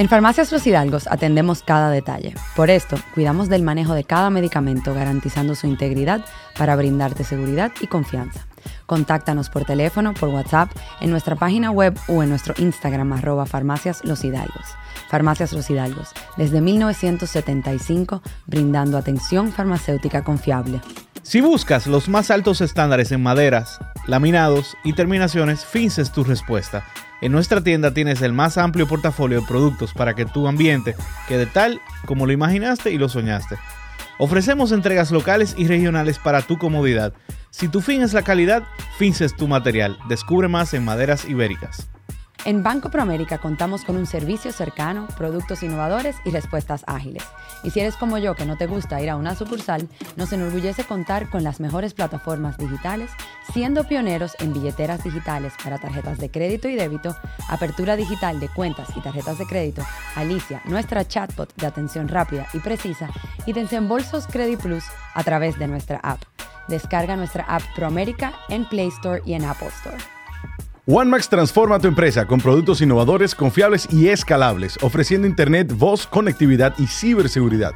En 0.00 0.08
Farmacias 0.08 0.50
Los 0.50 0.66
Hidalgos 0.66 1.06
atendemos 1.08 1.62
cada 1.62 1.90
detalle. 1.90 2.32
Por 2.56 2.70
esto, 2.70 2.96
cuidamos 3.12 3.50
del 3.50 3.62
manejo 3.62 3.92
de 3.92 4.04
cada 4.04 4.30
medicamento 4.30 4.94
garantizando 4.94 5.54
su 5.54 5.66
integridad 5.66 6.24
para 6.56 6.74
brindarte 6.74 7.22
seguridad 7.22 7.70
y 7.82 7.86
confianza. 7.86 8.46
Contáctanos 8.86 9.50
por 9.50 9.66
teléfono, 9.66 10.14
por 10.14 10.30
WhatsApp, 10.30 10.70
en 11.02 11.10
nuestra 11.10 11.36
página 11.36 11.70
web 11.70 11.98
o 12.08 12.22
en 12.22 12.30
nuestro 12.30 12.54
Instagram 12.56 13.12
arroba 13.12 13.44
Farmacias 13.44 14.02
Los 14.02 14.24
Hidalgos. 14.24 14.64
Farmacias 15.10 15.52
Los 15.52 15.68
Hidalgos, 15.68 16.12
desde 16.38 16.62
1975, 16.62 18.22
brindando 18.46 18.96
atención 18.96 19.52
farmacéutica 19.52 20.24
confiable. 20.24 20.80
Si 21.30 21.40
buscas 21.40 21.86
los 21.86 22.08
más 22.08 22.32
altos 22.32 22.60
estándares 22.60 23.12
en 23.12 23.22
maderas, 23.22 23.78
laminados 24.08 24.76
y 24.82 24.94
terminaciones, 24.94 25.64
Fince 25.64 26.02
es 26.02 26.10
tu 26.10 26.24
respuesta. 26.24 26.84
En 27.20 27.30
nuestra 27.30 27.60
tienda 27.60 27.94
tienes 27.94 28.20
el 28.22 28.32
más 28.32 28.58
amplio 28.58 28.88
portafolio 28.88 29.40
de 29.40 29.46
productos 29.46 29.94
para 29.94 30.14
que 30.14 30.26
tu 30.26 30.48
ambiente 30.48 30.96
quede 31.28 31.46
tal 31.46 31.80
como 32.04 32.26
lo 32.26 32.32
imaginaste 32.32 32.90
y 32.90 32.98
lo 32.98 33.08
soñaste. 33.08 33.58
Ofrecemos 34.18 34.72
entregas 34.72 35.12
locales 35.12 35.54
y 35.56 35.68
regionales 35.68 36.18
para 36.18 36.42
tu 36.42 36.58
comodidad. 36.58 37.12
Si 37.50 37.68
tu 37.68 37.80
fin 37.80 38.02
es 38.02 38.12
la 38.12 38.22
calidad, 38.22 38.64
Fince 38.98 39.24
es 39.24 39.36
tu 39.36 39.46
material. 39.46 39.98
Descubre 40.08 40.48
más 40.48 40.74
en 40.74 40.84
Maderas 40.84 41.26
Ibéricas. 41.26 41.88
En 42.46 42.62
Banco 42.62 42.88
Proamérica 42.88 43.36
contamos 43.36 43.84
con 43.84 43.98
un 43.98 44.06
servicio 44.06 44.50
cercano, 44.50 45.06
productos 45.18 45.62
innovadores 45.62 46.16
y 46.24 46.30
respuestas 46.30 46.84
ágiles. 46.86 47.22
Y 47.62 47.70
si 47.70 47.80
eres 47.80 47.96
como 47.96 48.16
yo 48.16 48.34
que 48.34 48.46
no 48.46 48.56
te 48.56 48.66
gusta 48.66 48.98
ir 49.02 49.10
a 49.10 49.16
una 49.16 49.34
sucursal, 49.34 49.86
nos 50.16 50.32
enorgullece 50.32 50.84
contar 50.84 51.28
con 51.28 51.44
las 51.44 51.60
mejores 51.60 51.92
plataformas 51.92 52.56
digitales, 52.56 53.10
siendo 53.52 53.84
pioneros 53.84 54.36
en 54.40 54.54
billeteras 54.54 55.04
digitales 55.04 55.52
para 55.62 55.76
tarjetas 55.76 56.16
de 56.16 56.30
crédito 56.30 56.66
y 56.68 56.76
débito, 56.76 57.14
apertura 57.50 57.94
digital 57.94 58.40
de 58.40 58.48
cuentas 58.48 58.88
y 58.96 59.00
tarjetas 59.02 59.36
de 59.36 59.46
crédito, 59.46 59.82
Alicia, 60.16 60.62
nuestra 60.64 61.06
chatbot 61.06 61.54
de 61.56 61.66
atención 61.66 62.08
rápida 62.08 62.46
y 62.54 62.60
precisa, 62.60 63.10
y 63.44 63.52
desembolsos 63.52 64.26
Credit 64.26 64.58
Plus 64.58 64.84
a 65.14 65.22
través 65.24 65.58
de 65.58 65.68
nuestra 65.68 66.00
app. 66.02 66.22
Descarga 66.68 67.16
nuestra 67.16 67.44
app 67.44 67.62
Proamérica 67.76 68.32
en 68.48 68.66
Play 68.66 68.88
Store 68.88 69.20
y 69.26 69.34
en 69.34 69.44
Apple 69.44 69.68
Store. 69.68 70.19
OneMax 70.86 71.28
transforma 71.28 71.78
tu 71.78 71.88
empresa 71.88 72.26
con 72.26 72.40
productos 72.40 72.80
innovadores, 72.80 73.34
confiables 73.34 73.86
y 73.92 74.08
escalables, 74.08 74.78
ofreciendo 74.82 75.26
Internet, 75.26 75.72
voz, 75.76 76.06
conectividad 76.06 76.74
y 76.78 76.86
ciberseguridad. 76.86 77.72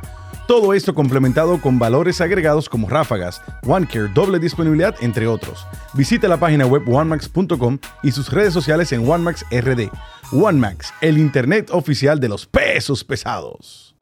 Todo 0.48 0.74
esto 0.74 0.94
complementado 0.94 1.60
con 1.60 1.78
valores 1.78 2.20
agregados 2.20 2.68
como 2.68 2.88
ráfagas, 2.88 3.40
OneCare, 3.66 4.12
doble 4.12 4.38
disponibilidad, 4.38 4.94
entre 5.00 5.26
otros. 5.26 5.66
Visita 5.94 6.28
la 6.28 6.38
página 6.38 6.66
web 6.66 6.82
onemax.com 6.86 7.78
y 8.02 8.10
sus 8.10 8.30
redes 8.30 8.52
sociales 8.52 8.92
en 8.92 9.08
OneMaxRD. 9.08 9.90
OneMax, 10.32 10.92
el 11.00 11.18
Internet 11.18 11.70
oficial 11.72 12.20
de 12.20 12.28
los 12.28 12.46
pesos 12.46 13.04
pesados. 13.04 13.94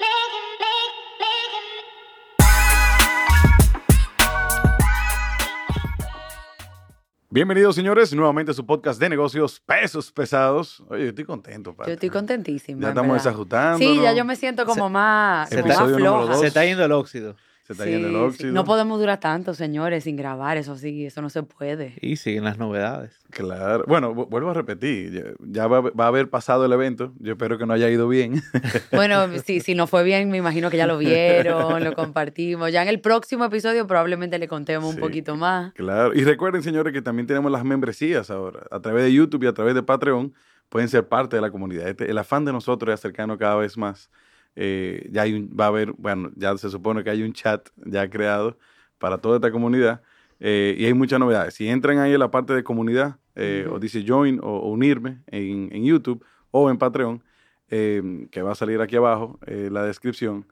Bienvenidos, 7.34 7.76
señores, 7.76 8.12
nuevamente 8.12 8.50
a 8.50 8.54
su 8.54 8.66
podcast 8.66 9.00
de 9.00 9.08
negocios 9.08 9.58
Pesos 9.60 10.12
Pesados. 10.12 10.84
Oye, 10.90 11.04
yo 11.04 11.08
estoy 11.08 11.24
contento, 11.24 11.74
Yo 11.86 11.92
estoy 11.94 12.10
contentísima. 12.10 12.82
Ya 12.82 12.88
estamos 12.88 13.14
desajustando. 13.14 13.78
Sí, 13.78 14.02
ya 14.02 14.12
yo 14.12 14.26
me 14.26 14.36
siento 14.36 14.66
como 14.66 14.90
más, 14.90 15.48
como 15.48 15.66
más 15.66 15.92
floja. 15.96 16.34
Se 16.36 16.48
está 16.48 16.62
yendo 16.66 16.84
el 16.84 16.92
óxido. 16.92 17.34
Se 17.74 17.82
está 17.82 17.90
yendo 17.90 18.08
el 18.08 18.16
óxido. 18.16 18.52
No 18.52 18.64
podemos 18.64 18.98
durar 18.98 19.20
tanto, 19.20 19.54
señores, 19.54 20.04
sin 20.04 20.16
grabar, 20.16 20.56
eso 20.56 20.76
sí, 20.76 21.06
eso 21.06 21.22
no 21.22 21.30
se 21.30 21.42
puede. 21.42 21.94
Y 22.00 22.16
siguen 22.16 22.44
las 22.44 22.58
novedades. 22.58 23.18
Claro. 23.30 23.84
Bueno, 23.86 24.14
vuelvo 24.14 24.50
a 24.50 24.54
repetir, 24.54 25.36
ya, 25.40 25.66
va, 25.66 25.90
a 26.04 26.06
haber 26.06 26.30
pasado 26.30 26.64
el 26.64 26.72
evento, 26.72 27.12
yo 27.18 27.32
espero 27.32 27.58
que 27.58 27.66
no 27.66 27.72
haya 27.72 27.88
ido 27.88 28.08
bien. 28.08 28.42
Bueno, 28.92 29.26
si, 29.44 29.60
si 29.60 29.74
no 29.74 29.86
fue 29.86 30.04
bien, 30.04 30.30
me 30.30 30.36
imagino 30.36 30.70
que 30.70 30.76
ya 30.76 30.86
lo 30.86 30.98
vieron, 30.98 31.82
lo 31.82 31.94
compartimos. 31.94 32.70
Ya 32.70 32.82
en 32.82 32.88
el 32.88 33.00
próximo 33.00 33.44
episodio 33.44 33.86
probablemente 33.86 34.38
le 34.38 34.48
contemos 34.48 34.94
un 34.94 35.00
poquito 35.00 35.34
más. 35.36 35.72
Claro. 35.74 36.14
Y 36.14 36.24
recuerden, 36.24 36.62
señores, 36.62 36.92
que 36.92 37.02
también 37.02 37.26
tenemos 37.26 37.50
las 37.50 37.64
membresías 37.64 38.30
ahora, 38.30 38.66
a 38.70 38.80
través 38.80 39.04
de 39.04 39.12
YouTube 39.12 39.44
y 39.44 39.46
a 39.46 39.52
través 39.52 39.74
de 39.74 39.82
Patreon, 39.82 40.32
pueden 40.68 40.88
ser 40.88 41.08
parte 41.08 41.36
de 41.36 41.42
la 41.42 41.50
comunidad. 41.50 41.88
Este, 41.88 42.10
el 42.10 42.18
afán 42.18 42.44
de 42.44 42.52
nosotros 42.52 42.92
es 42.92 43.00
acercarnos 43.00 43.38
cada 43.38 43.56
vez 43.56 43.76
más 43.76 44.10
eh, 44.54 45.08
ya 45.10 45.22
hay 45.22 45.46
va 45.48 45.66
a 45.66 45.68
haber, 45.68 45.92
bueno, 45.92 46.30
ya 46.36 46.56
se 46.58 46.70
supone 46.70 47.02
que 47.02 47.10
hay 47.10 47.22
un 47.22 47.32
chat 47.32 47.68
ya 47.76 48.08
creado 48.08 48.58
para 48.98 49.18
toda 49.18 49.36
esta 49.36 49.50
comunidad 49.50 50.02
eh, 50.40 50.74
y 50.78 50.84
hay 50.84 50.94
muchas 50.94 51.18
novedades. 51.18 51.54
Si 51.54 51.68
entran 51.68 51.98
ahí 51.98 52.12
en 52.12 52.20
la 52.20 52.30
parte 52.30 52.52
de 52.52 52.62
comunidad 52.62 53.16
eh, 53.34 53.66
o 53.70 53.78
dice 53.78 54.04
join 54.06 54.40
o, 54.42 54.68
unirme 54.68 55.22
en, 55.26 55.70
en, 55.72 55.84
YouTube 55.84 56.24
o 56.50 56.70
en 56.70 56.76
Patreon, 56.76 57.22
que 57.68 58.42
va 58.42 58.52
a 58.52 58.54
salir 58.54 58.82
aquí 58.82 58.96
abajo 58.96 59.38
la 59.46 59.84
descripción. 59.84 60.46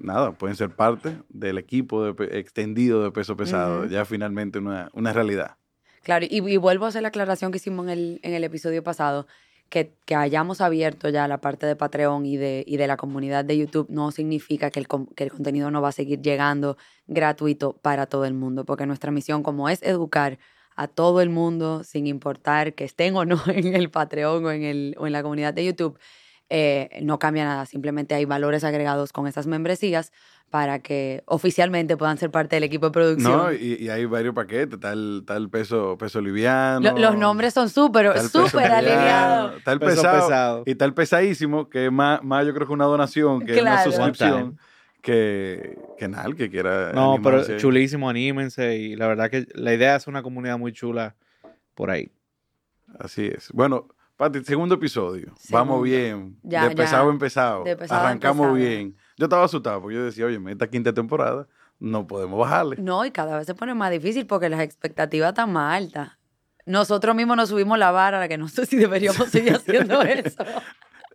nada, 0.00 0.32
pueden 0.32 0.56
ser 0.56 0.70
parte 0.70 1.16
del 1.28 1.58
equipo 1.58 2.12
de, 2.12 2.38
extendido 2.38 3.04
de 3.04 3.12
peso 3.12 3.36
pesado, 3.36 3.86
ya 3.86 4.04
finalmente 4.04 4.58
una, 4.58 4.90
una 4.92 5.12
realidad. 5.12 5.56
Claro, 6.02 6.26
y, 6.28 6.38
y, 6.38 6.56
vuelvo 6.56 6.86
a 6.86 6.88
hacer 6.88 7.02
la 7.02 7.08
aclaración 7.08 7.52
que 7.52 7.58
hicimos 7.58 7.86
en 7.86 7.90
el, 7.90 8.20
en 8.24 8.34
el 8.34 8.42
episodio 8.42 8.82
pasado 8.82 9.28
que, 9.68 9.92
hayamos 10.14 10.60
abierto 10.60 11.08
ya 11.10 11.28
la 11.28 11.40
parte 11.40 11.66
de 11.66 11.76
Patreon 11.76 12.24
y 12.26 12.36
de, 12.36 12.64
y 12.66 12.76
de 12.76 12.86
la 12.86 12.96
comunidad 12.96 13.44
de 13.44 13.58
YouTube 13.58 13.88
no 13.90 14.10
significa 14.10 14.70
que 14.70 14.80
el, 14.80 14.88
que 15.14 15.24
el 15.24 15.30
contenido 15.30 15.70
no 15.70 15.82
va 15.82 15.88
a 15.88 15.92
seguir 15.92 16.20
llegando 16.22 16.76
gratuito 17.06 17.74
para 17.74 18.06
todo 18.06 18.24
el 18.24 18.34
mundo, 18.34 18.64
porque 18.64 18.86
nuestra 18.86 19.10
misión 19.10 19.42
como 19.42 19.68
es 19.68 19.82
educar 19.82 20.38
a 20.76 20.86
todo 20.86 21.20
el 21.20 21.28
mundo, 21.28 21.82
sin 21.84 22.06
importar 22.06 22.74
que 22.74 22.84
estén 22.84 23.16
o 23.16 23.24
no 23.24 23.40
en 23.48 23.74
el 23.74 23.90
Patreon 23.90 24.44
o 24.44 24.50
en, 24.50 24.62
el, 24.62 24.96
o 24.98 25.06
en 25.06 25.12
la 25.12 25.22
comunidad 25.22 25.52
de 25.52 25.64
YouTube, 25.64 25.98
eh, 26.50 27.00
no 27.02 27.18
cambia 27.18 27.44
nada, 27.44 27.66
simplemente 27.66 28.14
hay 28.14 28.24
valores 28.24 28.64
agregados 28.64 29.12
con 29.12 29.26
esas 29.26 29.46
membresías 29.46 30.12
para 30.50 30.78
que 30.78 31.22
oficialmente 31.26 31.96
puedan 31.98 32.16
ser 32.16 32.30
parte 32.30 32.56
del 32.56 32.64
equipo 32.64 32.86
de 32.86 32.92
producción. 32.92 33.36
No, 33.36 33.52
y, 33.52 33.88
hay 33.90 34.06
varios 34.06 34.34
paquetes, 34.34 34.80
tal 34.80 35.24
tal 35.26 35.50
peso, 35.50 35.98
peso 35.98 36.20
liviano. 36.20 36.96
los 36.96 37.16
nombres 37.18 37.52
son 37.52 37.68
súper, 37.68 38.18
súper 38.18 38.72
aliviados. 38.72 39.62
Tal 39.62 39.78
pesado, 39.78 40.62
y 40.64 40.74
tal 40.74 40.94
pesadísimo, 40.94 41.68
que 41.68 41.90
más, 41.90 42.22
más 42.22 42.46
yo 42.46 42.54
creo 42.54 42.66
que 42.66 42.72
una 42.72 42.86
donación, 42.86 43.44
que 43.44 43.60
una 43.60 43.84
suscripción. 43.84 44.58
Que, 45.02 45.78
que 45.96 46.08
nada, 46.08 46.28
que 46.34 46.50
quiera. 46.50 46.92
No, 46.92 47.20
pero 47.22 47.56
chulísimo, 47.56 48.10
anímense. 48.10 48.76
Y 48.76 48.96
la 48.96 49.06
verdad 49.06 49.30
que 49.30 49.46
la 49.54 49.72
idea 49.72 49.96
es 49.96 50.06
una 50.06 50.22
comunidad 50.22 50.58
muy 50.58 50.72
chula 50.72 51.14
por 51.74 51.90
ahí. 51.90 52.10
Así 52.98 53.26
es. 53.26 53.50
Bueno, 53.52 53.88
Pati, 54.18 54.42
segundo 54.42 54.74
episodio. 54.74 55.32
Vamos 55.48 55.80
bien. 55.84 56.36
de 56.42 56.70
pesado 56.74 57.08
en 57.08 57.20
pesado. 57.20 57.64
Arrancamos 57.88 58.52
bien. 58.52 58.96
Yo 59.16 59.26
estaba 59.26 59.44
asustado 59.44 59.80
porque 59.80 59.94
yo 59.94 60.04
decía, 60.04 60.26
oye, 60.26 60.40
esta 60.50 60.68
quinta 60.68 60.92
temporada 60.92 61.46
no 61.78 62.04
podemos 62.08 62.36
bajarle. 62.36 62.78
No, 62.80 63.04
y 63.04 63.12
cada 63.12 63.38
vez 63.38 63.46
se 63.46 63.54
pone 63.54 63.74
más 63.74 63.92
difícil 63.92 64.26
porque 64.26 64.48
las 64.48 64.58
expectativas 64.58 65.28
están 65.28 65.52
más 65.52 65.76
altas. 65.76 66.18
Nosotros 66.66 67.14
mismos 67.14 67.36
nos 67.36 67.48
subimos 67.48 67.78
la 67.78 67.92
vara, 67.92 68.26
que 68.26 68.36
no 68.36 68.48
sé 68.48 68.66
si 68.66 68.76
deberíamos 68.76 69.28
seguir 69.28 69.54
haciendo 69.54 70.02
eso 70.02 70.44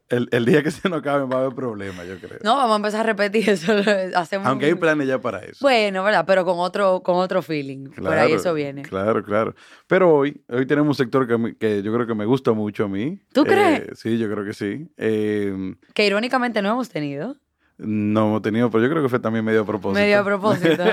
el, 0.10 0.46
día 0.46 0.62
que 0.62 0.72
se 0.72 0.90
nos 0.90 1.00
acabe 1.00 1.26
va 1.26 1.38
a 1.38 1.42
haber 1.42 1.56
problemas, 1.56 2.08
yo 2.08 2.20
creo. 2.20 2.40
No, 2.44 2.56
vamos 2.56 2.74
a 2.74 2.76
empezar 2.78 3.00
a 3.02 3.04
repetir 3.04 3.50
eso. 3.50 3.74
Hacemos 4.16 4.48
Aunque 4.48 4.68
hay 4.68 4.76
planes 4.76 5.08
ya 5.08 5.20
para 5.20 5.40
eso. 5.40 5.58
Bueno, 5.62 6.04
¿verdad? 6.04 6.26
Pero 6.28 6.46
con 6.46 6.60
otro, 6.60 7.02
con 7.02 7.16
otro 7.16 7.42
feeling. 7.42 7.90
Por 7.90 8.14
ahí 8.14 8.34
eso 8.34 8.54
viene. 8.54 8.84
Claro, 8.84 9.24
claro. 9.24 9.56
Pero 9.88 10.14
hoy, 10.14 10.44
hoy 10.50 10.66
tenemos 10.66 11.00
un 11.00 11.06
sector 11.06 11.28
que, 11.28 11.56
que 11.58 11.82
yo 11.82 11.94
creo 11.94 12.06
que 12.06 12.16
me 12.16 12.26
gusta 12.26 12.54
mucho 12.54 12.86
a 12.86 12.90
mí. 12.90 13.20
¿Tú 13.34 13.44
crees? 13.44 13.80
Eh, 13.80 13.92
sí, 13.96 14.18
yo 14.18 14.30
creo 14.30 14.46
que 14.46 14.54
sí. 14.54 14.88
Eh, 14.98 15.76
que 15.94 16.06
irónicamente 16.06 16.62
no 16.62 16.70
hemos 16.72 16.90
tenido. 16.90 17.36
No 17.78 18.28
hemos 18.28 18.42
tenido, 18.42 18.70
pero 18.70 18.84
yo 18.84 18.90
creo 18.90 19.02
que 19.04 19.10
fue 19.10 19.20
también 19.20 19.44
medio 19.44 19.62
a 19.62 19.66
propósito. 19.66 20.00
Medio 20.00 20.20
a 20.20 20.24
propósito. 20.26 20.84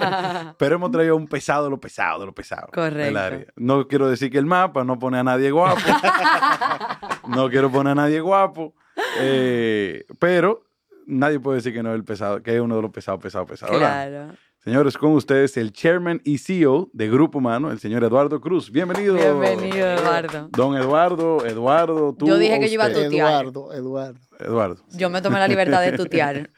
pero 0.58 0.74
hemos 0.76 0.90
traído 0.90 1.16
un 1.16 1.28
pesado 1.28 1.68
lo 1.68 1.78
pesado, 1.78 2.24
lo 2.26 2.32
pesado. 2.34 2.68
Correcto. 2.72 3.18
área. 3.18 3.46
No 3.56 3.86
quiero 3.86 4.08
decir 4.08 4.30
que 4.30 4.38
el 4.38 4.46
mapa 4.46 4.84
no 4.84 4.98
pone 4.98 5.18
a 5.18 5.24
nadie 5.24 5.50
guapo. 5.50 5.80
no 7.28 7.48
quiero 7.50 7.70
poner 7.70 7.92
a 7.92 7.94
nadie 7.94 8.20
guapo. 8.20 8.74
Eh, 9.20 10.04
pero 10.18 10.64
nadie 11.06 11.40
puede 11.40 11.56
decir 11.56 11.72
que 11.72 11.82
no 11.82 11.90
es 11.90 11.96
el 11.96 12.04
pesado, 12.04 12.42
que 12.42 12.54
es 12.54 12.60
uno 12.60 12.76
de 12.76 12.82
los 12.82 12.90
pesados, 12.90 13.20
pesados, 13.20 13.48
pesados. 13.48 13.76
Claro. 13.76 14.32
Señores, 14.62 14.98
con 14.98 15.12
ustedes 15.12 15.56
el 15.56 15.72
chairman 15.72 16.20
y 16.22 16.36
CEO 16.36 16.90
de 16.92 17.08
Grupo 17.08 17.38
Humano, 17.38 17.70
el 17.70 17.78
señor 17.78 18.04
Eduardo 18.04 18.42
Cruz. 18.42 18.70
Bienvenido. 18.70 19.14
Bienvenido, 19.14 19.86
Eduardo. 19.86 20.48
Don 20.50 20.76
Eduardo, 20.76 21.46
Eduardo, 21.46 22.14
tú. 22.14 22.26
Yo 22.26 22.36
dije 22.36 22.60
que 22.60 22.68
yo 22.68 22.74
iba 22.74 22.84
a 22.84 22.92
tutear. 22.92 23.42
Eduardo, 23.42 23.72
Eduardo. 23.72 24.20
Eduardo. 24.38 24.84
Yo 24.90 25.08
me 25.08 25.22
tomé 25.22 25.38
la 25.38 25.48
libertad 25.48 25.80
de 25.80 25.92
tutear. 25.96 26.50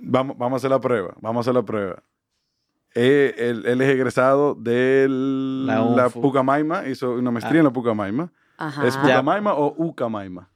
vamos, 0.00 0.38
vamos 0.38 0.54
a 0.54 0.56
hacer 0.56 0.70
la 0.70 0.80
prueba, 0.80 1.14
vamos 1.20 1.40
a 1.40 1.50
hacer 1.50 1.54
la 1.54 1.66
prueba. 1.66 2.02
Eh, 2.94 3.34
él, 3.36 3.82
es 3.82 3.88
egresado 3.90 4.54
de 4.54 5.06
la, 5.10 6.08
Pucamaima, 6.08 6.88
hizo 6.88 7.12
una 7.12 7.30
maestría 7.30 7.58
en 7.58 7.64
la 7.64 7.72
Pucamaima. 7.74 8.32
Ajá. 8.56 8.86
¿Es 8.86 8.96
Pucamaima 8.96 9.52
o 9.52 9.74
Ucamaima? 9.76 10.48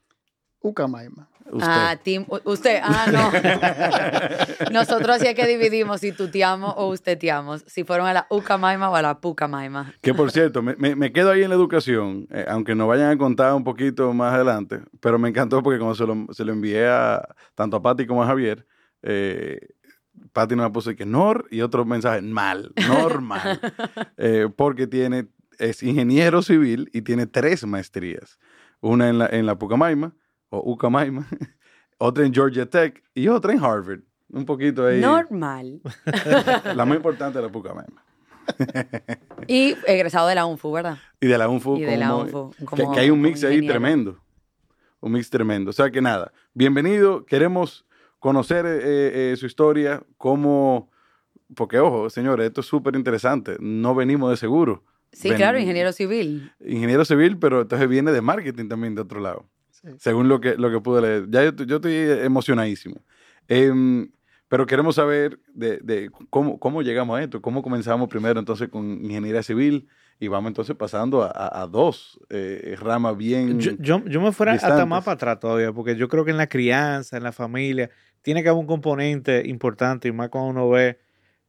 Ucamaima. 0.60 1.27
Usted. 1.50 1.66
Ah, 1.70 1.96
team, 2.02 2.24
u- 2.28 2.40
usted, 2.50 2.80
ah, 2.82 3.06
no. 3.12 4.70
Nosotros 4.72 5.16
así 5.16 5.26
es 5.26 5.34
que 5.34 5.46
dividimos 5.46 6.00
si 6.00 6.12
tuteamos 6.12 6.74
o 6.76 6.88
usteteamos, 6.88 7.64
si 7.66 7.84
fueron 7.84 8.06
a 8.06 8.12
la 8.12 8.26
Ucamaima 8.30 8.90
o 8.90 8.94
a 8.96 9.02
la 9.02 9.20
Pucamaima. 9.20 9.92
Que 10.00 10.14
por 10.14 10.30
cierto, 10.30 10.62
me, 10.62 10.76
me- 10.76 10.94
me 10.96 11.12
quedo 11.12 11.30
ahí 11.30 11.42
en 11.42 11.48
la 11.50 11.54
educación, 11.56 12.26
eh, 12.30 12.44
aunque 12.48 12.74
nos 12.74 12.88
vayan 12.88 13.10
a 13.10 13.18
contar 13.18 13.54
un 13.54 13.64
poquito 13.64 14.12
más 14.12 14.34
adelante, 14.34 14.80
pero 15.00 15.18
me 15.18 15.28
encantó 15.28 15.62
porque 15.62 15.78
cuando 15.78 15.94
se 15.94 16.06
lo, 16.06 16.26
se 16.32 16.44
lo 16.44 16.52
envié 16.52 16.86
a 16.88 17.26
tanto 17.54 17.76
a 17.78 17.82
Patti 17.82 18.06
como 18.06 18.22
a 18.22 18.26
Javier, 18.26 18.66
eh, 19.02 19.60
Patti 20.32 20.56
nos 20.56 20.70
puso 20.70 20.94
que 20.96 21.06
nor 21.06 21.46
y 21.50 21.60
otro 21.60 21.84
mensaje 21.84 22.20
mal, 22.22 22.72
normal, 22.88 23.60
eh, 24.16 24.48
porque 24.54 24.86
tiene, 24.86 25.28
es 25.58 25.82
ingeniero 25.82 26.42
civil 26.42 26.90
y 26.92 27.02
tiene 27.02 27.26
tres 27.26 27.64
maestrías, 27.66 28.38
una 28.80 29.08
en 29.08 29.18
la, 29.18 29.26
en 29.26 29.46
la 29.46 29.56
Pucamaima 29.58 30.12
o 30.50 30.72
Ucamaima, 30.72 31.26
otra 31.98 32.24
en 32.26 32.32
Georgia 32.32 32.66
Tech 32.66 33.02
y 33.14 33.28
otra 33.28 33.52
en 33.52 33.62
Harvard. 33.62 34.00
Un 34.30 34.44
poquito 34.44 34.86
ahí. 34.86 35.00
Normal. 35.00 35.80
La 36.74 36.84
más 36.84 36.96
importante 36.96 37.38
de 37.38 37.46
la 37.46 37.50
Pucamaima. 37.52 38.04
Y 39.46 39.74
egresado 39.86 40.26
de 40.28 40.34
la 40.34 40.46
UNFU, 40.46 40.72
¿verdad? 40.72 40.98
Y 41.20 41.26
de 41.26 41.38
la 41.38 41.48
UNFU. 41.48 41.76
Y 41.76 41.82
de 41.82 41.96
la 41.96 42.14
UNFU, 42.14 42.50
que- 42.58 42.64
como- 42.64 42.92
que, 42.94 43.00
hay 43.00 43.10
un 43.10 43.20
mix 43.20 43.42
ahí 43.44 43.54
ingeniero. 43.54 43.72
tremendo. 43.74 44.18
Un 45.00 45.12
mix 45.12 45.30
tremendo. 45.30 45.70
O 45.70 45.72
sea 45.72 45.90
que 45.90 46.00
nada, 46.00 46.32
bienvenido. 46.54 47.24
Queremos 47.24 47.86
conocer 48.18 48.66
eh, 48.66 49.32
eh, 49.32 49.36
su 49.36 49.46
historia, 49.46 50.02
cómo... 50.16 50.90
Porque, 51.54 51.78
ojo, 51.78 52.10
señores, 52.10 52.46
esto 52.48 52.60
es 52.60 52.66
súper 52.66 52.94
interesante. 52.96 53.56
No 53.60 53.94
venimos 53.94 54.30
de 54.30 54.36
seguro. 54.36 54.84
Sí, 55.12 55.28
Ven- 55.30 55.38
claro, 55.38 55.58
ingeniero 55.58 55.92
civil. 55.92 56.52
Ingeniero 56.60 57.04
civil, 57.06 57.38
pero 57.38 57.62
entonces 57.62 57.88
viene 57.88 58.12
de 58.12 58.20
marketing 58.20 58.68
también 58.68 58.94
de 58.94 59.00
otro 59.02 59.20
lado. 59.20 59.46
Sí. 59.82 59.88
Según 59.98 60.28
lo 60.28 60.40
que, 60.40 60.56
lo 60.56 60.70
que 60.70 60.80
pude 60.80 61.00
leer. 61.02 61.26
Ya 61.30 61.44
yo, 61.44 61.52
yo 61.64 61.76
estoy 61.76 61.94
emocionadísimo. 62.24 62.96
Em, 63.46 64.10
pero 64.48 64.66
queremos 64.66 64.94
saber 64.96 65.38
de, 65.54 65.78
de 65.78 66.10
cómo, 66.30 66.58
cómo 66.58 66.82
llegamos 66.82 67.18
a 67.18 67.22
esto, 67.22 67.40
cómo 67.42 67.62
comenzamos 67.62 68.08
primero 68.08 68.40
entonces 68.40 68.68
con 68.68 69.04
ingeniería 69.04 69.42
civil 69.42 69.86
y 70.18 70.28
vamos 70.28 70.48
entonces 70.48 70.74
pasando 70.74 71.22
a, 71.22 71.28
a- 71.30 71.62
a 71.62 71.66
dos 71.66 72.18
eh, 72.30 72.74
ramas 72.80 73.16
bien... 73.16 73.60
Yo, 73.60 73.72
yo, 73.78 74.04
yo 74.06 74.20
me 74.20 74.32
fuera 74.32 74.52
hasta 74.52 74.66
distantes. 74.68 74.88
más 74.88 75.04
para 75.04 75.14
atrás 75.14 75.38
todavía, 75.40 75.72
porque 75.72 75.96
yo 75.96 76.08
creo 76.08 76.24
que 76.24 76.30
en 76.32 76.38
la 76.38 76.48
crianza, 76.48 77.16
en 77.16 77.22
la 77.22 77.32
familia, 77.32 77.90
tiene 78.22 78.42
que 78.42 78.48
haber 78.48 78.60
un 78.60 78.66
componente 78.66 79.42
importante, 79.46 80.08
y 80.08 80.12
más 80.12 80.28
cuando 80.30 80.50
uno 80.50 80.68
ve 80.70 80.98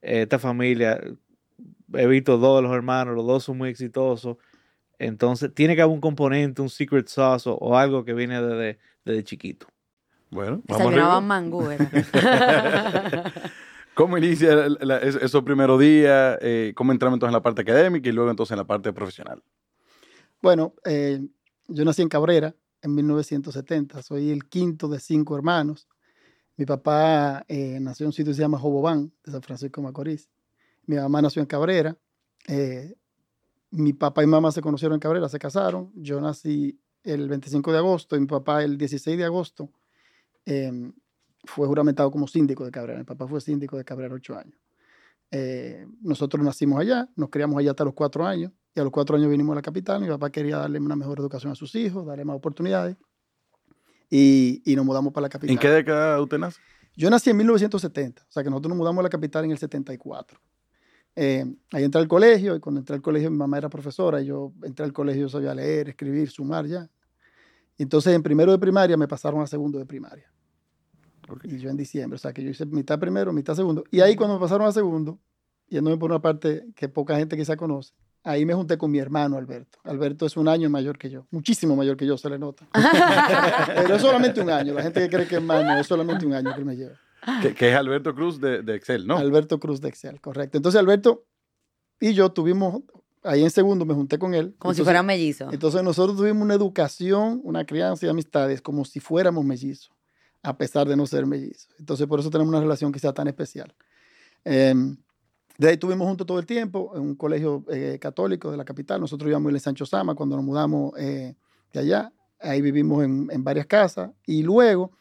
eh, 0.01 0.21
esta 0.23 0.37
familia. 0.37 1.01
He 1.93 2.05
visto 2.05 2.37
dos 2.37 2.57
de 2.61 2.67
los 2.67 2.75
hermanos, 2.75 3.15
los 3.15 3.25
dos 3.25 3.43
son 3.43 3.57
muy 3.57 3.69
exitosos. 3.69 4.37
Entonces, 4.99 5.51
tiene 5.53 5.75
que 5.75 5.81
haber 5.81 5.93
un 5.95 6.01
componente, 6.01 6.61
un 6.61 6.69
secret 6.69 7.07
sauce 7.07 7.49
o, 7.49 7.53
o 7.55 7.75
algo 7.77 8.03
que 8.05 8.13
viene 8.13 8.41
desde, 8.41 8.79
desde 9.05 9.23
chiquito. 9.23 9.65
Bueno, 10.29 10.61
vamos 10.67 11.23
mangú, 11.23 11.71
era. 11.71 11.89
¿Cómo 13.95 14.17
inicia 14.17 14.55
la- 14.55 14.77
la- 14.81 14.97
es- 14.99 15.15
esos 15.15 15.43
primeros 15.43 15.79
días? 15.79 16.37
Eh, 16.41 16.73
¿Cómo 16.75 16.91
entramos 16.91 17.15
entonces 17.17 17.31
en 17.31 17.37
la 17.37 17.41
parte 17.41 17.61
académica 17.61 18.07
y 18.07 18.11
luego 18.11 18.29
entonces 18.29 18.51
en 18.51 18.57
la 18.59 18.67
parte 18.67 18.93
profesional? 18.93 19.41
Bueno, 20.41 20.73
eh, 20.85 21.19
yo 21.67 21.83
nací 21.83 22.01
en 22.01 22.07
Cabrera 22.09 22.55
en 22.81 22.95
1970. 22.95 24.01
Soy 24.01 24.29
el 24.31 24.45
quinto 24.45 24.87
de 24.87 24.99
cinco 24.99 25.35
hermanos. 25.35 25.87
Mi 26.55 26.65
papá 26.65 27.43
eh, 27.47 27.79
nació 27.81 28.05
en 28.05 28.07
un 28.09 28.13
sitio 28.13 28.31
que 28.31 28.35
se 28.35 28.41
llama 28.41 28.59
Jobobán, 28.59 29.11
de 29.25 29.31
San 29.31 29.41
Francisco 29.41 29.81
de 29.81 29.87
Macorís. 29.87 30.29
Mi 30.85 30.95
mamá 30.95 31.21
nació 31.21 31.41
en 31.41 31.45
Cabrera. 31.47 31.97
Eh, 32.47 32.95
mi 33.71 33.93
papá 33.93 34.23
y 34.23 34.27
mamá 34.27 34.51
se 34.51 34.61
conocieron 34.61 34.95
en 34.95 34.99
Cabrera, 34.99 35.29
se 35.29 35.39
casaron. 35.39 35.91
Yo 35.95 36.19
nací 36.21 36.79
el 37.03 37.27
25 37.29 37.71
de 37.71 37.77
agosto 37.77 38.15
y 38.15 38.19
mi 38.19 38.27
papá 38.27 38.63
el 38.63 38.77
16 38.77 39.17
de 39.17 39.23
agosto 39.23 39.71
eh, 40.45 40.91
fue 41.45 41.67
juramentado 41.67 42.11
como 42.11 42.27
síndico 42.27 42.65
de 42.65 42.71
Cabrera. 42.71 42.99
Mi 42.99 43.05
papá 43.05 43.27
fue 43.27 43.41
síndico 43.41 43.77
de 43.77 43.85
Cabrera 43.85 44.13
ocho 44.15 44.37
años. 44.37 44.57
Eh, 45.31 45.85
nosotros 46.01 46.43
nacimos 46.43 46.79
allá, 46.79 47.07
nos 47.15 47.29
criamos 47.29 47.59
allá 47.59 47.71
hasta 47.71 47.83
los 47.83 47.93
cuatro 47.93 48.25
años 48.25 48.51
y 48.73 48.79
a 48.79 48.83
los 48.83 48.91
cuatro 48.91 49.15
años 49.15 49.29
vinimos 49.29 49.53
a 49.53 49.55
la 49.55 49.61
capital. 49.61 50.01
Mi 50.01 50.07
papá 50.07 50.31
quería 50.31 50.57
darle 50.57 50.79
una 50.79 50.95
mejor 50.95 51.19
educación 51.19 51.51
a 51.51 51.55
sus 51.55 51.75
hijos, 51.75 52.05
darle 52.05 52.25
más 52.25 52.35
oportunidades 52.35 52.97
y, 54.09 54.61
y 54.65 54.75
nos 54.75 54.85
mudamos 54.85 55.13
para 55.13 55.23
la 55.23 55.29
capital. 55.29 55.53
¿En 55.53 55.59
qué 55.59 55.69
década 55.69 56.19
usted 56.21 56.39
nace? 56.39 56.59
Yo 56.95 57.09
nací 57.09 57.29
en 57.29 57.37
1970, 57.37 58.23
o 58.23 58.31
sea 58.31 58.43
que 58.43 58.49
nosotros 58.49 58.69
nos 58.69 58.77
mudamos 58.77 58.99
a 58.99 59.03
la 59.03 59.09
capital 59.09 59.45
en 59.45 59.51
el 59.51 59.57
74. 59.57 60.39
Eh, 61.21 61.45
ahí 61.73 61.83
entré 61.83 61.99
al 61.99 62.07
colegio 62.07 62.55
y 62.55 62.61
cuando 62.61 62.79
entré 62.79 62.95
al 62.95 63.01
colegio 63.01 63.29
mi 63.29 63.35
mamá 63.35 63.57
era 63.57 63.67
profesora 63.67 64.21
y 64.21 64.27
yo 64.27 64.53
entré 64.63 64.85
al 64.85 64.93
colegio, 64.93 65.23
yo 65.23 65.29
sabía 65.29 65.53
leer, 65.53 65.89
escribir, 65.89 66.29
sumar 66.29 66.65
ya. 66.65 66.89
Entonces 67.77 68.15
en 68.15 68.23
primero 68.23 68.53
de 68.53 68.57
primaria 68.57 68.95
me 68.95 69.05
pasaron 69.05 69.41
a 69.41 69.47
segundo 69.47 69.77
de 69.77 69.85
primaria. 69.85 70.31
Ok. 71.27 71.43
Y 71.43 71.57
yo 71.57 71.69
en 71.69 71.75
diciembre, 71.75 72.15
o 72.15 72.17
sea 72.17 72.31
que 72.31 72.41
yo 72.41 72.49
hice 72.49 72.65
mitad 72.67 72.97
primero, 72.97 73.33
mitad 73.33 73.53
segundo. 73.53 73.83
Y 73.91 73.99
ahí 73.99 74.15
cuando 74.15 74.35
me 74.35 74.39
pasaron 74.39 74.65
a 74.65 74.71
segundo, 74.71 75.19
yéndome 75.67 75.97
por 75.97 76.09
una 76.09 76.21
parte 76.21 76.65
que 76.73 76.87
poca 76.87 77.17
gente 77.17 77.35
quizá 77.35 77.57
conoce, 77.57 77.93
ahí 78.23 78.45
me 78.45 78.53
junté 78.53 78.77
con 78.77 78.89
mi 78.89 78.99
hermano 78.99 79.35
Alberto. 79.35 79.77
Alberto 79.83 80.25
es 80.25 80.37
un 80.37 80.47
año 80.47 80.69
mayor 80.69 80.97
que 80.97 81.09
yo, 81.09 81.27
muchísimo 81.31 81.75
mayor 81.75 81.97
que 81.97 82.05
yo, 82.05 82.17
se 82.17 82.29
le 82.29 82.39
nota. 82.39 82.65
Pero 83.75 83.95
es 83.95 84.01
solamente 84.01 84.39
un 84.39 84.51
año, 84.51 84.73
la 84.73 84.83
gente 84.83 85.01
que 85.01 85.09
cree 85.09 85.27
que 85.27 85.35
es 85.35 85.43
más, 85.43 85.65
no, 85.65 85.77
es 85.77 85.85
solamente 85.85 86.25
un 86.25 86.33
año 86.33 86.55
que 86.55 86.63
me 86.63 86.77
lleva. 86.77 86.95
Que, 87.41 87.53
que 87.53 87.69
es 87.69 87.75
Alberto 87.75 88.15
Cruz 88.15 88.39
de, 88.39 88.61
de 88.61 88.75
Excel, 88.75 89.05
¿no? 89.07 89.17
Alberto 89.17 89.59
Cruz 89.59 89.81
de 89.81 89.89
Excel, 89.89 90.21
correcto. 90.21 90.57
Entonces 90.57 90.79
Alberto 90.79 91.25
y 91.99 92.13
yo 92.13 92.31
tuvimos, 92.31 92.81
ahí 93.23 93.43
en 93.43 93.51
segundo 93.51 93.85
me 93.85 93.93
junté 93.93 94.17
con 94.17 94.33
él. 94.33 94.55
Como 94.57 94.73
si 94.73 94.77
Entonces- 94.77 94.83
fueran 94.85 95.05
mellizos. 95.05 95.53
Entonces 95.53 95.83
nosotros 95.83 96.17
tuvimos 96.17 96.41
una 96.43 96.53
educación, 96.53 97.41
una 97.43 97.65
crianza 97.65 98.05
y 98.05 98.09
amistades 98.09 98.61
como 98.61 98.85
si 98.85 98.99
fuéramos 98.99 99.43
mellizos, 99.43 99.91
a 100.43 100.57
pesar 100.57 100.87
de 100.87 100.95
no 100.95 101.05
ser 101.05 101.25
mellizos. 101.25 101.67
Entonces 101.77 102.07
por 102.07 102.19
eso 102.21 102.29
tenemos 102.29 102.49
una 102.49 102.61
relación 102.61 102.91
que 102.91 102.99
sea 102.99 103.13
tan 103.13 103.27
especial. 103.27 103.73
Em, 104.45 104.95
de 105.57 105.67
ahí 105.67 105.73
estuvimos 105.73 106.07
juntos 106.07 106.25
todo 106.25 106.39
el 106.39 106.45
tiempo 106.45 106.93
en 106.95 107.01
un 107.01 107.15
colegio 107.15 107.65
eh, 107.69 107.97
católico 107.99 108.49
de 108.49 108.55
la 108.55 108.63
capital. 108.63 109.01
Nosotros 109.01 109.29
íbamos 109.29 109.51
en 109.51 109.59
Sancho 109.59 109.85
Sama 109.85 110.15
cuando 110.15 110.37
nos 110.37 110.45
mudamos 110.45 110.93
eh, 110.97 111.35
de 111.73 111.79
allá. 111.81 112.13
Ahí 112.39 112.61
vivimos 112.61 113.03
en, 113.03 113.27
en 113.29 113.43
varias 113.43 113.65
casas. 113.65 114.11
Y 114.25 114.41
luego 114.43 114.91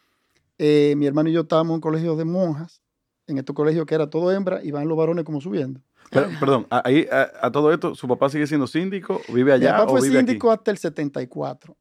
eh, 0.59 0.93
mi 0.97 1.07
hermano 1.07 1.29
y 1.29 1.33
yo 1.33 1.41
estábamos 1.41 1.71
en 1.71 1.75
un 1.75 1.81
colegio 1.81 2.15
de 2.15 2.25
monjas, 2.25 2.81
en 3.25 3.37
este 3.39 3.53
colegio 3.53 3.85
que 3.87 3.95
era 3.95 4.09
todo 4.09 4.31
hembra 4.31 4.63
y 4.63 4.69
van 4.71 4.87
los 4.87 4.97
varones 4.97 5.23
como 5.25 5.41
subiendo. 5.41 5.81
Pero, 6.11 6.27
perdón, 6.39 6.67
a- 6.69 6.81
ahí 6.85 7.07
a, 7.11 7.31
a 7.47 7.51
todo 7.51 7.71
esto, 7.73 7.95
¿su 7.95 8.07
papá 8.07 8.29
sigue 8.29 8.45
siendo 8.47 8.67
síndico? 8.67 9.21
¿Vive 9.33 9.53
allá 9.53 9.71
Mi 9.73 9.79
papá 9.79 9.91
o 9.91 9.97
fue 9.97 10.01
vive 10.07 10.19
síndico 10.19 10.51
hasta 10.51 10.69
el 10.71 10.77
74. 10.77 11.75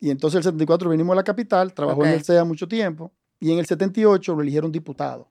Y 0.00 0.10
entonces 0.10 0.38
el 0.38 0.42
74 0.44 0.90
vinimos 0.90 1.12
a 1.12 1.16
la 1.16 1.22
capital, 1.22 1.72
trabajó 1.74 2.04
en 2.04 2.12
el 2.12 2.24
CEA 2.24 2.44
mucho 2.44 2.66
tiempo. 2.66 3.12
Y 3.40 3.52
en 3.52 3.58
el 3.58 3.66
78 3.66 4.34
lo 4.34 4.40
eligieron 4.42 4.70
diputado. 4.72 5.30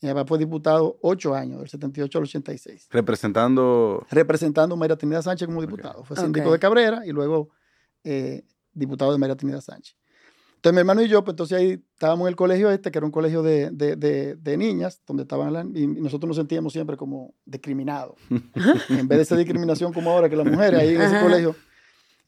Mi 0.00 0.08
papá 0.10 0.24
fue 0.26 0.38
diputado 0.38 0.98
ocho 1.02 1.34
años, 1.34 1.60
del 1.60 1.68
78 1.68 2.18
al 2.18 2.24
86. 2.24 2.74
aquí? 2.82 2.88
Representando... 2.90 4.04
Representando 4.10 4.74
a 4.74 4.78
María 4.78 4.96
Trinidad 4.96 5.22
Sánchez 5.22 5.46
como 5.46 5.60
diputado. 5.60 6.04
Fue 6.04 6.16
síndico 6.16 6.50
de 6.52 6.58
Cabrera 6.58 7.06
y 7.06 7.10
luego 7.12 7.50
eh, 8.04 8.42
diputado 8.72 9.12
de 9.12 9.18
María 9.18 9.36
Trinidad 9.36 9.60
Sánchez. 9.60 9.96
Entonces 10.62 10.74
mi 10.74 10.78
hermano 10.78 11.02
y 11.02 11.08
yo, 11.08 11.24
pues 11.24 11.32
entonces 11.32 11.58
ahí 11.58 11.70
estábamos 11.94 12.26
en 12.26 12.28
el 12.28 12.36
colegio 12.36 12.70
este, 12.70 12.92
que 12.92 12.98
era 12.98 13.04
un 13.04 13.10
colegio 13.10 13.42
de, 13.42 13.70
de- 13.72 13.96
de- 13.96 14.36
de 14.36 14.56
niñas, 14.56 15.02
donde 15.04 15.24
estaban 15.24 15.52
las, 15.52 15.66
y 15.74 15.88
nosotros 15.88 16.28
nos 16.28 16.36
sentíamos 16.36 16.72
siempre 16.72 16.96
como 16.96 17.34
discriminados. 17.44 18.14
en 18.88 19.08
vez 19.08 19.18
de 19.18 19.22
esa 19.22 19.36
discriminación 19.36 19.92
como 19.92 20.12
ahora, 20.12 20.28
que 20.28 20.36
las 20.36 20.46
mujeres 20.46 20.78
ahí 20.78 20.94
en 20.94 21.00
ese 21.02 21.16
Ajá. 21.16 21.24
colegio. 21.24 21.56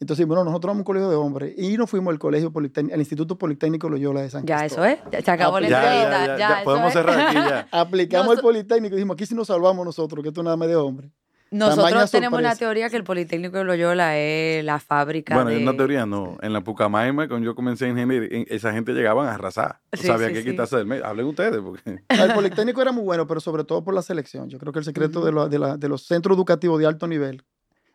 Entonces, 0.01 0.27
bueno, 0.27 0.43
nosotros 0.43 0.71
vamos 0.71 0.79
a 0.79 0.83
un 0.83 0.85
colegio 0.85 1.11
de 1.11 1.15
hombres 1.17 1.55
y 1.57 1.77
nos 1.77 1.89
fuimos 1.89 2.11
al 2.11 2.19
colegio 2.19 2.53
politécnico, 2.53 2.95
al 2.95 3.01
Instituto 3.01 3.39
Politécnico 3.39 3.89
Loyola 3.89 4.23
de 4.23 4.31
San 4.31 4.45
Ya, 4.45 4.59
Cristóbal. 4.59 4.91
eso 4.95 5.05
es. 5.05 5.11
Ya 5.13 5.23
Se 5.23 5.31
acabó 5.31 5.61
la 5.61 5.69
Ya, 5.69 5.81
ya, 5.83 5.87
entrevista. 6.03 6.27
ya, 6.27 6.27
Ya, 6.27 6.39
ya, 6.39 6.55
eso 6.57 6.65
podemos 6.65 6.93
cerrar 6.93 7.21
aquí 7.21 7.35
ya. 7.37 7.69
Aplicamos 7.81 8.37
al 8.37 8.43
Politécnico 8.43 8.95
y 8.95 8.97
dijimos, 8.97 9.15
aquí 9.15 9.27
sí 9.27 9.37
nos 9.37 9.47
salvamos 9.47 9.87
nosotros, 9.87 10.21
que 10.25 10.31
esto 10.31 10.43
nada 10.43 10.57
más 10.57 10.67
de 10.67 10.75
hombres. 10.75 11.13
Nosotros 11.59 12.11
tenemos 12.11 12.43
la 12.43 12.57
teoría 12.57 12.91
que 12.91 12.97
el 12.97 13.05
Politécnico 13.05 13.59
de 13.59 13.65
Loyola 13.65 14.19
es 14.19 14.65
la 14.65 14.81
fábrica 14.81 15.35
Bueno, 15.35 15.51
de... 15.51 15.57
en 15.59 15.63
una 15.63 15.77
teoría 15.77 16.05
no. 16.07 16.37
En 16.43 16.53
la 16.53 16.63
Pucamaima, 16.63 17.29
cuando 17.29 17.45
yo 17.47 17.55
comencé 17.55 17.85
a 17.87 17.89
ingeniería, 17.89 18.29
en- 18.41 18.47
esa 18.49 18.73
gente 18.73 18.93
llegaban 18.93 19.29
a 19.29 19.35
arrasar. 19.35 19.79
No 19.93 19.99
Sí, 20.01 20.07
sabía 20.07 20.29
sí, 20.29 20.33
qué 20.35 20.43
sí. 20.43 20.51
quitarse 20.51 20.77
del 20.77 20.87
medio. 20.87 21.07
Hablen 21.07 21.27
ustedes, 21.27 21.61
porque... 21.61 22.01
El 22.09 22.33
Politécnico 22.35 22.83
era 22.83 22.93
muy 22.93 23.05
bueno, 23.05 23.27
pero 23.27 23.41
sobre 23.41 23.65
todo 23.65 23.85
por 23.85 23.95
la 23.95 24.03
selección. 24.03 24.49
Yo 24.49 24.59
creo 24.59 24.73
que 24.73 24.81
el 24.81 24.85
secreto 24.85 25.25
de, 25.25 25.33
lo- 25.33 25.49
de 25.49 25.59
la- 25.59 25.77
de 25.77 25.89
los 25.89 26.07
centros 26.07 26.37
educativos 26.37 26.79
de 26.81 26.87
alto 26.87 27.07
nivel 27.07 27.43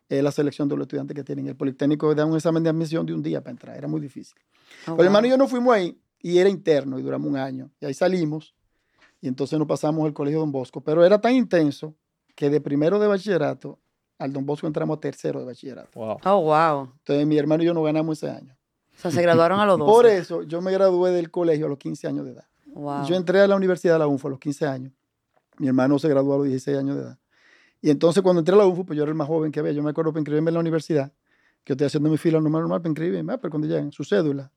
es 0.07 0.23
la 0.23 0.31
selección 0.31 0.67
de 0.69 0.75
los 0.75 0.83
estudiantes 0.85 1.13
que 1.15 1.23
tienen. 1.23 1.47
El 1.47 1.55
Politécnico 1.55 2.15
da 2.15 2.25
un 2.25 2.35
examen 2.35 2.63
de 2.63 2.69
admisión 2.69 3.05
de 3.05 3.13
un 3.13 3.21
día 3.21 3.41
para 3.41 3.51
entrar, 3.51 3.77
era 3.77 3.87
muy 3.87 3.99
difícil. 4.01 4.37
Oh, 4.87 4.95
Pero 4.95 5.03
hermano 5.03 5.27
y 5.27 5.29
yo 5.31 5.37
nos 5.37 5.49
fuimos 5.51 5.75
ahí 5.75 5.99
y 6.21 6.37
era 6.39 6.49
interno 6.49 6.97
y 6.97 7.01
duramos 7.03 7.27
un 7.29 7.37
año. 7.37 7.69
Y 7.79 7.85
ahí 7.85 7.93
salimos 7.93 8.55
y 9.21 9.27
entonces 9.27 9.59
nos 9.59 9.67
pasamos 9.67 10.05
al 10.05 10.13
colegio 10.13 10.39
Don 10.39 10.51
Bosco. 10.51 10.81
Pero 10.81 11.03
era 11.05 11.19
tan 11.19 11.33
intenso 11.33 11.93
que 12.39 12.50
de 12.50 12.62
primero 12.62 13.00
de 13.00 13.08
bachillerato 13.08 13.79
al 14.17 14.31
Don 14.31 14.46
Bosco 14.46 14.65
entramos 14.65 14.96
a 14.96 15.01
tercero 15.01 15.41
de 15.41 15.46
bachillerato. 15.46 16.00
Wow. 16.00 16.19
Oh, 16.24 16.41
wow. 16.43 16.93
Entonces 17.00 17.27
mi 17.27 17.38
hermano 17.38 17.63
y 17.63 17.65
yo 17.65 17.74
nos 17.74 17.84
ganamos 17.84 18.17
ese 18.17 18.31
año. 18.31 18.55
O 18.98 19.01
sea, 19.01 19.12
se 19.12 19.22
graduaron 19.22 19.60
a 19.60 19.65
los 19.65 19.77
12. 19.77 19.91
Por 19.91 20.05
eso 20.05 20.43
yo 20.43 20.62
me 20.62 20.72
gradué 20.72 21.12
del 21.12 21.31
colegio 21.31 21.65
a 21.65 21.69
los 21.69 21.77
15 21.77 22.08
años 22.08 22.24
de 22.24 22.31
edad. 22.31 22.46
Wow. 22.67 23.05
Yo 23.05 23.17
entré 23.17 23.41
a 23.41 23.48
la 23.48 23.58
Universidad 23.58 23.96
de 23.96 24.00
la 24.00 24.08
UNFO 24.08 24.29
a 24.29 24.31
los 24.31 24.39
15 24.39 24.65
años. 24.67 24.93
Mi 25.58 25.67
hermano 25.67 26.00
se 26.00 26.08
graduó 26.08 26.36
a 26.36 26.38
los 26.38 26.48
16 26.48 26.77
años 26.77 26.96
de 26.96 27.01
edad. 27.01 27.19
Y 27.81 27.89
entonces 27.89 28.24
cuando 28.24 28.39
entré 28.39 28.55
a 28.55 28.58
la 28.60 28.67
UNFO, 28.67 28.86
pues 28.86 28.96
yo 28.96 29.03
era 29.03 29.10
el 29.10 29.17
más 29.17 29.27
joven 29.27 29.51
que 29.51 29.60
había. 29.60 29.74
Yo 29.74 29.84
me 29.84 29.89
acuerdo 29.89 30.13
para 30.13 30.22
inscribirme 30.22 30.51
en 30.51 30.53
la 30.53 30.62
universidad, 30.62 31.12
que 31.65 31.72
yo 31.72 31.74
estoy 31.74 31.88
haciendo 31.88 32.10
mi 32.10 32.17
fila 32.17 32.39
normal, 32.39 32.62
normal 32.62 32.79
para 32.79 32.91
inscribirme. 32.91 33.34
Ah, 33.34 33.38
pero 33.38 33.51
cuando 33.51 33.67
llegan, 33.67 33.91
su 33.91 34.05
cédula. 34.05 34.50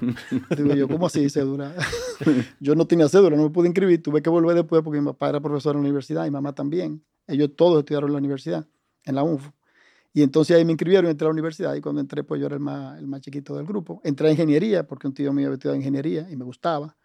Yo, 0.76 0.88
¿cómo 0.88 1.06
así 1.06 1.28
cédula? 1.28 1.74
yo 2.60 2.74
no 2.74 2.86
tenía 2.86 3.08
cédula, 3.08 3.36
no 3.36 3.44
me 3.44 3.50
pude 3.50 3.68
inscribir, 3.68 4.02
tuve 4.02 4.22
que 4.22 4.30
volver 4.30 4.54
después 4.56 4.82
porque 4.82 5.00
mi 5.00 5.06
papá 5.06 5.28
era 5.28 5.40
profesor 5.40 5.74
en 5.74 5.82
la 5.82 5.88
universidad 5.88 6.24
y 6.24 6.28
mi 6.28 6.34
mamá 6.34 6.54
también. 6.54 7.04
Ellos 7.26 7.50
todos 7.56 7.80
estudiaron 7.80 8.08
en 8.08 8.12
la 8.14 8.18
universidad, 8.18 8.66
en 9.04 9.14
la 9.14 9.22
UNFU. 9.22 9.52
Y 10.14 10.22
entonces 10.22 10.56
ahí 10.56 10.64
me 10.64 10.72
inscribieron, 10.72 11.10
entré 11.10 11.26
a 11.26 11.28
la 11.28 11.32
universidad 11.32 11.74
y 11.74 11.80
cuando 11.80 12.00
entré, 12.00 12.22
pues 12.22 12.40
yo 12.40 12.46
era 12.46 12.56
el 12.56 12.60
más, 12.60 12.98
el 12.98 13.06
más 13.06 13.20
chiquito 13.22 13.56
del 13.56 13.64
grupo. 13.64 14.00
Entré 14.04 14.28
a 14.28 14.30
ingeniería 14.30 14.86
porque 14.86 15.06
un 15.06 15.14
tío 15.14 15.32
mío 15.32 15.46
había 15.46 15.54
estudiado 15.54 15.76
ingeniería 15.76 16.28
y 16.30 16.36
me 16.36 16.44
gustaba. 16.44 16.96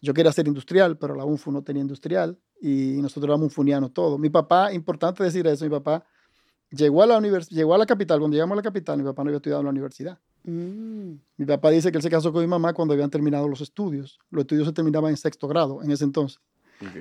Yo 0.00 0.14
quería 0.14 0.32
ser 0.32 0.46
industrial, 0.46 0.96
pero 0.96 1.14
la 1.14 1.24
UNFU 1.24 1.52
no 1.52 1.62
tenía 1.62 1.82
industrial 1.82 2.38
y 2.60 2.98
nosotros 3.02 3.24
éramos 3.24 3.44
unfunianos 3.44 3.92
todos. 3.92 4.18
Mi 4.18 4.30
papá, 4.30 4.72
importante 4.72 5.22
decir 5.22 5.46
eso, 5.46 5.64
mi 5.64 5.70
papá 5.70 6.04
llegó 6.70 7.02
a 7.02 7.06
la 7.06 7.20
llegó 7.20 7.74
a 7.74 7.78
la 7.78 7.86
capital, 7.86 8.18
cuando 8.18 8.34
llegamos 8.34 8.54
a 8.54 8.56
la 8.56 8.62
capital, 8.62 8.98
mi 8.98 9.04
papá 9.04 9.22
no 9.22 9.28
había 9.28 9.36
estudiado 9.36 9.60
en 9.60 9.66
la 9.66 9.70
universidad. 9.70 10.18
Mm. 10.44 11.14
Mi 11.36 11.46
papá 11.46 11.70
dice 11.70 11.90
que 11.90 11.98
él 11.98 12.02
se 12.02 12.10
casó 12.10 12.32
con 12.32 12.42
mi 12.42 12.46
mamá 12.46 12.72
cuando 12.72 12.94
habían 12.94 13.10
terminado 13.10 13.48
los 13.48 13.60
estudios. 13.60 14.18
Los 14.30 14.42
estudios 14.42 14.66
se 14.66 14.72
terminaban 14.72 15.10
en 15.10 15.16
sexto 15.16 15.48
grado 15.48 15.82
en 15.82 15.90
ese 15.90 16.04
entonces. 16.04 16.40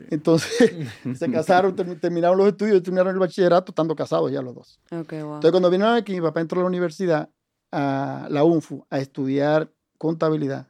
Entonces 0.10 0.72
se 1.16 1.32
casaron, 1.32 1.76
terminaron 1.76 2.38
los 2.38 2.48
estudios, 2.48 2.82
terminaron 2.82 3.14
el 3.14 3.20
bachillerato 3.20 3.72
estando 3.72 3.96
casados 3.96 4.32
ya 4.32 4.42
los 4.42 4.56
dos. 4.56 4.80
Entonces 4.90 5.52
cuando 5.52 5.70
vinieron 5.70 5.96
aquí, 5.96 6.14
mi 6.14 6.22
papá 6.22 6.42
entró 6.42 6.60
a 6.60 6.64
la 6.64 6.68
universidad, 6.68 7.30
a 7.72 8.28
la 8.30 8.44
UNFU, 8.44 8.86
a 8.90 9.00
estudiar 9.00 9.70
contabilidad 9.98 10.68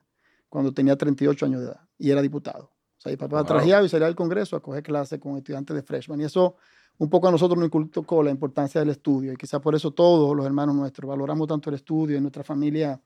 cuando 0.50 0.74
tenía 0.74 0.96
38 0.96 1.46
años 1.46 1.62
de 1.62 1.68
edad 1.68 1.82
y 1.98 2.12
era 2.12 2.22
diputado. 2.22 2.72
O 2.98 3.02
sea, 3.04 3.12
mi 3.12 3.18
papá 3.18 3.38
wow. 3.38 3.46
trajeado 3.46 3.86
y 3.86 3.90
salía 3.90 4.08
al 4.08 4.16
Congreso 4.16 4.56
a 4.56 4.62
coger 4.62 4.82
clases 4.82 5.20
con 5.20 5.38
estudiantes 5.38 5.76
de 5.76 5.84
freshman. 5.84 6.22
Y 6.22 6.24
eso 6.24 6.56
un 6.98 7.10
poco 7.10 7.28
a 7.28 7.32
nosotros 7.32 7.58
nos 7.58 7.68
inculcó 7.68 8.24
la 8.24 8.32
importancia 8.32 8.80
del 8.80 8.90
estudio 8.90 9.34
y 9.34 9.36
quizás 9.36 9.60
por 9.60 9.76
eso 9.76 9.92
todos 9.92 10.36
los 10.36 10.46
hermanos 10.46 10.76
nuestros 10.76 11.10
valoramos 11.10 11.48
tanto 11.48 11.70
el 11.70 11.76
estudio 11.76 12.18
en 12.18 12.24
nuestra 12.24 12.44
familia. 12.44 13.00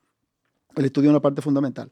El 0.76 0.86
estudio 0.86 1.10
es 1.10 1.12
una 1.12 1.22
parte 1.22 1.42
fundamental. 1.42 1.92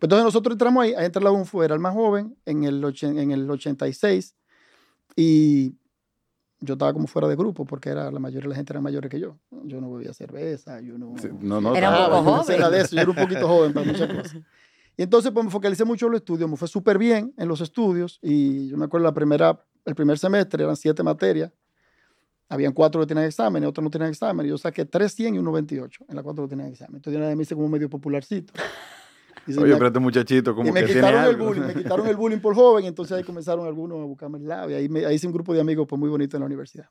Entonces 0.00 0.24
nosotros 0.24 0.54
entramos 0.54 0.82
ahí, 0.84 0.94
ahí 0.94 1.06
entra 1.06 1.22
la 1.22 1.30
UNFU, 1.30 1.62
era 1.62 1.74
el 1.74 1.80
más 1.80 1.94
joven 1.94 2.36
en 2.44 2.64
el, 2.64 2.84
en 3.02 3.30
el 3.30 3.50
86 3.50 4.34
y 5.14 5.74
yo 6.60 6.74
estaba 6.74 6.92
como 6.92 7.06
fuera 7.06 7.28
de 7.28 7.36
grupo 7.36 7.64
porque 7.64 7.90
era, 7.90 8.10
la 8.10 8.18
mayoría 8.18 8.44
de 8.44 8.48
la 8.48 8.56
gente 8.56 8.72
era 8.72 8.80
mayores 8.80 9.10
que 9.10 9.20
yo. 9.20 9.38
Yo 9.64 9.80
no 9.80 9.90
bebía 9.92 10.12
cerveza, 10.12 10.80
yo 10.80 10.98
no... 10.98 11.14
no, 11.40 11.60
no 11.60 11.76
era 11.76 11.90
un 11.90 12.10
poco 12.10 12.22
joven. 12.22 12.56
Era 12.56 12.70
de 12.70 12.80
eso, 12.80 12.96
yo 12.96 13.02
era 13.02 13.10
un 13.10 13.16
poquito 13.16 13.48
joven 13.48 13.72
para 13.72 13.86
muchas 13.86 14.08
cosas. 14.08 14.36
Y 14.98 15.02
entonces 15.02 15.30
pues 15.30 15.44
me 15.44 15.50
focalicé 15.50 15.84
mucho 15.84 16.06
en 16.06 16.12
los 16.12 16.20
estudios, 16.20 16.48
me 16.48 16.56
fue 16.56 16.68
súper 16.68 16.96
bien 16.96 17.34
en 17.36 17.48
los 17.48 17.60
estudios 17.60 18.18
y 18.22 18.68
yo 18.68 18.78
me 18.78 18.86
acuerdo 18.86 19.04
la 19.04 19.12
primera, 19.12 19.62
el 19.86 19.94
primer 19.94 20.18
semestre 20.18 20.62
eran 20.62 20.76
siete 20.76 21.02
materias, 21.02 21.52
habían 22.48 22.72
cuatro 22.72 23.00
que 23.00 23.06
tenían 23.06 23.26
examen, 23.26 23.62
y 23.62 23.66
otros 23.66 23.82
no 23.82 23.90
tenían 23.90 24.10
examen, 24.10 24.44
y 24.46 24.50
yo 24.50 24.58
saqué 24.58 24.84
tres 24.84 25.12
100 25.12 25.36
y 25.36 25.38
uno 25.38 25.52
28 25.52 26.04
en 26.08 26.14
las 26.14 26.24
cuatro 26.24 26.44
que 26.44 26.50
tenían 26.50 26.68
examen. 26.68 26.96
Entonces 26.96 27.20
yo 27.20 27.36
me 27.36 27.42
hice 27.42 27.54
como 27.54 27.68
medio 27.68 27.88
popularcito. 27.88 28.52
Oye, 29.48 29.74
pero 29.74 29.86
este 29.86 30.00
muchachito 30.00 30.56
como 30.56 30.70
y 30.70 30.72
me 30.72 30.80
que 30.80 30.94
quitaron 30.94 31.22
tiene 31.22 31.28
el 31.28 31.36
bullying, 31.36 31.62
me 31.62 31.74
quitaron 31.82 32.06
el 32.08 32.16
bullying 32.16 32.40
por 32.40 32.54
joven, 32.54 32.84
entonces 32.84 33.16
ahí 33.16 33.22
comenzaron 33.22 33.64
algunos 33.64 34.00
a 34.00 34.04
buscarme 34.04 34.38
el 34.38 34.48
lado, 34.48 34.70
y 34.70 34.74
ahí, 34.74 34.88
me, 34.88 35.06
ahí 35.06 35.14
hice 35.14 35.26
un 35.28 35.32
grupo 35.32 35.54
de 35.54 35.60
amigos 35.60 35.86
pues, 35.88 35.98
muy 35.98 36.08
bonito 36.08 36.36
en 36.36 36.40
la 36.40 36.46
universidad. 36.46 36.88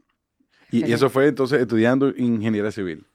Y, 0.72 0.86
y 0.90 0.94
eso 0.94 1.10
fue 1.10 1.28
entonces 1.28 1.60
estudiando 1.60 2.10
ingeniería 2.16 2.72
civil. 2.72 3.06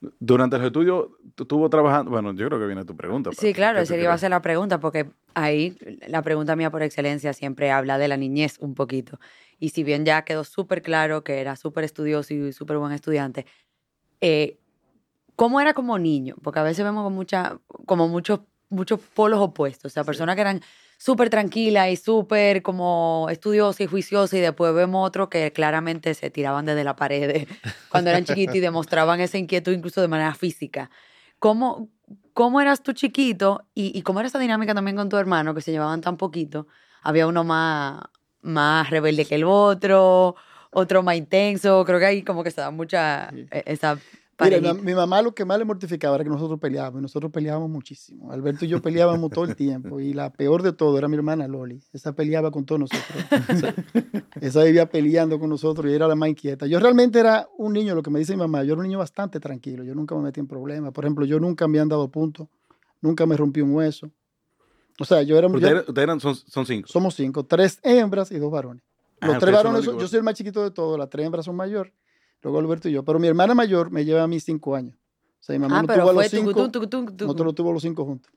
Durante 0.00 0.56
el 0.56 0.64
estudio, 0.64 1.18
estuvo 1.36 1.68
trabajando. 1.68 2.10
Bueno, 2.10 2.32
yo 2.32 2.46
creo 2.46 2.60
que 2.60 2.66
viene 2.66 2.84
tu 2.84 2.96
pregunta. 2.96 3.30
Sí, 3.36 3.52
claro, 3.52 3.80
esa 3.80 3.96
iba 3.96 4.12
a 4.12 4.18
ser 4.18 4.30
la 4.30 4.40
pregunta, 4.40 4.78
porque 4.78 5.10
ahí 5.34 5.76
la 6.06 6.22
pregunta 6.22 6.54
mía 6.54 6.70
por 6.70 6.82
excelencia 6.82 7.32
siempre 7.32 7.70
habla 7.72 7.98
de 7.98 8.06
la 8.06 8.16
niñez 8.16 8.58
un 8.60 8.74
poquito. 8.74 9.18
Y 9.58 9.70
si 9.70 9.82
bien 9.82 10.04
ya 10.04 10.22
quedó 10.22 10.44
súper 10.44 10.82
claro 10.82 11.24
que 11.24 11.40
era 11.40 11.56
súper 11.56 11.82
estudioso 11.84 12.32
y 12.32 12.52
súper 12.52 12.78
buen 12.78 12.92
estudiante, 12.92 13.44
eh, 14.20 14.58
¿cómo 15.34 15.60
era 15.60 15.74
como 15.74 15.98
niño? 15.98 16.36
Porque 16.42 16.60
a 16.60 16.62
veces 16.62 16.84
vemos 16.84 17.02
como, 17.02 17.16
mucha, 17.16 17.58
como 17.86 18.06
muchos, 18.06 18.40
muchos 18.68 19.00
polos 19.00 19.40
opuestos. 19.40 19.92
O 19.92 19.94
sea, 19.94 20.04
personas 20.04 20.36
que 20.36 20.42
eran 20.42 20.60
súper 20.98 21.30
tranquilas 21.30 21.88
y 21.88 21.96
súper 21.96 22.60
como 22.62 23.28
estudiosas 23.30 23.80
y 23.80 23.86
juiciosas 23.86 24.34
y 24.34 24.40
después 24.40 24.74
vemos 24.74 25.06
otros 25.06 25.28
que 25.28 25.52
claramente 25.52 26.12
se 26.12 26.28
tiraban 26.30 26.66
desde 26.66 26.84
la 26.84 26.96
pared 26.96 27.46
cuando 27.88 28.10
eran 28.10 28.24
chiquitos 28.24 28.56
y 28.56 28.60
demostraban 28.60 29.20
esa 29.20 29.38
inquietud 29.38 29.72
incluso 29.72 30.02
de 30.02 30.08
manera 30.08 30.34
física. 30.34 30.90
¿Cómo, 31.38 31.88
cómo 32.34 32.60
eras 32.60 32.82
tú 32.82 32.92
chiquito 32.92 33.64
y, 33.74 33.96
y 33.96 34.02
cómo 34.02 34.18
era 34.18 34.26
esa 34.26 34.40
dinámica 34.40 34.74
también 34.74 34.96
con 34.96 35.08
tu 35.08 35.16
hermano 35.16 35.54
que 35.54 35.60
se 35.60 35.70
llevaban 35.70 36.00
tan 36.00 36.16
poquito? 36.16 36.66
Había 37.00 37.28
uno 37.28 37.44
más, 37.44 38.02
más 38.42 38.90
rebelde 38.90 39.24
que 39.24 39.36
el 39.36 39.44
otro, 39.44 40.34
otro 40.72 41.04
más 41.04 41.14
intenso. 41.14 41.84
Creo 41.84 42.00
que 42.00 42.06
ahí 42.06 42.22
como 42.24 42.42
que 42.42 42.50
se 42.50 42.60
da 42.60 42.72
mucha 42.72 43.30
e, 43.52 43.62
esa 43.66 44.00
Mira, 44.40 44.72
mi, 44.72 44.82
mi, 44.82 44.94
mamá 44.94 45.20
lo 45.20 45.34
que 45.34 45.44
más 45.44 45.58
le 45.58 45.64
mortificaba 45.64 46.14
era 46.14 46.22
que 46.22 46.30
nosotros 46.30 46.60
peleábamos, 46.60 47.00
y 47.00 47.02
nosotros 47.02 47.32
peleábamos 47.32 47.68
muchísimo. 47.68 48.30
Alberto 48.30 48.64
y 48.64 48.68
yo 48.68 48.80
peleábamos 48.80 49.30
todo 49.30 49.44
el 49.44 49.56
tiempo, 49.56 49.98
y 49.98 50.12
la 50.12 50.30
peor 50.30 50.62
de 50.62 50.72
todo 50.72 50.96
era 50.96 51.08
mi 51.08 51.16
hermana 51.16 51.48
Loli. 51.48 51.82
Esa 51.92 52.12
peleaba 52.12 52.52
con 52.52 52.64
todos 52.64 52.82
nosotros. 52.82 53.74
esa 54.40 54.62
vivía 54.62 54.88
peleando 54.88 55.40
con 55.40 55.50
nosotros 55.50 55.90
y 55.90 55.94
era 55.94 56.06
la 56.06 56.14
más 56.14 56.28
inquieta. 56.28 56.66
Yo 56.66 56.78
realmente 56.78 57.18
era 57.18 57.48
un 57.58 57.72
niño, 57.72 57.96
lo 57.96 58.02
que 58.02 58.10
me 58.10 58.20
dice 58.20 58.32
mi 58.34 58.38
mamá, 58.38 58.62
yo 58.62 58.74
era 58.74 58.80
un 58.80 58.86
niño 58.86 58.98
bastante 58.98 59.40
tranquilo, 59.40 59.82
yo 59.82 59.94
nunca 59.96 60.14
me 60.14 60.22
metí 60.22 60.38
en 60.38 60.46
problemas. 60.46 60.92
Por 60.92 61.04
ejemplo, 61.04 61.24
yo 61.24 61.40
nunca 61.40 61.66
me 61.66 61.80
han 61.80 61.88
dado 61.88 62.08
puntos, 62.08 62.46
nunca 63.00 63.26
me 63.26 63.36
rompí 63.36 63.60
un 63.60 63.74
hueso. 63.74 64.08
O 65.00 65.04
sea, 65.04 65.22
yo 65.22 65.36
era... 65.36 65.48
¿Ustedes, 65.48 65.88
ustedes 65.88 66.04
eran, 66.04 66.20
son, 66.20 66.36
son 66.36 66.64
cinco? 66.64 66.88
Somos 66.88 67.14
cinco, 67.14 67.44
tres 67.44 67.80
hembras 67.82 68.30
y 68.30 68.38
dos 68.38 68.52
varones. 68.52 68.84
Los 69.20 69.34
ah, 69.34 69.38
tres 69.40 69.52
varones, 69.52 69.84
yo 69.84 70.06
soy 70.06 70.18
el 70.18 70.22
más 70.22 70.34
chiquito 70.34 70.62
de 70.62 70.70
todos, 70.70 70.96
las 70.96 71.08
tres 71.08 71.26
hembras 71.26 71.44
son 71.44 71.56
mayores 71.56 71.92
luego 72.42 72.58
Alberto 72.58 72.88
y 72.88 72.92
yo. 72.92 73.04
Pero 73.04 73.18
mi 73.18 73.28
hermana 73.28 73.54
mayor 73.54 73.90
me 73.90 74.04
lleva 74.04 74.22
a 74.22 74.26
mí 74.26 74.40
cinco 74.40 74.74
años. 74.76 74.94
O 75.40 75.42
sea, 75.42 75.54
mi 75.54 75.60
mamá 75.60 75.78
ah, 75.78 75.82
no 75.82 75.86
pero 75.88 76.00
tuvo 76.02 76.10
a 76.10 76.14
fue 76.14 76.22
los 76.24 76.30
cinco. 76.32 76.50
tucu, 76.52 76.70
tucu, 76.70 76.86
tucu, 76.88 77.12
tucu. 77.12 77.24
Nosotros 77.24 77.46
lo 77.46 77.52
tuvo 77.52 77.72
los 77.72 77.82
cinco 77.82 78.04
juntos. 78.04 78.32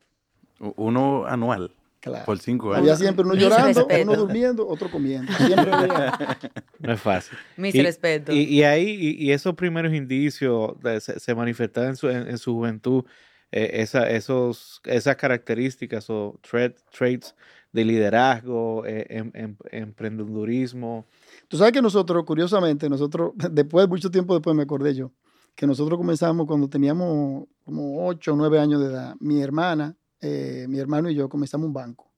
Uno 0.75 1.25
anual. 1.25 1.71
Claro. 1.99 2.25
Por 2.25 2.39
cinco 2.39 2.69
años. 2.69 2.79
Había 2.79 2.95
siempre 2.95 3.23
uno 3.23 3.35
Mis 3.35 3.43
llorando, 3.43 3.87
uno 4.01 4.15
durmiendo, 4.15 4.67
otro 4.67 4.89
comiendo. 4.89 5.31
Siempre 5.33 5.71
había- 5.71 6.39
No 6.79 6.93
es 6.93 6.99
fácil. 7.01 7.37
Mis 7.57 7.75
Y- 7.75 7.81
respetos. 7.83 8.33
Y, 8.33 8.43
y 8.45 8.63
ahí, 8.63 8.89
y, 9.19 9.23
y 9.25 9.31
esos 9.31 9.53
primeros 9.53 9.93
indicios 9.93 10.79
de- 10.81 10.99
se, 10.99 11.19
se 11.19 11.35
manifestaban 11.35 11.91
en 11.91 11.95
su, 11.95 12.09
en, 12.09 12.27
en 12.27 12.37
su 12.39 12.53
juventud, 12.55 13.03
eh, 13.51 13.69
esa, 13.81 14.09
esos, 14.09 14.81
esas 14.85 15.15
características 15.15 16.09
o 16.09 16.39
trait- 16.41 16.75
traits 16.91 17.35
de 17.71 17.85
liderazgo, 17.85 18.83
eh, 18.87 19.05
em- 19.09 19.31
em- 19.35 19.57
emprendedurismo. 19.71 21.05
Tú 21.51 21.57
sabes 21.57 21.73
que 21.73 21.81
nosotros, 21.81 22.23
curiosamente, 22.23 22.87
nosotros, 22.87 23.33
después, 23.51 23.85
mucho 23.89 24.09
tiempo 24.09 24.33
después 24.33 24.55
me 24.55 24.63
acordé 24.63 24.95
yo, 24.95 25.11
que 25.53 25.67
nosotros 25.67 25.97
comenzamos 25.97 26.47
cuando 26.47 26.69
teníamos 26.69 27.45
como 27.65 28.07
8 28.07 28.31
o 28.31 28.35
9 28.37 28.57
años 28.57 28.79
de 28.79 28.87
edad. 28.87 29.15
Mi 29.19 29.41
hermana, 29.41 29.93
eh, 30.21 30.65
mi 30.69 30.79
hermano 30.79 31.09
y 31.09 31.15
yo 31.15 31.27
comenzamos 31.27 31.67
un 31.67 31.73
banco. 31.73 32.09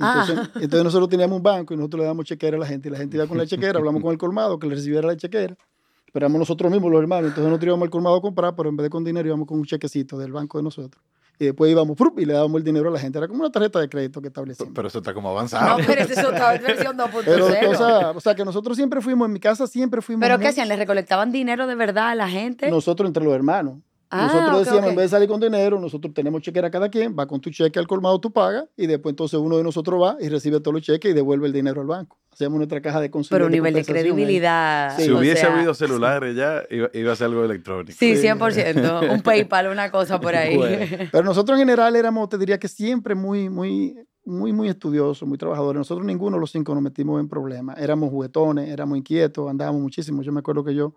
Ah. 0.00 0.26
Entonces, 0.56 0.82
nosotros 0.82 1.08
teníamos 1.08 1.36
un 1.36 1.42
banco 1.44 1.72
y 1.72 1.76
nosotros 1.76 2.00
le 2.00 2.06
damos 2.06 2.24
chequera 2.24 2.56
a 2.56 2.60
la 2.60 2.66
gente 2.66 2.88
y 2.88 2.90
la 2.90 2.98
gente 2.98 3.16
iba 3.16 3.28
con 3.28 3.38
la 3.38 3.46
chequera, 3.46 3.78
hablamos 3.78 4.02
con 4.02 4.10
el 4.10 4.18
colmado 4.18 4.58
que 4.58 4.66
le 4.66 4.74
recibiera 4.74 5.06
la 5.06 5.16
chequera. 5.16 5.56
Esperamos 6.04 6.36
nosotros 6.40 6.72
mismos 6.72 6.90
los 6.90 7.00
hermanos, 7.00 7.28
entonces 7.28 7.44
nosotros 7.48 7.68
íbamos 7.68 7.86
al 7.86 7.90
colmado 7.90 8.16
a 8.16 8.20
comprar, 8.20 8.56
pero 8.56 8.70
en 8.70 8.76
vez 8.76 8.86
de 8.86 8.90
con 8.90 9.04
dinero 9.04 9.28
íbamos 9.28 9.46
con 9.46 9.56
un 9.56 9.66
chequecito 9.66 10.18
del 10.18 10.32
banco 10.32 10.58
de 10.58 10.64
nosotros. 10.64 11.00
Y 11.38 11.46
después 11.46 11.70
íbamos 11.70 11.96
y 12.16 12.24
le 12.24 12.32
dábamos 12.32 12.58
el 12.58 12.64
dinero 12.64 12.88
a 12.88 12.92
la 12.92 12.98
gente. 12.98 13.18
Era 13.18 13.26
como 13.26 13.40
una 13.40 13.50
tarjeta 13.50 13.80
de 13.80 13.88
crédito 13.88 14.20
que 14.22 14.28
establecimos. 14.28 14.72
Pero 14.74 14.88
eso 14.88 14.98
está 14.98 15.12
como 15.12 15.28
No, 15.28 15.34
avanzado. 15.34 15.78
pero 15.86 16.02
esa 16.02 16.20
es 16.20 16.24
otra 16.26 16.52
versión 16.58 16.96
2.0. 16.98 17.22
Pero, 17.24 17.46
o 17.46 17.74
sea, 17.74 18.10
o 18.12 18.20
sea, 18.20 18.34
que 18.34 18.44
nosotros 18.44 18.76
siempre 18.76 19.00
fuimos, 19.00 19.26
en 19.26 19.32
mi 19.32 19.40
casa 19.40 19.66
siempre 19.66 20.00
fuimos. 20.00 20.20
¿Pero 20.22 20.38
qué 20.38 20.48
hacían? 20.48 20.68
¿Le 20.68 20.76
recolectaban 20.76 21.32
dinero 21.32 21.66
de 21.66 21.74
verdad 21.74 22.10
a 22.10 22.14
la 22.14 22.28
gente? 22.28 22.70
Nosotros 22.70 23.08
entre 23.08 23.24
los 23.24 23.34
hermanos. 23.34 23.78
Ah, 24.16 24.26
nosotros 24.26 24.64
decíamos, 24.64 24.90
en 24.90 24.96
vez 24.96 25.04
de 25.06 25.08
salir 25.08 25.28
con 25.28 25.40
dinero, 25.40 25.80
nosotros 25.80 26.14
tenemos 26.14 26.40
chequera 26.40 26.70
cada 26.70 26.88
quien, 26.88 27.16
va 27.18 27.26
con 27.26 27.40
tu 27.40 27.50
cheque 27.50 27.78
al 27.78 27.86
colmado, 27.86 28.20
tú 28.20 28.32
pagas, 28.32 28.64
y 28.76 28.86
después 28.86 29.12
entonces 29.12 29.40
uno 29.40 29.56
de 29.56 29.64
nosotros 29.64 30.00
va 30.00 30.16
y 30.20 30.28
recibe 30.28 30.60
todos 30.60 30.74
los 30.74 30.82
cheques 30.82 31.10
y 31.10 31.14
devuelve 31.14 31.48
el 31.48 31.52
dinero 31.52 31.80
al 31.80 31.88
banco. 31.88 32.16
Hacíamos 32.32 32.58
nuestra 32.58 32.80
caja 32.80 33.00
de 33.00 33.10
consumo. 33.10 33.34
Pero 33.34 33.46
un 33.46 33.52
nivel 33.52 33.74
de 33.74 33.84
credibilidad. 33.84 34.96
Si 34.96 35.10
hubiese 35.10 35.42
sea, 35.42 35.54
habido 35.54 35.74
celulares 35.74 36.36
ya, 36.36 36.62
iba, 36.70 36.90
iba 36.92 37.12
a 37.12 37.16
ser 37.16 37.26
algo 37.26 37.44
electrónico. 37.44 37.96
Sí, 37.98 38.14
100%. 38.14 39.12
Un 39.12 39.22
PayPal, 39.22 39.68
una 39.68 39.90
cosa 39.90 40.20
por 40.20 40.34
ahí. 40.36 40.56
Bueno. 40.56 40.86
Pero 41.12 41.24
nosotros 41.24 41.58
en 41.58 41.66
general 41.66 41.96
éramos, 41.96 42.28
te 42.28 42.38
diría 42.38 42.58
que 42.58 42.68
siempre 42.68 43.14
muy, 43.14 43.48
muy, 43.48 43.96
muy, 44.24 44.52
muy 44.52 44.68
estudiosos, 44.68 45.28
muy 45.28 45.38
trabajadores. 45.38 45.78
Nosotros 45.78 46.06
ninguno 46.06 46.36
de 46.36 46.40
los 46.40 46.50
cinco 46.50 46.74
nos 46.74 46.82
metimos 46.82 47.20
en 47.20 47.28
problemas. 47.28 47.78
Éramos 47.78 48.10
juguetones, 48.10 48.68
éramos 48.68 48.98
inquietos, 48.98 49.48
andábamos 49.48 49.82
muchísimo. 49.82 50.22
Yo 50.22 50.32
me 50.32 50.40
acuerdo 50.40 50.64
que 50.64 50.74
yo, 50.74 50.94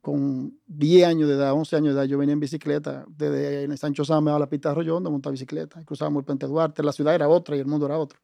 con 0.00 0.58
10 0.66 1.06
años 1.06 1.28
de 1.28 1.34
edad, 1.34 1.52
11 1.52 1.76
años 1.76 1.94
de 1.94 2.00
edad, 2.00 2.08
yo 2.08 2.18
venía 2.18 2.32
en 2.32 2.40
bicicleta 2.40 3.04
desde 3.08 3.64
el 3.64 3.78
Sancho 3.78 4.04
Sama 4.04 4.34
a 4.34 4.38
la 4.38 4.48
pista 4.48 4.68
de 4.68 4.72
Arroyondo, 4.72 5.10
montaba 5.10 5.32
bicicleta. 5.32 5.82
Cruzábamos 5.84 6.20
el 6.20 6.24
Puente 6.24 6.46
Duarte, 6.46 6.82
la 6.82 6.92
ciudad 6.92 7.14
era 7.14 7.28
otra 7.28 7.56
y 7.56 7.60
el 7.60 7.66
mundo 7.66 7.86
era 7.86 7.98
otro. 7.98 8.18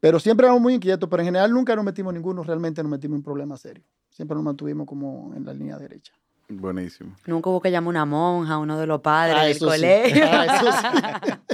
Pero 0.00 0.18
siempre 0.18 0.46
éramos 0.46 0.60
muy 0.62 0.74
inquietos, 0.74 1.08
pero 1.08 1.20
en 1.22 1.26
general 1.26 1.52
nunca 1.52 1.74
nos 1.76 1.84
metimos 1.84 2.12
ninguno, 2.12 2.42
realmente 2.42 2.82
nos 2.82 2.90
metimos 2.90 3.16
en 3.16 3.22
problemas 3.22 3.60
serios. 3.60 3.86
Siempre 4.10 4.34
nos 4.34 4.44
mantuvimos 4.44 4.86
como 4.86 5.32
en 5.36 5.44
la 5.44 5.52
línea 5.54 5.78
derecha. 5.78 6.12
Buenísimo. 6.48 7.14
Nunca 7.26 7.48
hubo 7.50 7.60
que 7.60 7.70
llamar 7.70 7.86
a 7.96 8.02
una 8.02 8.04
monja, 8.04 8.58
uno 8.58 8.78
de 8.78 8.86
los 8.86 9.00
padres 9.00 9.36
Ah, 9.38 9.44
del 9.44 9.54
sí. 9.54 9.64
colegio. 9.64 10.24
Ah, 10.30 10.46
eso 10.46 10.72
sí. 10.72 11.32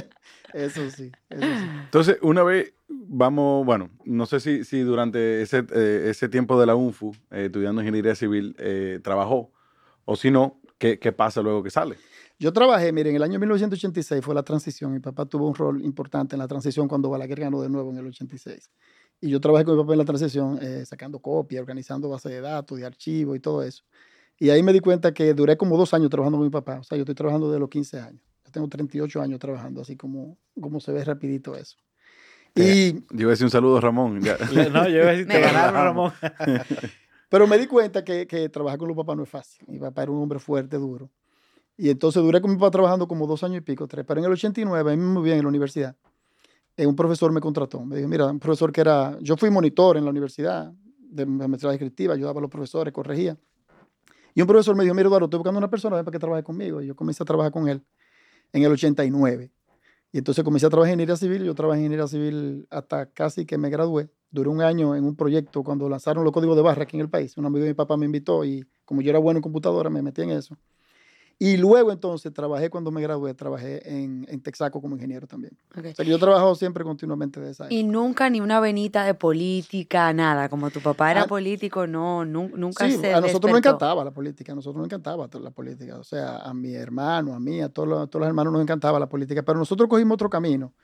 Eso 0.53 0.89
sí, 0.89 1.11
eso 1.29 1.41
sí. 1.41 1.65
Entonces, 1.85 2.17
una 2.21 2.43
vez 2.43 2.73
vamos, 2.87 3.65
bueno, 3.65 3.89
no 4.05 4.25
sé 4.25 4.39
si, 4.39 4.63
si 4.63 4.81
durante 4.81 5.41
ese, 5.41 5.65
eh, 5.73 6.07
ese 6.09 6.29
tiempo 6.29 6.59
de 6.59 6.65
la 6.65 6.75
UNFU, 6.75 7.11
eh, 7.31 7.45
estudiando 7.45 7.81
ingeniería 7.81 8.15
civil, 8.15 8.55
eh, 8.59 8.99
trabajó, 9.03 9.51
o 10.05 10.15
si 10.15 10.31
no, 10.31 10.59
¿qué, 10.77 10.99
qué 10.99 11.11
pasa 11.11 11.41
luego 11.41 11.63
que 11.63 11.69
sale? 11.69 11.97
Yo 12.41 12.51
trabajé, 12.51 12.91
miren, 12.91 13.11
en 13.11 13.17
el 13.17 13.21
año 13.21 13.39
1986 13.39 14.25
fue 14.25 14.33
la 14.33 14.41
transición. 14.41 14.91
Mi 14.91 14.99
papá 14.99 15.27
tuvo 15.27 15.47
un 15.47 15.53
rol 15.53 15.85
importante 15.85 16.35
en 16.35 16.39
la 16.39 16.47
transición 16.47 16.87
cuando 16.87 17.07
Balaguer 17.07 17.39
ganó 17.39 17.61
de 17.61 17.69
nuevo 17.69 17.91
en 17.91 17.99
el 17.99 18.07
86. 18.07 18.71
Y 19.21 19.29
yo 19.29 19.39
trabajé 19.39 19.63
con 19.63 19.75
mi 19.75 19.83
papá 19.83 19.93
en 19.93 19.99
la 19.99 20.05
transición, 20.05 20.57
eh, 20.59 20.83
sacando 20.83 21.19
copias, 21.19 21.61
organizando 21.61 22.09
bases 22.09 22.31
de 22.31 22.41
datos, 22.41 22.79
de 22.79 22.85
archivos 22.87 23.37
y 23.37 23.39
todo 23.39 23.61
eso. 23.61 23.83
Y 24.39 24.49
ahí 24.49 24.63
me 24.63 24.73
di 24.73 24.79
cuenta 24.79 25.13
que 25.13 25.35
duré 25.35 25.55
como 25.55 25.77
dos 25.77 25.93
años 25.93 26.09
trabajando 26.09 26.39
con 26.39 26.47
mi 26.47 26.51
papá. 26.51 26.79
O 26.79 26.83
sea, 26.83 26.97
yo 26.97 27.03
estoy 27.03 27.13
trabajando 27.13 27.51
de 27.51 27.59
los 27.59 27.69
15 27.69 27.99
años. 27.99 28.23
Yo 28.51 28.53
tengo 28.53 28.67
38 28.67 29.21
años 29.21 29.39
trabajando, 29.39 29.79
así 29.79 29.95
como, 29.95 30.37
como 30.59 30.81
se 30.81 30.91
ve 30.91 31.05
rapidito 31.05 31.55
eso. 31.55 31.77
Y, 32.53 32.95
yo 32.95 33.21
iba 33.21 33.29
a 33.29 33.31
decir 33.31 33.45
un 33.45 33.51
saludo 33.51 33.77
a 33.77 33.81
Ramón. 33.81 34.19
no, 34.73 34.89
yo 34.89 34.97
iba 34.97 35.07
a 35.07 35.11
decir 35.11 35.25
te 35.25 35.39
ganaron, 35.39 35.73
Ramón. 35.73 36.11
Pero 37.29 37.47
me 37.47 37.57
di 37.57 37.65
cuenta 37.65 38.03
que, 38.03 38.27
que 38.27 38.49
trabajar 38.49 38.77
con 38.77 38.89
los 38.89 38.97
papás 38.97 39.15
no 39.15 39.23
es 39.23 39.29
fácil. 39.29 39.65
Mi 39.69 39.79
papá 39.79 40.03
era 40.03 40.11
un 40.11 40.21
hombre 40.21 40.37
fuerte, 40.37 40.77
duro. 40.77 41.09
Y 41.77 41.89
entonces 41.89 42.21
duré 42.21 42.41
con 42.41 42.51
mi 42.51 42.57
papá 42.57 42.71
trabajando 42.71 43.07
como 43.07 43.25
dos 43.25 43.41
años 43.45 43.59
y 43.59 43.61
pico, 43.61 43.87
tres. 43.87 44.03
Pero 44.05 44.19
en 44.19 44.25
el 44.25 44.33
89, 44.33 44.91
a 44.91 44.95
mí 44.97 45.01
me 45.01 45.13
moví 45.13 45.31
en 45.31 45.43
la 45.43 45.47
universidad. 45.47 45.95
Eh, 46.75 46.85
un 46.85 46.95
profesor 46.95 47.31
me 47.31 47.39
contrató. 47.39 47.85
Me 47.85 47.95
dijo, 47.95 48.09
mira, 48.09 48.25
un 48.25 48.39
profesor 48.39 48.73
que 48.73 48.81
era... 48.81 49.17
Yo 49.21 49.37
fui 49.37 49.49
monitor 49.49 49.95
en 49.95 50.03
la 50.03 50.09
universidad 50.09 50.73
de 50.97 51.25
maestría 51.25 51.71
descriptiva, 51.71 52.15
ayudaba 52.15 52.39
a 52.39 52.41
los 52.41 52.51
profesores, 52.51 52.93
corregía. 52.93 53.37
Y 54.35 54.41
un 54.41 54.47
profesor 54.47 54.75
me 54.75 54.83
dijo, 54.83 54.93
mira, 54.93 55.07
Eduardo, 55.07 55.27
estoy 55.27 55.37
buscando 55.37 55.57
una 55.57 55.69
persona 55.69 55.95
para 56.03 56.11
que 56.11 56.19
trabaje 56.19 56.43
conmigo. 56.43 56.81
Y 56.81 56.87
yo 56.87 56.97
comencé 56.97 57.23
a 57.23 57.25
trabajar 57.25 57.53
con 57.53 57.69
él 57.69 57.81
en 58.53 58.63
el 58.63 58.71
89. 58.71 59.51
Y 60.13 60.17
entonces 60.17 60.43
comencé 60.43 60.65
a 60.65 60.69
trabajar 60.69 60.93
en 60.93 60.99
ingeniería 60.99 61.15
civil. 61.15 61.43
Yo 61.43 61.55
trabajé 61.55 61.79
en 61.79 61.85
ingeniería 61.85 62.07
civil 62.07 62.67
hasta 62.69 63.05
casi 63.07 63.45
que 63.45 63.57
me 63.57 63.69
gradué. 63.69 64.09
Duré 64.29 64.49
un 64.49 64.61
año 64.61 64.95
en 64.95 65.05
un 65.05 65.15
proyecto 65.15 65.63
cuando 65.63 65.87
lanzaron 65.87 66.23
los 66.23 66.33
códigos 66.33 66.55
de 66.55 66.61
barra 66.61 66.83
aquí 66.83 66.97
en 66.97 67.01
el 67.01 67.09
país. 67.09 67.37
Un 67.37 67.45
amigo 67.45 67.63
de 67.63 67.71
mi 67.71 67.75
papá 67.75 67.97
me 67.97 68.05
invitó 68.05 68.43
y 68.43 68.65
como 68.85 69.01
yo 69.01 69.09
era 69.09 69.19
bueno 69.19 69.37
en 69.37 69.41
computadora, 69.41 69.89
me 69.89 70.01
metí 70.01 70.21
en 70.21 70.31
eso. 70.31 70.57
Y 71.43 71.57
luego 71.57 71.91
entonces 71.91 72.31
trabajé 72.31 72.69
cuando 72.69 72.91
me 72.91 73.01
gradué, 73.01 73.33
trabajé 73.33 73.81
en, 73.91 74.27
en 74.29 74.41
Texaco 74.43 74.79
como 74.79 74.93
ingeniero 74.93 75.25
también. 75.25 75.57
O 75.75 75.81
sea 75.81 75.91
que 75.91 76.05
yo 76.05 76.17
he 76.17 76.19
trabajado 76.19 76.53
siempre 76.53 76.83
continuamente 76.83 77.39
de 77.39 77.49
esa 77.49 77.65
Y 77.67 77.83
nunca 77.83 78.29
ni 78.29 78.39
una 78.39 78.59
venita 78.59 79.03
de 79.05 79.15
política, 79.15 80.13
nada. 80.13 80.49
Como 80.49 80.69
tu 80.69 80.81
papá 80.81 81.09
era 81.09 81.23
ah, 81.23 81.27
político, 81.27 81.87
no, 81.87 82.25
nunca 82.25 82.85
sí, 82.85 82.97
se 82.97 83.11
a 83.11 83.21
nosotros 83.21 83.49
nos 83.49 83.57
encantaba 83.57 84.05
la 84.05 84.11
política, 84.11 84.51
a 84.51 84.55
nosotros 84.55 84.77
nos 84.77 84.85
encantaba 84.85 85.27
la 85.41 85.49
política. 85.49 85.97
O 85.97 86.03
sea, 86.03 86.37
a 86.37 86.53
mi 86.53 86.75
hermano, 86.75 87.33
a 87.33 87.39
mí, 87.39 87.59
a 87.59 87.69
todos 87.69 87.89
los, 87.89 88.07
todos 88.11 88.19
los 88.19 88.27
hermanos 88.27 88.53
nos 88.53 88.61
encantaba 88.61 88.99
la 88.99 89.09
política, 89.09 89.41
pero 89.41 89.57
nosotros 89.57 89.89
cogimos 89.89 90.13
otro 90.13 90.29
camino. 90.29 90.75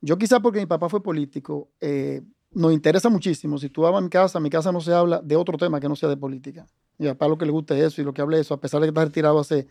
Yo 0.00 0.16
quizá 0.16 0.38
porque 0.38 0.60
mi 0.60 0.66
papá 0.66 0.88
fue 0.88 1.02
político, 1.02 1.72
eh, 1.80 2.22
nos 2.52 2.72
interesa 2.72 3.08
muchísimo. 3.08 3.58
Si 3.58 3.68
tú 3.68 3.82
vas 3.82 3.92
a 3.92 4.00
mi 4.00 4.08
casa, 4.08 4.38
en 4.38 4.44
mi 4.44 4.50
casa 4.50 4.70
no 4.70 4.80
se 4.80 4.94
habla 4.94 5.20
de 5.20 5.34
otro 5.34 5.58
tema 5.58 5.80
que 5.80 5.88
no 5.88 5.96
sea 5.96 6.08
de 6.08 6.16
política. 6.16 6.68
Y 7.00 7.08
a 7.08 7.14
papá 7.14 7.26
lo 7.26 7.36
que 7.36 7.46
le 7.46 7.50
guste 7.50 7.84
eso 7.84 8.00
y 8.00 8.04
lo 8.04 8.14
que 8.14 8.22
hable 8.22 8.38
eso, 8.38 8.54
a 8.54 8.60
pesar 8.60 8.80
de 8.80 8.86
que 8.86 8.90
está 8.90 9.04
retirado 9.04 9.40
hace 9.40 9.66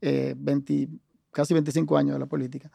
20, 0.00 0.74
eh, 0.74 0.88
casi 1.30 1.54
25 1.54 1.96
años 1.96 2.14
de 2.14 2.18
la 2.18 2.26
política. 2.26 2.70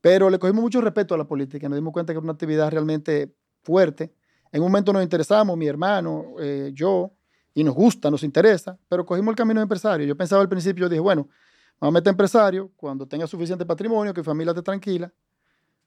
Pero 0.00 0.30
le 0.30 0.38
cogimos 0.38 0.62
mucho 0.62 0.80
respeto 0.80 1.14
a 1.14 1.18
la 1.18 1.24
política, 1.26 1.68
nos 1.68 1.76
dimos 1.76 1.92
cuenta 1.92 2.12
que 2.12 2.18
era 2.18 2.22
una 2.22 2.32
actividad 2.32 2.70
realmente 2.70 3.34
fuerte. 3.62 4.12
En 4.52 4.62
un 4.62 4.68
momento 4.68 4.92
nos 4.92 5.02
interesamos, 5.02 5.56
mi 5.56 5.66
hermano, 5.66 6.34
eh, 6.40 6.70
yo, 6.72 7.12
y 7.54 7.64
nos 7.64 7.74
gusta, 7.74 8.10
nos 8.10 8.22
interesa, 8.22 8.78
pero 8.88 9.04
cogimos 9.04 9.32
el 9.32 9.36
camino 9.36 9.60
de 9.60 9.64
empresario. 9.64 10.06
Yo 10.06 10.16
pensaba 10.16 10.42
al 10.42 10.48
principio, 10.48 10.88
dije, 10.88 11.00
bueno, 11.00 11.28
vamos 11.80 11.92
a 11.92 11.94
meter 11.94 12.10
empresario 12.10 12.70
cuando 12.76 13.06
tenga 13.06 13.26
suficiente 13.26 13.66
patrimonio, 13.66 14.14
que 14.14 14.20
mi 14.20 14.24
familia 14.24 14.52
esté 14.52 14.62
tranquila, 14.62 15.12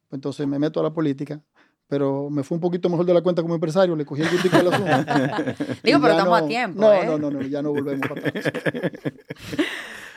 pues 0.08 0.18
entonces 0.18 0.48
me 0.48 0.60
meto 0.60 0.80
a 0.80 0.84
la 0.84 0.92
política. 0.92 1.42
Pero 1.88 2.30
me 2.30 2.44
fue 2.44 2.56
un 2.56 2.62
poquito 2.62 2.88
mejor 2.88 3.06
de 3.06 3.14
la 3.16 3.22
cuenta 3.22 3.42
como 3.42 3.56
empresario, 3.56 3.96
le 3.96 4.06
cogí 4.06 4.22
el 4.22 4.30
gustico 4.30 4.58
al 4.58 4.74
asunto. 4.74 4.94
Digo, 5.84 6.00
pero 6.00 6.12
estamos 6.12 6.42
a 6.42 6.46
tiempo. 6.46 6.82
No, 6.82 6.94
¿eh? 6.94 7.06
no, 7.06 7.18
no, 7.18 7.32
no, 7.32 7.42
ya 7.42 7.64
no 7.64 7.72
volvemos 7.72 8.08
para 8.08 8.28
atrás. 8.28 8.52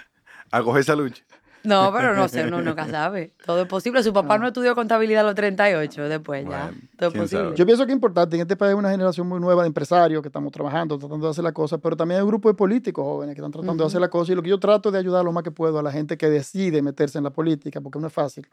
a 0.52 0.62
coger 0.62 0.82
esa 0.82 0.94
lucha. 0.94 1.24
No, 1.64 1.92
pero 1.92 2.14
no 2.14 2.28
sé, 2.28 2.44
uno 2.44 2.60
nunca 2.60 2.88
sabe. 2.88 3.34
Todo 3.44 3.62
es 3.62 3.68
posible. 3.68 4.02
Su 4.02 4.12
papá 4.12 4.36
no, 4.38 4.48
estudió 4.48 4.74
contabilidad 4.74 5.20
a 5.20 5.26
los 5.26 5.34
38, 5.34 6.08
después 6.08 6.44
ya. 6.48 6.72
Todo 6.98 7.10
es 7.10 7.16
posible. 7.16 7.52
Yo 7.54 7.64
pienso 7.64 7.86
que 7.86 7.92
es 7.92 7.96
importante. 7.96 8.36
En 8.36 8.42
este 8.42 8.56
país 8.56 8.70
hay 8.70 8.74
una 8.74 8.90
generación 8.90 9.28
muy 9.28 9.38
nueva 9.38 9.62
de 9.62 9.68
empresarios 9.68 10.22
que 10.22 10.28
estamos 10.28 10.52
trabajando, 10.52 10.98
tratando 10.98 11.26
de 11.26 11.30
hacer 11.30 11.44
las 11.44 11.52
cosas, 11.52 11.78
pero 11.80 11.96
también 11.96 12.18
hay 12.18 12.22
un 12.24 12.28
grupo 12.28 12.48
de 12.48 12.54
políticos 12.54 13.04
jóvenes 13.04 13.34
que 13.34 13.40
están 13.40 13.52
tratando 13.52 13.84
de 13.84 13.86
hacer 13.86 14.00
las 14.00 14.10
cosas. 14.10 14.30
Y 14.30 14.34
lo 14.34 14.42
que 14.42 14.50
yo 14.50 14.58
trato 14.58 14.90
de 14.90 14.98
ayudar 14.98 15.24
lo 15.24 15.32
más 15.32 15.44
que 15.44 15.52
puedo 15.52 15.78
a 15.78 15.82
la 15.82 15.92
gente 15.92 16.16
que 16.16 16.28
decide 16.28 16.82
meterse 16.82 17.18
en 17.18 17.24
la 17.24 17.30
política, 17.30 17.80
porque 17.80 17.98
no 18.00 18.08
es 18.08 18.12
fácil. 18.12 18.46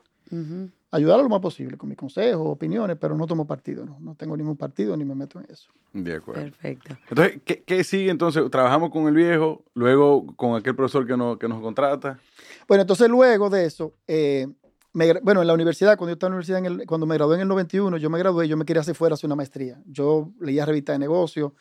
Ayudar 0.92 1.20
lo 1.20 1.30
más 1.30 1.40
posible 1.40 1.78
con 1.78 1.88
mis 1.88 1.98
consejos, 1.98 2.48
opiniones, 2.48 2.98
pero 3.00 3.16
no 3.16 3.28
tomo 3.28 3.46
partido. 3.46 3.86
No, 3.86 3.98
no 4.00 4.16
tengo 4.16 4.36
ningún 4.36 4.58
partido 4.58 4.98
ni 4.98 5.06
me 5.06 5.14
meto 5.14 5.40
en 5.40 5.46
eso. 5.50 5.70
De 5.94 6.16
acuerdo. 6.16 6.42
Perfecto. 6.42 6.98
Entonces, 7.10 7.42
¿qué, 7.46 7.64
¿qué, 7.64 7.84
sigue 7.84 8.10
entonces? 8.10 8.44
Trabajamos 8.50 8.90
con 8.90 9.08
el 9.08 9.14
viejo, 9.14 9.64
luego 9.76 10.26
con 10.36 10.56
aquel 10.56 10.76
profesor 10.76 11.06
que, 11.06 11.16
no, 11.16 11.38
que 11.38 11.48
nos 11.48 11.62
contrata. 11.62 12.20
Bueno, 12.68 12.82
entonces 12.82 13.08
luego 13.08 13.50
de 13.50 13.66
eso, 13.66 13.94
eh, 14.08 14.48
bueno, 14.94 15.42
en 15.42 15.48
la 15.48 15.54
universidad, 15.54 15.98
cuando 15.98 16.12
yo 16.12 16.14
estaba 16.14 16.30
en 16.30 16.32
la 16.32 16.36
universidad, 16.38 16.60
en 16.60 16.66
el, 16.66 16.88
cuando 16.88 17.06
me 17.06 17.16
gradué 17.16 17.36
en 17.36 17.42
el 17.42 17.48
91, 17.48 17.98
yo 17.98 18.10
me 18.10 18.18
gradué, 18.18 18.48
yo 18.48 18.58
me 18.58 18.66
quería 18.66 18.82
hacer 18.82 18.96
fuera 18.96 19.14
hacer 19.14 19.28
una 19.28 19.36
maestría. 19.36 19.82
Yo 19.86 20.32
leía 20.40 20.66
revistas 20.66 20.96
de 20.96 21.00
negocio 21.00 21.54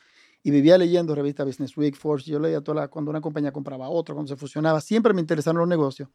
y 0.43 0.51
vivía 0.51 0.79
leyendo 0.79 1.15
revistas 1.15 1.47
Business 1.47 1.77
Week, 1.77 1.95
Force. 1.95 2.31
Yo 2.31 2.39
leía 2.39 2.63
toda 2.63 2.83
la, 2.83 2.89
cuando 2.89 3.11
una 3.11 3.21
compañía 3.21 3.53
compraba 3.53 3.89
otra, 3.89 4.15
cuando 4.15 4.29
se 4.29 4.37
fusionaba. 4.37 4.81
Siempre 4.81 5.13
me 5.13 5.21
interesaron 5.21 5.61
los 5.61 5.69
negocios. 5.69 6.09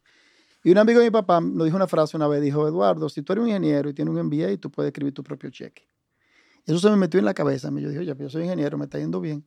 Y 0.64 0.72
un 0.72 0.78
amigo 0.78 1.00
de 1.00 1.06
mi 1.06 1.12
papá 1.12 1.42
nos 1.42 1.66
dijo 1.66 1.76
una 1.76 1.88
frase 1.88 2.16
una 2.16 2.28
vez, 2.28 2.42
dijo, 2.42 2.68
Eduardo, 2.68 3.10
si 3.10 3.22
tú 3.22 3.34
eres 3.34 3.44
un 3.44 3.50
ingeniero 3.50 3.90
y 3.90 3.94
tienes 3.94 4.14
un 4.14 4.26
MBA, 4.26 4.58
tú 4.58 4.72
puedes 4.72 4.90
escribir 4.90 5.14
tu 5.14 5.24
propio 5.24 5.50
cheque. 5.50 5.90
Eso 6.66 6.80
se 6.80 6.90
me 6.90 6.96
metió 6.96 7.20
en 7.20 7.26
la 7.26 7.34
cabeza. 7.34 7.70
Yo 7.70 7.90
dije, 7.90 8.00
oye, 8.00 8.16
yo 8.18 8.30
soy 8.30 8.44
ingeniero, 8.44 8.78
me 8.78 8.86
está 8.86 8.98
yendo 8.98 9.20
bien 9.20 9.46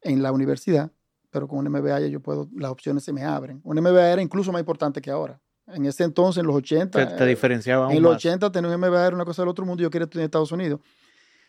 en 0.00 0.22
la 0.22 0.32
universidad 0.32 0.90
pero 1.32 1.48
con 1.48 1.66
un 1.66 1.72
MBA 1.72 2.00
yo 2.08 2.20
puedo, 2.20 2.48
las 2.54 2.70
opciones 2.70 3.02
se 3.02 3.12
me 3.12 3.24
abren. 3.24 3.60
Un 3.64 3.80
MBA 3.80 4.10
era 4.10 4.22
incluso 4.22 4.52
más 4.52 4.60
importante 4.60 5.00
que 5.00 5.10
ahora. 5.10 5.40
En 5.66 5.86
ese 5.86 6.04
entonces, 6.04 6.40
en 6.40 6.46
los 6.46 6.54
80. 6.56 7.16
Te, 7.16 7.26
diferenciaba 7.26 7.90
En 7.90 8.02
los 8.02 8.16
80, 8.16 8.52
tener 8.52 8.70
un 8.70 8.78
MBA 8.78 9.06
era 9.06 9.16
una 9.16 9.24
cosa 9.24 9.40
del 9.40 9.48
otro 9.48 9.64
mundo. 9.64 9.82
Yo 9.82 9.88
quería 9.88 10.04
estudiar 10.04 10.24
en 10.24 10.26
Estados 10.26 10.52
Unidos. 10.52 10.80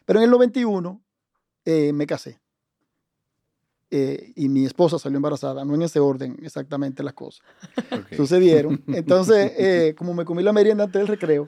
Pero 0.05 0.19
en 0.19 0.23
el 0.23 0.31
91 0.31 1.03
eh, 1.65 1.91
me 1.91 2.07
casé. 2.07 2.39
Eh, 3.95 4.33
y 4.35 4.49
mi 4.49 4.65
esposa 4.65 4.97
salió 4.97 5.17
embarazada. 5.17 5.63
No 5.63 5.75
en 5.75 5.83
ese 5.83 5.99
orden 5.99 6.35
exactamente 6.41 7.03
las 7.03 7.13
cosas. 7.13 7.45
Sucedieron. 8.17 8.83
Entonces, 8.87 9.51
eh, 9.55 9.93
como 9.95 10.15
me 10.15 10.25
comí 10.25 10.41
la 10.41 10.51
merienda 10.51 10.85
antes 10.85 10.99
del 10.99 11.07
recreo, 11.07 11.45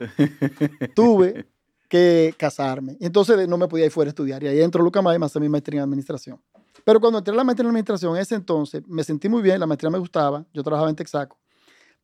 tuve 0.94 1.44
que 1.88 2.32
casarme. 2.38 2.96
Entonces 3.00 3.48
no 3.48 3.58
me 3.58 3.66
podía 3.66 3.86
ir 3.86 3.90
fuera 3.90 4.10
a 4.10 4.10
estudiar. 4.10 4.44
Y 4.44 4.46
ahí 4.46 4.60
entró 4.60 4.80
Luca 4.84 5.02
May, 5.02 5.18
más 5.18 5.34
a 5.34 5.40
mi 5.40 5.48
maestría 5.48 5.80
en 5.80 5.88
administración. 5.88 6.40
Pero 6.84 7.00
cuando 7.00 7.18
entré 7.18 7.34
a 7.34 7.36
la 7.36 7.42
maestría 7.42 7.64
en 7.64 7.70
administración, 7.70 8.14
en 8.14 8.22
ese 8.22 8.36
entonces, 8.36 8.80
me 8.86 9.02
sentí 9.02 9.28
muy 9.28 9.42
bien, 9.42 9.58
la 9.58 9.66
maestría 9.66 9.90
me 9.90 9.98
gustaba, 9.98 10.46
yo 10.54 10.62
trabajaba 10.62 10.88
en 10.88 10.94
Texaco, 10.94 11.36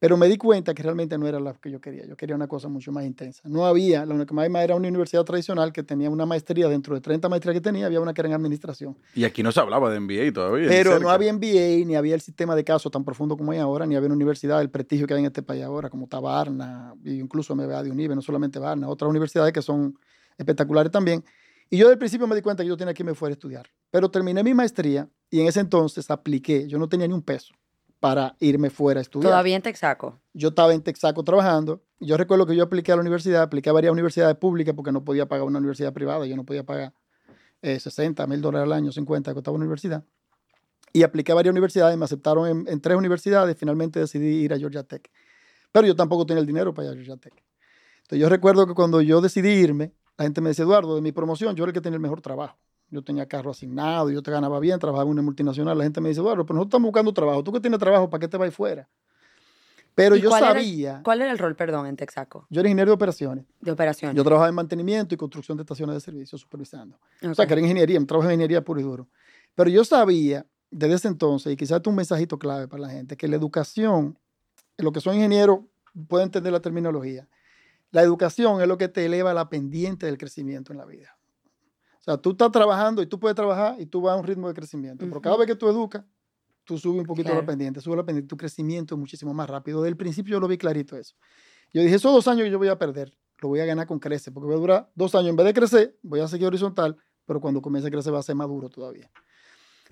pero 0.03 0.17
me 0.17 0.27
di 0.27 0.37
cuenta 0.37 0.75
que 0.75 0.83
realmente 0.83 1.17
no 1.17 1.29
era 1.29 1.39
lo 1.39 1.55
que 1.61 1.71
yo 1.71 1.81
quería, 1.81 2.05
yo 2.05 2.17
quería 2.17 2.35
una 2.35 2.49
cosa 2.49 2.67
mucho 2.67 2.91
más 2.91 3.05
intensa. 3.05 3.41
No 3.49 3.67
había, 3.67 4.05
la 4.05 4.17
única 4.17 4.35
más 4.35 4.65
era 4.65 4.75
una 4.75 4.89
universidad 4.89 5.23
tradicional 5.23 5.73
que 5.73 5.85
tenía 5.85 6.11
una 6.11 6.27
maestría, 6.27 6.67
dentro 6.67 6.97
de 6.97 7.01
30 7.01 7.29
maestrías 7.29 7.55
que 7.55 7.61
tenía, 7.61 7.87
había 7.87 8.01
una 8.01 8.13
que 8.13 8.21
era 8.21 8.29
en 8.29 8.35
administración. 8.35 8.99
Y 9.15 9.23
aquí 9.23 9.45
no 9.45 9.53
se 9.53 9.61
hablaba 9.61 9.93
de 9.93 10.01
MBA 10.01 10.33
todavía. 10.35 10.69
Pero 10.69 10.99
no 10.99 11.09
había 11.09 11.33
MBA, 11.33 11.87
ni 11.87 11.95
había 11.95 12.17
el 12.17 12.21
sistema 12.21 12.57
de 12.57 12.65
casos 12.65 12.91
tan 12.91 13.05
profundo 13.05 13.37
como 13.37 13.53
hay 13.53 13.59
ahora, 13.59 13.87
ni 13.87 13.95
había 13.95 14.07
una 14.07 14.17
universidad, 14.17 14.61
el 14.61 14.71
prestigio 14.71 15.07
que 15.07 15.15
hay 15.15 15.21
en 15.21 15.27
este 15.27 15.45
país 15.45 15.63
ahora, 15.63 15.89
como 15.89 16.07
está 16.07 16.19
Barna, 16.19 16.97
e 17.05 17.13
incluso 17.13 17.55
MBA 17.55 17.85
de 17.85 17.93
Unive, 17.93 18.17
no 18.17 18.23
solamente 18.23 18.59
Barna, 18.59 18.89
otras 18.89 19.09
universidades 19.09 19.53
que 19.53 19.63
son 19.63 19.97
espectaculares 20.37 20.91
también. 20.91 21.25
Y 21.71 21.77
yo 21.77 21.89
del 21.89 21.99
principio 21.99 22.27
me 22.27 22.35
di 22.35 22.43
cuenta 22.43 22.65
que 22.65 22.69
yo 22.69 22.77
tenía 22.77 22.93
que 22.93 23.05
irme 23.05 23.15
fuera 23.15 23.35
a 23.35 23.35
estudiar. 23.35 23.71
Pero 23.89 24.11
terminé 24.11 24.43
mi 24.43 24.53
maestría 24.53 25.09
y 25.31 25.39
en 25.39 25.47
ese 25.47 25.61
entonces 25.61 26.11
apliqué. 26.11 26.67
Yo 26.67 26.77
no 26.77 26.89
tenía 26.89 27.07
ni 27.07 27.15
un 27.15 27.23
peso 27.23 27.55
para 28.03 28.35
irme 28.41 28.69
fuera 28.69 28.99
a 28.99 29.03
estudiar. 29.03 29.31
¿Todavía 29.31 29.55
en 29.55 29.63
Texaco? 29.63 30.19
Yo 30.35 30.49
estaba 30.49 30.75
en 30.75 30.83
Texaco 30.83 31.23
trabajando. 31.23 31.85
Yo 32.01 32.17
recuerdo 32.17 32.47
que 32.47 32.57
yo 32.57 32.65
apliqué 32.65 32.91
a 32.91 32.97
la 32.97 33.01
universidad, 33.01 33.43
apliqué 33.43 33.71
a 33.71 33.73
varias 33.73 33.93
universidades 33.93 34.37
públicas 34.39 34.75
porque 34.75 34.91
no 34.91 35.05
podía 35.05 35.27
pagar 35.27 35.47
una 35.47 35.61
universidad 35.61 35.93
privada. 35.93 36.27
Yo 36.27 36.35
no 36.35 36.45
podía 36.45 36.65
pagar 36.65 36.95
60 37.63 38.21
eh, 38.21 38.27
mil 38.27 38.41
dólares 38.41 38.67
al 38.67 38.73
año, 38.73 38.91
50 38.91 39.31
que 39.31 39.35
costaba 39.37 39.55
una 39.55 39.67
universidad. 39.67 40.03
Y 40.93 41.05
apliqué 41.05 41.31
a 41.31 41.37
varias 41.37 41.53
universidades, 41.53 41.97
me 41.97 42.05
aceptaron 42.05 42.49
en, 42.49 42.65
en, 42.67 42.81
tres 42.81 42.97
universidades. 42.97 43.57
Finalmente 43.57 44.01
decidí 44.01 44.43
ir 44.43 44.53
a 44.53 44.59
Georgia 44.59 44.83
Tech. 44.83 45.09
Pero 45.71 45.87
yo 45.87 45.95
tampoco 45.95 46.27
tenía 46.27 46.41
el 46.41 46.47
dinero 46.47 46.75
para 46.75 46.89
ir 46.89 46.95
a 46.95 46.95
Georgia 46.97 47.17
Tech. 47.19 47.35
Entonces 47.99 48.19
yo 48.19 48.29
recuerdo 48.29 48.67
que 48.67 48.75
cuando 48.75 49.01
yo 49.01 49.21
decidí 49.21 49.51
irme, 49.51 49.93
la 50.19 50.25
gente 50.25 50.41
me 50.41 50.49
decía, 50.49 50.65
Eduardo, 50.65 50.97
de 50.97 51.03
mi 51.03 51.13
promoción, 51.13 51.55
yo 51.55 51.63
era 51.63 51.71
el 51.71 51.75
que 51.75 51.81
tenía 51.81 51.99
el 51.99 52.03
mejor 52.03 52.21
trabajo. 52.21 52.59
Yo 52.93 53.03
tenía 53.03 53.27
carro 53.27 53.53
asignado, 53.53 54.11
yo 54.11 54.23
te 54.23 54.31
ganaba 54.31 54.61
bien, 54.61 54.79
trabajaba 54.79 55.05
en 55.05 55.13
una 55.13 55.23
multinacional. 55.23 55.79
La 55.79 55.85
gente 55.85 55.99
me 56.03 56.11
dice, 56.11 56.21
Eduardo, 56.21 56.45
pero 56.45 56.57
nosotros 56.57 56.73
estamos 56.73 56.89
buscando 56.89 57.15
trabajo. 57.15 57.43
Tú 57.43 57.51
que 57.51 57.59
tienes 57.59 57.81
trabajo, 57.81 58.11
¿para 58.11 58.21
qué 58.21 58.29
te 58.29 58.37
vas 58.37 58.55
fuera? 58.55 58.87
Pero 59.95 60.15
yo 60.15 60.31
sabía. 60.31 61.01
¿Cuál 61.03 61.23
era 61.23 61.33
el 61.33 61.39
rol, 61.39 61.57
perdón, 61.57 61.87
en 61.87 61.97
Texaco? 61.97 62.47
Yo 62.51 62.61
era 62.61 62.69
ingeniero 62.69 62.91
de 62.91 62.95
operaciones. 62.95 63.47
De 63.61 63.71
operaciones. 63.71 64.15
Yo 64.15 64.23
trabajaba 64.23 64.51
en 64.51 64.55
mantenimiento 64.55 65.15
y 65.15 65.17
construcción 65.17 65.57
de 65.57 65.63
estaciones 65.63 65.95
de 65.95 66.01
servicio, 66.01 66.37
supervisando. 66.37 66.99
O 67.23 67.35
sea, 67.35 67.47
que 67.47 67.55
era 67.55 67.63
ingeniería, 67.63 67.99
me 67.99 68.05
trabajo 68.05 68.29
en 68.29 68.35
ingeniería 68.35 68.63
puro 68.63 68.79
y 68.81 68.83
duro. 68.83 69.09
Pero 69.55 69.71
yo 69.71 69.85
sabía 69.87 70.45
desde 70.71 70.95
ese 70.95 71.09
entonces, 71.09 71.51
y 71.51 71.57
quizás 71.57 71.81
es 71.81 71.87
un 71.87 71.95
mensajito 71.95 72.39
clave 72.39 72.69
para 72.69 72.83
la 72.83 72.91
gente, 72.91 73.17
que 73.17 73.27
la 73.27 73.37
educación, 73.37 74.19
lo 74.77 74.93
que 74.93 75.01
son 75.01 75.15
ingenieros 75.15 75.61
pueden 76.09 76.27
entender 76.27 76.53
la 76.53 76.61
terminología. 76.61 77.27
La 77.91 78.03
educación 78.03 78.61
es 78.61 78.69
lo 78.69 78.77
que 78.77 78.89
te 78.89 79.07
eleva 79.07 79.33
la 79.33 79.49
pendiente 79.49 80.05
del 80.05 80.19
crecimiento 80.19 80.73
en 80.73 80.79
la 80.79 80.85
vida. 80.85 81.17
O 82.03 82.05
sea, 82.05 82.17
tú 82.17 82.33
estás 82.33 82.51
trabajando 82.51 83.01
y 83.01 83.07
tú 83.07 83.19
puedes 83.21 83.37
trabajar 83.37 83.81
y 83.81 83.87
tú 83.87 84.01
vas 84.01 84.15
a 84.17 84.21
un 84.21 84.25
ritmo 84.27 84.49
de 84.49 84.55
crecimiento. 84.55 85.07
Pero 85.09 85.21
cada 85.21 85.37
vez 85.37 85.47
que 85.47 85.55
tú 85.55 85.69
educas, 85.69 86.05
tú 86.65 86.77
subes 86.77 87.01
un 87.01 87.07
poquito 87.07 87.27
Claro. 87.29 87.41
la 87.43 87.47
pendiente, 87.47 87.81
subes 87.81 87.97
la 87.97 88.05
pendiente, 88.05 88.29
tu 88.29 88.37
crecimiento 88.37 88.95
es 88.97 88.99
muchísimo 88.99 89.33
más 89.33 89.49
rápido. 89.49 89.81
Desde 89.81 89.91
el 89.91 89.97
principio 89.97 90.33
yo 90.33 90.41
lo 90.41 90.49
vi 90.49 90.59
clarito 90.59 90.97
eso. 90.97 91.15
Yo 91.73 91.81
dije, 91.81 91.95
esos 91.95 92.13
dos 92.13 92.27
años 92.29 92.49
yo 92.51 92.59
voy 92.59 92.69
a 92.69 92.77
perder, 92.79 93.17
lo 93.41 93.49
voy 93.49 93.61
a 93.61 93.65
ganar 93.65 93.87
con 93.87 93.99
crecer, 94.01 94.33
porque 94.33 94.47
voy 94.47 94.57
a 94.57 94.59
durar 94.59 94.91
dos 94.97 95.15
años. 95.15 95.31
En 95.31 95.37
vez 95.37 95.47
de 95.47 95.55
crecer, 95.55 95.97
voy 96.03 96.19
a 96.21 96.27
seguir 96.29 96.49
horizontal, 96.49 96.97
pero 97.25 97.41
cuando 97.41 97.63
comience 97.63 97.87
a 97.87 97.91
crecer 97.91 98.13
va 98.13 98.19
a 98.19 98.23
ser 98.23 98.35
más 98.35 98.49
duro 98.49 98.69
todavía. 98.69 99.09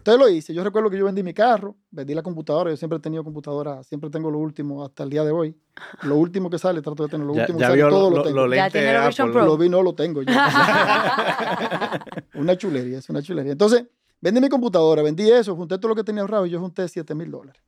Entonces 0.00 0.18
lo 0.18 0.28
hice. 0.30 0.54
Yo 0.54 0.64
recuerdo 0.64 0.88
que 0.88 0.96
yo 0.98 1.04
vendí 1.04 1.22
mi 1.22 1.34
carro, 1.34 1.76
vendí 1.90 2.14
la 2.14 2.22
computadora. 2.22 2.70
Yo 2.70 2.76
siempre 2.76 2.96
he 2.96 3.00
tenido 3.00 3.22
computadora, 3.22 3.82
siempre 3.84 4.08
tengo 4.08 4.30
lo 4.30 4.38
último 4.38 4.82
hasta 4.82 5.02
el 5.02 5.10
día 5.10 5.24
de 5.24 5.30
hoy. 5.30 5.54
Lo 6.02 6.16
último 6.16 6.48
que 6.48 6.58
sale, 6.58 6.80
trato 6.80 7.02
de 7.02 7.10
tener 7.10 7.26
lo 7.26 7.34
Ya, 7.34 7.42
último 7.42 7.58
ya 7.60 7.66
que 7.72 7.80
sale, 7.80 7.90
todo 7.90 8.10
lo- 8.10 8.16
lo, 8.16 8.22
tengo. 8.22 8.46
los 8.46 8.56
Ya 8.56 8.62
lentes 8.64 8.72
tiene 8.82 8.96
Apple. 8.96 9.32
Pro. 9.32 9.44
Lo 9.44 9.58
vi, 9.58 9.68
no 9.68 9.82
lo 9.82 9.94
tengo. 9.94 10.22
yo. 10.22 10.32
una 12.34 12.56
chulería, 12.56 12.98
es 12.98 13.08
una 13.10 13.22
chulería. 13.22 13.52
Entonces, 13.52 13.84
vendí 14.20 14.40
mi 14.40 14.48
computadora, 14.48 15.02
vendí 15.02 15.30
eso, 15.30 15.54
junté 15.54 15.78
todo 15.78 15.90
lo 15.90 15.94
que 15.94 16.04
tenía 16.04 16.22
ahorrado 16.22 16.46
y 16.46 16.50
yo 16.50 16.60
junté 16.60 16.88
7 16.88 17.14
mil 17.14 17.30
dólares. 17.30 17.62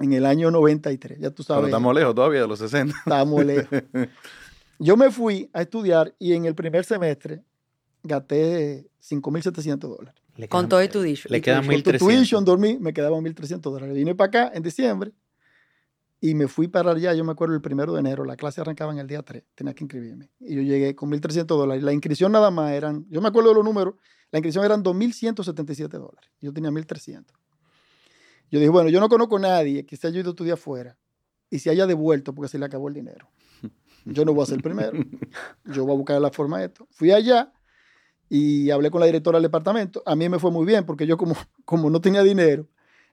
En 0.00 0.12
el 0.12 0.26
año 0.26 0.50
93, 0.50 1.18
ya 1.20 1.30
tú 1.30 1.42
Pero 1.42 1.54
sabes. 1.56 1.66
estamos 1.68 1.94
lejos 1.94 2.14
todavía 2.14 2.42
de 2.42 2.48
los 2.48 2.58
60. 2.58 2.94
Estábamos 2.98 3.44
lejos. 3.46 3.82
Yo 4.78 4.96
me 4.96 5.10
fui 5.10 5.48
a 5.52 5.62
estudiar 5.62 6.14
y 6.18 6.34
en 6.34 6.44
el 6.44 6.54
primer 6.54 6.84
semestre 6.84 7.42
gasté 8.02 8.88
5.700 9.00 9.78
dólares. 9.78 10.20
Le 10.36 10.48
Con 10.48 10.62
quedan- 10.62 10.68
todo 10.68 10.82
y 10.82 10.88
tu 10.88 11.00
dish. 11.02 11.26
Le 11.28 11.40
quedan 11.40 11.60
con 11.60 11.66
tu 11.68 11.90
1300. 11.90 12.00
tuition, 12.16 12.44
dormí, 12.44 12.78
me 12.78 12.92
quedaban 12.92 13.22
1.300 13.22 13.72
dólares. 13.72 13.94
Vine 13.94 14.14
para 14.14 14.28
acá 14.28 14.50
en 14.54 14.62
diciembre 14.62 15.12
y 16.20 16.34
me 16.34 16.48
fui 16.48 16.66
para 16.68 16.90
allá. 16.92 17.14
Yo 17.14 17.22
me 17.24 17.32
acuerdo 17.32 17.54
el 17.54 17.60
primero 17.60 17.92
de 17.94 18.00
enero, 18.00 18.24
la 18.24 18.36
clase 18.36 18.60
arrancaba 18.60 18.92
en 18.92 18.98
el 18.98 19.06
día 19.06 19.22
3, 19.22 19.44
tenía 19.54 19.74
que 19.74 19.84
inscribirme. 19.84 20.30
Y 20.40 20.56
yo 20.56 20.62
llegué 20.62 20.94
con 20.96 21.10
1.300 21.10 21.46
dólares. 21.46 21.84
La 21.84 21.92
inscripción 21.92 22.32
nada 22.32 22.50
más 22.50 22.72
eran, 22.72 23.06
yo 23.10 23.20
me 23.20 23.28
acuerdo 23.28 23.50
de 23.50 23.54
los 23.56 23.64
números, 23.64 23.94
la 24.32 24.38
inscripción 24.38 24.64
eran 24.64 24.82
2.177 24.82 25.88
dólares. 25.98 26.30
Yo 26.40 26.52
tenía 26.52 26.70
1.300. 26.70 27.24
Yo 28.50 28.58
dije, 28.58 28.70
bueno, 28.70 28.88
yo 28.90 29.00
no 29.00 29.08
conozco 29.08 29.36
a 29.36 29.40
nadie 29.40 29.86
que 29.86 29.96
se 29.96 30.06
haya 30.08 30.20
ido 30.20 30.30
a 30.30 30.32
estudiar 30.32 30.54
afuera 30.54 30.96
y 31.50 31.60
se 31.60 31.70
haya 31.70 31.86
devuelto 31.86 32.34
porque 32.34 32.48
se 32.48 32.58
le 32.58 32.64
acabó 32.66 32.88
el 32.88 32.94
dinero. 32.94 33.28
Yo 34.04 34.24
no 34.24 34.34
voy 34.34 34.42
a 34.42 34.46
ser 34.46 34.56
el 34.56 34.62
primero. 34.62 34.92
Yo 35.64 35.84
voy 35.84 35.94
a 35.94 35.96
buscar 35.96 36.20
la 36.20 36.30
forma 36.30 36.58
de 36.58 36.66
esto. 36.66 36.86
Fui 36.90 37.10
allá 37.12 37.52
y 38.28 38.70
hablé 38.70 38.90
con 38.90 39.00
la 39.00 39.06
directora 39.06 39.36
del 39.38 39.42
departamento. 39.44 40.02
A 40.06 40.14
mí 40.16 40.28
me 40.28 40.38
fue 40.38 40.50
muy 40.50 40.64
bien 40.66 40.84
porque 40.84 41.06
yo 41.06 41.16
como, 41.16 41.34
como 41.64 41.90
no 41.90 42.00
tenía 42.00 42.22
dinero, 42.22 42.66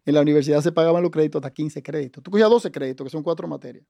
en 0.05 0.15
la 0.15 0.21
universidad 0.21 0.61
se 0.61 0.71
pagaban 0.71 1.01
los 1.03 1.11
créditos 1.11 1.39
hasta 1.39 1.53
15 1.53 1.83
créditos. 1.83 2.23
Tú 2.23 2.31
cogías 2.31 2.49
12 2.49 2.71
créditos, 2.71 3.05
que 3.05 3.11
son 3.11 3.21
cuatro 3.23 3.47
materias. 3.47 3.85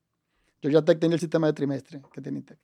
Yo 0.61 0.69
ya 0.69 0.81
tenía 0.83 1.15
el 1.15 1.19
sistema 1.19 1.47
de 1.47 1.53
trimestre 1.53 2.01
que 2.13 2.21
tenía 2.21 2.41
Tech. 2.43 2.59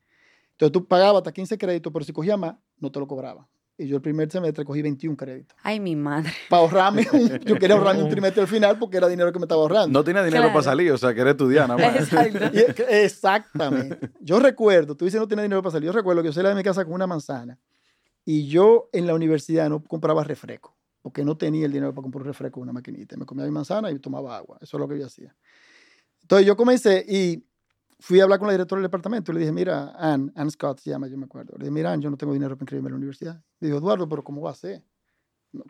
Entonces 0.52 0.72
tú 0.72 0.86
pagabas 0.88 1.18
hasta 1.22 1.32
15 1.32 1.58
créditos, 1.58 1.92
pero 1.94 2.04
si 2.04 2.12
cogías 2.14 2.38
más, 2.38 2.56
no 2.80 2.92
te 2.92 3.00
lo 3.00 3.08
cobraban. 3.08 3.46
Y 3.80 3.88
yo 3.88 3.98
el 3.98 4.02
primer 4.02 4.30
semestre 4.32 4.66
cogí 4.66 4.82
21 4.82 5.16
créditos. 5.16 5.56
Ay, 5.62 5.80
mi 5.80 5.96
madre. 5.96 6.32
Para 6.50 6.64
ahorrarme, 6.64 7.08
un- 7.14 7.30
yo 7.46 7.56
quería 7.60 7.76
ahorrarme 7.76 8.02
un 8.04 8.10
trimestre 8.10 8.42
al 8.42 8.48
final 8.48 8.78
porque 8.80 8.98
era 8.98 9.08
dinero 9.08 9.32
que 9.32 9.38
me 9.38 9.46
estaba 9.46 9.62
ahorrando. 9.62 9.88
No 10.00 10.04
tenía 10.04 10.24
dinero 10.24 10.42
Claro. 10.46 10.54
para 10.54 10.64
salir, 10.64 10.92
o 10.92 10.98
sea, 10.98 11.14
quería 11.14 11.32
estudiar 11.32 11.70
nada 11.70 11.92
más. 11.92 12.12
Exactamente. 12.90 14.10
Yo 14.20 14.40
recuerdo, 14.40 14.96
tú 14.96 15.06
dices 15.06 15.20
no 15.20 15.28
tenía 15.28 15.44
dinero 15.44 15.62
para 15.62 15.72
salir. 15.74 15.88
Yo 15.88 15.94
recuerdo 15.94 16.22
que 16.22 16.28
yo 16.30 16.34
salía 16.34 16.50
de 16.50 16.56
mi 16.56 16.64
casa 16.64 16.84
con 16.86 16.94
una 16.94 17.08
manzana 17.08 17.58
y 18.30 18.46
yo 18.46 18.90
en 18.92 19.08
la 19.08 19.16
universidad 19.16 19.70
no 19.70 19.82
compraba 19.82 20.22
refresco 20.22 20.76
porque 21.02 21.24
no 21.24 21.38
tenía 21.38 21.66
el 21.66 21.72
dinero 21.72 21.94
para 21.94 22.04
comprar 22.04 22.24
un 22.24 22.28
refresco 22.28 22.60
en 22.60 22.64
una 22.64 22.74
maquinita. 22.74 23.16
Me 23.16 23.26
comía 23.26 23.46
mi 23.46 23.52
manzana 23.52 23.90
y 23.90 23.98
tomaba 24.00 24.36
agua. 24.36 24.58
Eso 24.60 24.76
es 24.76 24.82
lo 24.82 24.86
que 24.86 25.00
yo 25.00 25.06
hacía. 25.06 25.34
Entonces 26.24 26.46
yo 26.46 26.58
comencé 26.58 27.06
y 27.08 27.42
fui 28.02 28.20
a 28.20 28.24
hablar 28.24 28.38
con 28.38 28.50
la 28.50 28.52
directora 28.52 28.82
del 28.82 28.88
departamento 28.88 29.32
le 29.32 29.40
dije, 29.40 29.54
mira, 29.54 29.94
Ann, 29.98 30.34
Ann 30.36 30.52
Scott 30.52 30.80
se 30.82 30.90
llama, 30.90 31.08
yo 31.08 31.18
me 31.18 31.24
acuerdo. 31.24 31.54
Le 31.54 31.60
dije, 31.60 31.72
mira, 31.72 31.94
Ann, 31.94 32.02
yo 32.02 32.10
no 32.10 32.18
tengo 32.18 32.34
dinero 32.34 32.58
para 32.58 32.66
inscribirme 32.66 32.90
en 32.90 32.94
la 32.96 32.98
universidad. 32.98 33.42
Le 33.62 33.70
dijo, 33.70 33.80
Eduardo, 33.80 34.10
pero 34.10 34.26
¿cómo 34.26 34.42
va 34.42 34.52
a 34.52 34.56
ser? 34.56 34.84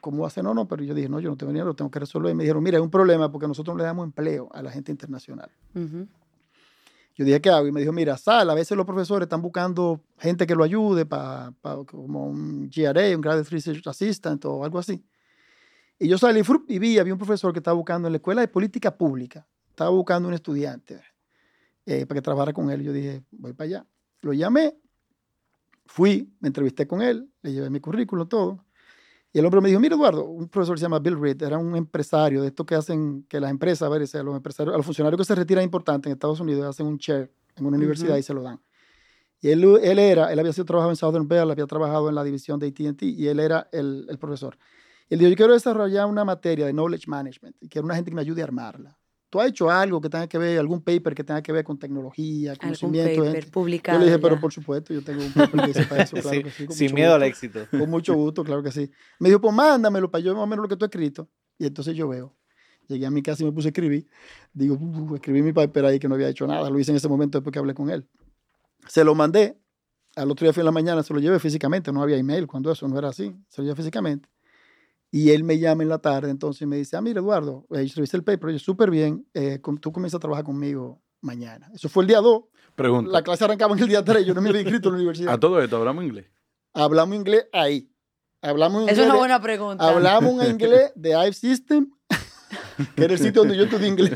¿Cómo 0.02 0.24
va 0.24 0.28
a 0.28 0.32
ser? 0.32 0.44
No, 0.44 0.56
no, 0.56 0.68
pero 0.68 0.84
yo 0.84 0.96
dije, 0.96 1.10
no, 1.10 1.20
yo 1.20 1.30
no 1.30 1.38
tengo 1.38 1.52
dinero, 1.52 1.68
lo 1.68 1.76
tengo 1.76 1.92
que 1.92 2.00
resolver. 2.00 2.32
Y 2.32 2.36
me 2.36 2.42
dijeron, 2.42 2.64
mira, 2.64 2.80
es 2.80 2.84
un 2.84 2.90
problema 2.90 3.32
porque 3.32 3.48
nosotros 3.48 3.76
no 3.76 3.78
le 3.78 3.84
damos 3.84 4.04
empleo 4.04 4.50
a 4.52 4.64
la 4.64 4.72
gente 4.72 4.92
internacional. 4.92 5.52
Ujú. 5.76 6.08
Yo 7.18 7.26
dije, 7.26 7.42
¿qué 7.42 7.50
hago? 7.50 7.66
Y 7.66 7.72
me 7.72 7.80
dijo, 7.80 7.92
mira, 7.92 8.16
sal, 8.16 8.48
a 8.48 8.54
veces 8.54 8.78
los 8.78 8.86
profesores 8.86 9.26
están 9.26 9.42
buscando 9.42 10.04
gente 10.20 10.46
que 10.46 10.54
lo 10.54 10.64
ayude 10.64 11.08
para 11.08 11.52
como 11.88 12.28
un 12.28 12.70
GRA, 12.70 13.16
un 13.16 13.22
Graduate 13.22 13.50
Research 13.50 13.88
Assistant 13.88 14.46
o 14.46 14.64
algo 14.64 14.78
así. 14.78 15.04
Y 15.98 16.08
yo 16.08 16.20
salí 16.20 16.42
y 16.68 16.78
vi, 16.78 17.00
había 17.00 17.14
un 17.14 17.18
profesor 17.18 17.52
que 17.54 17.60
estaba 17.60 17.74
buscando 17.74 18.08
en 18.08 18.14
la 18.14 18.18
escuela 18.18 18.42
de 18.42 18.48
política 18.48 18.96
pública, 18.96 19.48
estaba 19.68 19.90
buscando 19.90 20.28
un 20.28 20.36
estudiante 20.36 21.02
eh, 21.88 22.06
para 22.06 22.20
que 22.20 22.22
trabajara 22.22 22.54
con 22.54 22.70
él. 22.70 22.84
Yo 22.84 22.94
dije, 22.94 23.24
voy 23.32 23.54
para 23.54 23.66
allá. 23.66 23.88
Lo 24.22 24.34
llamé, 24.34 24.78
fui, 25.88 26.32
me 26.40 26.50
entrevisté 26.50 26.86
con 26.86 27.02
él, 27.02 27.28
le 27.42 27.52
llevé 27.52 27.72
mi 27.72 27.80
currículum, 27.80 28.30
todo. 28.30 28.64
Y 29.38 29.40
el 29.40 29.46
hombre 29.46 29.62
me 29.62 29.70
dijo, 29.70 29.80
mira 29.80 29.94
Eduardo, 29.94 30.26
un 30.26 30.50
profesor 30.50 30.80
se 30.80 30.86
llama 30.86 30.98
Bill 30.98 31.20
Reed, 31.20 31.44
era 31.44 31.60
un 31.60 31.76
empresario 31.76 32.42
de 32.42 32.48
estos 32.48 32.66
que 32.66 32.74
hacen 32.74 33.22
que 33.30 33.40
las 33.40 33.52
empresas, 33.52 33.84
a 33.84 33.90
ver, 33.90 34.02
o 34.02 34.08
sea, 34.08 34.24
los 34.24 34.36
empresarios, 34.36 34.74
a 34.74 34.78
los 34.78 34.84
funcionarios 34.84 35.20
que 35.20 35.26
se 35.26 35.36
retiran 35.36 35.64
importantes 35.64 36.10
en 36.10 36.14
Estados 36.14 36.40
Unidos 36.40 36.66
hacen 36.66 36.88
un 36.88 36.98
chair 36.98 37.32
en 37.56 37.68
una 37.68 37.78
universidad 37.78 38.18
y 38.18 38.24
se 38.24 38.34
lo 38.34 38.42
dan. 38.42 38.60
Y 39.40 39.50
él, 39.50 39.64
él 39.84 40.00
era, 40.00 40.34
él 40.34 40.40
había 40.40 40.52
sido 40.54 40.66
trabajado 40.66 40.92
en 40.92 40.96
Southern 40.96 41.28
Bell, 41.28 41.52
había 41.52 41.68
trabajado 41.68 42.10
en 42.10 42.16
la 42.16 42.24
división 42.24 42.58
de 42.60 42.66
AT&T 42.66 43.06
y 43.06 43.28
él 43.28 43.40
era 43.40 43.70
el, 43.72 44.08
el 44.10 44.18
profesor. 44.18 44.58
Y 45.08 45.14
él 45.14 45.20
dijo, 45.20 45.30
yo 45.30 45.36
quiero 45.36 45.54
desarrollar 45.54 46.08
una 46.08 46.26
materia 46.26 46.66
de 46.66 46.74
knowledge 46.74 47.06
management 47.06 47.58
y 47.62 47.70
quiero 47.70 47.86
una 47.86 47.94
gente 47.94 48.10
que 48.10 48.16
me 48.16 48.22
ayude 48.22 48.42
a 48.42 48.46
armarla. 48.46 48.98
¿Tú 49.30 49.42
has 49.42 49.50
hecho 49.50 49.70
algo 49.70 50.00
que 50.00 50.10
tenga 50.10 50.28
que 50.28 50.38
ver, 50.38 50.58
algún 50.58 50.82
paper 50.82 51.14
que 51.14 51.24
tenga 51.24 51.42
que 51.42 51.52
ver 51.52 51.64
con 51.66 51.78
tecnología, 51.78 52.52
Algún 52.52 52.62
conocimiento? 52.70 53.24
de 53.24 53.30
paper 53.32 53.52
publicado. 53.52 53.98
Yo 54.00 54.06
le 54.06 54.12
dije, 54.12 54.20
pero 54.22 54.36
ya. 54.36 54.42
por 54.42 54.54
supuesto, 54.54 54.94
yo 54.94 55.02
tengo 55.04 55.22
un 55.24 55.34
paper 55.34 55.62
que 55.66 55.74
sepa 55.74 55.98
eso, 55.98 56.16
claro 56.22 56.30
Sí, 56.38 56.44
que 56.44 56.52
sí. 56.52 56.68
sin 56.72 56.96
miedo 56.96 57.14
al 57.14 57.20
gusto. 57.22 57.26
éxito. 57.46 57.60
Con 57.78 57.90
mucho 57.90 58.14
gusto, 58.16 58.44
claro 58.46 58.64
que 58.64 58.72
sí. 58.72 58.90
Me 59.20 59.28
dijo, 59.30 59.42
pues 59.42 59.54
mándamelo 59.54 60.10
para 60.10 60.24
yo 60.24 60.34
más 60.34 60.44
o 60.44 60.48
menos 60.48 60.64
lo 60.64 60.70
que 60.70 60.78
tú 60.78 60.86
has 60.86 60.90
escrito. 60.90 61.28
Y 61.60 61.66
entonces 61.66 61.96
yo 61.96 62.08
veo. 62.08 62.34
Llegué 62.88 63.06
a 63.06 63.12
mi 63.12 63.22
casa 63.22 63.44
y 63.44 63.46
me 63.46 63.52
puse 63.52 63.68
a 63.68 63.72
escribir. 63.72 64.08
Digo, 64.54 64.76
"Uh, 64.80 65.16
escribí 65.16 65.42
mi 65.42 65.52
paper 65.52 65.84
ahí 65.86 66.00
que 66.00 66.08
no 66.08 66.16
había 66.16 66.30
hecho 66.30 66.48
nada. 66.48 66.70
Lo 66.70 66.80
hice 66.80 66.92
en 66.92 66.98
ese 66.98 67.10
momento 67.10 67.38
después 67.38 67.52
que 67.52 67.60
hablé 67.60 67.74
con 67.74 67.90
él. 67.90 68.08
Se 68.88 69.04
lo 69.04 69.14
mandé. 69.14 69.58
Al 70.16 70.32
otro 70.32 70.46
día 70.46 70.54
fui 70.54 70.62
en 70.62 70.66
la 70.66 70.72
mañana, 70.72 71.04
se 71.04 71.14
lo 71.14 71.20
llevé 71.20 71.38
físicamente. 71.38 71.92
No 71.92 72.02
había 72.02 72.16
email 72.18 72.48
cuando 72.48 72.72
eso 72.72 72.88
no 72.88 72.98
era 72.98 73.10
así. 73.10 73.36
Se 73.50 73.62
lo 73.62 73.66
llevé 73.66 73.76
físicamente. 73.76 74.30
Y 75.12 75.32
él 75.32 75.44
me 75.44 75.58
llama 75.58 75.84
en 75.84 75.90
la 75.90 76.00
tarde, 76.00 76.30
entonces 76.30 76.68
me 76.68 76.76
dice, 76.78 76.98
ah, 76.98 77.02
mira, 77.02 77.20
Eduardo, 77.22 77.66
eh, 77.72 77.86
yo 77.86 77.94
revisé 77.96 78.18
el 78.18 78.24
paper, 78.24 78.52
yo 78.52 78.60
súper 78.60 78.92
bien, 78.92 79.26
eh, 79.34 79.60
tú 79.82 79.92
comienzas 79.92 80.18
a 80.18 80.20
trabajar 80.20 80.44
conmigo 80.44 81.02
mañana. 81.22 81.70
Eso 81.74 81.88
fue 81.90 82.04
el 82.04 82.08
día 82.08 82.20
2. 82.20 82.44
Pregunta. 82.76 83.12
La 83.12 83.24
clase 83.24 83.44
arrancaba 83.46 83.74
en 83.76 83.80
el 83.84 83.88
día 83.88 84.04
3, 84.04 84.26
yo 84.26 84.34
no 84.34 84.42
me 84.42 84.50
había 84.50 84.62
inscrito 84.62 84.90
en 84.90 84.94
la 84.94 84.98
universidad. 85.00 85.34
A 85.34 85.40
todo 85.40 85.62
esto, 85.62 85.78
¿hablamos 85.78 86.04
inglés? 86.04 86.26
Hablamos 86.74 87.16
inglés 87.16 87.48
ahí. 87.54 87.90
Hablamos 88.42 88.84
Es 88.84 88.90
inglés. 88.92 89.06
una 89.06 89.14
de- 89.14 89.20
buena 89.20 89.42
pregunta. 89.42 89.90
Hablamos 89.90 90.34
un 90.34 90.46
inglés 90.46 90.92
de 90.96 91.10
Ive 91.12 91.34
System, 91.34 91.90
que 92.96 93.04
era 93.06 93.14
el 93.14 93.20
sitio 93.20 93.42
donde 93.42 93.58
yo 93.58 93.64
estudié 93.64 93.88
inglés. 93.88 94.14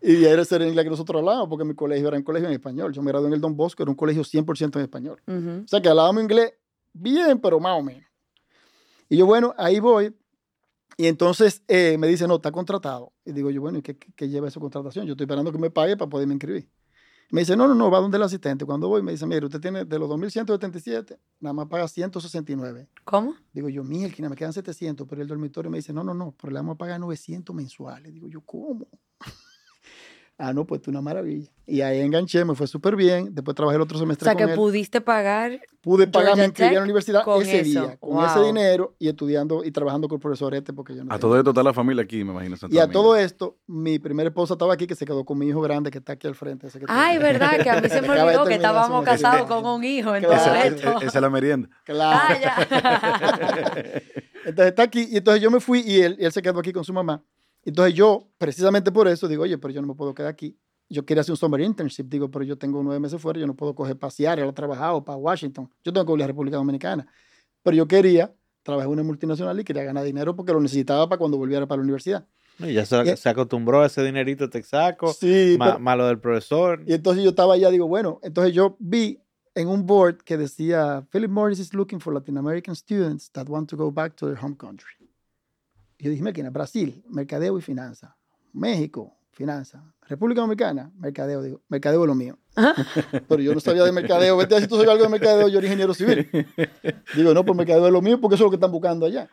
Y 0.00 0.24
era 0.24 0.42
el 0.42 0.62
inglés 0.68 0.84
que 0.84 0.90
nosotros 0.90 1.18
hablábamos, 1.18 1.48
porque 1.48 1.64
mi 1.64 1.74
colegio 1.74 2.06
era 2.08 2.16
un 2.16 2.22
colegio 2.22 2.46
en 2.48 2.54
español. 2.54 2.92
Yo 2.92 3.02
me 3.02 3.10
gradué 3.10 3.26
en 3.28 3.34
el 3.34 3.40
Don 3.40 3.56
Bosco, 3.56 3.82
era 3.82 3.90
un 3.90 3.96
colegio 3.96 4.22
100% 4.22 4.76
en 4.76 4.82
español. 4.82 5.20
O 5.26 5.66
sea 5.66 5.80
que 5.82 5.88
hablábamos 5.88 6.22
inglés 6.22 6.52
bien, 6.92 7.40
pero 7.40 7.58
más 7.58 7.78
o 7.78 7.82
menos. 7.82 8.07
Y 9.08 9.16
yo, 9.16 9.26
bueno, 9.26 9.54
ahí 9.58 9.80
voy. 9.80 10.14
Y 10.96 11.06
entonces 11.06 11.62
eh, 11.68 11.96
me 11.98 12.08
dice, 12.08 12.26
no, 12.28 12.36
está 12.36 12.52
contratado. 12.52 13.12
Y 13.24 13.32
digo 13.32 13.50
yo, 13.50 13.60
bueno, 13.60 13.78
¿y 13.78 13.82
qué, 13.82 13.96
qué- 13.98 14.12
qué 14.14 14.28
lleva 14.28 14.48
esa 14.48 14.60
contratación? 14.60 15.06
Yo 15.06 15.12
estoy 15.12 15.24
esperando 15.26 15.52
que 15.52 15.58
me 15.58 15.70
pague 15.70 15.96
para 15.96 16.08
poderme 16.10 16.34
inscribir. 16.34 16.68
Me 17.30 17.42
dice, 17.42 17.56
no, 17.56 17.68
no, 17.68 17.74
no, 17.74 17.90
va 17.90 18.00
donde 18.00 18.16
el 18.16 18.22
asistente. 18.22 18.64
Cuando 18.64 18.88
voy, 18.88 19.02
me 19.02 19.12
dice, 19.12 19.26
mire, 19.26 19.44
usted 19.46 19.60
tiene 19.60 19.84
de 19.84 19.98
los 19.98 20.08
2.177, 20.08 21.18
nada 21.40 21.52
más 21.52 21.68
paga 21.68 21.86
169. 21.86 22.88
¿Cómo? 23.04 23.34
Digo 23.52 23.68
yo, 23.68 23.84
mierda, 23.84 24.28
me 24.30 24.36
quedan 24.36 24.52
700, 24.54 25.06
pero 25.08 25.22
el 25.22 25.28
dormitorio 25.28 25.70
me 25.70 25.78
dice, 25.78 25.92
no, 25.92 26.02
no, 26.02 26.14
no, 26.14 26.34
pero 26.40 26.52
le 26.52 26.58
vamos 26.60 26.74
a 26.76 26.78
pagar 26.78 26.98
900 27.00 27.54
mensuales. 27.54 28.14
Digo 28.14 28.28
yo, 28.28 28.40
¿cómo? 28.40 28.88
Ah, 30.38 30.52
no, 30.52 30.64
pues 30.64 30.86
una 30.88 31.00
maravilla. 31.02 31.50
Y 31.66 31.82
ahí 31.82 32.00
enganché, 32.00 32.44
me 32.46 32.54
fue 32.54 32.66
súper 32.66 32.96
bien. 32.96 33.28
Después 33.34 33.54
trabajé 33.54 33.76
el 33.76 33.82
otro 33.82 33.98
O 33.98 34.00
semestre 34.00 34.24
sea, 34.24 34.34
con 34.34 34.46
que 34.46 34.52
él. 34.52 34.56
pudiste 34.56 35.00
pagar. 35.02 35.60
Pude 35.82 36.06
pagar, 36.06 36.30
me 36.30 36.42
Georgia 36.42 36.44
inscribí 36.46 36.74
a 36.76 36.78
la 36.78 36.84
universidad 36.84 37.24
con 37.24 37.42
ese 37.42 37.60
eso. 37.60 37.68
día, 37.82 37.96
con 38.00 38.24
ese 38.24 38.38
Wow. 38.38 38.46
dinero 38.46 38.94
y 38.98 39.08
estudiando 39.08 39.62
y 39.64 39.70
trabajando 39.70 40.08
con 40.08 40.16
el 40.16 40.20
profesor 40.22 40.54
este 40.54 40.72
porque 40.72 40.94
yo 40.96 41.04
no 41.04 41.12
A 41.14 41.18
todo 41.18 41.36
esto 41.36 41.50
está 41.50 41.62
la 41.62 41.74
familia 41.74 42.02
aquí, 42.04 42.24
me 42.24 42.32
imagino. 42.32 42.56
Y 42.70 42.78
a 42.78 42.82
Domingo. 42.86 42.92
todo 43.02 43.16
esto, 43.16 43.58
mi 43.66 43.98
primera 43.98 44.28
esposa 44.30 44.54
estaba 44.54 44.72
aquí, 44.72 44.86
que 44.86 44.94
se 44.94 45.04
quedó 45.04 45.24
con 45.26 45.36
mi 45.38 45.46
hijo 45.48 45.60
grande, 45.60 45.90
que 45.90 45.98
está 45.98 46.14
aquí 46.14 46.26
al 46.26 46.34
frente. 46.34 46.68
ese 46.68 46.78
que 46.78 46.86
Ay, 46.88 47.18
verdad, 47.18 47.60
que 47.62 47.68
a 47.68 47.80
mí 47.82 47.88
se 47.90 48.00
me 48.00 48.08
olvidó 48.08 48.44
que 48.46 48.54
estábamos 48.54 49.04
casados 49.04 49.46
con 49.46 49.66
un 49.66 49.84
hijo 49.84 50.14
en 50.14 50.24
Claro. 50.24 50.42
todo 50.42 50.54
Esa, 50.54 50.66
esto. 50.66 50.88
esa- 50.90 50.98
esa 51.06 51.18
es 51.18 51.22
la 51.22 51.30
merienda. 51.30 51.68
Claro. 51.84 52.18
Ah, 52.22 52.38
ya. 52.40 53.68
Entonces 54.44 54.70
está 54.70 54.82
aquí, 54.84 55.06
y 55.10 55.16
entonces 55.18 55.42
yo 55.42 55.50
me 55.50 55.60
fui 55.60 55.80
y 55.80 56.00
él, 56.00 56.16
y 56.18 56.24
él 56.24 56.32
se 56.32 56.40
quedó 56.40 56.58
aquí 56.60 56.72
con 56.72 56.82
su 56.84 56.92
mamá. 56.92 57.22
Entonces 57.64 57.94
yo, 57.94 58.28
precisamente 58.38 58.90
por 58.92 59.08
eso, 59.08 59.28
digo, 59.28 59.42
oye, 59.42 59.58
pero 59.58 59.72
yo 59.74 59.80
no 59.82 59.88
me 59.88 59.94
puedo 59.94 60.14
quedar 60.14 60.30
aquí. 60.30 60.56
Yo 60.90 61.04
quería 61.04 61.20
hacer 61.20 61.32
un 61.32 61.36
summer 61.36 61.60
internship, 61.60 62.04
digo, 62.08 62.30
pero 62.30 62.44
yo 62.44 62.56
tengo 62.56 62.82
nueve 62.82 62.98
meses 62.98 63.20
fuera, 63.20 63.38
yo 63.38 63.46
no 63.46 63.54
puedo 63.54 63.74
coger 63.74 63.98
para 63.98 64.10
Seattle 64.10 64.48
a 64.48 64.52
trabajar 64.52 64.92
o 64.94 65.04
para 65.04 65.18
Washington. 65.18 65.68
Yo 65.84 65.92
tengo 65.92 66.06
que 66.06 66.12
ir 66.12 66.16
a 66.16 66.20
la 66.20 66.26
República 66.28 66.56
Dominicana. 66.56 67.06
Pero 67.62 67.76
yo 67.76 67.86
quería 67.86 68.32
trabajar 68.62 68.86
en 68.88 68.92
una 68.94 69.02
multinacional 69.02 69.58
y 69.60 69.64
quería 69.64 69.82
ganar 69.84 70.04
dinero 70.04 70.34
porque 70.34 70.52
lo 70.52 70.60
necesitaba 70.60 71.06
para 71.08 71.18
cuando 71.18 71.36
volviera 71.36 71.66
para 71.66 71.78
la 71.78 71.82
universidad. 71.84 72.26
Y 72.60 72.72
ya 72.72 72.86
se, 72.86 73.12
Y- 73.12 73.16
se 73.16 73.28
acostumbró 73.28 73.82
a 73.82 73.86
ese 73.86 74.02
dinerito 74.02 74.48
texaco, 74.48 75.12
Sí, 75.12 75.56
ma- 75.58 75.78
malo 75.78 76.06
del 76.06 76.18
profesor. 76.18 76.82
Y 76.86 76.94
entonces 76.94 77.22
yo 77.22 77.30
estaba 77.30 77.54
allá, 77.54 77.70
digo, 77.70 77.86
bueno, 77.86 78.18
entonces 78.22 78.54
yo 78.54 78.76
vi 78.80 79.20
en 79.54 79.68
un 79.68 79.86
board 79.86 80.18
que 80.24 80.36
decía, 80.38 81.06
Philip 81.12 81.30
Morris 81.30 81.58
is 81.58 81.74
looking 81.74 82.00
for 82.00 82.14
Latin 82.14 82.38
American 82.38 82.74
students 82.74 83.30
that 83.32 83.46
want 83.48 83.68
to 83.68 83.76
go 83.76 83.92
back 83.92 84.16
to 84.16 84.26
their 84.26 84.42
home 84.42 84.56
country. 84.56 84.90
Yo 85.98 86.10
dije, 86.10 86.22
máquina, 86.22 86.50
Brasil, 86.50 87.02
mercadeo 87.08 87.58
y 87.58 87.62
finanzas. 87.62 88.12
México, 88.52 89.16
finanzas. 89.32 89.82
República 90.02 90.40
Dominicana, 90.40 90.92
mercadeo. 90.96 91.42
Digo, 91.42 91.60
mercadeo 91.68 92.02
es 92.02 92.06
lo 92.06 92.14
mío. 92.14 92.38
Pero 93.28 93.42
yo 93.42 93.54
no 93.54 93.60
sabía 93.60 93.84
de 93.84 93.92
mercadeo. 93.92 94.36
Vete 94.36 94.56
a 94.56 94.60
si 94.60 94.66
tú 94.66 94.76
sabes 94.76 94.90
algo 94.90 95.04
de 95.04 95.10
mercadeo, 95.10 95.48
yo 95.48 95.58
era 95.58 95.66
ingeniero 95.66 95.94
civil. 95.94 96.28
Digo, 97.16 97.34
no, 97.34 97.44
pues 97.44 97.56
mercadeo 97.56 97.86
es 97.86 97.92
lo 97.92 98.02
mío 98.02 98.20
porque 98.20 98.36
eso 98.36 98.44
es 98.44 98.46
lo 98.46 98.50
que 98.50 98.56
están 98.56 98.72
buscando 98.72 99.06
allá. 99.06 99.28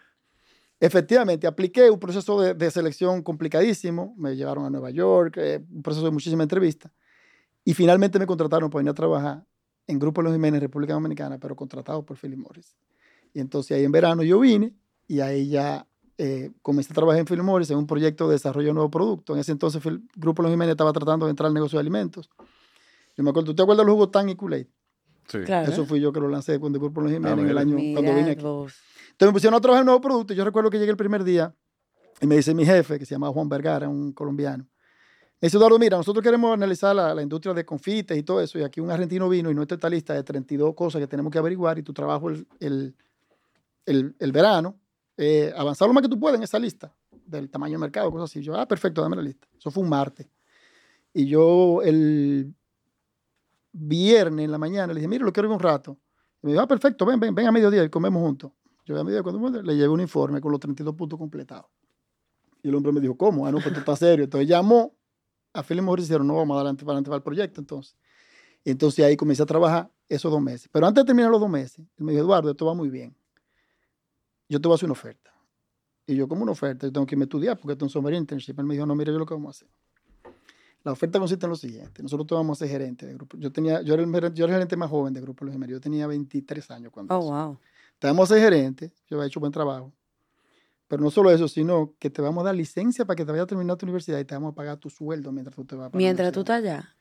Efectivamente, 0.79 1.47
apliqué 1.47 1.89
un 1.89 1.99
proceso 1.99 2.41
de, 2.41 2.53
de 2.53 2.69
selección 2.71 3.23
complicadísimo. 3.23 4.13
Me 4.17 4.35
llevaron 4.35 4.65
a 4.65 4.69
Nueva 4.69 4.89
York, 4.89 5.37
eh, 5.37 5.63
un 5.71 5.81
proceso 5.81 6.05
de 6.05 6.11
muchísimas 6.11 6.45
entrevistas. 6.45 6.91
Y 7.63 7.73
finalmente 7.73 8.19
me 8.19 8.25
contrataron 8.25 8.69
para 8.69 8.79
venir 8.79 8.91
a 8.91 8.93
trabajar 8.93 9.45
en 9.87 9.99
Grupo 9.99 10.21
Los 10.21 10.33
Jiménez, 10.33 10.61
República 10.61 10.93
Dominicana, 10.93 11.39
pero 11.39 11.55
contratado 11.55 12.05
por 12.05 12.17
Philip 12.17 12.37
Morris. 12.37 12.75
Y 13.33 13.39
entonces 13.39 13.77
ahí 13.77 13.83
en 13.83 13.91
verano 13.91 14.23
yo 14.23 14.39
vine 14.39 14.73
y 15.07 15.19
ahí 15.19 15.49
ya 15.49 15.87
eh, 16.17 16.51
comencé 16.61 16.91
a 16.93 16.95
trabajar 16.95 17.19
en 17.19 17.25
Philip 17.25 17.43
Morris 17.43 17.69
en 17.71 17.77
un 17.77 17.87
proyecto 17.87 18.27
de 18.27 18.33
desarrollo 18.33 18.67
de 18.67 18.73
nuevo 18.73 18.89
producto. 18.89 19.33
En 19.33 19.39
ese 19.39 19.51
entonces 19.51 19.85
el 19.85 20.01
Grupo 20.15 20.41
Los 20.41 20.51
Jiménez 20.51 20.71
estaba 20.73 20.93
tratando 20.93 21.25
de 21.25 21.31
entrar 21.31 21.47
al 21.47 21.53
negocio 21.53 21.77
de 21.77 21.81
alimentos. 21.81 22.29
Yo 23.17 23.23
me 23.23 23.29
acuerdo, 23.29 23.47
¿tú 23.51 23.55
te 23.55 23.61
acuerdas 23.63 23.83
de 23.83 23.87
los 23.87 23.93
jugos 23.93 24.11
Tan 24.11 24.29
y 24.29 24.35
Kool-Aid? 24.35 24.67
Sí. 25.27 25.39
Claro. 25.45 25.71
Eso 25.71 25.85
fui 25.85 25.99
yo 25.99 26.11
que 26.13 26.19
lo 26.19 26.27
lancé 26.29 26.59
con 26.59 26.73
el 26.73 26.79
Grupo 26.79 27.01
Los 27.01 27.11
Jiménez 27.11 27.31
Ah, 27.31 27.33
en 27.33 27.39
el 27.39 27.45
mira. 27.47 27.61
año 27.61 27.75
cuando 27.93 28.15
vine 28.15 28.31
aquí. 28.31 28.43
vos. 28.43 28.73
Entonces 29.11 29.27
me 29.27 29.33
pusieron 29.33 29.55
a 29.57 29.61
trabajar 29.61 29.81
en 29.81 29.85
nuevo 29.87 30.01
producto. 30.01 30.33
Yo 30.33 30.43
recuerdo 30.45 30.69
que 30.69 30.77
llegué 30.77 30.91
el 30.91 30.97
primer 30.97 31.23
día 31.23 31.53
y 32.21 32.27
me 32.27 32.35
dice 32.35 32.53
mi 32.53 32.65
jefe, 32.65 32.99
que 32.99 33.05
se 33.05 33.15
llama 33.15 33.29
Juan 33.29 33.49
Vergara, 33.49 33.87
un 33.89 34.11
colombiano. 34.13 34.65
Me 35.41 35.47
dice, 35.47 35.57
Eduardo, 35.57 35.77
mira, 35.79 35.97
nosotros 35.97 36.23
queremos 36.23 36.53
analizar 36.53 36.95
la, 36.95 37.13
la 37.13 37.21
industria 37.21 37.53
de 37.53 37.65
confites 37.65 38.17
y 38.17 38.23
todo 38.23 38.39
eso. 38.41 38.57
Y 38.59 38.63
aquí 38.63 38.79
un 38.79 38.89
argentino 38.89 39.27
vino 39.27 39.51
y 39.51 39.53
no 39.55 39.63
está 39.63 39.75
esta 39.75 39.89
lista 39.89 40.13
de 40.13 40.23
32 40.23 40.73
cosas 40.75 41.01
que 41.01 41.07
tenemos 41.07 41.31
que 41.31 41.37
averiguar. 41.39 41.77
Y 41.77 41.83
tu 41.83 41.93
trabajo 41.93 42.29
el, 42.29 42.47
el, 42.59 42.95
el, 43.85 44.15
el 44.19 44.31
verano, 44.31 44.77
eh, 45.17 45.53
avanzar 45.55 45.87
lo 45.87 45.93
más 45.93 46.03
que 46.03 46.09
tú 46.09 46.19
puedas 46.19 46.37
en 46.37 46.43
esa 46.43 46.59
lista 46.59 46.93
del 47.25 47.49
tamaño 47.49 47.73
del 47.73 47.81
mercado, 47.81 48.11
cosas 48.11 48.29
así. 48.29 48.41
Yo, 48.41 48.55
ah, 48.55 48.67
perfecto, 48.67 49.01
dame 49.01 49.15
la 49.15 49.21
lista. 49.21 49.47
Eso 49.57 49.71
fue 49.71 49.83
un 49.83 49.89
martes. 49.89 50.27
Y 51.13 51.27
yo 51.27 51.81
el 51.81 52.53
viernes 53.71 54.45
en 54.45 54.51
la 54.51 54.57
mañana 54.57 54.93
le 54.93 54.99
dije, 54.99 55.07
mira, 55.07 55.25
lo 55.25 55.31
quiero 55.31 55.49
ver 55.49 55.55
un 55.55 55.61
rato. 55.61 55.97
Y 56.41 56.47
me 56.47 56.51
dijo, 56.51 56.63
ah, 56.63 56.67
perfecto, 56.67 57.05
ven, 57.05 57.19
ven, 57.19 57.33
ven 57.33 57.47
a 57.47 57.51
mediodía 57.51 57.83
y 57.83 57.89
comemos 57.89 58.21
juntos. 58.21 58.51
Yo 58.85 58.99
a 58.99 59.03
mediodía 59.03 59.23
cuando 59.23 59.61
le 59.61 59.75
llevé 59.75 59.89
un 59.89 60.01
informe 60.01 60.39
con 60.39 60.51
los 60.51 60.59
32 60.59 60.93
puntos 60.95 61.17
completados. 61.17 61.65
Y 62.61 62.69
el 62.69 62.75
hombre 62.75 62.91
me 62.91 62.99
dijo, 62.99 63.17
¿cómo? 63.17 63.47
Ah, 63.47 63.51
no, 63.51 63.59
pues 63.59 63.73
tú 63.73 63.79
estás 63.79 63.99
serio. 63.99 64.25
Entonces 64.25 64.47
llamó 64.47 64.95
a 65.53 65.63
Philip 65.63 65.83
Morris 65.83 66.05
y 66.05 66.09
dijeron, 66.09 66.27
no, 66.27 66.35
vamos 66.35 66.55
adelante 66.55 66.83
adelante 66.83 67.09
para 67.09 67.17
el 67.17 67.23
proyecto 67.23 67.61
entonces. 67.61 67.95
Entonces 68.63 69.05
ahí 69.05 69.15
comencé 69.15 69.43
a 69.43 69.45
trabajar 69.45 69.91
esos 70.09 70.31
dos 70.31 70.41
meses. 70.41 70.69
Pero 70.71 70.85
antes 70.85 71.03
de 71.03 71.05
terminar 71.07 71.31
los 71.31 71.39
dos 71.39 71.49
meses, 71.49 71.79
él 71.79 72.05
me 72.05 72.11
dijo, 72.11 72.23
Eduardo, 72.23 72.51
esto 72.51 72.65
va 72.65 72.73
muy 72.73 72.89
bien. 72.89 73.15
Yo 74.49 74.59
te 74.61 74.67
voy 74.67 74.73
a 74.73 74.75
hacer 74.75 74.87
una 74.87 74.93
oferta. 74.93 75.31
Y 76.07 76.15
yo, 76.15 76.27
como 76.27 76.43
una 76.43 76.51
oferta? 76.51 76.85
Yo 76.85 76.93
tengo 76.93 77.05
que 77.07 77.15
irme 77.15 77.23
a 77.23 77.25
estudiar 77.25 77.57
porque 77.57 77.73
esto 77.73 77.85
es 77.85 77.89
un 77.95 78.01
summer 78.01 78.13
internship. 78.13 78.59
Él 78.59 78.65
me 78.65 78.75
dijo, 78.75 78.85
no, 78.85 78.93
mira, 78.95 79.11
yo 79.11 79.17
lo 79.19 79.25
que 79.25 79.33
vamos 79.33 79.47
a 79.61 79.65
hacer. 79.65 79.67
La 80.83 80.91
oferta 80.91 81.17
consiste 81.17 81.45
en 81.47 81.49
lo 81.49 81.55
siguiente. 81.55 82.03
Nosotros 82.03 82.27
te 82.27 82.35
vamos 82.35 82.57
a 82.57 82.65
ser 82.65 82.69
gerente 82.69 83.07
de 83.07 83.15
grupo. 83.15 83.37
Yo, 83.37 83.51
tenía, 83.51 83.81
yo, 83.81 83.95
era 83.95 84.03
el, 84.03 84.11
yo 84.11 84.45
era 84.45 84.53
el 84.53 84.57
gerente 84.59 84.77
más 84.77 84.89
joven 84.91 85.15
de 85.15 85.21
Grupo 85.21 85.43
Los 85.43 85.53
Gemelos. 85.53 85.71
Yo 85.73 85.81
tenía 85.81 86.05
23 86.05 86.69
años 86.71 86.91
cuando 86.91 87.15
Oh, 87.15 87.19
eso. 87.21 87.31
wow. 87.31 87.59
Te 87.97 88.05
vamos 88.05 88.29
a 88.29 88.35
ser 88.35 88.43
gerente. 88.43 88.93
Yo 89.09 89.21
he 89.23 89.25
hecho 89.25 89.39
buen 89.39 89.51
trabajo. 89.51 89.91
Pero 90.87 91.01
no 91.01 91.09
solo 91.09 91.31
eso, 91.31 91.47
sino 91.47 91.95
que 91.97 92.11
te 92.11 92.21
vamos 92.21 92.43
a 92.43 92.45
dar 92.45 92.55
licencia 92.55 93.03
para 93.03 93.15
que 93.15 93.25
te 93.25 93.31
vayas 93.31 93.45
a 93.45 93.47
terminar 93.47 93.75
tu 93.77 93.87
universidad 93.87 94.19
y 94.19 94.25
te 94.25 94.35
vamos 94.35 94.51
a 94.51 94.55
pagar 94.55 94.77
tu 94.77 94.91
sueldo 94.91 95.31
mientras 95.31 95.55
tú 95.55 95.65
te 95.65 95.75
vas 95.75 95.89
para 95.89 95.97
Mientras 95.97 96.31
tú 96.31 96.41
estás 96.41 96.57
allá. 96.57 96.95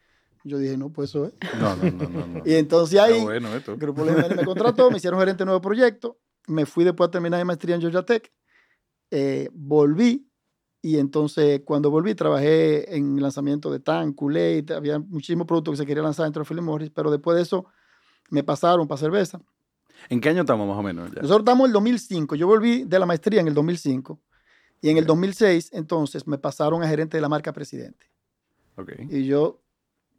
Yo 0.44 0.57
dije, 0.57 0.78
no, 0.78 0.88
pues 0.88 1.11
eso 1.11 1.26
es. 1.26 1.35
No, 1.61 1.76
no, 1.76 1.90
no, 1.90 2.09
no. 2.09 2.26
no. 2.26 2.42
Y 2.46 2.54
entonces 2.54 2.94
Está 2.98 3.04
ahí, 3.14 3.22
bueno 3.22 3.54
esto. 3.54 3.76
Grupo 3.76 4.02
Los 4.07 4.14
Gemelos 4.16 4.37
me 4.37 4.44
contrató, 4.46 4.90
me 4.90 4.96
hicieron 4.96 5.20
gerente 5.20 5.40
de 5.42 5.44
nuevo 5.46 5.61
proyecto. 5.61 6.18
Me 6.46 6.66
fui 6.66 6.85
después 6.85 7.09
a 7.09 7.11
terminar 7.11 7.40
mi 7.40 7.44
maestría 7.44 7.74
en 7.74 7.80
Georgia 7.80 8.02
Tech. 8.02 8.33
Eh, 9.11 9.48
volví 9.52 10.28
y 10.85 10.98
entonces 10.98 11.62
cuando 11.64 11.90
volví 11.90 12.14
trabajé 12.14 12.94
en 12.94 13.20
lanzamiento 13.22 13.70
de 13.70 13.80
TAN, 13.80 14.12
Kool-Aid, 14.12 14.70
había 14.72 14.98
muchísimos 14.98 15.46
productos 15.46 15.72
que 15.72 15.78
se 15.78 15.87
querían 15.87 16.04
lanzar 16.04 16.24
dentro 16.24 16.42
de 16.42 16.48
Philip 16.48 16.62
Morris, 16.62 16.90
pero 16.90 17.11
después 17.11 17.37
de 17.37 17.42
eso 17.42 17.64
me 18.28 18.42
pasaron 18.42 18.87
para 18.87 18.98
cerveza. 18.98 19.40
¿En 20.11 20.20
qué 20.20 20.28
año 20.28 20.40
estamos 20.40 20.68
más 20.68 20.76
o 20.76 20.83
menos? 20.83 21.11
Ya? 21.11 21.22
Nosotros 21.22 21.40
estamos 21.40 21.64
en 21.64 21.70
el 21.70 21.72
2005, 21.72 22.35
yo 22.35 22.46
volví 22.46 22.85
de 22.85 22.98
la 22.98 23.07
maestría 23.07 23.40
en 23.40 23.48
el 23.48 23.54
2005 23.54 24.20
y 24.83 24.90
en 24.90 24.98
el 24.98 25.07
2006 25.07 25.70
entonces 25.72 26.26
me 26.26 26.37
pasaron 26.37 26.83
a 26.83 26.88
gerente 26.88 27.16
de 27.16 27.22
la 27.22 27.30
marca 27.30 27.52
Presidente. 27.54 28.11
Ok. 28.76 28.92
Y 29.09 29.24
yo 29.24 29.62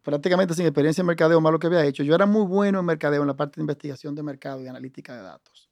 prácticamente 0.02 0.54
sin 0.54 0.66
experiencia 0.66 1.02
en 1.02 1.06
mercadeo, 1.06 1.40
más 1.40 1.52
lo 1.52 1.58
que 1.58 1.68
había 1.68 1.84
hecho, 1.84 2.02
yo 2.02 2.14
era 2.14 2.26
muy 2.26 2.44
bueno 2.44 2.80
en 2.80 2.84
mercadeo, 2.84 3.22
en 3.22 3.28
la 3.28 3.36
parte 3.36 3.56
de 3.56 3.62
investigación 3.62 4.14
de 4.14 4.22
mercado 4.22 4.62
y 4.62 4.66
analítica 4.66 5.14
de 5.14 5.22
datos. 5.22 5.65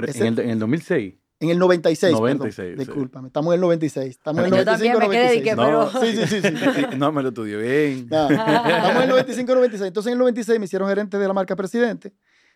Pero 0.00 0.12
Ese- 0.12 0.26
en 0.26 0.34
el, 0.34 0.38
en 0.44 0.50
el 0.50 0.58
2006. 0.58 1.14
En 1.40 1.50
el 1.50 1.58
96, 1.60 2.12
96, 2.18 2.54
perdón. 2.56 2.74
sí. 2.74 2.84
Discúlpame, 2.84 3.26
estamos 3.28 3.52
en 3.52 3.54
el 3.54 3.60
96. 3.60 4.10
Estamos 4.10 4.40
en 4.40 4.52
el 4.52 4.58
Yo 4.58 4.64
también 4.64 4.92
95, 4.94 5.08
me 5.08 5.14
quedé 5.14 5.36
de 5.36 5.42
que, 5.44 5.54
96. 5.54 5.56
No. 5.56 6.00
pero- 6.00 6.06
Sí, 6.06 6.16
sí, 6.16 6.40
sí. 6.42 6.82
sí. 6.90 6.96
no 6.98 7.12
me 7.12 7.22
lo 7.22 7.28
estudió 7.28 7.58
bien. 7.60 8.06
Nada, 8.10 8.28
Estamos 8.28 8.96
en 8.96 9.02
el 9.02 9.08
95, 9.10 9.54
96. 9.54 9.86
Entonces 9.88 10.08
en 10.10 10.12
el 10.14 10.18
96 10.18 10.58
me 10.58 10.64
hicieron 10.64 10.88
gerente 10.88 11.16
de 11.16 11.26
la 11.28 11.32
marca 11.32 11.54
Presidente. 11.54 12.12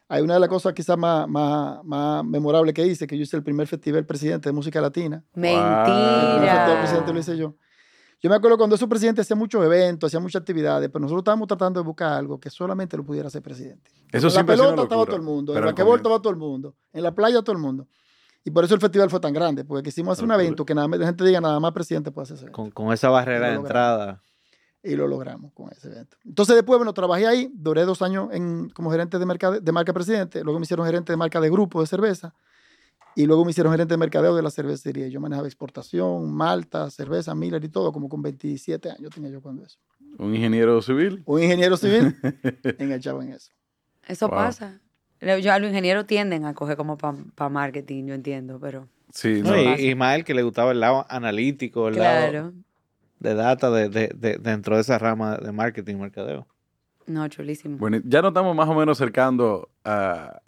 Hay 0.09 0.21
una 0.23 0.35
de 0.35 0.41
las 0.41 0.49
cosas 0.49 0.73
quizás 0.75 0.99
más, 0.99 1.29
más, 1.29 1.79
más 1.85 2.25
memorables 2.25 2.75
que 2.75 2.85
hice, 2.85 3.07
que 3.07 3.17
yo 3.17 3.23
hice 3.23 3.37
el 3.37 3.45
primer 3.45 3.67
festival 3.69 4.05
presidente 4.05 4.49
de 4.49 4.53
música 4.53 4.81
latina. 4.81 5.23
El 5.33 5.41
primer 5.41 5.61
festival 5.61 6.79
presidente 6.81 7.07
lo 7.07 7.15
Mentira. 7.15 7.21
hice 7.21 7.37
yo. 7.39 7.55
Yo 8.23 8.31
me 8.31 8.37
acuerdo 8.37 8.57
cuando 8.57 8.77
esos 8.77 8.89
presidentes 8.89 9.27
hacían 9.27 9.39
muchos 9.39 9.65
eventos, 9.65 10.09
hacían 10.09 10.23
muchas 10.23 10.41
actividades, 10.41 10.89
pero 10.91 11.01
nosotros 11.01 11.23
estábamos 11.23 11.49
tratando 11.49 11.81
de 11.81 11.87
buscar 11.87 12.13
algo 12.13 12.39
que 12.39 12.51
solamente 12.51 12.97
lo 12.97 13.05
pudiera 13.05 13.27
hacer 13.27 13.43
presidente. 13.43 13.91
Eso 14.13 14.29
en 14.29 14.35
la 14.35 14.47
pelota 14.47 14.83
estaba 14.85 15.05
todo 15.07 15.17
el 15.17 15.23
mundo, 15.23 15.53
en 15.53 15.57
pero 15.57 15.69
el 15.69 15.73
basquetbol 15.75 15.97
estaba 15.97 16.19
todo 16.23 16.31
el 16.31 16.37
mundo, 16.39 16.75
en 16.93 17.03
la 17.03 17.13
playa 17.15 17.43
todo 17.43 17.53
el 17.53 17.59
mundo. 17.59 17.89
Y 18.45 18.51
por 18.53 18.65
eso 18.65 18.75
el 18.75 18.81
festival 18.81 19.11
fue 19.11 19.19
tan 19.21 19.33
grande, 19.33 19.65
porque 19.65 19.83
quisimos 19.85 20.13
hacer 20.13 20.25
un 20.25 20.33
evento 20.33 20.65
que 20.65 20.75
nada 20.75 20.87
más 20.89 20.99
la 21.01 21.07
gente 21.07 21.25
diga 21.25 21.41
nada 21.41 21.59
más 21.59 21.73
presidente 21.73 22.11
puede 22.13 22.25
hacer 22.25 22.37
ese 22.37 22.45
evento. 22.45 22.57
Con, 22.57 22.71
con 22.71 22.93
esa 22.93 23.09
barrera 23.09 23.49
de 23.49 23.55
Lo 23.55 23.61
entrada. 23.63 24.23
Y 24.85 24.97
lo 24.97 25.07
logramos 25.07 25.53
con 25.53 25.71
ese 25.71 25.89
evento. 25.89 26.17
Entonces 26.25 26.55
después, 26.57 26.77
bueno, 26.79 26.93
trabajé 26.93 27.27
ahí, 27.27 27.51
duré 27.55 27.85
dos 27.85 28.03
años 28.03 28.29
en, 28.33 28.69
como 28.71 28.91
gerente 28.91 29.19
de, 29.19 29.27
mercade- 29.27 29.61
de 29.61 29.73
marca 29.73 29.93
presidente, 29.93 30.43
luego 30.43 30.59
me 30.59 30.65
hicieron 30.65 30.85
gerente 30.87 31.13
de 31.13 31.17
marca 31.17 31.41
de 31.41 31.51
grupo 31.51 31.81
de 31.81 31.87
cerveza, 31.87 32.35
y 33.17 33.27
luego 33.27 33.45
me 33.45 33.51
hicieron 33.51 33.73
gerente 33.73 33.95
de 33.95 33.99
mercadeo 33.99 34.35
de 34.35 34.43
la 34.43 34.51
cervecería. 34.51 35.09
Yo 35.09 35.21
manejaba 35.21 35.47
exportación, 35.49 36.33
malta, 36.33 36.91
cerveza, 36.91 37.35
Miller 37.35 37.63
y 37.65 37.69
todo, 37.69 37.93
como 37.93 38.09
con 38.09 38.23
27 38.23 38.91
años 38.91 39.11
tenía 39.15 39.31
yo 39.31 39.41
cuando 39.41 39.65
eso. 39.65 39.79
Un 40.19 40.35
ingeniero 40.35 40.81
civil. 40.83 41.23
Un 41.27 41.43
ingeniero 41.43 41.77
civil 41.77 42.17
enganchado 42.79 43.23
en 43.23 43.33
eso. 43.33 43.51
Eso 44.07 44.29
Wow. 44.29 44.37
pasa. 44.39 44.81
Yo, 45.21 45.59
los 45.61 45.69
ingenieros 45.71 46.07
tienden 46.07 46.45
a 46.47 46.55
coger 46.55 46.77
como 46.77 46.99
para 46.99 47.49
marketing, 47.49 48.07
yo 48.07 48.15
entiendo, 48.15 48.59
pero 48.61 48.89
Sí, 49.13 49.43
No, 49.45 49.51
no. 49.51 49.57
y, 49.79 49.91
Ismael, 49.91 50.25
que 50.25 50.35
le 50.35 50.43
gustaba 50.43 50.73
el 50.73 50.81
lado 50.81 51.07
analítico, 51.09 51.89
el 51.89 51.97
lado 51.99 52.31
claro. 52.31 52.53
de 53.21 53.35
data 53.35 53.71
de, 53.71 53.89
de- 53.89 54.11
de- 54.17 54.39
dentro 54.39 54.75
de 54.75 54.81
esa 54.81 54.99
rama 54.99 55.37
de 55.37 55.53
marketing, 55.53 55.97
mercadeo. 55.97 56.47
No, 57.07 57.27
chulísimo. 57.29 57.77
Bueno, 57.79 58.01
ya 58.05 58.23
nos 58.23 58.31
estamos 58.31 58.57
más 58.57 58.69
o 58.69 58.75
menos 58.75 58.99
acercando 59.01 59.69
a, 59.85 60.41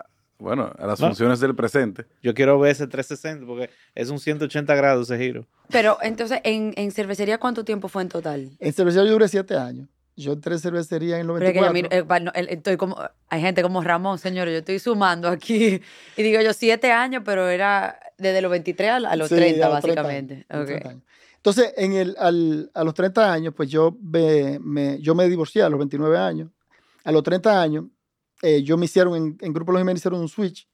bueno, 0.45 0.73
a 0.79 0.87
las 0.87 1.01
No. 1.01 1.09
funciones 1.09 1.41
del 1.41 1.55
presente. 1.57 2.07
Yo 2.23 2.35
quiero 2.35 2.59
ver 2.59 2.73
ese 2.73 2.87
360 2.87 3.47
porque 3.47 3.71
es 3.95 4.11
un 4.11 4.19
180 4.21 4.75
grados 4.75 5.11
ese 5.11 5.23
giro. 5.23 5.47
Pero 5.71 5.99
entonces, 6.03 6.41
en, 6.45 6.73
en 6.77 6.93
cervecería, 6.93 7.39
¿cuánto 7.39 7.65
tiempo 7.65 7.89
fue 7.89 8.03
en 8.03 8.09
total? 8.09 8.51
En 8.59 8.73
cervecería 8.73 9.07
yo 9.07 9.13
duré 9.13 9.29
siete 9.29 9.57
años. 9.57 9.89
Yo 10.17 10.35
entré 10.35 10.53
en 10.55 10.61
cervecería 10.61 11.17
en 11.19 11.23
el 11.23 11.27
Pero 11.35 11.47
es 11.47 11.53
que 11.53 11.59
yo 11.59 11.65
94. 11.67 12.33
miro, 12.33 12.33
eh, 12.37 12.47
estoy 12.55 12.77
como, 12.77 12.97
hay 13.29 13.41
gente 13.41 13.63
como 13.63 13.83
Ramón, 13.83 14.19
señores, 14.19 14.53
yo 14.53 14.59
estoy 14.59 14.79
sumando 14.79 15.29
aquí. 15.29 15.81
Y 16.17 16.23
digo 16.23 16.41
yo, 16.41 16.53
siete 16.53 16.93
años, 16.93 17.23
pero 17.25 17.49
era 17.49 17.99
desde 18.19 18.41
los 18.41 18.51
23 18.53 18.91
a, 18.91 18.97
a 18.97 19.17
los 19.17 19.29
Sí, 19.29 19.35
30, 19.35 19.67
a 19.67 19.71
los 19.71 19.81
30 19.81 20.03
básicamente. 20.03 20.35
años, 20.35 20.47
a 20.51 20.55
los 20.57 20.63
Ok. 20.63 20.69
30 20.69 20.89
años. 20.91 21.03
Entonces, 21.37 21.75
en 21.77 21.93
el, 21.95 22.17
al- 22.21 22.71
a 22.75 22.85
los 22.85 22.95
30 22.95 23.33
años, 23.33 23.55
pues 23.57 23.69
yo 23.69 23.97
me, 24.01 24.59
me- 24.61 25.01
yo 25.01 25.15
me 25.17 25.29
divorcié 25.29 25.63
a 25.63 25.69
los 25.69 25.79
29 25.79 26.17
años. 26.17 26.49
A 27.03 27.11
los 27.13 27.23
30 27.25 27.61
años, 27.61 27.87
eh, 28.45 28.63
yo 28.63 28.77
me 28.77 28.85
hicieron, 28.85 29.17
en, 29.17 29.39
en 29.41 29.53
Grupo 29.53 29.73
Los 29.73 29.81
Jiménez 29.81 30.01
hicieron 30.01 30.21
un 30.21 30.29
switch. 30.29 30.69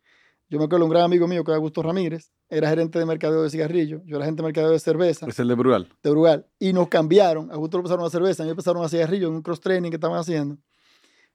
Yo 0.49 0.59
me 0.59 0.65
acuerdo 0.65 0.85
un 0.85 0.91
gran 0.91 1.05
amigo 1.05 1.29
mío, 1.29 1.45
que 1.45 1.53
era 1.53 1.57
Augusto 1.57 1.81
Ramírez, 1.81 2.33
era 2.49 2.69
gerente 2.69 2.99
de 2.99 3.07
mercadeo 3.07 3.43
de 3.43 3.51
cigarrillos, 3.51 4.03
yo 4.05 4.17
era 4.17 4.25
gerente 4.25 4.43
de 4.43 4.47
mercadeo 4.49 4.71
de 4.71 4.81
cerveza, 4.81 5.27
Es 5.29 5.39
el 5.39 5.47
de 5.47 5.55
Brugal. 5.55 5.89
de 6.03 6.11
Brugal, 6.11 6.47
y 6.59 6.73
nos 6.73 6.89
cambiaron. 6.89 7.51
A 7.51 7.55
Augusto 7.55 7.77
lo 7.77 7.85
pasaron 7.85 8.05
a 8.05 8.11
cerveza, 8.11 8.43
a 8.43 8.47
mí 8.47 8.51
me 8.51 8.57
pasaron 8.57 8.85
a 8.85 8.89
cigarrillos 8.89 9.29
en 9.31 9.37
un 9.37 9.43
cross-training 9.43 9.91
que 9.91 9.97
estaban 9.97 10.19
haciendo. 10.19 10.59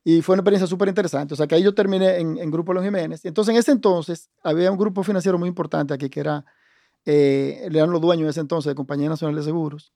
Y 0.03 0.21
fue 0.21 0.33
una 0.33 0.41
experiencia 0.41 0.67
súper 0.67 0.89
interesante. 0.89 1.33
O 1.33 1.37
sea, 1.37 1.47
que 1.47 1.55
ahí 1.55 1.63
yo 1.63 1.73
terminé 1.73 2.19
en, 2.19 2.37
en 2.37 2.51
Grupo 2.51 2.73
Los 2.73 2.83
Jiménez. 2.83 3.23
Entonces, 3.23 3.53
en 3.53 3.59
ese 3.59 3.71
entonces, 3.71 4.29
había 4.43 4.69
un 4.69 4.77
grupo 4.77 5.01
financiero 5.01 5.39
muy 5.39 5.47
importante 5.47 5.93
aquí, 5.93 6.09
que 6.09 6.19
era, 6.19 6.45
eh, 7.05 7.61
eran 7.71 7.89
los 7.89 8.01
dueños 8.01 8.25
en 8.25 8.29
ese 8.31 8.41
entonces 8.41 8.69
de 8.69 8.75
Compañía 8.75 9.07
Nacional 9.09 9.35
de 9.35 9.43
Seguros, 9.43 9.93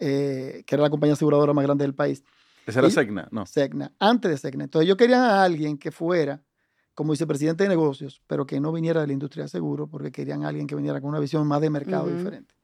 eh, 0.00 0.64
que 0.66 0.74
era 0.74 0.82
la 0.82 0.90
compañía 0.90 1.14
aseguradora 1.14 1.52
más 1.52 1.64
grande 1.64 1.84
del 1.84 1.94
país, 1.94 2.24
Ese 2.66 2.78
era. 2.78 2.90
Segna, 2.90 3.28
no. 3.30 3.46
Segna, 3.46 3.92
antes 3.98 4.30
de 4.30 4.38
Segna. 4.38 4.64
Entonces, 4.64 4.88
yo 4.88 4.96
quería 4.96 5.40
a 5.40 5.44
alguien 5.44 5.78
que 5.78 5.90
fuera 5.90 6.42
como 6.94 7.12
vicepresidente 7.12 7.64
de 7.64 7.68
negocios, 7.70 8.22
pero 8.26 8.46
que 8.46 8.60
no 8.60 8.72
viniera 8.72 9.00
de 9.00 9.06
la 9.06 9.12
industria 9.12 9.44
de 9.44 9.48
seguros, 9.48 9.88
porque 9.90 10.12
querían 10.12 10.44
a 10.44 10.48
alguien 10.48 10.66
que 10.66 10.74
viniera 10.74 11.00
con 11.00 11.10
una 11.10 11.20
visión 11.20 11.46
más 11.46 11.60
de 11.60 11.70
mercado 11.70 12.06
diferente. 12.06 12.54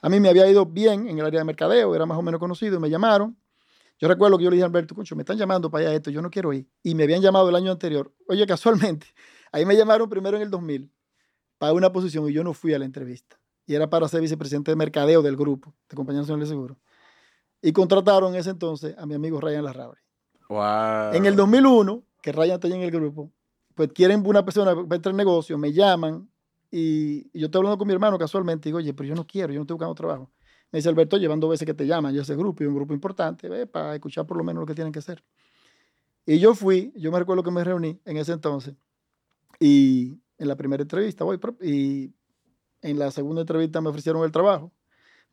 A 0.00 0.08
mí 0.08 0.20
me 0.20 0.28
había 0.28 0.48
ido 0.50 0.66
bien 0.66 1.08
en 1.08 1.18
el 1.18 1.24
área 1.24 1.40
de 1.40 1.44
mercadeo, 1.44 1.94
era 1.94 2.04
más 2.04 2.18
o 2.18 2.22
menos 2.22 2.40
conocido, 2.40 2.76
y 2.76 2.80
me 2.80 2.90
llamaron. 2.90 3.36
Yo 3.98 4.08
recuerdo 4.08 4.36
que 4.36 4.44
yo 4.44 4.50
le 4.50 4.56
dije 4.56 4.64
a 4.64 4.66
Alberto, 4.66 4.94
Concho, 4.94 5.16
me 5.16 5.22
están 5.22 5.38
llamando 5.38 5.70
para 5.70 5.86
allá 5.86 5.96
esto, 5.96 6.10
yo 6.10 6.20
no 6.20 6.30
quiero 6.30 6.52
ir. 6.52 6.68
Y 6.82 6.94
me 6.94 7.04
habían 7.04 7.22
llamado 7.22 7.48
el 7.48 7.54
año 7.54 7.70
anterior. 7.70 8.12
Oye, 8.28 8.46
casualmente, 8.46 9.06
ahí 9.52 9.64
me 9.64 9.76
llamaron 9.76 10.08
primero 10.08 10.36
en 10.36 10.42
el 10.42 10.50
2000 10.50 10.92
para 11.58 11.72
una 11.72 11.90
posición 11.92 12.28
y 12.28 12.32
yo 12.32 12.44
no 12.44 12.52
fui 12.52 12.74
a 12.74 12.78
la 12.78 12.84
entrevista. 12.84 13.38
y 13.66 13.74
era 13.74 13.88
para 13.88 14.06
ser 14.08 14.20
vicepresidente 14.20 14.70
de 14.70 14.76
mercadeo 14.76 15.22
del 15.22 15.36
grupo 15.36 15.74
de 15.88 15.96
Compañía 15.96 16.20
Nacional 16.20 16.40
de 16.40 16.46
Seguros. 16.46 16.76
Y 17.66 17.72
contrataron 17.72 18.32
en 18.32 18.38
ese 18.38 18.50
entonces 18.50 18.94
a 18.96 19.06
mi 19.06 19.14
amigo 19.14 19.40
Ryan 19.40 19.64
Larrabri. 19.64 20.00
Wow. 20.48 21.14
En 21.14 21.26
el 21.26 21.34
2001, 21.34 22.00
que 22.22 22.30
Ryan 22.30 22.54
está 22.54 22.68
en 22.68 22.82
el 22.82 22.92
grupo, 22.92 23.32
pues 23.74 23.90
quieren 23.92 24.24
una 24.24 24.44
persona 24.44 24.72
para 24.72 24.94
entrar 24.94 25.10
en 25.10 25.16
negocio, 25.16 25.58
me 25.58 25.72
llaman 25.72 26.30
y, 26.70 27.28
y 27.32 27.40
yo 27.40 27.46
estoy 27.46 27.58
hablando 27.58 27.76
con 27.76 27.88
mi 27.88 27.92
hermano 27.92 28.16
casualmente 28.18 28.68
y 28.68 28.70
digo, 28.70 28.78
oye, 28.78 28.94
pero 28.94 29.08
yo 29.08 29.16
no 29.16 29.26
quiero, 29.26 29.52
yo 29.52 29.58
no 29.58 29.62
estoy 29.62 29.74
buscando 29.74 29.96
trabajo. 29.96 30.30
Me 30.70 30.76
dice, 30.76 30.88
Alberto, 30.90 31.16
llevan 31.16 31.40
dos 31.40 31.50
veces 31.50 31.66
que 31.66 31.74
te 31.74 31.88
llaman, 31.88 32.14
yo 32.14 32.22
ese 32.22 32.36
grupo, 32.36 32.62
y 32.62 32.68
un 32.68 32.74
grupo 32.76 32.94
importante, 32.94 33.48
ve, 33.48 33.66
para 33.66 33.96
escuchar 33.96 34.28
por 34.28 34.36
lo 34.36 34.44
menos 34.44 34.60
lo 34.60 34.66
que 34.66 34.74
tienen 34.76 34.92
que 34.92 35.00
hacer. 35.00 35.24
Y 36.24 36.38
yo 36.38 36.54
fui, 36.54 36.92
yo 36.94 37.10
me 37.10 37.18
recuerdo 37.18 37.42
que 37.42 37.50
me 37.50 37.64
reuní 37.64 38.00
en 38.04 38.16
ese 38.16 38.30
entonces, 38.30 38.76
y 39.58 40.20
en 40.38 40.46
la 40.46 40.54
primera 40.54 40.82
entrevista 40.82 41.24
voy, 41.24 41.40
y 41.62 42.12
en 42.80 42.96
la 42.96 43.10
segunda 43.10 43.40
entrevista 43.40 43.80
me 43.80 43.88
ofrecieron 43.88 44.22
el 44.22 44.30
trabajo. 44.30 44.70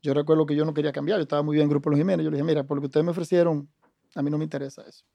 Yo 0.04 0.13
recuerdo 0.13 0.46
que 0.46 0.54
yo 0.54 0.66
no 0.66 0.74
quería 0.74 0.92
cambiar, 0.92 1.18
yo 1.18 1.24
estaba 1.24 1.42
muy 1.44 1.56
bien 1.56 1.63
en 1.63 1.70
Grupo 1.70 1.89
Los 1.89 1.98
Jiménez, 1.98 2.26
yo 2.26 2.30
le 2.30 2.36
dije, 2.36 2.44
mira, 2.44 2.66
por 2.66 2.76
lo 2.76 2.82
que 2.82 2.88
ustedes 2.88 3.06
me 3.06 3.12
ofrecieron, 3.12 3.70
a 4.16 4.22
mí 4.22 4.30
no 4.30 4.38
me 4.38 4.44
interesa 4.44 4.84
eso. 4.86 5.06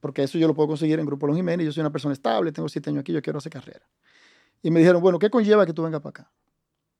Porque 0.00 0.22
eso 0.22 0.38
yo 0.38 0.48
lo 0.48 0.54
puedo 0.54 0.68
conseguir 0.68 0.98
en 0.98 1.04
Grupo 1.04 1.26
Los 1.26 1.36
Jiménez, 1.36 1.66
yo 1.66 1.72
soy 1.72 1.82
una 1.82 1.92
persona 1.92 2.14
estable, 2.14 2.50
tengo 2.50 2.66
siete 2.70 2.88
años 2.88 3.02
aquí, 3.02 3.12
yo 3.12 3.20
quiero 3.20 3.38
hacer 3.38 3.52
carrera. 3.52 3.86
Y 4.62 4.70
me 4.70 4.80
dijeron, 4.80 5.02
bueno, 5.02 5.18
¿qué 5.18 5.28
conlleva 5.28 5.66
que 5.66 5.74
tú 5.74 5.82
vengas 5.82 6.00
para 6.00 6.10
acá? 6.10 6.32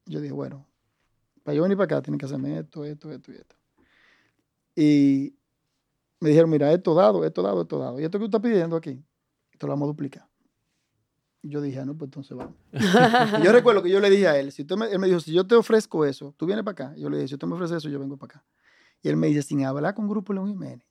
Yo 0.05 0.21
dije, 0.21 0.35
bueno, 0.35 0.67
para 1.43 1.55
yo 1.55 1.63
venir 1.63 1.79
para 1.79 1.87
acá 1.87 2.03
tienen 2.03 2.19
que 2.19 2.27
hacerme 2.27 2.59
esto, 2.59 2.85
esto, 2.85 3.11
esto 3.11 3.33
y 3.33 3.37
esto. 3.37 3.57
Y 4.77 5.35
me 6.21 6.29
dijeron, 6.29 6.51
mira, 6.51 6.71
esto 6.73 6.95
dado, 6.95 7.25
esto 7.25 7.41
dado, 7.41 7.63
esto 7.63 7.79
dado. 7.79 8.01
Y 8.01 8.05
esto 8.05 8.19
que 8.19 8.25
tú 8.25 8.37
estás 8.37 8.43
pidiendo 8.43 8.77
aquí, 8.77 9.03
esto 9.51 9.67
lo 9.67 9.73
vamos 9.73 9.87
a 9.87 9.93
duplicar. 9.93 10.29
Yo 11.47 11.61
dije, 11.61 11.79
ah, 11.81 11.85
no, 11.85 11.95
pues 11.97 12.09
entonces 12.09 12.37
vamos. 12.37 12.55
Y 13.41 13.45
yo 13.45 13.53
recuerdo 13.53 13.83
que 13.83 13.91
yo 13.91 14.01
le 14.01 14.09
dije 14.09 14.27
a 14.29 14.39
él, 14.39 14.51
si 14.51 14.63
usted 14.63 14.77
me, 14.77 14.87
él 14.87 14.99
me 14.99 15.07
dijo, 15.09 15.21
si 15.21 15.33
yo 15.33 15.47
te 15.47 15.55
ofrezco 15.55 16.05
eso, 16.07 16.35
tú 16.39 16.47
vienes 16.47 16.65
para 16.65 16.87
acá. 16.89 16.97
Y 16.97 17.03
yo 17.03 17.11
le 17.11 17.19
dije, 17.19 17.29
si 17.29 17.35
usted 17.35 17.47
me 17.47 17.55
ofrece 17.55 17.77
eso, 17.77 17.89
yo 17.91 17.99
vengo 17.99 18.17
para 18.17 18.35
acá. 18.39 18.45
Y 19.03 19.09
él 19.11 19.17
me 19.19 19.27
dice, 19.27 19.43
sin 19.43 19.63
hablar 19.65 19.95
con 19.95 20.09
Grupo 20.09 20.33
León 20.33 20.49
Jiménez. 20.49 20.87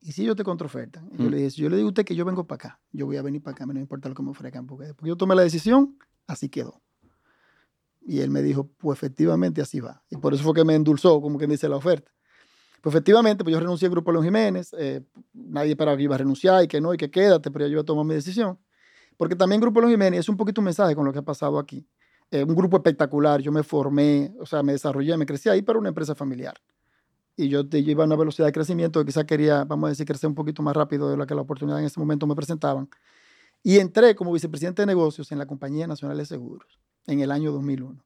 Y 0.00 0.10
si 0.10 0.24
yo 0.24 0.34
te 0.34 0.42
contraofertan. 0.42 1.08
Yo 1.16 1.26
Mm. 1.26 1.28
le 1.30 1.36
dije, 1.36 1.50
si 1.52 1.62
yo 1.62 1.68
le 1.68 1.76
digo 1.76 1.86
a 1.86 1.90
usted 1.90 2.04
que 2.04 2.16
yo 2.16 2.24
vengo 2.24 2.44
para 2.48 2.56
acá, 2.56 2.80
yo 2.90 3.06
voy 3.06 3.16
a 3.16 3.22
venir 3.22 3.40
para 3.40 3.54
acá, 3.54 3.64
me 3.66 3.74
no 3.74 3.78
importa 3.80 4.08
lo 4.08 4.16
que 4.16 4.22
me 4.24 4.30
ofrezcan, 4.30 4.66
porque 4.66 4.86
después 4.86 5.08
yo 5.08 5.16
tomé 5.16 5.36
la 5.36 5.42
decisión, 5.42 5.96
así 6.26 6.48
quedó. 6.48 6.82
Y 8.04 8.18
él 8.20 8.30
me 8.30 8.42
dijo, 8.42 8.68
pues 8.78 8.98
efectivamente 8.98 9.62
así 9.62 9.78
va. 9.78 10.02
Y 10.10 10.16
por 10.16 10.34
eso 10.34 10.42
fue 10.42 10.54
que 10.54 10.64
me 10.64 10.74
endulzó, 10.74 11.20
como 11.20 11.38
quien 11.38 11.50
dice, 11.50 11.68
la 11.68 11.76
oferta. 11.76 12.10
Pues 12.80 12.92
efectivamente, 12.96 13.44
pues 13.44 13.52
yo 13.54 13.60
renuncié 13.60 13.86
al 13.86 13.92
Grupo 13.92 14.10
León 14.10 14.24
Jiménez, 14.24 14.74
eh, 14.76 15.02
nadie 15.32 15.70
esperaba 15.70 15.96
que 15.96 16.02
iba 16.02 16.16
a 16.16 16.18
renunciar 16.18 16.64
y 16.64 16.66
que 16.66 16.80
no, 16.80 16.92
y 16.92 16.96
que 16.96 17.08
quédate, 17.12 17.52
pero 17.52 17.66
yo 17.66 17.72
iba 17.74 17.82
a 17.82 17.84
tomar 17.84 18.04
mi 18.04 18.14
decisión. 18.14 18.58
Porque 19.16 19.36
también 19.36 19.60
Grupo 19.60 19.80
León 19.80 19.92
Jiménez 19.92 20.20
es 20.20 20.28
un 20.28 20.36
poquito 20.36 20.60
un 20.60 20.66
mensaje 20.66 20.94
con 20.94 21.04
lo 21.04 21.12
que 21.12 21.18
ha 21.18 21.22
pasado 21.22 21.58
aquí. 21.58 21.86
Eh, 22.30 22.44
un 22.44 22.54
grupo 22.54 22.78
espectacular, 22.78 23.40
yo 23.40 23.52
me 23.52 23.62
formé, 23.62 24.34
o 24.40 24.46
sea, 24.46 24.62
me 24.62 24.72
desarrollé, 24.72 25.16
me 25.16 25.26
crecí 25.26 25.48
ahí, 25.48 25.62
pero 25.62 25.78
una 25.78 25.90
empresa 25.90 26.14
familiar. 26.14 26.54
Y 27.36 27.48
yo, 27.48 27.62
yo 27.62 27.78
iba 27.78 28.04
a 28.04 28.06
una 28.06 28.16
velocidad 28.16 28.46
de 28.46 28.52
crecimiento 28.52 29.00
que 29.00 29.06
quizás 29.06 29.24
quería, 29.24 29.64
vamos 29.64 29.88
a 29.88 29.90
decir, 29.90 30.06
crecer 30.06 30.28
un 30.28 30.34
poquito 30.34 30.62
más 30.62 30.74
rápido 30.74 31.10
de 31.10 31.16
lo 31.16 31.26
que 31.26 31.34
la 31.34 31.42
oportunidad 31.42 31.78
en 31.78 31.84
ese 31.84 32.00
momento 32.00 32.26
me 32.26 32.34
presentaban. 32.34 32.88
Y 33.62 33.78
entré 33.78 34.14
como 34.14 34.32
vicepresidente 34.32 34.82
de 34.82 34.86
negocios 34.86 35.30
en 35.30 35.38
la 35.38 35.46
Compañía 35.46 35.86
Nacional 35.86 36.16
de 36.16 36.26
Seguros 36.26 36.80
en 37.06 37.20
el 37.20 37.30
año 37.30 37.52
2001. 37.52 38.02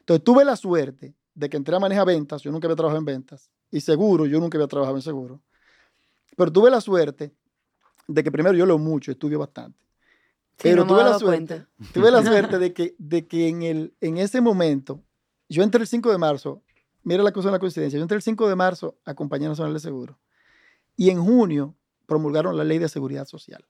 Entonces 0.00 0.24
tuve 0.24 0.44
la 0.44 0.56
suerte 0.56 1.14
de 1.34 1.48
que 1.48 1.56
entré 1.56 1.76
a 1.76 1.80
manejar 1.80 2.06
ventas, 2.06 2.42
yo 2.42 2.52
nunca 2.52 2.66
había 2.66 2.76
trabajado 2.76 2.98
en 2.98 3.04
ventas, 3.04 3.50
y 3.70 3.80
seguro, 3.80 4.26
yo 4.26 4.38
nunca 4.40 4.58
había 4.58 4.68
trabajado 4.68 4.96
en 4.96 5.02
seguro. 5.02 5.40
Pero 6.36 6.52
tuve 6.52 6.70
la 6.70 6.80
suerte 6.80 7.32
de 8.06 8.22
que 8.22 8.30
primero 8.30 8.56
yo 8.56 8.66
leo 8.66 8.78
mucho, 8.78 9.10
estudio 9.10 9.38
bastante. 9.38 9.83
Sí, 10.56 10.68
Pero 10.70 10.84
no 10.84 10.94
tuve 10.94 11.02
la 11.04 11.18
suerte, 11.18 11.56
cuenta. 11.56 11.68
tuve 11.92 12.10
la 12.10 12.22
suerte 12.24 12.58
de 12.58 12.72
que, 12.72 12.94
de 12.98 13.26
que 13.26 13.48
en, 13.48 13.62
el, 13.62 13.94
en 14.00 14.18
ese 14.18 14.40
momento, 14.40 15.02
yo 15.48 15.62
entré 15.62 15.80
el 15.80 15.88
5 15.88 16.10
de 16.12 16.18
marzo, 16.18 16.62
mira 17.02 17.22
la 17.22 17.32
cosa 17.32 17.48
de 17.48 17.52
la 17.52 17.58
coincidencia, 17.58 17.98
yo 17.98 18.02
entré 18.02 18.16
el 18.16 18.22
5 18.22 18.48
de 18.48 18.54
marzo 18.54 18.96
a 19.04 19.14
Compañía 19.14 19.48
Nacional 19.48 19.74
de 19.74 19.80
Seguro 19.80 20.18
y 20.96 21.10
en 21.10 21.20
junio 21.22 21.74
promulgaron 22.06 22.56
la 22.56 22.62
ley 22.64 22.78
de 22.78 22.88
seguridad 22.88 23.26
social, 23.26 23.66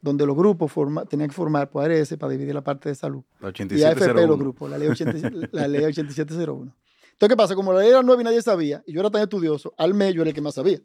donde 0.00 0.26
los 0.26 0.36
grupos 0.36 0.70
forma, 0.70 1.04
tenían 1.06 1.28
que 1.28 1.34
formar 1.34 1.70
por 1.70 1.84
ARS 1.84 2.16
para 2.16 2.30
dividir 2.30 2.54
la 2.54 2.62
parte 2.62 2.88
de 2.88 2.94
salud 2.94 3.24
La 3.40 3.48
y 3.48 3.50
8701. 3.50 4.10
AFP 4.12 4.26
los 4.28 4.38
grupos, 4.38 4.70
la 4.70 4.78
ley, 4.78 4.88
80 4.88 5.48
la 5.50 5.66
ley 5.68 5.84
8701. 5.84 6.72
Entonces, 7.12 7.28
¿qué 7.28 7.36
pasa? 7.36 7.56
Como 7.56 7.72
la 7.72 7.80
ley 7.80 7.88
era 7.88 8.02
nueva 8.02 8.20
y 8.22 8.24
nadie 8.24 8.42
sabía, 8.42 8.82
y 8.86 8.92
yo 8.92 9.00
era 9.00 9.10
tan 9.10 9.22
estudioso, 9.22 9.74
al 9.76 9.92
mes 9.92 10.14
yo 10.14 10.22
era 10.22 10.28
el 10.30 10.34
que 10.34 10.40
más 10.40 10.54
sabía. 10.54 10.80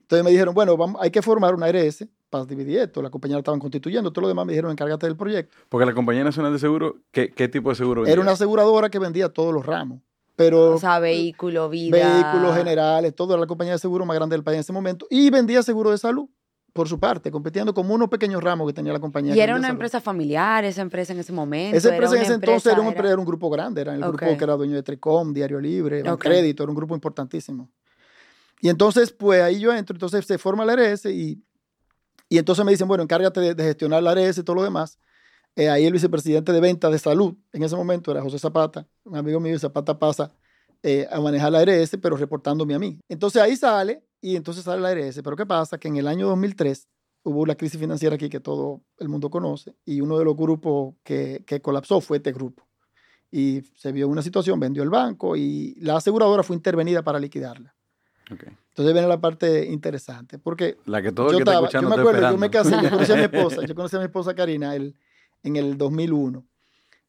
Entonces 0.00 0.24
me 0.24 0.30
dijeron, 0.32 0.54
bueno, 0.54 0.76
vamos, 0.76 1.00
hay 1.00 1.10
que 1.12 1.22
formar 1.22 1.54
una 1.54 1.66
ARS 1.66 2.04
para 2.30 2.44
dividir 2.44 2.78
esto. 2.80 3.02
La 3.02 3.10
compañía 3.10 3.36
la 3.36 3.40
estaban 3.40 3.60
constituyendo, 3.60 4.12
todo 4.12 4.22
lo 4.22 4.28
demás 4.28 4.46
me 4.46 4.52
dijeron, 4.52 4.70
encárgate 4.70 5.06
del 5.06 5.16
proyecto. 5.16 5.56
Porque 5.68 5.86
la 5.86 5.94
Compañía 5.94 6.24
Nacional 6.24 6.52
de 6.52 6.58
Seguro, 6.58 6.96
¿qué, 7.12 7.30
qué 7.30 7.48
tipo 7.48 7.70
de 7.70 7.76
seguro 7.76 8.02
Era 8.02 8.10
vendía? 8.10 8.22
una 8.22 8.32
aseguradora 8.32 8.90
que 8.90 8.98
vendía 8.98 9.28
todos 9.28 9.52
los 9.54 9.64
ramos, 9.64 10.00
pero 10.34 10.74
O 10.74 10.78
sea, 10.78 10.98
vehículo, 10.98 11.68
vida. 11.68 11.96
vehículos 11.96 12.56
generales, 12.56 13.14
todo 13.14 13.34
era 13.34 13.40
la 13.40 13.46
compañía 13.46 13.72
de 13.74 13.78
seguro 13.78 14.04
más 14.04 14.16
grande 14.16 14.34
del 14.34 14.42
país 14.44 14.56
en 14.56 14.60
ese 14.60 14.72
momento, 14.72 15.06
y 15.10 15.30
vendía 15.30 15.62
seguro 15.62 15.90
de 15.90 15.98
salud 15.98 16.28
por 16.72 16.88
su 16.88 17.00
parte, 17.00 17.30
compitiendo 17.30 17.72
como 17.72 17.94
unos 17.94 18.10
pequeños 18.10 18.42
ramos 18.44 18.66
que 18.66 18.74
tenía 18.74 18.92
la 18.92 19.00
compañía. 19.00 19.34
Y 19.34 19.40
era 19.40 19.56
una 19.56 19.68
empresa 19.68 19.98
familiar, 19.98 20.62
esa 20.66 20.82
empresa 20.82 21.14
en 21.14 21.20
ese 21.20 21.32
momento. 21.32 21.74
Esa 21.74 21.88
era 21.88 21.96
empresa 21.96 22.16
en 22.16 22.22
ese 22.22 22.34
entonces 22.34 22.70
era 22.70 22.82
un, 22.82 22.88
empresa, 22.88 23.02
empre- 23.08 23.12
era 23.12 23.18
un 23.18 23.24
grupo 23.24 23.48
grande, 23.48 23.80
era 23.80 23.94
el 23.94 24.02
grupo 24.02 24.36
que 24.36 24.44
era 24.44 24.56
dueño 24.56 24.74
de 24.74 24.82
Tricom, 24.82 25.32
Diario 25.32 25.58
Libre, 25.58 26.02
Ok. 26.10 26.20
Crédito, 26.24 26.64
era 26.64 26.70
un 26.70 26.76
grupo 26.76 26.94
importantísimo. 26.94 27.70
Y 28.60 28.68
entonces, 28.68 29.10
pues 29.10 29.40
ahí 29.42 29.58
yo 29.58 29.72
entro, 29.72 29.94
entonces 29.94 30.26
se 30.26 30.36
forma 30.36 30.66
la 30.66 30.74
ARS 30.74 31.06
y, 31.06 31.42
y 32.28 32.38
entonces 32.38 32.64
me 32.64 32.72
dicen, 32.72 32.88
bueno, 32.88 33.02
encárgate 33.02 33.40
de, 33.40 33.54
de 33.54 33.64
gestionar 33.64 34.02
la 34.02 34.12
ARS 34.12 34.38
y 34.38 34.42
todo 34.42 34.56
lo 34.56 34.62
demás. 34.62 34.98
Eh, 35.56 35.70
ahí 35.70 35.86
el 35.86 35.92
vicepresidente 35.94 36.52
de 36.52 36.60
ventas 36.60 36.92
de 36.92 36.98
salud, 36.98 37.34
en 37.52 37.62
ese 37.62 37.74
momento 37.76 38.10
era 38.10 38.20
José 38.20 38.38
Zapata, 38.38 38.86
un 39.04 39.16
amigo 39.16 39.40
mío, 39.40 39.58
Zapata 39.58 39.98
pasa 39.98 40.30
eh, 40.82 41.08
a 41.10 41.18
manejar 41.18 41.50
la 41.50 41.60
ARS, 41.60 41.96
pero 42.02 42.16
reportándome 42.16 42.74
a 42.74 42.78
mí. 42.78 43.00
Entonces 43.08 43.40
ahí 43.40 43.56
sale 43.56 44.04
y 44.20 44.36
entonces 44.36 44.64
sale 44.64 44.82
la 44.82 44.90
ARS. 44.90 45.20
Pero 45.24 45.34
¿qué 45.34 45.46
pasa? 45.46 45.78
Que 45.78 45.88
en 45.88 45.96
el 45.96 46.06
año 46.06 46.28
2003 46.28 46.88
hubo 47.22 47.46
la 47.46 47.54
crisis 47.56 47.80
financiera 47.80 48.16
aquí 48.16 48.28
que 48.28 48.40
todo 48.40 48.82
el 48.98 49.08
mundo 49.08 49.30
conoce 49.30 49.74
y 49.84 50.00
uno 50.02 50.18
de 50.18 50.24
los 50.24 50.36
grupos 50.36 50.94
que, 51.02 51.42
que 51.46 51.62
colapsó 51.62 52.00
fue 52.02 52.18
este 52.18 52.32
grupo. 52.32 52.68
Y 53.30 53.62
se 53.76 53.92
vio 53.92 54.08
una 54.08 54.22
situación, 54.22 54.60
vendió 54.60 54.82
el 54.82 54.90
banco 54.90 55.36
y 55.36 55.74
la 55.80 55.96
aseguradora 55.96 56.42
fue 56.42 56.54
intervenida 56.54 57.02
para 57.02 57.18
liquidarla. 57.18 57.75
Ok. 58.30 58.42
Entonces 58.44 58.92
viene 58.92 59.06
la 59.08 59.20
parte 59.20 59.66
interesante, 59.66 60.38
porque 60.38 60.76
La 60.84 61.00
que 61.00 61.12
todo 61.12 61.26
el 61.28 61.32
yo, 61.32 61.38
que 61.38 61.42
está 61.50 61.52
estaba, 61.64 61.68
yo 61.82 61.88
me 61.88 61.94
acuerdo, 62.00 62.30
yo 62.30 62.36
me 62.38 62.46
esperando. 62.46 62.70
casé, 62.76 62.84
yo 62.84 62.90
conocí 62.90 63.12
a 63.12 63.16
mi 63.16 63.22
esposa, 63.32 63.64
yo 63.66 63.74
conocí 63.74 63.96
a 63.96 63.98
mi 64.00 64.04
esposa 64.06 64.34
Karina 64.34 64.74
el- 64.74 64.94
en 65.42 65.56
el 65.56 65.78
2001. 65.78 66.44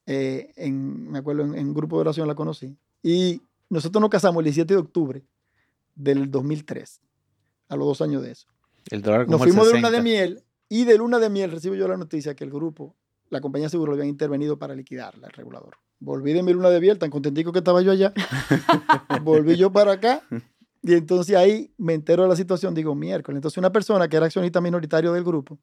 eh, 0.06 0.54
en, 0.56 1.12
me 1.12 1.20
acuerdo, 1.20 1.44
en, 1.44 1.56
en 1.56 1.68
un 1.68 1.74
grupo 1.74 1.98
de 1.98 2.02
oración 2.02 2.28
la 2.28 2.36
conocí. 2.36 2.78
Y 3.04 3.42
nosotros 3.70 4.00
nos 4.00 4.10
casamos 4.10 4.40
el 4.42 4.46
17 4.46 4.74
de 4.74 4.80
octubre 4.80 5.24
del 5.96 6.30
2003, 6.32 7.02
a 7.70 7.76
los 7.76 7.88
dos 7.88 8.02
años 8.02 8.22
de 8.22 8.32
eso. 8.32 8.48
El 8.90 9.02
dólar 9.02 9.26
como 9.26 9.38
Nos 9.38 9.48
el 9.48 9.54
fuimos 9.54 9.68
de 9.68 9.74
luna 9.76 9.90
de 9.92 9.98
60. 9.98 10.04
miel 10.04 10.44
y 10.70 10.86
de 10.86 10.98
luna 10.98 11.20
de 11.20 11.30
miel 11.30 11.52
recibo 11.52 11.76
yo 11.76 11.88
la 11.90 11.98
noticia 11.98 12.36
que 12.36 12.44
el 12.46 12.52
grupo, 12.52 12.96
la 13.30 13.42
compañía 13.42 13.66
de 13.66 13.72
seguro, 13.72 13.94
había 13.94 14.06
intervenido 14.06 14.58
para 14.58 14.76
liquidarla, 14.76 15.28
el 15.28 15.34
regulador. 15.34 15.76
Volví 16.00 16.32
de 16.32 16.44
mi 16.44 16.54
luna 16.54 16.70
de 16.70 16.80
miel, 16.80 17.00
tan 17.00 17.10
contentico 17.10 17.52
que 17.52 17.58
estaba 17.60 17.82
yo 17.82 17.92
allá. 17.92 18.14
Volví 19.24 19.58
yo 19.58 19.72
para 19.72 19.94
acá 19.94 20.22
y 20.84 20.94
entonces 20.94 21.36
ahí 21.36 21.72
me 21.78 21.94
entero 21.94 22.24
de 22.24 22.30
la 22.30 22.36
situación, 22.36 22.74
digo, 22.74 22.96
miércoles. 22.96 23.38
Entonces 23.38 23.58
una 23.58 23.72
persona 23.72 24.08
que 24.08 24.18
era 24.18 24.26
accionista 24.28 24.62
minoritario 24.62 25.12
del 25.14 25.24
grupo 25.24 25.58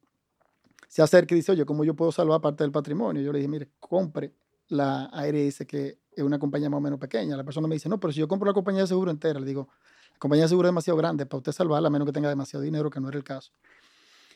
se 0.87 1.01
acerca 1.01 1.33
y 1.35 1.37
dice, 1.37 1.51
oye, 1.51 1.65
¿cómo 1.65 1.83
yo 1.83 1.95
puedo 1.95 2.11
salvar 2.11 2.41
parte 2.41 2.63
del 2.63 2.71
patrimonio? 2.71 3.21
Yo 3.21 3.31
le 3.31 3.39
dije, 3.39 3.49
mire, 3.49 3.69
compre 3.79 4.33
la 4.69 5.05
ARS, 5.05 5.65
que 5.67 5.97
es 6.15 6.23
una 6.23 6.39
compañía 6.39 6.69
más 6.69 6.77
o 6.77 6.81
menos 6.81 6.99
pequeña. 6.99 7.35
La 7.35 7.43
persona 7.43 7.67
me 7.67 7.75
dice, 7.75 7.89
no, 7.89 7.99
pero 7.99 8.13
si 8.13 8.19
yo 8.19 8.27
compro 8.27 8.47
la 8.47 8.53
compañía 8.53 8.81
de 8.81 8.87
seguro 8.87 9.11
entera, 9.11 9.39
le 9.39 9.45
digo, 9.45 9.67
la 10.13 10.19
compañía 10.19 10.43
de 10.45 10.49
seguro 10.49 10.67
es 10.67 10.71
demasiado 10.71 10.97
grande 10.97 11.25
para 11.25 11.39
usted 11.39 11.51
salvarla, 11.51 11.87
a 11.87 11.91
menos 11.91 12.05
que 12.05 12.13
tenga 12.13 12.29
demasiado 12.29 12.63
dinero, 12.63 12.89
que 12.89 12.99
no 13.01 13.09
era 13.09 13.17
el 13.17 13.23
caso. 13.23 13.51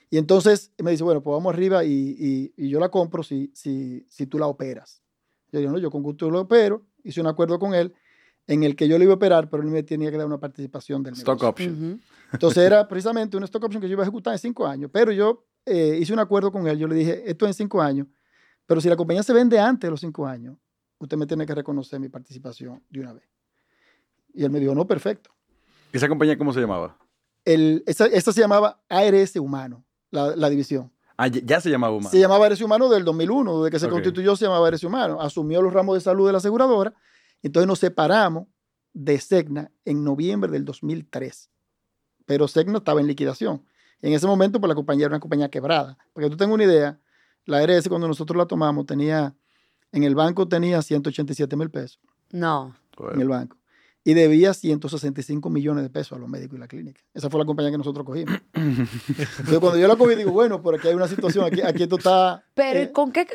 Y 0.10 0.18
entonces 0.18 0.72
me 0.80 0.92
dice, 0.92 1.04
bueno, 1.04 1.22
pues 1.22 1.34
vamos 1.34 1.54
arriba 1.54 1.84
y, 1.86 1.92
y- 2.18 2.54
y 2.58 2.70
yo 2.70 2.80
la 2.80 2.89
compro 2.89 3.22
si, 3.24 3.52
si, 3.54 4.06
si 4.10 4.26
tú 4.26 4.39
la 4.39 4.48
operas. 4.48 5.02
Yo 5.52 5.60
digo, 5.60 5.72
no, 5.72 5.78
yo 5.78 5.89
con 5.92 6.04
gusto 6.04 6.30
lo 6.30 6.42
opero. 6.42 6.84
Hice 7.04 7.22
un 7.22 7.28
acuerdo 7.28 7.58
con 7.60 7.74
él 7.74 7.94
en 8.50 8.64
el 8.64 8.76
que 8.76 8.88
yo 8.88 8.98
le 8.98 9.04
iba 9.04 9.14
a 9.14 9.16
operar, 9.18 9.48
pero 9.48 9.62
él 9.62 9.70
me 9.70 9.84
tenía 9.84 10.10
que 10.10 10.18
dar 10.18 10.26
una 10.26 10.40
participación 10.40 11.04
del 11.04 11.14
Stock 11.14 11.40
negocio. 11.40 11.50
option. 11.50 12.02
Entonces 12.34 12.64
era 12.64 12.88
precisamente 12.88 13.38
una 13.38 13.46
stock 13.46 13.64
option 13.64 13.80
que 13.80 13.88
yo 13.88 13.94
iba 13.94 14.02
a 14.02 14.06
ejecutar 14.06 14.34
en 14.34 14.40
cinco 14.40 14.66
años. 14.66 14.89
Pero 14.91 15.12
yo 15.12 15.45
eh, 15.68 16.00
hice 16.02 16.14
un 16.14 16.20
acuerdo 16.20 16.52
con 16.52 16.68
él. 16.68 16.80
Yo 16.80 16.88
le 16.88 16.95
dije, 16.95 17.30
esto 17.30 17.45
en 17.45 17.54
cinco 17.54 17.80
años. 17.80 18.08
Pero 18.66 18.82
si 18.82 18.89
la 18.89 18.95
compañía 18.95 19.22
se 19.22 19.34
vende 19.34 19.60
antes 19.60 19.88
de 19.88 19.91
los 19.91 20.00
cinco 20.00 20.26
años, 20.26 20.58
usted 20.97 21.16
me 21.16 21.28
tiene 21.28 21.45
que 21.45 21.54
reconocer 21.54 22.00
mi 22.00 22.10
participación 22.10 22.84
de 22.89 23.02
una 23.02 23.14
vez. 23.14 23.30
Y 24.34 24.43
él 24.43 24.50
me 24.50 24.60
dijo, 24.60 24.74
no, 24.74 24.88
perfecto. 24.88 25.30
¿Esa 25.93 26.08
compañía 26.08 26.36
cómo 26.36 26.52
se 26.52 26.60
llamaba? 26.60 26.97
El, 27.45 27.84
esa, 27.86 28.08
esta 28.08 28.34
se 28.34 28.41
llamaba 28.41 28.82
ARS 28.89 29.36
Humano, 29.36 29.86
la, 30.10 30.36
la 30.36 30.50
división. 30.50 30.91
Ah, 31.18 31.28
ya, 31.28 31.62
se 31.62 31.70
llamaba 31.70 31.93
Humano. 31.93 32.10
Se 32.10 32.20
llamaba 32.20 32.47
ARS 32.47 32.62
Humano 32.62 32.89
del 32.89 33.04
2001, 33.04 33.60
desde 33.60 33.72
que 33.72 33.80
se 33.80 33.89
constituyó 33.89 34.36
se 34.36 34.45
llamaba 34.45 34.68
ARS 34.70 34.84
Humano. 34.84 35.22
Asumió 35.22 35.62
los 35.62 35.72
ramos 35.72 35.93
de 35.95 36.02
salud 36.02 36.26
de 36.26 36.32
la 36.32 36.39
aseguradora. 36.39 36.95
Entonces 37.44 37.68
nos 37.68 37.80
separamos 37.80 38.48
de 38.94 39.20
Segna 39.20 39.72
en 39.86 40.04
noviembre 40.04 40.52
del 40.52 40.66
2003. 40.66 41.50
Pero 42.26 42.48
Segna 42.48 42.78
estaba 42.80 43.00
en 43.02 43.08
liquidación. 43.08 43.64
En 44.02 44.14
ese 44.14 44.28
momento, 44.28 44.60
pues 44.60 44.68
la 44.70 44.76
compañía 44.76 45.06
era 45.06 45.14
una 45.16 45.20
compañía 45.20 45.50
quebrada. 45.50 45.98
Porque 46.14 46.30
tú 46.30 46.38
tengas 46.38 46.54
una 46.54 46.64
idea, 46.64 47.00
la 47.46 47.58
ARS 47.60 47.88
cuando 47.90 48.08
nosotros 48.08 48.38
la 48.38 48.46
tomamos 48.46 48.86
tenía 48.86 49.36
En 49.92 50.04
el 50.04 50.14
banco 50.16 50.48
tenía 50.48 50.82
187 50.82 51.56
mil 51.56 51.70
pesos, 51.72 52.00
No. 52.32 52.76
en 53.14 53.22
el 53.22 53.28
banco. 53.28 53.58
Y 54.10 54.14
debía 54.16 54.53
165 54.55 55.49
millones 55.51 55.84
de 55.84 55.89
pesos 55.91 56.18
a 56.18 56.20
los 56.20 56.28
médicos 56.28 56.57
y 56.57 56.60
la 56.60 56.68
clínica. 56.68 56.99
Esa 57.14 57.30
fue 57.30 57.39
la 57.39 57.45
compañía 57.45 57.70
que 57.72 57.78
nosotros 57.78 58.03
cogimos. 58.05 58.34
Entonces, 58.53 59.60
cuando 59.60 59.78
yo 59.78 59.88
la 59.88 59.95
cogí, 59.95 60.16
digo, 60.16 60.32
bueno, 60.32 60.62
pero 60.64 60.78
aquí 60.78 60.88
hay 60.88 60.95
una 60.95 61.07
situación, 61.07 61.45
aquí, 61.45 61.62
aquí 61.62 61.84
esto 61.84 61.97
está... 61.97 62.43
Pero 62.55 62.80
eh, 62.80 62.91
¿con 62.91 63.12
qué? 63.12 63.28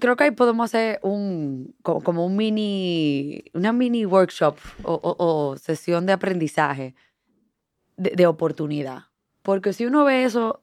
Creo 0.00 0.16
que 0.16 0.24
ahí 0.24 0.30
podemos 0.32 0.64
hacer 0.64 0.98
un, 1.02 1.74
co- 1.82 2.00
como 2.00 2.26
un 2.26 2.34
mini, 2.36 3.44
una 3.54 3.72
mini 3.72 4.04
workshop 4.04 4.56
o, 4.82 4.94
o- 4.94 5.16
o 5.52 5.56
sesión 5.58 6.06
de 6.06 6.12
aprendizaje 6.14 6.94
de, 7.96 8.10
de 8.10 8.26
oportunidad. 8.26 9.04
Porque 9.42 9.72
si 9.72 9.86
uno 9.86 10.04
ve 10.04 10.24
eso 10.24 10.60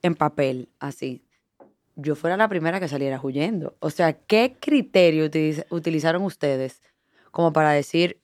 en 0.00 0.14
papel, 0.14 0.70
así, 0.78 1.24
yo 1.96 2.14
fuera 2.14 2.36
la 2.36 2.48
primera 2.48 2.80
que 2.80 2.88
saliera 2.88 3.20
huyendo. 3.22 3.76
O 3.80 3.90
sea, 3.90 4.14
¿qué 4.14 4.56
criterio 4.58 5.26
utiliz- 5.26 5.66
utilizaron 5.70 6.22
ustedes 6.22 6.80
como 7.30 7.52
para 7.52 7.72
decir, 7.72 8.20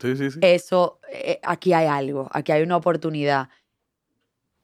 Sí, 0.00 0.16
sí, 0.16 0.30
sí. 0.30 0.38
eso, 0.42 1.00
eh, 1.12 1.40
aquí 1.42 1.72
hay 1.72 1.86
algo, 1.86 2.28
aquí 2.32 2.52
hay 2.52 2.62
una 2.62 2.76
oportunidad? 2.76 3.48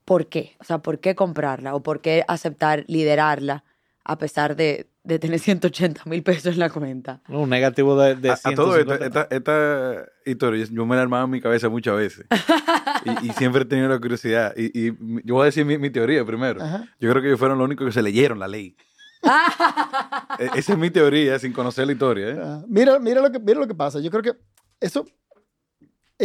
¿Por 0.05 0.27
qué? 0.29 0.55
O 0.61 0.65
sea, 0.65 0.79
¿por 0.79 0.99
qué 1.01 1.15
comprarla? 1.15 1.75
¿O 1.75 1.83
por 1.83 2.01
qué 2.01 2.25
aceptar 2.29 2.85
liderarla 2.89 3.65
a 4.05 4.19
pesar 4.19 4.55
de, 4.55 4.87
de 5.03 5.19
tener 5.19 5.39
180 5.41 6.03
mil 6.05 6.23
pesos 6.23 6.55
en 6.55 6.59
la 6.59 6.69
cuenta? 6.71 7.23
Un 7.29 7.49
negativo 7.49 7.99
de, 7.99 8.15
de 8.17 8.31
a, 8.31 8.35
a 8.35 8.55
todo 8.55 8.77
esto, 8.77 8.97
150. 8.97 9.07
esta, 9.07 9.35
esta 9.35 10.07
historia, 10.27 10.67
yo 10.71 10.85
me 10.85 10.95
la 10.95 11.01
he 11.01 11.05
armado 11.05 11.25
en 11.25 11.31
mi 11.31 11.41
cabeza 11.41 11.69
muchas 11.71 11.97
veces. 11.97 12.27
y, 13.23 13.29
y 13.29 13.33
siempre 13.33 13.63
he 13.63 13.65
tenido 13.65 13.89
la 13.89 13.99
curiosidad. 13.99 14.53
Y, 14.57 14.93
yo 15.27 15.35
voy 15.35 15.43
a 15.43 15.45
decir 15.47 15.65
mi, 15.65 15.79
mi 15.79 15.89
teoría 15.91 16.23
primero. 16.25 16.63
Ajá. 16.63 16.85
Yo 17.01 17.11
creo 17.11 17.23
que 17.23 17.29
ellos 17.29 17.39
fueron 17.39 17.57
los 17.59 17.65
únicos 17.65 17.87
que 17.87 17.93
se 17.93 18.03
leyeron 18.03 18.39
la 18.39 18.49
ley. 18.49 18.77
E- 20.39 20.51
Esa 20.59 20.73
es 20.73 20.79
mi 20.79 20.91
teoría, 20.91 21.39
sin 21.39 21.53
conocer 21.53 21.87
la 21.87 21.93
historia. 21.93 22.29
¿eh? 22.29 22.39
Ah, 22.43 22.63
mira, 22.69 22.99
mira, 22.99 23.23
lo 23.23 23.31
que, 23.33 23.39
mira 23.39 23.59
lo 23.61 23.67
que 23.67 23.75
pasa. 23.75 24.01
Yo 24.01 24.11
creo 24.11 24.23
que 24.23 24.33
eso, 24.81 25.07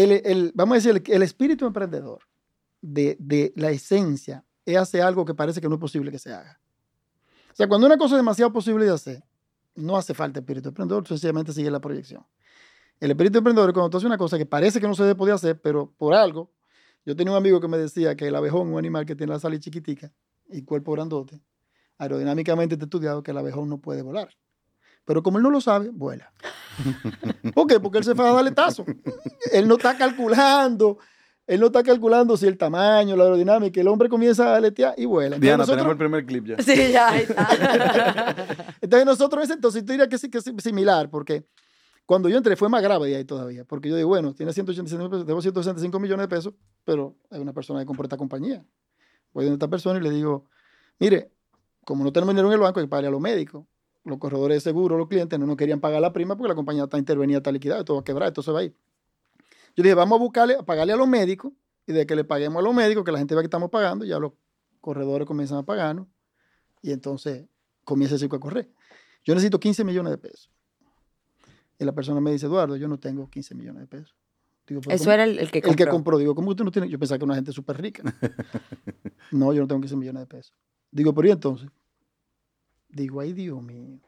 el, 0.04 0.12
el- 0.26 0.52
vamos 0.56 0.74
a 0.74 0.76
decir, 0.78 0.92
el, 0.92 1.14
el 1.16 1.24
espíritu 1.24 1.66
emprendedor 1.66 2.20
de, 2.82 3.18
de 3.20 3.54
la 3.56 3.72
esencia 3.72 4.46
es 4.66 4.78
hacer 4.78 5.02
algo 5.02 5.26
que 5.26 5.34
parece 5.34 5.60
que 5.62 5.68
no 5.68 5.76
es 5.76 5.82
posible 5.82 6.12
que 6.12 6.20
se 6.20 6.34
haga. 6.34 6.60
O 7.52 7.56
sea, 7.56 7.68
cuando 7.68 7.88
una 7.88 7.98
cosa 7.98 8.16
es 8.16 8.20
demasiado 8.20 8.54
posible 8.54 8.86
de 8.86 8.92
hacer, 8.92 9.24
no 9.76 9.98
hace 9.98 10.14
falta 10.14 10.40
espíritu 10.40 10.70
emprendedor, 10.70 11.08
sencillamente 11.08 11.52
sigue 11.54 11.72
la 11.72 11.80
proyección. 11.80 12.26
El 13.00 13.12
espíritu 13.12 13.38
emprendedor 13.38 13.70
es 13.70 13.74
cuando 13.74 13.90
tú 13.90 13.98
haces 13.98 14.08
una 14.08 14.18
cosa 14.18 14.38
que 14.38 14.46
parece 14.46 14.80
que 14.80 14.88
no 14.88 14.94
se 14.94 15.16
podía 15.16 15.34
hacer, 15.36 15.60
pero 15.62 15.92
por 15.98 16.14
algo. 16.14 16.52
Yo 17.06 17.16
tenía 17.16 17.32
un 17.32 17.38
amigo 17.38 17.60
que 17.60 17.68
me 17.68 17.78
decía 17.78 18.16
que 18.16 18.28
el 18.28 18.36
abejón, 18.36 18.72
un 18.74 18.78
animal 18.78 19.06
que 19.06 19.16
tiene 19.16 19.34
la 19.34 19.40
sal 19.40 19.58
chiquitica 19.60 20.12
y 20.50 20.64
cuerpo 20.64 20.92
grandote, 20.92 21.42
aerodinámicamente 21.98 22.76
está 22.76 22.86
estudiado 22.86 23.24
que 23.24 23.32
el 23.32 23.38
abejón 23.38 23.70
no 23.70 23.78
puede 23.80 24.02
volar. 24.02 24.30
Pero 25.06 25.24
como 25.24 25.38
él 25.38 25.44
no 25.44 25.50
lo 25.50 25.60
sabe, 25.62 25.90
vuela. 25.90 26.32
¿Por 27.54 27.68
qué? 27.68 27.80
Porque 27.80 27.98
él 27.98 28.04
se 28.04 28.16
fue 28.16 28.28
a 28.28 28.34
darle 28.34 28.52
tazo. 28.52 28.86
Él 29.52 29.68
no 29.68 29.76
está 29.76 29.98
calculando, 29.98 30.98
él 31.48 31.60
no 31.60 31.66
está 31.68 31.82
calculando 31.84 32.38
si 32.38 32.46
el 32.46 32.58
tamaño, 32.58 33.16
la 33.16 33.24
aerodinámica, 33.24 33.82
el 33.82 33.88
hombre 33.88 34.08
comienza 34.08 34.54
a 34.54 34.58
aletear 34.58 34.94
y 34.98 35.06
vuela. 35.06 35.36
Entonces 35.38 35.42
Diana, 35.42 35.58
nosotros- 35.58 35.78
tenemos 35.78 35.92
el 35.94 35.98
primer 35.98 36.26
clip 36.26 36.46
ya. 36.46 36.58
Sí, 36.64 36.92
ya 36.92 37.10
ahí 37.10 37.22
está. 37.24 38.36
entonces 38.82 39.06
nosotros, 39.06 39.44
ese- 39.44 39.54
entonces 39.54 39.84
tú 39.84 39.92
dirías 39.94 40.08
que 40.08 40.18
sí, 40.18 40.30
que 40.30 40.38
es 40.38 40.52
similar, 40.60 41.10
porque 41.10 41.44
cuando 42.06 42.30
yo 42.30 42.38
entré 42.38 42.56
fue 42.56 42.70
más 42.70 42.82
grave 42.84 43.10
de 43.10 43.16
ahí 43.18 43.26
todavía, 43.26 43.66
porque 43.66 43.90
yo 43.90 43.96
digo, 43.96 44.10
bueno, 44.10 44.34
tiene 44.34 44.54
185 44.54 45.02
mil 45.02 45.10
pesos, 45.10 45.26
debo 45.26 45.42
165 45.42 46.00
millones 46.00 46.24
de 46.26 46.28
pesos, 46.36 46.54
pero 46.86 47.16
hay 47.32 47.40
una 47.40 47.54
persona 47.54 47.80
que 47.80 47.86
compró 47.88 48.06
esta 48.06 48.18
compañía. 48.18 48.64
Voy 49.34 49.46
donde 49.46 49.56
esta 49.56 49.68
persona 49.68 50.00
y 50.00 50.04
le 50.04 50.10
digo, 50.12 50.46
mire, 51.00 51.32
como 51.86 52.04
no 52.04 52.12
tenemos 52.14 52.34
dinero 52.34 52.48
en 52.48 52.54
el 52.54 52.60
banco, 52.60 52.80
hay 52.80 52.86
que 52.86 52.90
pagarle 52.90 53.08
a 53.10 53.12
los 53.12 53.22
médicos. 53.22 53.66
Los 54.06 54.18
corredores 54.18 54.58
de 54.58 54.62
seguro, 54.62 54.98
los 54.98 55.08
clientes 55.08 55.38
no 55.40 55.46
nos 55.46 55.58
querían 55.58 55.80
pagar 55.80 56.02
la 56.02 56.14
prima 56.14 56.36
porque 56.38 56.50
la 56.50 56.56
compañía 56.56 56.84
está 56.84 56.98
intervenida, 56.98 57.38
está 57.38 57.52
liquidada, 57.52 57.84
todo 57.84 57.98
va 57.98 58.02
a 58.02 58.04
quebrar, 58.04 58.28
esto 58.30 58.42
se 58.42 58.52
va 58.52 58.60
a 58.60 58.64
ir. 58.64 58.76
Yo 59.76 59.84
dije, 59.84 59.94
vamos 59.94 60.18
a 60.18 60.20
buscarle, 60.22 60.56
a 60.56 60.64
pagarle 60.64 60.94
a 60.94 60.96
los 60.96 61.08
médicos 61.08 61.52
y 61.86 61.94
de 61.94 62.06
que 62.06 62.16
le 62.16 62.24
paguemos 62.24 62.60
a 62.60 62.64
los 62.64 62.74
médicos, 62.74 63.04
que 63.04 63.12
la 63.12 63.20
gente 63.20 63.36
vea 63.36 63.42
que 63.42 63.48
estamos 63.48 63.70
pagando, 63.70 64.06
ya 64.06 64.18
los 64.20 64.34
corredores 64.82 65.28
comienzan 65.28 65.58
a 65.60 65.64
pagarnos 65.64 66.08
y 66.82 66.92
entonces 66.92 67.46
comienza 67.84 68.16
el 68.16 68.20
circo 68.20 68.38
a 68.38 68.40
correr. 68.40 68.70
Yo 69.26 69.34
necesito 69.36 69.60
15 69.60 69.84
millones 69.84 70.12
de 70.12 70.18
pesos. 70.18 70.50
Y 71.78 71.84
la 71.86 71.92
persona 71.94 72.20
me 72.22 72.32
dice, 72.32 72.46
Eduardo, 72.46 72.76
yo 72.78 72.88
no 72.88 72.98
tengo 73.00 73.30
15 73.30 73.54
millones 73.56 73.82
de 73.82 73.88
pesos. 73.88 74.16
Digo, 74.68 74.82
"¿Pero 74.82 74.96
Eso 74.96 75.04
cómo?". 75.06 75.14
era 75.14 75.24
el, 75.24 75.40
el 75.40 75.52
que 75.52 75.60
El 75.60 75.64
compró. 75.66 75.86
que 75.86 75.92
compró, 75.92 76.18
digo, 76.18 76.36
¿cómo 76.36 76.50
usted 76.52 76.64
no 76.64 76.72
tiene? 76.72 76.90
Yo 76.90 77.00
pensaba 77.00 77.18
que 77.18 77.24
era 77.24 77.28
una 77.28 77.36
gente 77.36 77.52
súper 77.52 77.82
rica. 77.82 78.04
no, 79.32 79.54
yo 79.54 79.62
no 79.62 79.68
tengo 79.68 79.82
15 79.82 79.96
millones 79.96 80.22
de 80.22 80.28
pesos. 80.28 80.54
Digo, 80.92 81.14
pero 81.14 81.28
¿y 81.28 81.32
entonces? 81.32 81.70
Digo, 82.90 83.22
ay, 83.22 83.34
Dios 83.34 83.62
mío. 83.62 84.00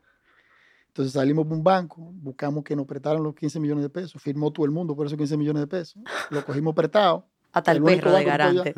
Entonces 0.88 1.14
salimos 1.14 1.46
por 1.46 1.56
un 1.56 1.64
banco, 1.64 2.12
buscamos 2.16 2.66
que 2.66 2.76
nos 2.76 2.86
prestaran 2.86 3.24
los 3.24 3.34
15 3.34 3.62
millones 3.62 3.84
de 3.84 3.90
pesos. 3.90 4.22
Firmó 4.22 4.52
todo 4.52 4.66
el 4.66 4.72
mundo 4.72 4.94
por 4.94 5.06
esos 5.06 5.18
15 5.18 5.38
millones 5.38 5.62
de 5.62 5.68
pesos. 5.68 6.02
Lo 6.30 6.44
cogimos 6.44 6.76
prestado. 6.76 7.26
Hasta 7.54 7.72
el, 7.72 7.84
perro 7.84 8.12
de 8.12 8.24
garante. 8.24 8.76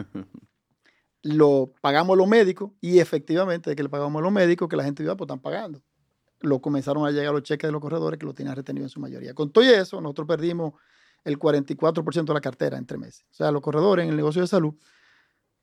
Lo 1.23 1.73
pagamos 1.81 2.15
a 2.15 2.17
los 2.17 2.27
médicos 2.27 2.71
y 2.81 2.99
efectivamente, 2.99 3.69
de 3.69 3.75
que 3.75 3.83
le 3.83 3.89
pagamos 3.89 4.19
a 4.19 4.23
los 4.23 4.31
médicos, 4.31 4.67
que 4.67 4.75
la 4.75 4.83
gente 4.83 5.03
iba, 5.03 5.15
pues 5.15 5.27
están 5.27 5.39
pagando. 5.39 5.81
Lo 6.39 6.59
comenzaron 6.59 7.05
a 7.05 7.11
llegar 7.11 7.33
los 7.33 7.43
cheques 7.43 7.67
de 7.67 7.71
los 7.71 7.81
corredores 7.81 8.19
que 8.19 8.25
lo 8.25 8.33
tenían 8.33 8.55
retenido 8.55 8.85
en 8.85 8.89
su 8.89 8.99
mayoría. 8.99 9.33
Con 9.33 9.51
todo 9.51 9.63
eso, 9.63 10.01
nosotros 10.01 10.27
perdimos 10.27 10.73
el 11.23 11.39
44% 11.39 12.25
de 12.25 12.33
la 12.33 12.41
cartera 12.41 12.77
en 12.77 12.85
tres 12.85 12.99
meses. 12.99 13.25
O 13.31 13.33
sea, 13.33 13.51
los 13.51 13.61
corredores 13.61 14.03
en 14.03 14.09
el 14.09 14.17
negocio 14.17 14.41
de 14.41 14.47
salud, 14.47 14.75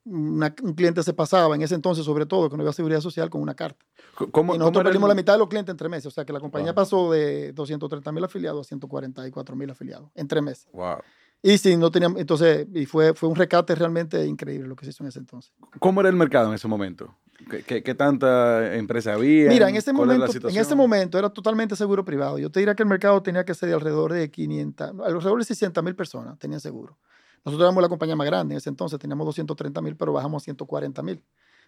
una- 0.05 0.55
un 0.62 0.74
cliente 0.74 1.03
se 1.03 1.12
pasaba 1.12 1.55
en 1.55 1.62
ese 1.62 1.74
entonces, 1.74 2.05
sobre 2.05 2.26
todo, 2.26 2.48
que 2.48 2.57
no 2.57 2.62
había 2.62 2.72
seguridad 2.72 3.01
social, 3.01 3.28
con 3.30 3.42
una 3.42 3.55
carta. 3.55 3.84
¿Cómo, 4.14 4.28
y 4.28 4.30
cómo 4.32 4.55
nosotros 4.55 4.80
era 4.80 4.84
perdimos 4.90 5.07
el- 5.07 5.16
la 5.16 5.20
mitad 5.20 5.32
de 5.34 5.38
los 5.40 5.48
clientes 5.48 5.72
en 5.72 5.76
tres 5.76 5.90
meses. 5.90 6.07
O 6.07 6.11
sea, 6.11 6.24
que 6.24 6.32
la 6.32 6.40
compañía 6.40 6.72
Wow. 6.72 6.74
pasó 6.76 7.12
de 7.12 7.53
230 7.53 8.12
mil 8.12 8.24
afiliados 8.24 8.66
a 8.66 8.68
144 8.68 9.57
mil 9.57 9.70
afiliados 9.70 10.11
en 10.14 10.26
tres 10.28 10.42
meses. 10.42 10.68
Wow. 10.72 10.98
Y 11.42 11.57
sí, 11.57 11.76
no 11.76 11.90
teníamos, 11.90 12.20
entonces, 12.20 12.66
y 12.74 12.84
fue, 12.84 13.14
fue 13.14 13.28
un 13.28 13.34
recate 13.34 13.74
realmente 13.74 14.26
increíble 14.26 14.68
lo 14.68 14.76
que 14.76 14.84
se 14.84 14.90
hizo 14.90 15.03
en 15.05 15.09
ese 15.09 15.20
entonces. 15.20 15.53
¿Cómo 15.78 16.01
era 16.01 16.11
el 16.11 16.16
mercado 16.16 16.48
en 16.48 16.55
ese 16.55 16.68
momento? 16.68 17.14
¿Qué, 17.51 17.62
qué, 17.62 17.82
qué 17.82 17.94
tanta 17.94 18.74
empresa 18.76 19.14
había? 19.14 19.48
Mira, 19.48 19.70
en 19.70 19.76
ese, 19.76 19.94
¿Cuál 19.94 20.11
era 20.11 20.18
la 20.18 20.26
momento, 20.26 20.48
en 20.51 20.57
ese 20.59 20.74
momento 20.74 21.18
era 21.18 21.30
totalmente 21.30 21.74
seguro 21.76 22.05
privado. 22.05 22.38
Yo 22.38 22.51
te 22.51 22.61
diría 22.61 22.74
que 22.74 22.82
el 22.82 22.88
mercado 22.90 23.22
tenía 23.22 23.44
que 23.46 23.55
ser 23.55 23.70
de 23.70 23.74
alrededor 23.74 24.12
de 24.12 24.30
500, 24.30 24.94
no, 24.94 25.05
alrededor 25.05 25.38
de 25.38 25.44
600 25.46 25.82
mil 25.82 25.94
personas 25.96 26.38
tenían 26.38 26.61
seguro. 26.61 26.98
Nosotros 27.45 27.66
éramos 27.66 27.82
la 27.82 27.88
compañía 27.88 28.16
más 28.16 28.26
grande 28.26 28.55
en 28.55 28.59
ese 28.59 28.68
entonces, 28.68 28.99
teníamos 28.99 29.26
230 29.26 29.80
mil, 29.80 29.97
pero 29.97 30.12
bajamos 30.12 30.43
a 30.43 30.45
140 30.45 31.03
mil. 31.03 31.24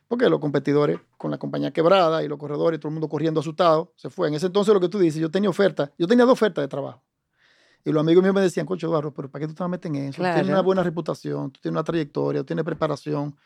Porque 0.08 0.28
los 0.28 0.40
competidores 0.40 1.00
con 1.16 1.30
la 1.30 1.38
compañía 1.38 1.72
quebrada 1.72 2.22
y 2.22 2.28
los 2.28 2.38
corredores, 2.38 2.78
todo 2.80 2.88
el 2.88 2.94
mundo 2.94 3.08
corriendo 3.08 3.40
asustado, 3.40 3.92
se 3.96 4.10
fue. 4.10 4.28
En 4.28 4.34
ese 4.34 4.46
entonces 4.46 4.74
lo 4.74 4.80
que 4.80 4.88
tú 4.88 4.98
dices, 4.98 5.20
yo 5.20 5.30
tenía 5.30 5.48
oferta, 5.48 5.92
yo 5.98 6.06
tenía 6.06 6.24
dos 6.24 6.34
ofertas 6.34 6.62
de 6.62 6.68
trabajo. 6.68 7.02
Y 7.84 7.90
los 7.90 8.00
amigos 8.00 8.22
míos 8.22 8.34
me 8.34 8.40
decían, 8.40 8.66
cocho 8.66 8.86
Eduardo, 8.86 9.12
pero 9.12 9.30
¿para 9.30 9.40
qué 9.40 9.48
tú 9.48 9.54
te 9.54 9.68
metes 9.68 9.90
en 9.90 9.96
eso? 9.96 10.16
Tú 10.18 10.22
Tienes 10.22 10.48
una 10.48 10.60
buena 10.60 10.82
reputación, 10.82 11.50
tú 11.50 11.60
tienes 11.60 11.74
una 11.74 11.84
trayectoria, 11.84 12.42
tú 12.42 12.46
tienes 12.46 12.64
preparación. 12.64 13.36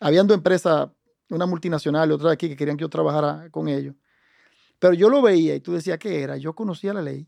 Habiendo 0.00 0.34
empresas, 0.34 0.88
una 1.30 1.46
multinacional 1.46 2.10
y 2.10 2.12
otra 2.12 2.28
de 2.28 2.34
aquí 2.34 2.48
que 2.48 2.56
querían 2.56 2.76
que 2.76 2.82
yo 2.82 2.88
trabajara 2.88 3.48
con 3.50 3.68
ellos. 3.68 3.94
Pero 4.78 4.94
yo 4.94 5.08
lo 5.08 5.22
veía 5.22 5.54
y 5.54 5.60
tú 5.60 5.72
decías 5.72 5.98
que 5.98 6.22
era, 6.22 6.36
yo 6.36 6.54
conocía 6.54 6.92
la 6.92 7.02
ley, 7.02 7.26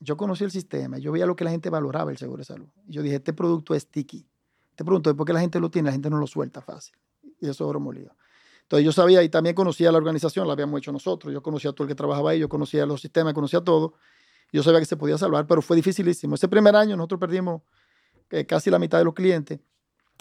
yo 0.00 0.16
conocía 0.16 0.44
el 0.44 0.50
sistema, 0.50 0.98
yo 0.98 1.12
veía 1.12 1.26
lo 1.26 1.36
que 1.36 1.44
la 1.44 1.50
gente 1.50 1.70
valoraba 1.70 2.10
el 2.10 2.18
seguro 2.18 2.38
de 2.38 2.44
salud. 2.44 2.68
Y 2.86 2.92
yo 2.92 3.02
dije, 3.02 3.16
este 3.16 3.32
producto 3.32 3.74
es 3.74 3.84
sticky. 3.84 4.26
Te 4.74 4.84
pregunto, 4.84 5.14
¿por 5.16 5.26
qué 5.26 5.32
la 5.32 5.40
gente 5.40 5.60
lo 5.60 5.70
tiene? 5.70 5.86
La 5.86 5.92
gente 5.92 6.10
no 6.10 6.18
lo 6.18 6.26
suelta 6.26 6.60
fácil. 6.60 6.94
Y 7.40 7.48
eso 7.48 7.50
es 7.50 7.60
oro 7.62 7.80
molido. 7.80 8.14
Entonces 8.62 8.84
yo 8.84 8.92
sabía 8.92 9.22
y 9.22 9.28
también 9.28 9.54
conocía 9.54 9.92
la 9.92 9.98
organización, 9.98 10.46
la 10.46 10.54
habíamos 10.54 10.78
hecho 10.78 10.90
nosotros. 10.90 11.32
Yo 11.32 11.42
conocía 11.42 11.70
a 11.70 11.72
todo 11.74 11.84
el 11.84 11.88
que 11.88 11.94
trabajaba 11.94 12.30
ahí, 12.30 12.38
yo 12.40 12.48
conocía 12.48 12.86
los 12.86 13.00
sistemas, 13.00 13.34
conocía 13.34 13.60
todo. 13.60 13.94
Yo 14.52 14.62
sabía 14.62 14.80
que 14.80 14.86
se 14.86 14.96
podía 14.96 15.18
salvar, 15.18 15.46
pero 15.46 15.60
fue 15.62 15.76
dificilísimo. 15.76 16.34
Ese 16.34 16.48
primer 16.48 16.74
año 16.74 16.96
nosotros 16.96 17.20
perdimos 17.20 17.62
eh, 18.30 18.46
casi 18.46 18.70
la 18.70 18.78
mitad 18.78 18.98
de 18.98 19.04
los 19.04 19.14
clientes. 19.14 19.60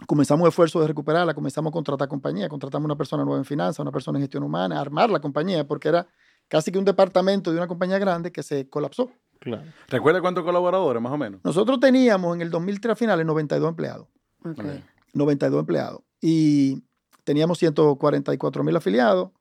Comenzamos 0.07 0.47
esfuerzo 0.47 0.81
de 0.81 0.87
recuperarla, 0.87 1.33
comenzamos 1.33 1.69
a 1.69 1.73
contratar 1.73 2.07
compañía, 2.07 2.49
contratamos 2.49 2.85
una 2.85 2.97
persona 2.97 3.23
nueva 3.23 3.37
en 3.37 3.45
finanzas, 3.45 3.79
una 3.79 3.91
persona 3.91 4.17
en 4.17 4.23
gestión 4.23 4.43
humana, 4.43 4.79
armar 4.79 5.09
la 5.09 5.21
compañía, 5.21 5.65
porque 5.67 5.87
era 5.87 6.07
casi 6.47 6.71
que 6.71 6.79
un 6.79 6.85
departamento 6.85 7.51
de 7.51 7.57
una 7.57 7.67
compañía 7.67 7.99
grande 7.99 8.31
que 8.31 8.43
se 8.43 8.67
colapsó. 8.69 9.11
Claro. 9.43 9.63
¿Recuerda 9.89 10.21
cuántos 10.21 10.45
colaboradores, 10.45 11.01
más 11.01 11.11
o 11.11 11.17
menos? 11.17 11.41
Nosotros 11.43 11.77
teníamos 11.81 12.33
en 12.35 12.41
el 12.41 12.49
2003 12.49 12.93
a 12.93 12.95
finales 12.95 13.25
92 13.25 13.69
empleados. 13.69 14.07
Ok. 14.45 14.59
Ok. 14.59 14.65
92 15.13 15.59
empleados. 15.59 16.01
Y 16.21 16.81
teníamos 17.25 17.57
144 17.57 18.63
mil 18.63 18.75
afiliados 18.75 19.31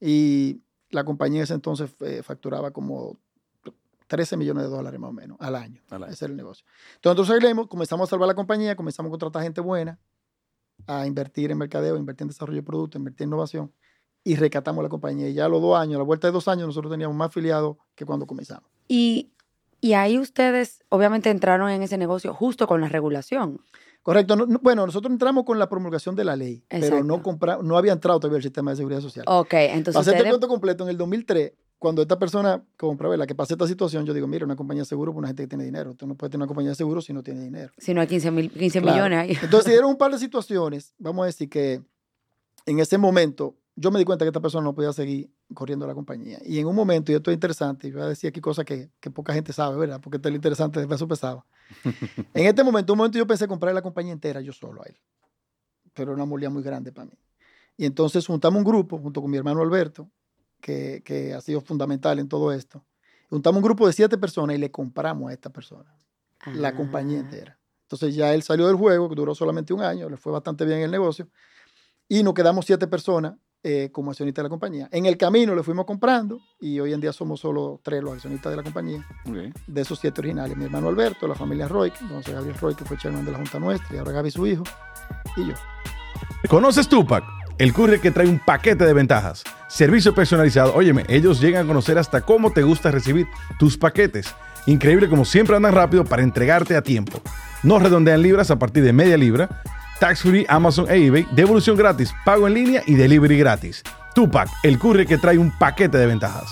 y 0.00 0.60
la 0.90 1.04
compañía 1.04 1.38
en 1.38 1.44
ese 1.44 1.54
entonces 1.54 1.90
eh, 2.00 2.22
facturaba 2.22 2.72
como 2.72 3.18
13 4.06 4.36
millones 4.36 4.64
de 4.64 4.68
dólares 4.68 5.00
más 5.00 5.10
o 5.10 5.12
menos 5.14 5.38
al 5.40 5.56
año. 5.56 5.80
Al 5.88 6.04
año. 6.04 6.12
Ese 6.12 6.26
era 6.26 6.32
el 6.32 6.36
negocio. 6.36 6.66
Entonces 6.96 7.18
nosotros 7.18 7.42
salimos, 7.42 7.68
comenzamos 7.68 8.06
a 8.06 8.10
salvar 8.10 8.28
la 8.28 8.34
compañía, 8.34 8.76
comenzamos 8.76 9.08
a 9.08 9.12
contratar 9.12 9.42
gente 9.42 9.62
buena, 9.62 9.98
a 10.86 11.06
invertir 11.06 11.50
en 11.50 11.56
mercadeo, 11.56 11.96
a 11.96 11.98
invertir 11.98 12.24
en 12.24 12.28
desarrollo 12.28 12.58
de 12.58 12.62
productos, 12.66 12.96
a 12.96 13.00
invertir 13.00 13.24
en 13.24 13.30
innovación 13.30 13.72
y 14.24 14.36
rescatamos 14.36 14.82
la 14.82 14.90
compañía. 14.90 15.28
Y 15.28 15.34
ya 15.34 15.46
a 15.46 15.48
los 15.48 15.62
dos 15.62 15.76
años, 15.78 15.94
a 15.94 15.98
la 15.98 16.04
vuelta 16.04 16.26
de 16.28 16.32
dos 16.32 16.48
años, 16.48 16.66
nosotros 16.66 16.90
teníamos 16.90 17.16
más 17.16 17.28
afiliados 17.28 17.76
que 17.94 18.04
cuando 18.04 18.26
comenzamos. 18.26 18.70
Y, 18.88 19.32
y 19.80 19.92
ahí 19.94 20.18
ustedes 20.18 20.82
obviamente 20.88 21.30
entraron 21.30 21.70
en 21.70 21.82
ese 21.82 21.98
negocio 21.98 22.34
justo 22.34 22.66
con 22.66 22.80
la 22.80 22.88
regulación. 22.88 23.60
Correcto. 24.02 24.36
No- 24.36 24.46
no- 24.46 24.58
bueno, 24.62 24.86
nosotros 24.86 25.12
entramos 25.12 25.44
con 25.44 25.58
la 25.58 25.68
promulgación 25.68 26.16
de 26.16 26.24
la 26.24 26.36
ley, 26.36 26.64
pero 26.68 27.04
no, 27.04 27.22
compra, 27.22 27.58
no 27.62 27.76
había 27.76 27.92
entrado 27.92 28.18
todavía 28.20 28.38
el 28.38 28.42
sistema 28.42 28.70
de 28.70 28.76
seguridad 28.78 29.00
social. 29.00 29.24
Ok, 29.28 29.52
entonces 29.54 29.94
Para 29.94 30.00
hacerte 30.00 30.22
el 30.22 30.28
cuento 30.28 30.48
completo, 30.48 30.84
en 30.84 30.90
el 30.90 30.96
2003 30.96 31.52
cuando 31.78 32.02
esta 32.02 32.18
persona 32.18 32.64
compra, 32.76 33.16
la 33.16 33.26
que 33.26 33.34
pasa 33.34 33.54
esta 33.54 33.66
situación, 33.66 34.04
yo 34.04 34.12
digo, 34.12 34.26
mira, 34.26 34.44
una 34.44 34.56
compañía 34.56 34.82
de 34.82 34.86
seguro 34.86 35.12
para 35.12 35.20
una 35.20 35.28
gente 35.28 35.44
que 35.44 35.48
tiene 35.48 35.64
dinero. 35.64 35.94
Tú 35.94 36.06
no 36.06 36.16
puedes 36.16 36.32
tener 36.32 36.42
una 36.42 36.48
compañía 36.48 36.70
de 36.70 36.74
seguro 36.74 37.00
si 37.00 37.12
no 37.12 37.22
tiene 37.22 37.40
dinero. 37.40 37.72
Si 37.78 37.94
no 37.94 38.00
hay 38.00 38.08
15, 38.08 38.30
mil, 38.32 38.50
15 38.50 38.80
millones 38.80 39.18
ahí. 39.18 39.38
Entonces, 39.40 39.72
dieron 39.72 39.90
un 39.90 39.96
par 39.96 40.10
de 40.10 40.18
situaciones, 40.18 40.94
vamos 40.98 41.22
a 41.22 41.26
decir 41.26 41.48
que 41.48 41.80
en 42.66 42.80
ese 42.80 42.98
momento 42.98 43.54
yo 43.80 43.92
me 43.92 43.98
di 44.00 44.04
cuenta 44.04 44.24
que 44.24 44.30
esta 44.30 44.40
persona 44.40 44.64
no 44.64 44.74
podía 44.74 44.92
seguir 44.92 45.30
corriendo 45.54 45.86
la 45.86 45.94
compañía. 45.94 46.40
Y 46.44 46.58
en 46.58 46.66
un 46.66 46.74
momento, 46.74 47.12
y 47.12 47.14
esto 47.14 47.30
es 47.30 47.34
interesante, 47.34 47.86
y 47.86 47.92
voy 47.92 48.02
a 48.02 48.06
decir 48.06 48.28
aquí 48.28 48.40
cosas 48.40 48.64
que, 48.64 48.90
que 48.98 49.10
poca 49.10 49.32
gente 49.32 49.52
sabe, 49.52 49.76
¿verdad? 49.76 50.00
Porque 50.00 50.16
esto 50.16 50.28
es 50.28 50.32
lo 50.32 50.36
interesante 50.36 50.80
de 50.80 50.88
peso 50.88 51.06
pesado. 51.06 51.46
en 52.34 52.46
este 52.46 52.64
momento, 52.64 52.92
un 52.92 52.96
momento 52.98 53.18
yo 53.18 53.26
pensé 53.26 53.46
comprar 53.46 53.72
la 53.74 53.82
compañía 53.82 54.12
entera 54.12 54.40
yo 54.40 54.52
solo 54.52 54.82
a 54.82 54.86
él. 54.86 54.98
Pero 55.94 56.10
era 56.10 56.16
una 56.16 56.24
molía 56.24 56.50
muy 56.50 56.62
grande 56.62 56.90
para 56.90 57.06
mí. 57.06 57.18
Y 57.76 57.86
entonces 57.86 58.26
juntamos 58.26 58.58
un 58.58 58.64
grupo 58.64 58.98
junto 58.98 59.22
con 59.22 59.30
mi 59.30 59.36
hermano 59.36 59.62
Alberto, 59.62 60.10
que, 60.60 61.02
que 61.04 61.34
ha 61.34 61.40
sido 61.40 61.60
fundamental 61.60 62.18
en 62.18 62.28
todo 62.28 62.52
esto. 62.52 62.84
Juntamos 63.30 63.58
un 63.58 63.64
grupo 63.64 63.86
de 63.86 63.92
siete 63.92 64.18
personas 64.18 64.56
y 64.56 64.58
le 64.58 64.72
compramos 64.72 65.30
a 65.30 65.32
esta 65.32 65.50
persona 65.50 65.94
la 66.46 66.74
compañía 66.74 67.18
Ah. 67.18 67.20
entera. 67.20 67.58
Entonces 67.82 68.14
ya 68.14 68.34
él 68.34 68.42
salió 68.42 68.66
del 68.66 68.76
juego, 68.76 69.08
que 69.08 69.14
duró 69.14 69.34
solamente 69.34 69.72
un 69.72 69.82
año, 69.82 70.08
le 70.10 70.16
fue 70.16 70.32
bastante 70.32 70.64
bien 70.64 70.80
el 70.80 70.90
negocio, 70.90 71.28
y 72.08 72.22
nos 72.22 72.34
quedamos 72.34 72.66
siete 72.66 72.86
personas 72.86 73.34
eh, 73.62 73.90
como 73.92 74.10
accionistas 74.10 74.42
de 74.42 74.46
la 74.46 74.50
compañía. 74.50 74.88
En 74.92 75.06
el 75.06 75.16
camino 75.16 75.54
le 75.54 75.62
fuimos 75.62 75.84
comprando 75.84 76.38
y 76.60 76.78
hoy 76.80 76.92
en 76.92 77.00
día 77.00 77.12
somos 77.12 77.40
solo 77.40 77.80
tres 77.82 78.02
los 78.02 78.14
accionistas 78.14 78.50
de 78.50 78.56
la 78.56 78.62
compañía, 78.62 79.06
Ok. 79.26 79.54
de 79.66 79.80
esos 79.80 79.98
siete 79.98 80.20
originales. 80.20 80.56
Mi 80.56 80.64
hermano 80.64 80.88
Alberto, 80.88 81.26
la 81.26 81.34
familia 81.34 81.66
Roy, 81.68 81.92
entonces 82.00 82.34
Gabriel 82.34 82.56
Roy, 82.58 82.74
que 82.74 82.84
fue 82.84 82.96
chairman 82.96 83.24
de 83.24 83.32
la 83.32 83.38
Junta 83.38 83.58
Nuestra, 83.58 83.96
y 83.96 83.98
ahora 83.98 84.12
Gaby 84.12 84.30
su 84.30 84.46
hijo, 84.46 84.64
y 85.36 85.48
yo. 85.48 85.54
¿Conoces 86.48 86.88
Tupac? 86.88 87.24
El 87.58 87.72
courier 87.72 88.00
que 88.00 88.12
trae 88.12 88.28
un 88.28 88.38
paquete 88.38 88.84
de 88.86 88.92
ventajas. 88.92 89.42
Servicio 89.68 90.14
personalizado. 90.14 90.74
Óyeme, 90.74 91.04
ellos 91.08 91.40
llegan 91.40 91.64
a 91.64 91.66
conocer 91.66 91.98
hasta 91.98 92.20
cómo 92.20 92.52
te 92.52 92.62
gusta 92.62 92.92
recibir 92.92 93.26
tus 93.58 93.76
paquetes. 93.76 94.32
Increíble 94.66 95.08
como 95.08 95.24
siempre 95.24 95.56
andan 95.56 95.74
rápido 95.74 96.04
para 96.04 96.22
entregarte 96.22 96.76
a 96.76 96.82
tiempo. 96.82 97.20
No 97.64 97.80
redondean 97.80 98.22
libras 98.22 98.52
a 98.52 98.58
partir 98.60 98.84
de 98.84 98.92
media 98.92 99.16
libra. 99.16 99.48
Tax 99.98 100.22
free, 100.22 100.46
Amazon 100.48 100.86
e 100.88 101.06
eBay. 101.06 101.26
Devolución 101.32 101.76
gratis, 101.76 102.14
pago 102.24 102.46
en 102.46 102.54
línea 102.54 102.82
y 102.86 102.94
delivery 102.94 103.38
gratis. 103.38 103.82
Tupac, 104.14 104.48
el 104.62 104.78
courier 104.78 105.06
que 105.06 105.18
trae 105.18 105.38
un 105.38 105.50
paquete 105.50 105.98
de 105.98 106.06
ventajas. 106.06 106.48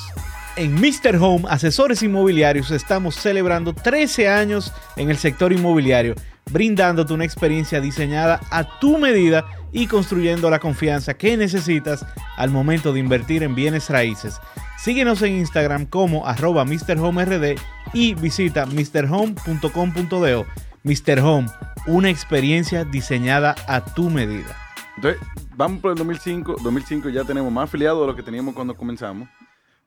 En 0.57 0.75
Mr. 0.75 1.17
Home, 1.21 1.45
asesores 1.49 2.03
inmobiliarios, 2.03 2.71
estamos 2.71 3.15
celebrando 3.15 3.75
13 3.75 4.29
años 4.29 4.73
en 4.97 5.11
el 5.11 5.19
sector 5.19 5.53
inmobiliario, 5.53 6.15
brindándote 6.51 7.13
una 7.13 7.25
experiencia 7.25 7.81
diseñada 7.81 8.41
a 8.51 8.79
tu 8.79 8.99
medida 8.99 9.45
y 9.71 9.87
construyendo 9.87 10.49
la 10.49 10.59
confianza 10.59 11.15
que 11.15 11.37
necesitas 11.37 12.07
al 12.37 12.51
momento 12.51 12.93
de 12.93 13.01
invertir 13.01 13.43
en 13.43 13.55
bienes 13.55 13.91
raíces. 13.91 14.41
Síguenos 14.79 15.21
en 15.23 15.37
Instagram 15.37 15.87
como 15.87 16.27
arroba 16.27 16.65
MrHomeRD 16.65 17.57
y 17.93 18.15
visita 18.15 18.67
mrhome.com.do. 18.67 20.47
Mr. 20.87 21.19
Home, 21.19 21.49
una 21.89 22.11
experiencia 22.11 22.85
diseñada 22.85 23.57
a 23.67 23.85
tu 23.85 24.09
medida. 24.09 24.57
Entonces, 24.95 25.21
vamos 25.57 25.81
por 25.81 25.91
el 25.91 25.97
2005. 25.99 26.59
2005 26.63 27.09
ya 27.09 27.25
tenemos 27.25 27.51
más 27.53 27.65
afiliados 27.65 28.01
de 28.03 28.07
lo 28.07 28.15
que 28.15 28.23
teníamos 28.23 28.55
cuando 28.55 28.77
comenzamos. 28.77 29.29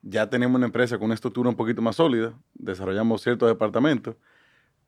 Ya 0.01 0.29
tenemos 0.29 0.57
una 0.57 0.65
empresa 0.65 0.97
con 0.97 1.05
una 1.05 1.13
estructura 1.13 1.47
un 1.47 1.55
poquito 1.55 1.81
más 1.81 1.95
sólida. 1.95 2.33
Desarrollamos 2.53 3.21
ciertos 3.21 3.47
departamentos. 3.47 4.17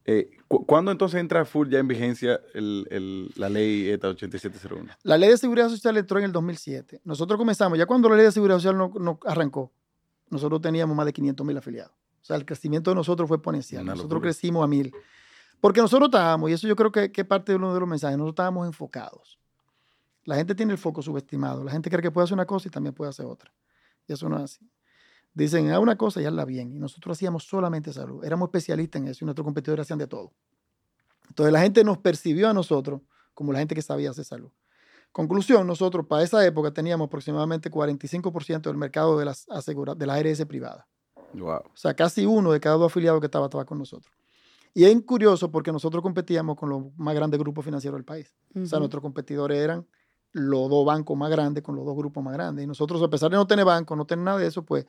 Eh, 0.03 0.31
cu- 0.49 0.65
¿Cuándo 0.65 0.91
entonces 0.91 1.17
entra 1.21 1.45
full 1.45 1.69
ya 1.69 1.79
en 1.79 1.87
vigencia 1.87 2.41
el- 2.53 2.87
el- 2.91 3.29
la 3.37 3.47
ley 3.47 3.89
ETA 3.89 4.09
8701? 4.09 4.91
La 5.03 5.17
ley 5.17 5.29
de 5.29 5.37
seguridad 5.37 5.69
social 5.69 5.95
entró 5.95 6.19
en 6.19 6.25
el 6.25 6.33
2007. 6.33 6.99
Nosotros 7.05 7.37
comenzamos, 7.37 7.77
ya 7.77 7.85
cuando 7.85 8.09
la 8.09 8.17
ley 8.17 8.25
de 8.25 8.33
seguridad 8.33 8.57
social 8.57 8.77
no, 8.77 8.91
no 8.99 9.17
arrancó, 9.25 9.71
nosotros 10.29 10.59
teníamos 10.59 10.93
más 10.93 11.05
de 11.05 11.13
500 11.13 11.47
mil 11.47 11.55
afiliados. 11.57 11.93
O 12.21 12.25
sea, 12.25 12.35
el 12.35 12.45
crecimiento 12.45 12.91
de 12.91 12.95
nosotros 12.95 13.29
fue 13.29 13.37
exponencial. 13.37 13.83
Una 13.83 13.93
nosotros 13.93 14.15
locura. 14.17 14.29
crecimos 14.31 14.61
a 14.61 14.67
mil. 14.67 14.91
Porque 15.61 15.79
nosotros 15.79 16.07
estábamos, 16.07 16.49
y 16.49 16.53
eso 16.53 16.67
yo 16.67 16.75
creo 16.75 16.91
que, 16.91 17.11
que 17.11 17.21
es 17.21 17.27
parte 17.27 17.51
de 17.51 17.55
uno 17.57 17.73
de 17.73 17.79
los 17.79 17.87
mensajes, 17.87 18.17
nosotros 18.17 18.33
estábamos 18.33 18.67
enfocados. 18.67 19.37
La 20.25 20.35
gente 20.35 20.53
tiene 20.55 20.73
el 20.73 20.77
foco 20.77 21.01
subestimado. 21.01 21.63
La 21.63 21.71
gente 21.71 21.89
cree 21.89 22.01
que 22.01 22.11
puede 22.11 22.25
hacer 22.25 22.33
una 22.33 22.45
cosa 22.45 22.67
y 22.67 22.71
también 22.71 22.93
puede 22.93 23.09
hacer 23.09 23.25
otra. 23.25 23.53
Y 24.07 24.13
eso 24.13 24.27
no 24.27 24.37
es 24.37 24.43
así. 24.43 24.69
Dicen, 25.33 25.71
haz 25.71 25.79
una 25.79 25.95
cosa 25.95 26.21
y 26.21 26.25
hazla 26.25 26.45
bien. 26.45 26.75
Y 26.75 26.79
nosotros 26.79 27.17
hacíamos 27.17 27.43
solamente 27.45 27.93
salud. 27.93 28.23
Éramos 28.25 28.47
especialistas 28.47 29.01
en 29.01 29.07
eso 29.07 29.23
y 29.23 29.25
nuestros 29.25 29.45
competidores 29.45 29.83
hacían 29.85 29.99
de 29.99 30.07
todo. 30.07 30.33
Entonces 31.29 31.53
la 31.53 31.61
gente 31.61 31.83
nos 31.83 31.97
percibió 31.99 32.49
a 32.49 32.53
nosotros 32.53 33.01
como 33.33 33.53
la 33.53 33.59
gente 33.59 33.73
que 33.73 33.81
sabía 33.81 34.09
hacer 34.09 34.25
salud. 34.25 34.51
Conclusión, 35.11 35.65
nosotros 35.67 36.05
para 36.05 36.23
esa 36.23 36.45
época 36.45 36.71
teníamos 36.71 37.05
aproximadamente 37.07 37.69
45% 37.71 38.61
del 38.61 38.77
mercado 38.77 39.17
de 39.17 39.25
las, 39.25 39.47
asegura- 39.49 39.95
de 39.95 40.05
las 40.05 40.19
ARS 40.19 40.45
privadas. 40.45 40.85
Wow. 41.33 41.61
O 41.73 41.75
sea, 41.75 41.93
casi 41.95 42.25
uno 42.25 42.51
de 42.51 42.59
cada 42.59 42.75
dos 42.75 42.91
afiliados 42.91 43.19
que 43.21 43.25
estaba, 43.27 43.45
estaba 43.45 43.65
con 43.65 43.77
nosotros. 43.77 44.13
Y 44.73 44.85
es 44.85 45.01
curioso 45.03 45.51
porque 45.51 45.71
nosotros 45.71 46.01
competíamos 46.01 46.55
con 46.55 46.69
los 46.69 46.83
más 46.97 47.13
grandes 47.13 47.39
grupos 47.39 47.65
financieros 47.65 47.97
del 47.97 48.05
país. 48.05 48.33
O 48.55 48.65
sea, 48.65 48.79
nuestros 48.79 49.01
competidores 49.01 49.57
eran 49.57 49.85
los 50.33 50.69
dos 50.69 50.85
bancos 50.85 51.17
más 51.17 51.29
grandes 51.29 51.61
con 51.61 51.75
los 51.75 51.85
dos 51.85 51.95
grupos 51.95 52.23
más 52.23 52.33
grandes. 52.33 52.63
Y 52.63 52.67
nosotros, 52.67 53.01
a 53.03 53.09
pesar 53.09 53.29
de 53.31 53.37
no 53.37 53.45
tener 53.45 53.65
banco, 53.65 53.95
no 53.95 54.05
tener 54.05 54.23
nada 54.23 54.37
de 54.37 54.47
eso, 54.47 54.63
pues 54.63 54.85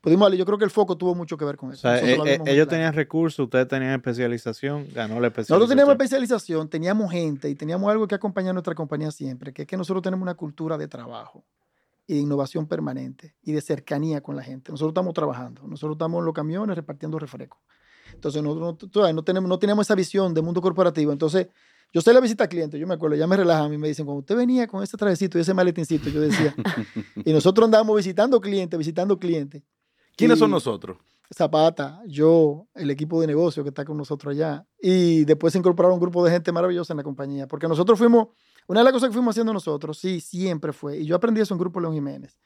pudimos 0.00 0.26
darle. 0.26 0.36
Yo 0.36 0.44
creo 0.46 0.56
que 0.56 0.64
el 0.64 0.70
foco 0.70 0.96
tuvo 0.96 1.16
mucho 1.16 1.36
que 1.36 1.44
ver 1.44 1.56
con 1.56 1.70
O 1.70 1.72
eso. 1.72 1.82
sea, 1.82 1.98
eh, 1.98 2.12
eh, 2.12 2.34
ellos 2.34 2.44
claro. 2.44 2.68
tenían 2.68 2.94
recursos, 2.94 3.40
ustedes 3.44 3.66
tenían 3.66 3.92
especialización, 3.94 4.86
ganó 4.94 5.18
la 5.18 5.28
especialización. 5.28 5.58
Nosotros 5.58 5.68
teníamos 5.70 5.92
especialización, 5.94 6.68
teníamos 6.68 7.10
gente 7.10 7.50
y 7.50 7.56
teníamos 7.56 7.90
algo 7.90 8.06
que 8.06 8.14
acompaña 8.14 8.50
a 8.50 8.52
nuestra 8.52 8.76
compañía 8.76 9.10
siempre, 9.10 9.52
que 9.52 9.62
es 9.62 9.68
que 9.68 9.76
nosotros 9.76 10.02
tenemos 10.02 10.22
una 10.22 10.34
cultura 10.34 10.78
de 10.78 10.86
trabajo 10.86 11.44
y 12.06 12.14
de 12.14 12.20
innovación 12.20 12.66
permanente 12.68 13.34
y 13.42 13.52
de 13.52 13.60
cercanía 13.60 14.20
con 14.20 14.36
la 14.36 14.42
gente. 14.44 14.70
Nosotros 14.70 14.90
estamos 14.92 15.14
trabajando, 15.14 15.62
nosotros 15.66 15.96
estamos 15.96 16.20
en 16.20 16.26
los 16.26 16.34
camiones 16.34 16.76
repartiendo 16.76 17.18
refrescos. 17.18 17.58
Entonces 18.28 18.42
nosotros 18.42 19.14
no, 19.14 19.22
tenemos, 19.22 19.48
no 19.48 19.58
teníamos 19.58 19.86
esa 19.86 19.94
visión 19.94 20.32
de 20.32 20.40
mundo 20.40 20.62
corporativo. 20.62 21.12
Entonces 21.12 21.48
yo 21.92 22.00
sé 22.00 22.12
la 22.14 22.20
visita 22.20 22.44
al 22.44 22.48
cliente, 22.48 22.78
yo 22.78 22.86
me 22.86 22.94
acuerdo, 22.94 23.16
ya 23.16 23.26
me 23.26 23.36
relajan 23.36 23.72
y 23.72 23.78
me 23.78 23.88
dicen, 23.88 24.06
cuando 24.06 24.20
usted 24.20 24.34
venía 24.34 24.66
con 24.66 24.82
ese 24.82 24.96
trajecito 24.96 25.36
y 25.36 25.42
ese 25.42 25.52
maletincito, 25.54 26.08
yo 26.08 26.20
decía, 26.22 26.54
y 27.24 27.32
nosotros 27.32 27.66
andábamos 27.66 27.96
visitando 27.96 28.40
clientes, 28.40 28.78
visitando 28.78 29.18
clientes. 29.18 29.62
¿Quiénes 30.16 30.38
Y- 30.38 30.40
son 30.40 30.50
nosotros? 30.50 30.96
Zapata, 31.34 32.00
yo, 32.06 32.66
el 32.74 32.90
equipo 32.90 33.20
de 33.20 33.26
negocio 33.26 33.62
que 33.62 33.70
está 33.70 33.84
con 33.84 33.96
nosotros 33.96 34.32
allá. 34.32 34.66
Y 34.80 35.24
después 35.24 35.52
se 35.52 35.58
incorporaron 35.58 35.94
un 35.94 36.00
grupo 36.00 36.24
de 36.24 36.30
gente 36.30 36.52
maravillosa 36.52 36.92
en 36.92 36.98
la 36.98 37.02
compañía. 37.02 37.48
Porque 37.48 37.66
nosotros 37.66 37.98
fuimos, 37.98 38.28
una 38.68 38.80
de 38.80 38.84
las 38.84 38.92
cosas 38.92 39.08
que 39.08 39.14
fuimos 39.14 39.32
haciendo 39.32 39.52
nosotros, 39.52 39.98
sí, 39.98 40.20
siempre 40.20 40.72
fue, 40.72 40.98
y 40.98 41.06
yo 41.06 41.16
aprendí 41.16 41.40
eso 41.40 41.54
en 41.54 41.58
Grupo 41.58 41.80
León 41.80 41.94
Jiménez, 41.94 42.38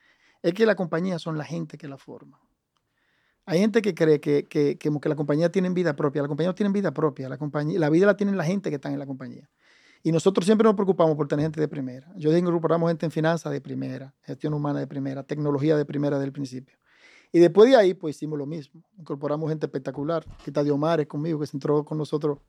es 0.42 0.54
que 0.54 0.64
la 0.64 0.74
compañía 0.76 1.18
son 1.18 1.36
la 1.36 1.44
gente 1.44 1.76
que 1.76 1.88
la 1.88 1.98
forma. 1.98 2.38
Hay 3.48 3.60
gente 3.60 3.80
que 3.80 3.94
cree 3.94 4.20
que, 4.20 4.46
que, 4.46 4.76
que 4.76 4.90
que 5.00 5.08
la 5.08 5.16
compañía 5.16 5.50
tiene 5.50 5.70
vida 5.70 5.96
propia. 5.96 6.20
La 6.20 6.28
compañía 6.28 6.50
no 6.50 6.54
tiene 6.54 6.70
vida 6.70 6.92
propia. 6.92 7.30
La, 7.30 7.38
compañía, 7.38 7.78
la 7.78 7.88
vida 7.88 8.04
la 8.04 8.14
tienen 8.14 8.36
la 8.36 8.44
gente 8.44 8.68
que 8.68 8.76
están 8.76 8.92
en 8.92 8.98
la 8.98 9.06
compañía. 9.06 9.48
Y 10.02 10.12
nosotros 10.12 10.44
siempre 10.44 10.66
nos 10.66 10.74
preocupamos 10.74 11.16
por 11.16 11.28
tener 11.28 11.44
gente 11.44 11.58
de 11.58 11.66
primera. 11.66 12.12
Yo 12.14 12.28
dije, 12.28 12.40
incorporamos 12.40 12.90
gente 12.90 13.06
en 13.06 13.10
finanzas 13.10 13.50
de 13.50 13.62
primera, 13.62 14.14
gestión 14.20 14.52
humana 14.52 14.80
de 14.80 14.86
primera, 14.86 15.22
tecnología 15.22 15.78
de 15.78 15.86
primera 15.86 16.18
desde 16.18 16.26
el 16.26 16.32
principio. 16.32 16.76
Y 17.32 17.38
después 17.38 17.70
de 17.70 17.76
ahí, 17.76 17.94
pues 17.94 18.16
hicimos 18.16 18.38
lo 18.38 18.44
mismo. 18.44 18.82
Incorporamos 18.98 19.48
gente 19.48 19.64
espectacular. 19.64 20.26
Aquí 20.34 20.50
está 20.50 20.62
Diomares 20.62 21.06
conmigo, 21.06 21.40
que 21.40 21.46
se 21.46 21.56
entró 21.56 21.86
con 21.86 21.96
nosotros 21.96 22.40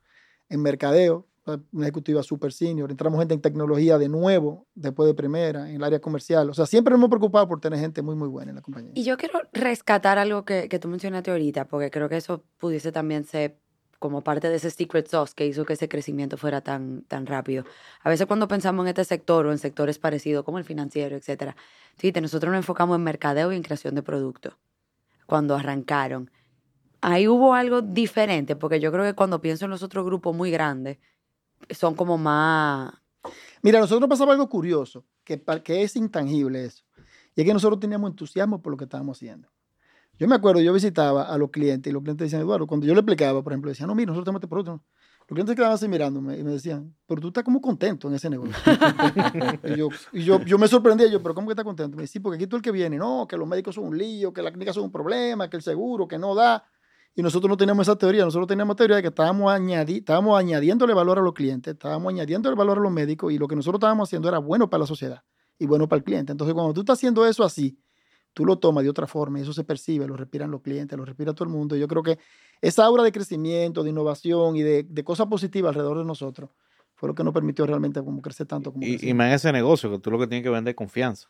en 0.50 0.60
mercadeo, 0.60 1.26
una 1.72 1.86
ejecutiva 1.86 2.22
super 2.22 2.52
senior. 2.52 2.90
Entramos 2.90 3.18
gente 3.18 3.34
en 3.34 3.40
tecnología 3.40 3.98
de 3.98 4.08
nuevo, 4.08 4.66
después 4.74 5.06
de 5.06 5.14
primera, 5.14 5.68
en 5.68 5.76
el 5.76 5.84
área 5.84 6.00
comercial. 6.00 6.50
O 6.50 6.54
sea, 6.54 6.66
siempre 6.66 6.92
nos 6.92 6.98
hemos 6.98 7.10
preocupado 7.10 7.48
por 7.48 7.60
tener 7.60 7.78
gente 7.78 8.02
muy, 8.02 8.14
muy 8.14 8.28
buena 8.28 8.50
en 8.50 8.56
la 8.56 8.62
compañía. 8.62 8.92
Y 8.94 9.04
yo 9.04 9.16
quiero 9.16 9.40
rescatar 9.52 10.18
algo 10.18 10.44
que, 10.44 10.68
que 10.68 10.78
tú 10.78 10.88
mencionaste 10.88 11.30
ahorita, 11.30 11.66
porque 11.66 11.90
creo 11.90 12.08
que 12.08 12.16
eso 12.16 12.44
pudiese 12.58 12.92
también 12.92 13.24
ser 13.24 13.56
como 14.00 14.22
parte 14.22 14.48
de 14.48 14.56
ese 14.56 14.70
secret 14.70 15.06
sauce 15.08 15.34
que 15.36 15.46
hizo 15.46 15.64
que 15.64 15.74
ese 15.74 15.88
crecimiento 15.88 16.38
fuera 16.38 16.62
tan, 16.62 17.02
tan 17.02 17.26
rápido. 17.26 17.64
A 18.02 18.08
veces 18.08 18.26
cuando 18.26 18.48
pensamos 18.48 18.84
en 18.84 18.88
este 18.88 19.04
sector 19.04 19.46
o 19.46 19.52
en 19.52 19.58
sectores 19.58 19.98
parecidos 19.98 20.42
como 20.42 20.58
el 20.58 20.64
financiero, 20.64 21.16
etcétera, 21.16 21.54
fíjate, 21.96 22.22
nosotros 22.22 22.50
nos 22.50 22.60
enfocamos 22.60 22.96
en 22.96 23.04
mercadeo 23.04 23.52
y 23.52 23.56
en 23.56 23.62
creación 23.62 23.94
de 23.94 24.02
productos 24.02 24.54
cuando 25.26 25.54
arrancaron. 25.54 26.30
Ahí 27.02 27.28
hubo 27.28 27.54
algo 27.54 27.82
diferente, 27.82 28.56
porque 28.56 28.80
yo 28.80 28.90
creo 28.90 29.04
que 29.04 29.14
cuando 29.14 29.40
pienso 29.40 29.66
en 29.66 29.70
los 29.70 29.82
otros 29.82 30.04
grupos 30.04 30.34
muy 30.34 30.50
grandes, 30.50 30.98
son 31.68 31.94
como 31.94 32.16
más... 32.16 32.92
Mira, 33.62 33.80
nosotros 33.80 34.08
pasaba 34.08 34.32
algo 34.32 34.48
curioso, 34.48 35.04
que, 35.24 35.42
que 35.62 35.82
es 35.82 35.96
intangible 35.96 36.64
eso. 36.64 36.84
Y 37.36 37.42
es 37.42 37.46
que 37.46 37.52
nosotros 37.52 37.78
teníamos 37.78 38.10
entusiasmo 38.10 38.62
por 38.62 38.72
lo 38.72 38.76
que 38.76 38.84
estábamos 38.84 39.18
haciendo. 39.18 39.48
Yo 40.18 40.28
me 40.28 40.34
acuerdo, 40.34 40.60
yo 40.60 40.72
visitaba 40.72 41.22
a 41.22 41.38
los 41.38 41.50
clientes 41.50 41.90
y 41.90 41.94
los 41.94 42.02
clientes 42.02 42.26
decían, 42.26 42.42
Eduardo, 42.42 42.66
cuando 42.66 42.86
yo 42.86 42.92
le 42.92 43.00
explicaba, 43.00 43.42
por 43.42 43.52
ejemplo, 43.52 43.70
decían, 43.70 43.88
no, 43.88 43.94
mira, 43.94 44.08
nosotros 44.08 44.26
tenemos 44.26 44.40
este 44.40 44.48
producto. 44.48 44.84
Los 45.20 45.34
clientes 45.36 45.54
quedaban 45.54 45.74
así 45.76 45.88
mirándome 45.88 46.36
y 46.36 46.42
me 46.42 46.50
decían, 46.50 46.94
pero 47.06 47.20
tú 47.20 47.28
estás 47.28 47.44
como 47.44 47.60
contento 47.60 48.08
en 48.08 48.14
ese 48.14 48.28
negocio. 48.28 48.54
y 49.64 49.76
yo, 49.76 49.88
y 50.12 50.24
yo, 50.24 50.42
yo 50.42 50.58
me 50.58 50.66
sorprendía, 50.66 51.06
yo, 51.06 51.22
pero 51.22 51.34
¿cómo 51.34 51.46
que 51.46 51.52
estás 51.52 51.64
contento? 51.64 51.96
Me 51.96 52.02
dice, 52.02 52.14
sí, 52.14 52.20
porque 52.20 52.36
aquí 52.36 52.46
tú 52.46 52.56
el 52.56 52.62
que 52.62 52.72
viene, 52.72 52.98
no, 52.98 53.26
que 53.28 53.36
los 53.36 53.48
médicos 53.48 53.76
son 53.76 53.84
un 53.84 53.96
lío, 53.96 54.32
que 54.32 54.42
la 54.42 54.50
clínica 54.50 54.72
son 54.72 54.84
un 54.84 54.92
problema, 54.92 55.48
que 55.48 55.56
el 55.56 55.62
seguro, 55.62 56.08
que 56.08 56.18
no 56.18 56.34
da. 56.34 56.64
Y 57.14 57.22
nosotros 57.22 57.48
no 57.48 57.56
teníamos 57.56 57.88
esa 57.88 57.96
teoría, 57.96 58.24
nosotros 58.24 58.46
teníamos 58.46 58.76
teoría 58.76 58.96
de 58.96 59.02
que 59.02 59.08
estábamos, 59.08 59.52
añadi 59.52 59.98
estábamos 59.98 60.38
añadiéndole 60.38 60.94
valor 60.94 61.18
a 61.18 61.22
los 61.22 61.34
clientes, 61.34 61.72
estábamos 61.72 62.12
añadiéndole 62.12 62.56
valor 62.56 62.78
a 62.78 62.80
los 62.80 62.92
médicos 62.92 63.32
y 63.32 63.38
lo 63.38 63.48
que 63.48 63.56
nosotros 63.56 63.78
estábamos 63.78 64.08
haciendo 64.08 64.28
era 64.28 64.38
bueno 64.38 64.70
para 64.70 64.82
la 64.82 64.86
sociedad 64.86 65.22
y 65.58 65.66
bueno 65.66 65.88
para 65.88 65.98
el 65.98 66.04
cliente. 66.04 66.32
Entonces, 66.32 66.54
cuando 66.54 66.72
tú 66.72 66.80
estás 66.80 66.98
haciendo 66.98 67.26
eso 67.26 67.44
así, 67.44 67.78
tú 68.32 68.44
lo 68.44 68.58
tomas 68.58 68.84
de 68.84 68.90
otra 68.90 69.06
forma 69.06 69.38
y 69.38 69.42
eso 69.42 69.52
se 69.52 69.64
percibe, 69.64 70.06
lo 70.06 70.16
respiran 70.16 70.50
los 70.50 70.62
clientes, 70.62 70.96
lo 70.96 71.04
respira 71.04 71.34
todo 71.34 71.44
el 71.44 71.50
mundo. 71.50 71.76
yo 71.76 71.88
creo 71.88 72.02
que 72.02 72.18
esa 72.60 72.84
aura 72.84 73.02
de 73.02 73.12
crecimiento, 73.12 73.82
de 73.82 73.90
innovación 73.90 74.56
y 74.56 74.62
de, 74.62 74.84
de 74.84 75.04
cosas 75.04 75.26
positivas 75.26 75.70
alrededor 75.70 75.98
de 75.98 76.04
nosotros 76.04 76.50
fue 76.94 77.08
lo 77.08 77.14
que 77.14 77.24
nos 77.24 77.32
permitió 77.32 77.66
realmente 77.66 78.02
como 78.04 78.20
crecer 78.20 78.46
tanto 78.46 78.72
como 78.72 78.84
y, 78.86 78.98
y 79.00 79.14
más 79.14 79.28
en 79.28 79.32
ese 79.32 79.52
negocio, 79.52 79.90
que 79.90 79.98
tú 79.98 80.10
lo 80.10 80.18
que 80.18 80.26
tienes 80.26 80.44
que 80.44 80.50
vender 80.50 80.72
es 80.72 80.76
confianza. 80.76 81.28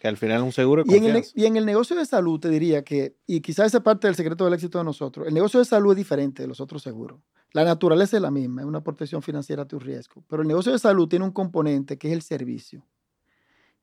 Que 0.00 0.08
al 0.08 0.16
final 0.16 0.38
es 0.38 0.42
un 0.44 0.52
seguro 0.52 0.84
de 0.84 0.94
y. 0.94 0.98
En 0.98 1.16
el, 1.16 1.24
y 1.34 1.46
en 1.46 1.56
el 1.56 1.66
negocio 1.66 1.96
de 1.96 2.06
salud 2.06 2.38
te 2.38 2.48
diría 2.48 2.84
que, 2.84 3.16
y 3.26 3.40
quizás 3.40 3.66
esa 3.66 3.78
es 3.78 3.82
parte 3.82 4.06
del 4.06 4.14
secreto 4.14 4.44
del 4.44 4.54
éxito 4.54 4.78
de 4.78 4.84
nosotros, 4.84 5.26
el 5.26 5.34
negocio 5.34 5.58
de 5.58 5.66
salud 5.66 5.92
es 5.92 5.96
diferente 5.96 6.42
de 6.42 6.48
los 6.48 6.60
otros 6.60 6.82
seguros. 6.82 7.20
La 7.52 7.64
naturaleza 7.64 8.16
es 8.16 8.22
la 8.22 8.30
misma, 8.30 8.62
es 8.62 8.66
una 8.66 8.82
protección 8.82 9.20
financiera 9.20 9.62
a 9.62 9.66
tu 9.66 9.78
riesgo. 9.78 10.24
Pero 10.28 10.42
el 10.42 10.48
negocio 10.48 10.72
de 10.72 10.78
salud 10.78 11.08
tiene 11.08 11.24
un 11.24 11.32
componente 11.32 11.98
que 11.98 12.08
es 12.08 12.14
el 12.14 12.22
servicio, 12.22 12.86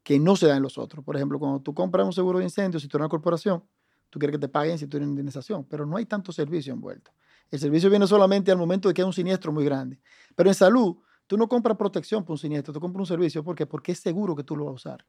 que 0.02 0.18
no 0.18 0.36
se 0.36 0.48
da 0.48 0.56
en 0.56 0.64
los 0.64 0.78
otros. 0.78 1.04
Por 1.04 1.16
ejemplo, 1.16 1.38
cuando 1.38 1.60
tú 1.60 1.74
compras 1.74 2.06
un 2.06 2.14
seguro 2.14 2.40
de 2.40 2.46
incendio, 2.46 2.80
si 2.80 2.88
tú 2.88 2.98
eres 2.98 3.04
una 3.04 3.10
corporación, 3.10 3.64
tú 4.10 4.18
quieres 4.18 4.36
que 4.36 4.40
te 4.40 4.50
paguen 4.50 4.78
si 4.78 4.88
tú 4.88 4.98
eres 4.98 5.06
una 5.06 5.12
indemnización, 5.12 5.66
pero 5.66 5.86
no 5.86 5.98
hay 5.98 6.06
tanto 6.06 6.32
servicio 6.32 6.74
envuelto. 6.74 7.12
El 7.52 7.60
servicio 7.60 7.90
viene 7.90 8.08
solamente 8.08 8.52
al 8.52 8.58
momento 8.58 8.88
de 8.88 8.94
que 8.94 9.02
hay 9.02 9.06
un 9.06 9.14
siniestro 9.14 9.52
muy 9.52 9.66
grande. 9.66 10.00
Pero 10.36 10.50
en 10.50 10.56
salud, 10.56 10.98
tú 11.28 11.38
no 11.38 11.48
compras 11.48 11.78
protección 11.78 12.24
por 12.24 12.34
un 12.34 12.38
siniestro, 12.38 12.74
tú 12.74 12.80
compras 12.80 13.02
un 13.02 13.08
servicio. 13.08 13.44
¿Por 13.44 13.56
qué? 13.56 13.66
Porque 13.66 13.92
es 13.92 14.00
seguro 14.00 14.36
que 14.36 14.44
tú 14.44 14.56
lo 14.56 14.66
vas 14.66 14.72
a 14.72 14.76
usar. 14.76 15.06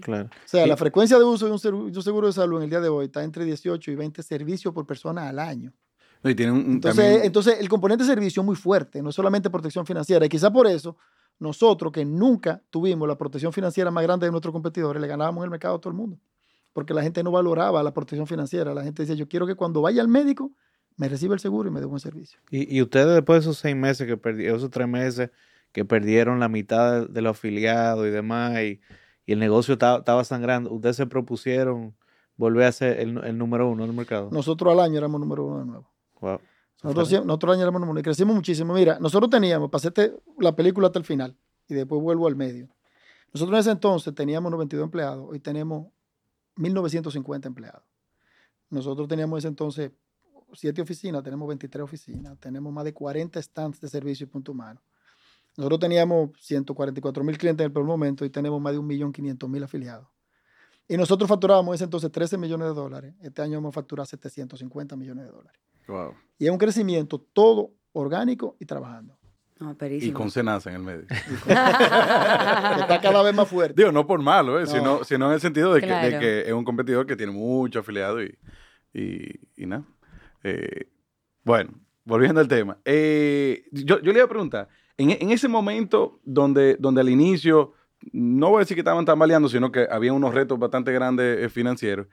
Claro. 0.00 0.26
O 0.26 0.48
sea, 0.48 0.66
la 0.66 0.76
frecuencia 0.76 1.18
de 1.18 1.24
uso 1.24 1.46
de 1.46 1.52
un 1.52 1.58
seguro, 1.58 2.02
seguro 2.02 2.26
de 2.26 2.32
salud 2.32 2.58
en 2.58 2.64
el 2.64 2.70
día 2.70 2.80
de 2.80 2.88
hoy 2.88 3.06
está 3.06 3.22
entre 3.24 3.44
18 3.44 3.90
y 3.90 3.94
20 3.94 4.22
servicios 4.22 4.74
por 4.74 4.86
persona 4.86 5.28
al 5.28 5.38
año. 5.38 5.72
No, 6.22 6.30
y 6.30 6.34
tiene 6.34 6.52
un, 6.52 6.58
un- 6.58 6.70
Entonces, 6.72 7.02
también- 7.04 7.24
entonces, 7.24 7.56
el 7.60 7.68
componente 7.68 8.04
de 8.04 8.10
servicio 8.10 8.42
es 8.42 8.46
muy 8.46 8.56
fuerte, 8.56 9.00
no 9.02 9.08
es 9.10 9.14
solamente 9.14 9.48
protección 9.50 9.86
financiera. 9.86 10.26
Y 10.26 10.28
quizá 10.28 10.50
por 10.52 10.66
eso, 10.66 10.96
nosotros 11.38 11.92
que 11.92 12.04
nunca 12.04 12.62
tuvimos 12.70 13.08
la 13.08 13.16
protección 13.16 13.52
financiera 13.52 13.90
más 13.90 14.02
grande 14.02 14.26
de 14.26 14.30
nuestros 14.32 14.52
competidores, 14.52 15.00
le 15.00 15.08
ganábamos 15.08 15.44
el 15.44 15.50
mercado 15.50 15.76
a 15.76 15.80
todo 15.80 15.90
el 15.90 15.96
mundo. 15.96 16.18
Porque 16.72 16.92
la 16.94 17.02
gente 17.02 17.22
no 17.22 17.30
valoraba 17.30 17.82
la 17.82 17.92
protección 17.94 18.26
financiera. 18.26 18.74
La 18.74 18.82
gente 18.84 19.02
decía, 19.02 19.14
yo 19.16 19.26
quiero 19.28 19.46
que 19.46 19.54
cuando 19.54 19.80
vaya 19.80 20.02
al 20.02 20.08
médico, 20.08 20.52
me 20.96 21.08
reciba 21.08 21.32
el 21.34 21.40
seguro 21.40 21.68
y 21.68 21.72
me 21.72 21.80
dé 21.80 21.86
buen 21.86 22.00
servicio. 22.00 22.38
Y, 22.50 22.76
y 22.76 22.82
ustedes 22.82 23.14
después 23.14 23.38
de 23.38 23.40
esos 23.50 23.58
seis 23.58 23.74
meses 23.74 24.06
que 24.06 24.16
perdieron, 24.16 24.56
esos 24.58 24.70
tres 24.70 24.86
meses 24.86 25.30
que 25.72 25.84
perdieron 25.84 26.38
la 26.38 26.48
mitad 26.48 27.00
de, 27.02 27.06
de 27.06 27.22
los 27.22 27.30
afiliados 27.36 28.06
y 28.06 28.10
demás, 28.10 28.58
y, 28.60 28.80
y 29.30 29.32
el 29.32 29.38
negocio 29.38 29.74
estaba, 29.74 30.24
sangrando, 30.24 30.72
ustedes 30.72 30.96
se 30.96 31.06
propusieron 31.06 31.94
volver 32.36 32.64
a 32.64 32.72
ser 32.72 32.98
el, 32.98 33.16
el 33.22 33.38
número 33.38 33.70
uno 33.70 33.86
del 33.86 33.94
mercado. 33.94 34.28
Nosotros 34.32 34.72
al 34.72 34.80
año 34.80 34.98
éramos 34.98 35.20
número 35.20 35.46
uno 35.46 35.58
de 35.60 35.66
nuevo. 35.66 35.90
Wow. 36.20 36.40
Nosotros 36.82 37.44
al 37.44 37.50
año 37.50 37.62
éramos 37.62 37.80
número 37.80 37.92
uno 37.92 38.00
y 38.00 38.02
crecimos 38.02 38.34
muchísimo. 38.34 38.74
Mira, 38.74 38.98
nosotros 38.98 39.30
teníamos, 39.30 39.70
pasé 39.70 39.92
la 40.40 40.56
película 40.56 40.88
hasta 40.88 40.98
el 40.98 41.04
final 41.04 41.36
y 41.68 41.74
después 41.74 42.02
vuelvo 42.02 42.26
al 42.26 42.34
medio. 42.34 42.70
Nosotros 43.32 43.54
en 43.54 43.60
ese 43.60 43.70
entonces 43.70 44.12
teníamos 44.16 44.50
92 44.50 44.82
empleados, 44.82 45.28
hoy 45.30 45.38
tenemos 45.38 45.86
1950 46.56 47.46
empleados. 47.46 47.84
Nosotros 48.68 49.06
teníamos 49.06 49.36
en 49.36 49.38
ese 49.38 49.48
entonces 49.48 49.92
siete 50.54 50.82
oficinas, 50.82 51.22
tenemos 51.22 51.46
23 51.46 51.84
oficinas, 51.84 52.36
tenemos 52.40 52.72
más 52.72 52.82
de 52.82 52.92
40 52.92 53.40
stands 53.40 53.80
de 53.80 53.88
servicio 53.88 54.24
y 54.24 54.26
punto 54.28 54.50
humano. 54.50 54.80
Nosotros 55.60 55.80
teníamos 55.80 56.30
144 56.40 57.22
mil 57.22 57.36
clientes 57.36 57.62
en 57.62 57.66
el 57.66 57.72
primer 57.72 57.86
momento 57.86 58.24
y 58.24 58.30
tenemos 58.30 58.58
más 58.62 58.72
de 58.72 58.78
1.500.000 58.78 59.62
afiliados. 59.64 60.08
Y 60.88 60.96
nosotros 60.96 61.28
facturábamos 61.28 61.72
en 61.72 61.74
ese 61.74 61.84
entonces 61.84 62.10
13 62.10 62.38
millones 62.38 62.68
de 62.68 62.74
dólares. 62.74 63.14
Este 63.20 63.42
año 63.42 63.58
vamos 63.58 63.68
a 63.68 63.72
facturar 63.74 64.06
750 64.06 64.96
millones 64.96 65.26
de 65.26 65.30
dólares. 65.30 65.60
Wow. 65.86 66.14
Y 66.38 66.46
es 66.46 66.50
un 66.50 66.56
crecimiento 66.56 67.18
todo 67.18 67.72
orgánico 67.92 68.56
y 68.58 68.64
trabajando. 68.64 69.18
No, 69.58 69.76
Y 69.90 70.12
con 70.12 70.30
Senasa 70.30 70.70
en 70.70 70.76
el 70.76 70.82
medio. 70.82 71.06
Está 71.10 72.98
cada 73.02 73.22
vez 73.22 73.34
más 73.34 73.46
fuerte. 73.46 73.74
Digo, 73.76 73.92
no 73.92 74.06
por 74.06 74.22
malo, 74.22 74.58
¿eh? 74.58 74.62
No. 74.64 74.66
sino, 74.66 75.04
sino 75.04 75.26
en 75.26 75.32
el 75.34 75.40
sentido 75.42 75.74
de 75.74 75.82
que, 75.82 75.86
de 75.88 75.92
Claro. 75.92 76.18
que 76.20 76.40
es 76.46 76.52
un 76.54 76.64
competidor 76.64 77.04
que 77.06 77.16
tiene 77.16 77.32
mucho 77.32 77.80
afiliado 77.80 78.22
y, 78.22 78.38
y, 78.94 79.38
y 79.62 79.66
nada. 79.66 79.84
Eh, 80.42 80.88
bueno, 81.44 81.72
volviendo 82.04 82.40
al 82.40 82.48
tema. 82.48 82.78
Eh, 82.86 83.64
yo, 83.72 84.00
yo 84.00 84.12
le 84.12 84.20
iba 84.20 84.24
a 84.24 84.28
preguntar, 84.28 84.66
en, 85.02 85.10
en 85.10 85.30
ese 85.30 85.48
momento 85.48 86.20
donde, 86.24 86.76
donde 86.78 87.00
al 87.00 87.08
inicio, 87.08 87.72
no 88.12 88.50
voy 88.50 88.56
a 88.56 88.60
decir 88.60 88.74
que 88.74 88.80
estaban 88.82 89.04
tambaleando, 89.04 89.48
sino 89.48 89.70
que 89.72 89.86
había 89.90 90.12
unos 90.12 90.34
retos 90.34 90.58
bastante 90.58 90.92
grandes 90.92 91.38
eh, 91.38 91.48
financieros, 91.48 92.06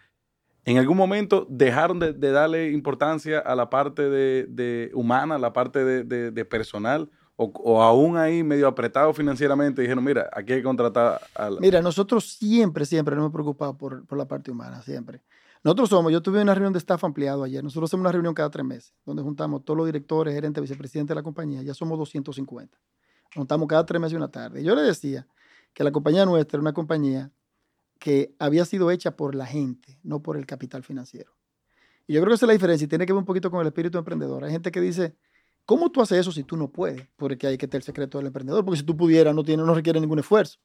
¿en 0.65 0.77
algún 0.77 0.97
momento 0.97 1.45
dejaron 1.49 1.99
de, 1.99 2.13
de 2.13 2.31
darle 2.31 2.71
importancia 2.71 3.39
a 3.39 3.55
la 3.55 3.69
parte 3.69 4.09
de, 4.09 4.45
de 4.49 4.91
humana, 4.93 5.35
a 5.35 5.39
la 5.39 5.51
parte 5.53 5.83
de, 5.83 6.03
de- 6.31 6.45
personal? 6.45 7.09
O, 7.39 7.51
o 7.63 7.83
aún 7.83 8.17
ahí 8.17 8.41
medio 8.43 8.67
apretado 8.67 9.13
financieramente 9.13 9.83
dijeron, 9.83 10.03
mira, 10.03 10.27
aquí 10.33 10.53
hay 10.53 10.59
que 10.59 10.63
contratar 10.63 11.21
a 11.35 11.49
la... 11.51 11.59
Mira, 11.59 11.81
nosotros 11.83 12.31
siempre, 12.33 12.83
siempre 12.83 13.15
nos 13.15 13.21
hemos 13.21 13.31
preocupado 13.31 13.77
por, 13.77 14.07
por 14.07 14.17
la 14.17 14.25
parte 14.25 14.49
humana, 14.49 14.81
siempre. 14.81 15.21
Nosotros 15.67 15.89
somos, 15.89 16.13
yo 16.13 16.21
tuve 16.21 16.41
una 16.41 16.53
reunión 16.53 16.71
de 16.71 16.79
staff 16.79 17.03
ampliado 17.03 17.43
ayer, 17.43 17.61
nosotros 17.61 17.89
hacemos 17.89 18.03
una 18.03 18.13
reunión 18.13 18.33
cada 18.33 18.49
tres 18.49 18.65
meses, 18.65 18.93
donde 19.05 19.21
juntamos 19.21 19.65
todos 19.65 19.75
los 19.75 19.85
directores, 19.85 20.33
gerentes, 20.33 20.61
vicepresidentes 20.61 21.09
de 21.09 21.15
la 21.15 21.23
compañía, 21.23 21.61
ya 21.61 21.73
somos 21.73 21.99
250. 21.99 22.77
Nos 22.77 23.33
juntamos 23.35 23.67
cada 23.67 23.85
tres 23.85 23.99
meses 23.99 24.15
una 24.15 24.31
tarde. 24.31 24.63
Yo 24.63 24.75
le 24.75 24.81
decía 24.81 25.27
que 25.73 25.83
la 25.83 25.91
compañía 25.91 26.25
nuestra 26.25 26.55
era 26.55 26.61
una 26.61 26.71
compañía 26.71 27.33
que 27.99 28.33
había 28.39 28.63
sido 28.63 28.91
hecha 28.91 29.17
por 29.17 29.35
la 29.35 29.45
gente, 29.45 29.99
no 30.03 30.23
por 30.23 30.37
el 30.37 30.45
capital 30.45 30.83
financiero. 30.83 31.33
Y 32.07 32.13
yo 32.13 32.21
creo 32.21 32.29
que 32.29 32.35
esa 32.35 32.45
es 32.45 32.47
la 32.47 32.53
diferencia 32.53 32.85
y 32.85 32.87
tiene 32.87 33.05
que 33.05 33.11
ver 33.11 33.19
un 33.19 33.25
poquito 33.25 33.51
con 33.51 33.59
el 33.59 33.67
espíritu 33.67 33.97
emprendedor. 33.97 34.45
Hay 34.45 34.51
gente 34.51 34.71
que 34.71 34.79
dice, 34.79 35.17
¿cómo 35.65 35.91
tú 35.91 36.01
haces 36.01 36.19
eso 36.19 36.31
si 36.31 36.45
tú 36.45 36.55
no 36.55 36.71
puedes? 36.71 37.09
Porque 37.17 37.45
hay 37.45 37.57
que 37.57 37.67
tener 37.67 37.81
el 37.81 37.85
secreto 37.85 38.19
del 38.19 38.27
emprendedor, 38.27 38.63
porque 38.63 38.79
si 38.79 38.85
tú 38.85 38.95
pudieras 38.95 39.35
no, 39.35 39.43
tiene, 39.43 39.63
no 39.63 39.73
requiere 39.73 39.99
ningún 39.99 40.19
esfuerzo. 40.19 40.59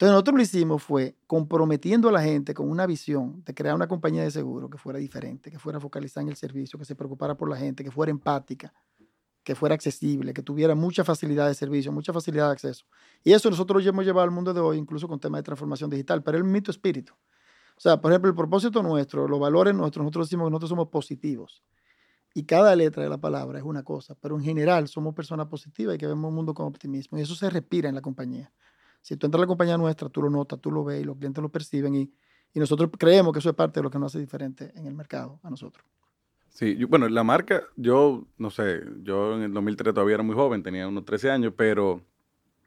Entonces 0.00 0.12
nosotros 0.12 0.36
lo 0.38 0.42
hicimos 0.42 0.82
fue 0.82 1.14
comprometiendo 1.26 2.08
a 2.08 2.12
la 2.12 2.22
gente 2.22 2.54
con 2.54 2.70
una 2.70 2.86
visión 2.86 3.44
de 3.44 3.52
crear 3.52 3.74
una 3.74 3.86
compañía 3.86 4.22
de 4.22 4.30
seguro 4.30 4.70
que 4.70 4.78
fuera 4.78 4.98
diferente, 4.98 5.50
que 5.50 5.58
fuera 5.58 5.78
focalizada 5.78 6.22
en 6.22 6.30
el 6.30 6.36
servicio, 6.36 6.78
que 6.78 6.86
se 6.86 6.96
preocupara 6.96 7.36
por 7.36 7.50
la 7.50 7.56
gente, 7.58 7.84
que 7.84 7.90
fuera 7.90 8.08
empática, 8.08 8.72
que 9.44 9.54
fuera 9.54 9.74
accesible, 9.74 10.32
que 10.32 10.42
tuviera 10.42 10.74
mucha 10.74 11.04
facilidad 11.04 11.48
de 11.48 11.54
servicio, 11.54 11.92
mucha 11.92 12.14
facilidad 12.14 12.46
de 12.46 12.52
acceso. 12.52 12.86
Y 13.22 13.32
eso 13.34 13.50
nosotros 13.50 13.84
lo 13.84 13.90
hemos 13.90 14.06
llevado 14.06 14.24
al 14.24 14.30
mundo 14.30 14.54
de 14.54 14.60
hoy, 14.60 14.78
incluso 14.78 15.06
con 15.06 15.20
temas 15.20 15.40
de 15.40 15.42
transformación 15.42 15.90
digital, 15.90 16.22
pero 16.22 16.38
el 16.38 16.44
mito 16.44 16.70
espíritu. 16.70 17.12
O 17.76 17.80
sea, 17.80 18.00
por 18.00 18.10
ejemplo, 18.10 18.30
el 18.30 18.34
propósito 18.34 18.82
nuestro, 18.82 19.28
los 19.28 19.38
valores 19.38 19.74
nuestros, 19.74 20.02
nosotros 20.02 20.28
decimos 20.28 20.46
que 20.46 20.52
nosotros 20.52 20.70
somos 20.70 20.88
positivos. 20.88 21.62
Y 22.32 22.44
cada 22.44 22.74
letra 22.74 23.02
de 23.02 23.10
la 23.10 23.18
palabra 23.18 23.58
es 23.58 23.66
una 23.66 23.82
cosa, 23.82 24.14
pero 24.18 24.36
en 24.36 24.44
general 24.44 24.88
somos 24.88 25.14
personas 25.14 25.48
positivas 25.48 25.96
y 25.96 25.98
que 25.98 26.06
vemos 26.06 26.30
el 26.30 26.34
mundo 26.36 26.54
con 26.54 26.64
optimismo. 26.64 27.18
Y 27.18 27.20
eso 27.20 27.34
se 27.34 27.50
respira 27.50 27.90
en 27.90 27.96
la 27.96 28.00
compañía. 28.00 28.50
Si 29.02 29.16
tú 29.16 29.26
entras 29.26 29.40
a 29.40 29.42
la 29.42 29.46
compañía 29.46 29.78
nuestra, 29.78 30.08
tú 30.08 30.22
lo 30.22 30.30
notas, 30.30 30.60
tú 30.60 30.70
lo 30.70 30.84
ves 30.84 31.00
y 31.00 31.04
los 31.04 31.16
clientes 31.16 31.42
lo 31.42 31.48
perciben 31.48 31.94
y, 31.94 32.12
nosotros 32.52 32.90
creemos 32.98 33.32
que 33.32 33.38
eso 33.38 33.50
es 33.50 33.54
parte 33.54 33.78
de 33.78 33.84
lo 33.84 33.90
que 33.90 33.98
nos 34.00 34.12
hace 34.12 34.18
diferente 34.18 34.72
en 34.74 34.84
el 34.84 34.94
mercado 34.94 35.38
a 35.44 35.50
nosotros. 35.50 35.86
Sí, 36.48 36.84
bueno, 36.84 37.08
la 37.08 37.22
marca, 37.22 37.62
yo 37.76 38.26
no 38.38 38.50
sé, 38.50 38.82
yo 39.02 39.36
en 39.36 39.42
el 39.42 39.52
2003 39.52 39.94
todavía 39.94 40.14
era 40.14 40.24
muy 40.24 40.34
joven, 40.34 40.60
tenía 40.60 40.88
unos 40.88 41.04
13 41.04 41.30
años, 41.30 41.52
pero 41.56 42.02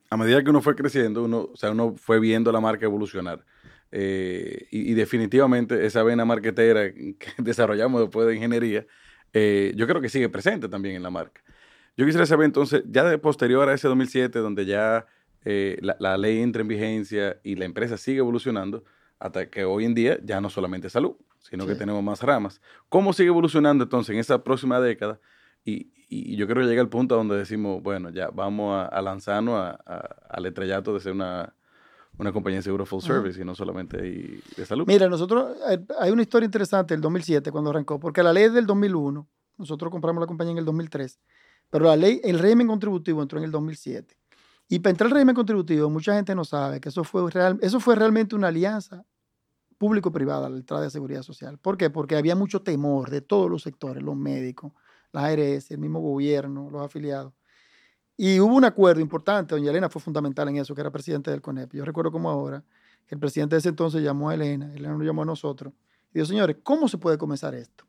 a 0.10 0.16
medida 0.16 0.42
que 0.42 0.50
uno 0.50 0.62
fue 0.62 0.76
creciendo, 0.76 1.24
uno, 1.24 1.50
o 1.54 1.58
sea, 1.58 1.72
uno 1.72 1.96
fue 1.98 2.22
viendo 2.22 2.50
la 2.54 2.62
marca 2.62 2.86
evolucionar. 2.86 3.46
Eh, 3.92 4.68
y, 4.72 4.92
y 4.92 4.94
definitivamente 4.94 5.86
esa 5.86 6.02
vena 6.02 6.24
marquetera 6.24 6.94
que 6.94 7.18
desarrollamos 7.38 8.00
después 8.00 8.26
de 8.26 8.36
ingeniería, 8.36 8.88
eh, 9.34 9.74
yo 9.76 9.88
creo 9.88 10.00
que 10.02 10.10
sigue 10.10 10.30
presente 10.30 10.70
también 10.70 10.96
en 10.96 11.04
la 11.04 11.10
marca. 11.10 11.42
Yo 11.98 12.06
quisiera 12.06 12.26
saber 12.26 12.46
entonces, 12.46 12.84
ya 12.88 13.04
de 13.04 13.18
posterior 13.18 13.68
a 13.68 13.74
ese 13.74 13.88
2007, 13.88 14.40
donde 14.40 14.66
ya 14.66 15.06
eh, 15.46 15.78
la, 15.82 15.96
la 16.00 16.18
ley 16.18 16.40
entra 16.42 16.62
en 16.62 16.68
vigencia 16.68 17.40
y 17.44 17.56
la 17.56 17.66
empresa 17.66 17.98
sigue 17.98 18.20
evolucionando, 18.20 18.84
hasta 19.20 19.50
que 19.50 19.64
hoy 19.66 19.86
en 19.86 19.94
día 19.94 20.18
ya 20.24 20.42
no 20.42 20.50
solamente 20.50 20.90
salud, 20.90 21.16
sino 21.40 21.66
que 21.66 21.74
tenemos 21.76 22.04
más 22.04 22.22
ramas. 22.22 22.62
¿Cómo 22.90 23.14
sigue 23.14 23.28
evolucionando 23.30 23.84
entonces 23.84 24.14
en 24.14 24.20
esa 24.20 24.44
próxima 24.44 24.80
década? 24.80 25.20
Y, 25.66 25.92
y 26.10 26.36
yo 26.36 26.46
creo 26.48 26.64
que 26.64 26.70
llega 26.70 26.82
el 26.82 26.90
punto 26.90 27.16
donde 27.16 27.38
decimos, 27.38 27.82
bueno, 27.82 28.10
ya 28.10 28.30
vamos 28.30 28.76
a, 28.76 28.86
a 28.86 29.02
lanzarnos 29.02 29.56
a- 29.56 29.80
a- 29.86 30.16
al 30.30 30.46
estrellato 30.46 30.94
de 30.94 31.00
ser 31.00 31.14
una, 31.14 31.54
una 32.18 32.32
compañía 32.32 32.60
de 32.60 32.64
seguro 32.64 32.86
full 32.86 33.02
service 33.02 33.42
y 33.42 33.46
no 33.46 33.56
solamente 33.56 33.98
de 33.98 34.66
salud. 34.66 34.86
Mira, 34.88 35.08
nosotros, 35.10 35.58
hay 36.00 36.12
una 36.12 36.22
historia 36.22 36.46
interesante 36.46 36.94
del 36.94 37.02
2007 37.02 37.52
cuando 37.52 37.70
arrancó, 37.70 38.00
porque 38.00 38.22
la 38.24 38.34
ley 38.34 38.44
es 38.44 38.54
del 38.54 38.66
2001, 38.66 39.28
nosotros 39.58 39.90
compramos 39.92 40.20
la 40.22 40.28
compañía 40.28 40.52
en 40.52 40.58
el 40.60 40.66
2003, 40.66 41.20
pero 41.70 41.86
la 41.86 41.96
ley, 41.96 42.20
el 42.24 42.40
régimen 42.40 42.68
contributivo 42.68 43.22
entró 43.22 43.38
en 43.40 43.46
el 43.46 43.52
2007. 43.52 44.16
Y 44.68 44.80
para 44.80 44.92
entrar 44.92 45.08
al 45.08 45.14
régimen 45.14 45.36
contributivo, 45.36 45.90
mucha 45.90 46.16
gente 46.16 46.34
no 46.36 46.46
sabe 46.46 46.80
que 46.80 46.90
eso 46.90 47.04
fue, 47.04 47.30
eso 47.62 47.80
fue 47.80 47.96
realmente 47.96 48.36
una 48.36 48.48
alianza 48.48 49.06
público-privada, 49.78 50.50
la 50.50 50.58
entrada 50.58 50.84
de 50.84 50.90
seguridad 50.90 51.24
social. 51.24 51.58
¿Por 51.58 51.78
qué? 51.78 51.90
Porque 51.90 52.16
había 52.16 52.36
mucho 52.36 52.62
temor 52.62 53.10
de 53.10 53.22
todos 53.22 53.50
los 53.50 53.64
sectores, 53.64 54.02
los 54.02 54.16
médicos, 54.16 54.72
las 55.12 55.26
ARS, 55.26 55.72
el 55.72 55.78
mismo 55.80 56.00
gobierno, 56.00 56.70
los 56.72 56.82
afiliados. 56.82 57.34
Y 58.16 58.40
hubo 58.40 58.56
un 58.56 58.64
acuerdo 58.64 59.02
importante, 59.02 59.56
doña 59.56 59.72
Elena 59.72 59.90
fue 59.90 60.02
fundamental 60.02 60.48
en 60.48 60.58
eso, 60.58 60.74
que 60.74 60.82
era 60.82 60.92
presidente 60.92 61.32
del 61.32 61.42
CONEP. 61.42 61.74
Yo 61.74 61.84
recuerdo 61.84 62.12
como 62.12 62.30
ahora, 62.30 62.64
el 63.08 63.20
presidente 63.20 63.56
de 63.56 63.60
ese 63.60 63.70
entonces 63.70 64.02
llamó 64.02 64.30
a 64.30 64.36
Elena, 64.36 64.74
Elena 64.74 64.94
nos 64.94 65.06
llamó 65.06 65.24
a 65.24 65.26
nosotros, 65.26 65.74
y 66.12 66.20
dijo, 66.20 66.28
señores, 66.28 66.58
¿cómo 66.64 66.88
se 66.88 66.98
puede 66.98 67.18
comenzar 67.18 67.56
esto? 67.56 67.86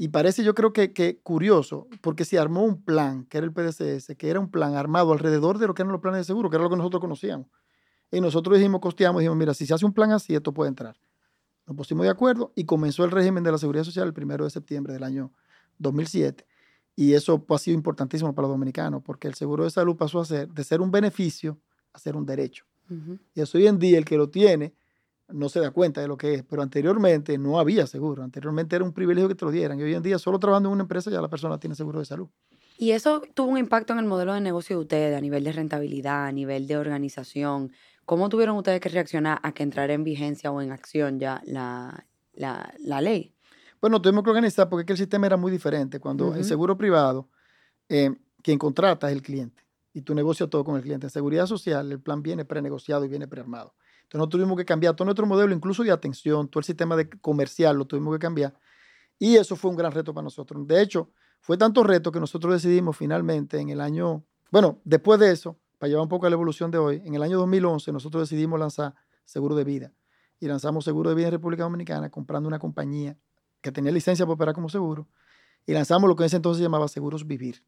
Y 0.00 0.08
parece, 0.08 0.44
yo 0.44 0.54
creo 0.54 0.72
que, 0.72 0.92
que 0.92 1.18
curioso, 1.18 1.88
porque 2.00 2.24
se 2.24 2.38
armó 2.38 2.62
un 2.62 2.84
plan, 2.84 3.24
que 3.24 3.38
era 3.38 3.44
el 3.44 3.52
PDCS, 3.52 4.16
que 4.16 4.30
era 4.30 4.38
un 4.38 4.48
plan 4.48 4.76
armado 4.76 5.12
alrededor 5.12 5.58
de 5.58 5.66
lo 5.66 5.74
que 5.74 5.82
eran 5.82 5.90
los 5.90 6.00
planes 6.00 6.20
de 6.20 6.24
seguro, 6.24 6.48
que 6.48 6.56
era 6.56 6.62
lo 6.62 6.70
que 6.70 6.76
nosotros 6.76 7.00
conocíamos. 7.00 7.48
Y 8.12 8.20
nosotros 8.20 8.56
dijimos, 8.56 8.80
costeamos, 8.80 9.20
dijimos, 9.20 9.36
mira, 9.36 9.54
si 9.54 9.66
se 9.66 9.74
hace 9.74 9.84
un 9.84 9.92
plan 9.92 10.12
así, 10.12 10.36
esto 10.36 10.54
puede 10.54 10.68
entrar. 10.68 10.96
Nos 11.66 11.76
pusimos 11.76 12.04
de 12.04 12.10
acuerdo 12.10 12.52
y 12.54 12.64
comenzó 12.64 13.04
el 13.04 13.10
régimen 13.10 13.42
de 13.42 13.50
la 13.50 13.58
Seguridad 13.58 13.82
Social 13.82 14.06
el 14.06 14.14
primero 14.14 14.44
de 14.44 14.50
septiembre 14.50 14.92
del 14.92 15.02
año 15.02 15.32
2007. 15.78 16.46
Y 16.94 17.14
eso 17.14 17.44
ha 17.48 17.58
sido 17.58 17.74
importantísimo 17.74 18.32
para 18.34 18.46
los 18.46 18.54
dominicanos, 18.54 19.02
porque 19.04 19.26
el 19.26 19.34
seguro 19.34 19.64
de 19.64 19.70
salud 19.70 19.96
pasó 19.96 20.20
a 20.20 20.24
ser, 20.24 20.48
de 20.48 20.62
ser 20.62 20.80
un 20.80 20.92
beneficio, 20.92 21.60
a 21.92 21.98
ser 21.98 22.16
un 22.16 22.24
derecho. 22.24 22.64
Y 23.34 23.40
eso 23.42 23.58
hoy 23.58 23.66
en 23.66 23.78
día 23.78 23.98
el 23.98 24.04
que 24.04 24.16
lo 24.16 24.30
tiene 24.30 24.74
no 25.28 25.48
se 25.48 25.60
da 25.60 25.70
cuenta 25.70 26.00
de 26.00 26.08
lo 26.08 26.16
que 26.16 26.34
es, 26.34 26.42
pero 26.44 26.62
anteriormente 26.62 27.36
no 27.38 27.58
había 27.58 27.86
seguro, 27.86 28.22
anteriormente 28.22 28.76
era 28.76 28.84
un 28.84 28.92
privilegio 28.92 29.28
que 29.28 29.34
te 29.34 29.44
lo 29.44 29.50
dieran 29.50 29.78
y 29.78 29.82
hoy 29.82 29.94
en 29.94 30.02
día 30.02 30.18
solo 30.18 30.38
trabajando 30.38 30.68
en 30.68 30.74
una 30.74 30.82
empresa 30.82 31.10
ya 31.10 31.20
la 31.20 31.28
persona 31.28 31.58
tiene 31.58 31.74
seguro 31.74 31.98
de 31.98 32.04
salud. 32.04 32.28
Y 32.78 32.92
eso 32.92 33.22
tuvo 33.34 33.50
un 33.50 33.58
impacto 33.58 33.92
en 33.92 33.98
el 33.98 34.04
modelo 34.06 34.34
de 34.34 34.40
negocio 34.40 34.76
de 34.76 34.82
ustedes 34.82 35.16
a 35.16 35.20
nivel 35.20 35.42
de 35.44 35.52
rentabilidad, 35.52 36.26
a 36.26 36.32
nivel 36.32 36.68
de 36.68 36.76
organización. 36.76 37.72
¿Cómo 38.04 38.28
tuvieron 38.28 38.56
ustedes 38.56 38.80
que 38.80 38.88
reaccionar 38.88 39.40
a 39.42 39.52
que 39.52 39.64
entrara 39.64 39.92
en 39.92 40.04
vigencia 40.04 40.52
o 40.52 40.62
en 40.62 40.70
acción 40.70 41.18
ya 41.18 41.42
la, 41.44 42.06
la, 42.34 42.72
la 42.78 43.00
ley? 43.00 43.34
Bueno, 43.80 44.00
tuvimos 44.00 44.22
que 44.22 44.30
organizar 44.30 44.68
porque 44.68 44.82
es 44.82 44.86
que 44.86 44.92
el 44.92 44.98
sistema 44.98 45.26
era 45.26 45.36
muy 45.36 45.50
diferente. 45.50 45.98
Cuando 45.98 46.34
el 46.34 46.44
seguro 46.44 46.78
privado, 46.78 47.28
eh, 47.88 48.14
quien 48.42 48.58
contrata 48.58 49.08
es 49.08 49.16
el 49.16 49.22
cliente 49.22 49.64
y 49.92 50.02
tú 50.02 50.14
negocias 50.14 50.48
todo 50.48 50.64
con 50.64 50.76
el 50.76 50.82
cliente. 50.82 51.06
En 51.06 51.10
seguridad 51.10 51.46
social, 51.46 51.90
el 51.90 52.00
plan 52.00 52.22
viene 52.22 52.44
prenegociado 52.44 53.04
y 53.04 53.08
viene 53.08 53.26
prearmado. 53.26 53.74
Entonces, 54.08 54.20
no 54.20 54.28
tuvimos 54.30 54.56
que 54.56 54.64
cambiar 54.64 54.96
todo 54.96 55.04
nuestro 55.04 55.26
modelo, 55.26 55.54
incluso 55.54 55.82
de 55.82 55.90
atención, 55.90 56.48
todo 56.48 56.60
el 56.60 56.64
sistema 56.64 56.96
de 56.96 57.10
comercial 57.10 57.76
lo 57.76 57.84
tuvimos 57.84 58.14
que 58.14 58.18
cambiar. 58.18 58.58
Y 59.18 59.36
eso 59.36 59.54
fue 59.54 59.70
un 59.70 59.76
gran 59.76 59.92
reto 59.92 60.14
para 60.14 60.24
nosotros. 60.24 60.66
De 60.66 60.80
hecho, 60.80 61.10
fue 61.40 61.58
tanto 61.58 61.82
reto 61.84 62.10
que 62.10 62.18
nosotros 62.18 62.54
decidimos 62.54 62.96
finalmente 62.96 63.60
en 63.60 63.68
el 63.68 63.82
año, 63.82 64.24
bueno, 64.50 64.80
después 64.84 65.20
de 65.20 65.30
eso, 65.30 65.58
para 65.76 65.90
llevar 65.90 66.04
un 66.04 66.08
poco 66.08 66.24
a 66.24 66.30
la 66.30 66.34
evolución 66.34 66.70
de 66.70 66.78
hoy, 66.78 67.02
en 67.04 67.14
el 67.14 67.22
año 67.22 67.36
2011 67.36 67.92
nosotros 67.92 68.28
decidimos 68.28 68.58
lanzar 68.58 68.94
seguro 69.26 69.54
de 69.54 69.64
vida. 69.64 69.92
Y 70.40 70.46
lanzamos 70.46 70.86
seguro 70.86 71.10
de 71.10 71.16
vida 71.16 71.26
en 71.26 71.32
República 71.32 71.64
Dominicana 71.64 72.10
comprando 72.10 72.48
una 72.48 72.58
compañía 72.58 73.18
que 73.60 73.72
tenía 73.72 73.92
licencia 73.92 74.24
para 74.24 74.34
operar 74.34 74.54
como 74.54 74.70
seguro. 74.70 75.06
Y 75.66 75.72
lanzamos 75.74 76.08
lo 76.08 76.16
que 76.16 76.22
en 76.22 76.28
ese 76.28 76.36
entonces 76.36 76.58
se 76.58 76.62
llamaba 76.62 76.88
Seguros 76.88 77.26
Vivir. 77.26 77.62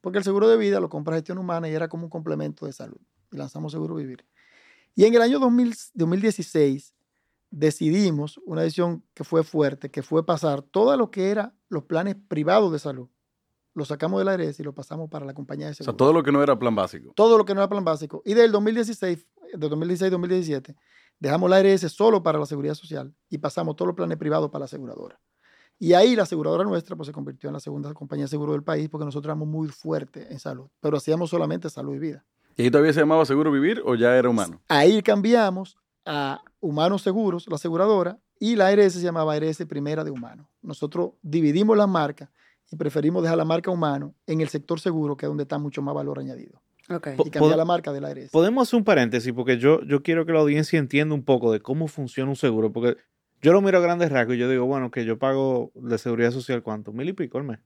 Porque 0.00 0.16
el 0.16 0.24
seguro 0.24 0.48
de 0.48 0.56
vida 0.56 0.80
lo 0.80 0.88
compra 0.88 1.16
gestión 1.16 1.36
humana 1.36 1.68
y 1.68 1.74
era 1.74 1.88
como 1.88 2.04
un 2.04 2.10
complemento 2.10 2.64
de 2.64 2.72
salud. 2.72 3.00
Y 3.30 3.36
lanzamos 3.36 3.72
Seguro 3.72 3.96
Vivir. 3.96 4.24
Y 4.94 5.04
en 5.04 5.14
el 5.14 5.22
año 5.22 5.38
2000 5.38 5.74
2016 5.94 6.94
decidimos 7.50 8.38
una 8.44 8.62
decisión 8.62 9.04
que 9.14 9.24
fue 9.24 9.42
fuerte, 9.42 9.90
que 9.90 10.02
fue 10.02 10.24
pasar 10.24 10.62
todo 10.62 10.96
lo 10.96 11.10
que 11.10 11.30
era 11.30 11.54
los 11.68 11.84
planes 11.84 12.16
privados 12.28 12.72
de 12.72 12.78
salud. 12.78 13.08
Lo 13.74 13.84
sacamos 13.84 14.18
de 14.18 14.24
la 14.24 14.32
ARS 14.32 14.58
y 14.58 14.62
lo 14.64 14.74
pasamos 14.74 15.08
para 15.08 15.24
la 15.24 15.34
compañía 15.34 15.66
de 15.66 15.72
O 15.72 15.74
seguros. 15.74 15.92
sea, 15.92 15.96
todo 15.96 16.12
lo 16.12 16.22
que 16.22 16.32
no 16.32 16.42
era 16.42 16.58
plan 16.58 16.74
básico. 16.74 17.12
todo 17.14 17.38
lo 17.38 17.44
que 17.44 17.54
no 17.54 17.60
era 17.60 17.68
plan 17.68 17.84
básico. 17.84 18.22
Y 18.24 18.34
del 18.34 18.50
2016, 18.50 19.26
de 19.54 19.70
2016-2017, 19.70 20.74
dejamos 21.20 21.48
la 21.48 21.56
ARS 21.56 21.80
solo 21.92 22.22
para 22.22 22.38
la 22.38 22.46
seguridad 22.46 22.74
social 22.74 23.14
y 23.28 23.38
pasamos 23.38 23.76
todos 23.76 23.88
los 23.88 23.96
planes 23.96 24.18
privados 24.18 24.50
para 24.50 24.60
la 24.60 24.64
aseguradora. 24.64 25.20
Y 25.78 25.92
ahí 25.92 26.16
la 26.16 26.24
aseguradora 26.24 26.64
nuestra 26.64 26.96
pues, 26.96 27.06
se 27.06 27.12
convirtió 27.12 27.48
en 27.48 27.54
la 27.54 27.60
segunda 27.60 27.94
compañía 27.94 28.24
de 28.24 28.28
seguro 28.28 28.52
del 28.52 28.64
país 28.64 28.88
porque 28.88 29.04
nosotros 29.04 29.28
éramos 29.28 29.46
muy 29.46 29.68
fuertes 29.68 30.28
en 30.28 30.40
salud, 30.40 30.66
pero 30.80 30.96
hacíamos 30.96 31.30
solamente 31.30 31.70
salud 31.70 31.94
y 31.94 31.98
vida. 32.00 32.24
¿Y 32.58 32.64
ahí 32.64 32.70
todavía 32.70 32.92
se 32.92 33.00
llamaba 33.00 33.24
Seguro 33.24 33.50
Vivir 33.50 33.80
o 33.86 33.94
ya 33.94 34.14
era 34.16 34.28
humano? 34.28 34.60
Ahí 34.68 35.00
cambiamos 35.00 35.78
a 36.04 36.42
Humanos 36.60 37.02
Seguros, 37.02 37.46
la 37.48 37.54
aseguradora, 37.54 38.18
y 38.40 38.56
la 38.56 38.66
ARS 38.68 38.92
se 38.94 39.00
llamaba 39.00 39.34
ARS 39.34 39.64
Primera 39.66 40.04
de 40.04 40.10
Humano. 40.10 40.50
Nosotros 40.60 41.12
dividimos 41.22 41.76
la 41.76 41.86
marca 41.86 42.30
y 42.70 42.76
preferimos 42.76 43.22
dejar 43.22 43.38
la 43.38 43.44
marca 43.44 43.70
humano 43.70 44.14
en 44.26 44.40
el 44.40 44.48
sector 44.48 44.80
seguro, 44.80 45.16
que 45.16 45.24
es 45.26 45.30
donde 45.30 45.44
está 45.44 45.58
mucho 45.58 45.82
más 45.82 45.94
valor 45.94 46.18
añadido. 46.18 46.60
Ok. 46.90 47.08
Po- 47.16 47.24
Y 47.26 47.30
cambiar 47.30 47.56
la 47.56 47.64
marca 47.64 47.92
de 47.92 48.00
la 48.00 48.08
ARS. 48.08 48.30
Podemos 48.30 48.66
hacer 48.68 48.78
un 48.78 48.84
paréntesis 48.84 49.32
porque 49.32 49.58
yo, 49.58 49.80
yo 49.82 50.02
quiero 50.02 50.26
que 50.26 50.32
la 50.32 50.40
audiencia 50.40 50.78
entienda 50.78 51.14
un 51.14 51.24
poco 51.24 51.52
de 51.52 51.60
cómo 51.60 51.86
funciona 51.88 52.28
un 52.30 52.36
seguro. 52.36 52.72
Porque 52.72 52.96
yo 53.40 53.52
lo 53.52 53.60
miro 53.62 53.78
a 53.78 53.80
grandes 53.80 54.10
rasgos 54.10 54.34
y 54.34 54.38
yo 54.38 54.48
digo, 54.48 54.66
bueno, 54.66 54.90
que 54.90 55.04
yo 55.04 55.18
pago 55.18 55.70
de 55.74 55.96
seguridad 55.98 56.32
social, 56.32 56.62
¿cuánto? 56.62 56.92
Mil 56.92 57.08
y 57.08 57.12
pico 57.12 57.38
al 57.38 57.44
mes. 57.44 57.60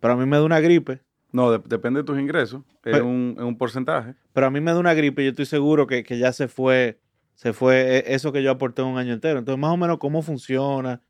Pero 0.00 0.14
a 0.14 0.16
mí 0.16 0.26
me 0.26 0.36
da 0.38 0.44
una 0.44 0.60
gripe. 0.60 1.02
No, 1.32 1.50
de- 1.50 1.62
depende 1.66 2.00
de 2.00 2.04
tus 2.04 2.18
ingresos. 2.18 2.62
Es 2.68 2.78
Pero- 2.82 3.06
un, 3.06 3.34
es 3.36 3.44
un 3.44 3.56
porcentaje. 3.58 4.14
Pero 4.32 4.46
a 4.46 4.50
mí 4.50 4.60
me 4.60 4.72
da 4.72 4.78
una 4.78 4.94
gripe 4.94 5.22
y 5.22 5.26
yo 5.26 5.30
estoy 5.30 5.46
seguro 5.46 5.86
que, 5.86 6.02
que 6.02 6.18
ya 6.18 6.32
se 6.32 6.48
fue, 6.48 7.00
se 7.34 7.52
fue 7.52 7.98
eh, 7.98 8.04
eso 8.14 8.32
que 8.32 8.42
yo 8.42 8.50
aporté 8.50 8.82
un 8.82 8.96
año 8.98 9.12
entero. 9.12 9.38
Entonces, 9.38 9.60
más 9.60 9.72
o 9.72 9.76
menos, 9.76 9.98
¿cómo 9.98 10.22
funciona? 10.22 11.02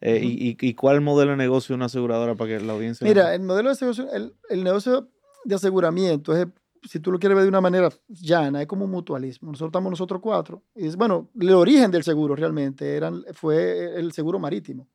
Eh, 0.00 0.20
y, 0.22 0.50
y- 0.50 0.56
y 0.60 0.74
cuál 0.74 1.00
modelo 1.00 1.30
de 1.32 1.36
negocio 1.38 1.72
de 1.72 1.76
una 1.76 1.86
aseguradora 1.86 2.34
para 2.34 2.50
que 2.58 2.64
la 2.64 2.74
audiencia... 2.74 3.06
Mira, 3.06 3.34
el 3.34 3.40
modelo 3.42 3.74
de 3.74 3.80
negocio, 3.80 4.12
el, 4.12 4.34
el 4.50 4.62
negocio 4.64 5.08
de 5.44 5.54
aseguramiento 5.54 6.36
es, 6.36 6.46
si 6.86 7.00
tú 7.00 7.10
lo 7.10 7.18
quieres 7.18 7.34
ver 7.36 7.44
de 7.44 7.48
una 7.48 7.62
manera 7.62 7.88
llana, 8.08 8.60
es 8.60 8.66
como 8.68 8.84
un 8.84 8.90
mutualismo. 8.90 9.50
Nosotros 9.50 9.70
estamos 9.70 9.90
nosotros 9.90 10.20
cuatro. 10.20 10.62
Y 10.74 10.86
es, 10.86 10.96
bueno, 10.96 11.30
el 11.40 11.50
origen 11.54 11.90
del 11.90 12.02
seguro 12.02 12.36
realmente 12.36 12.94
eran, 12.96 13.24
fue 13.32 13.98
el 13.98 14.12
seguro 14.12 14.38
marítimo, 14.38 14.86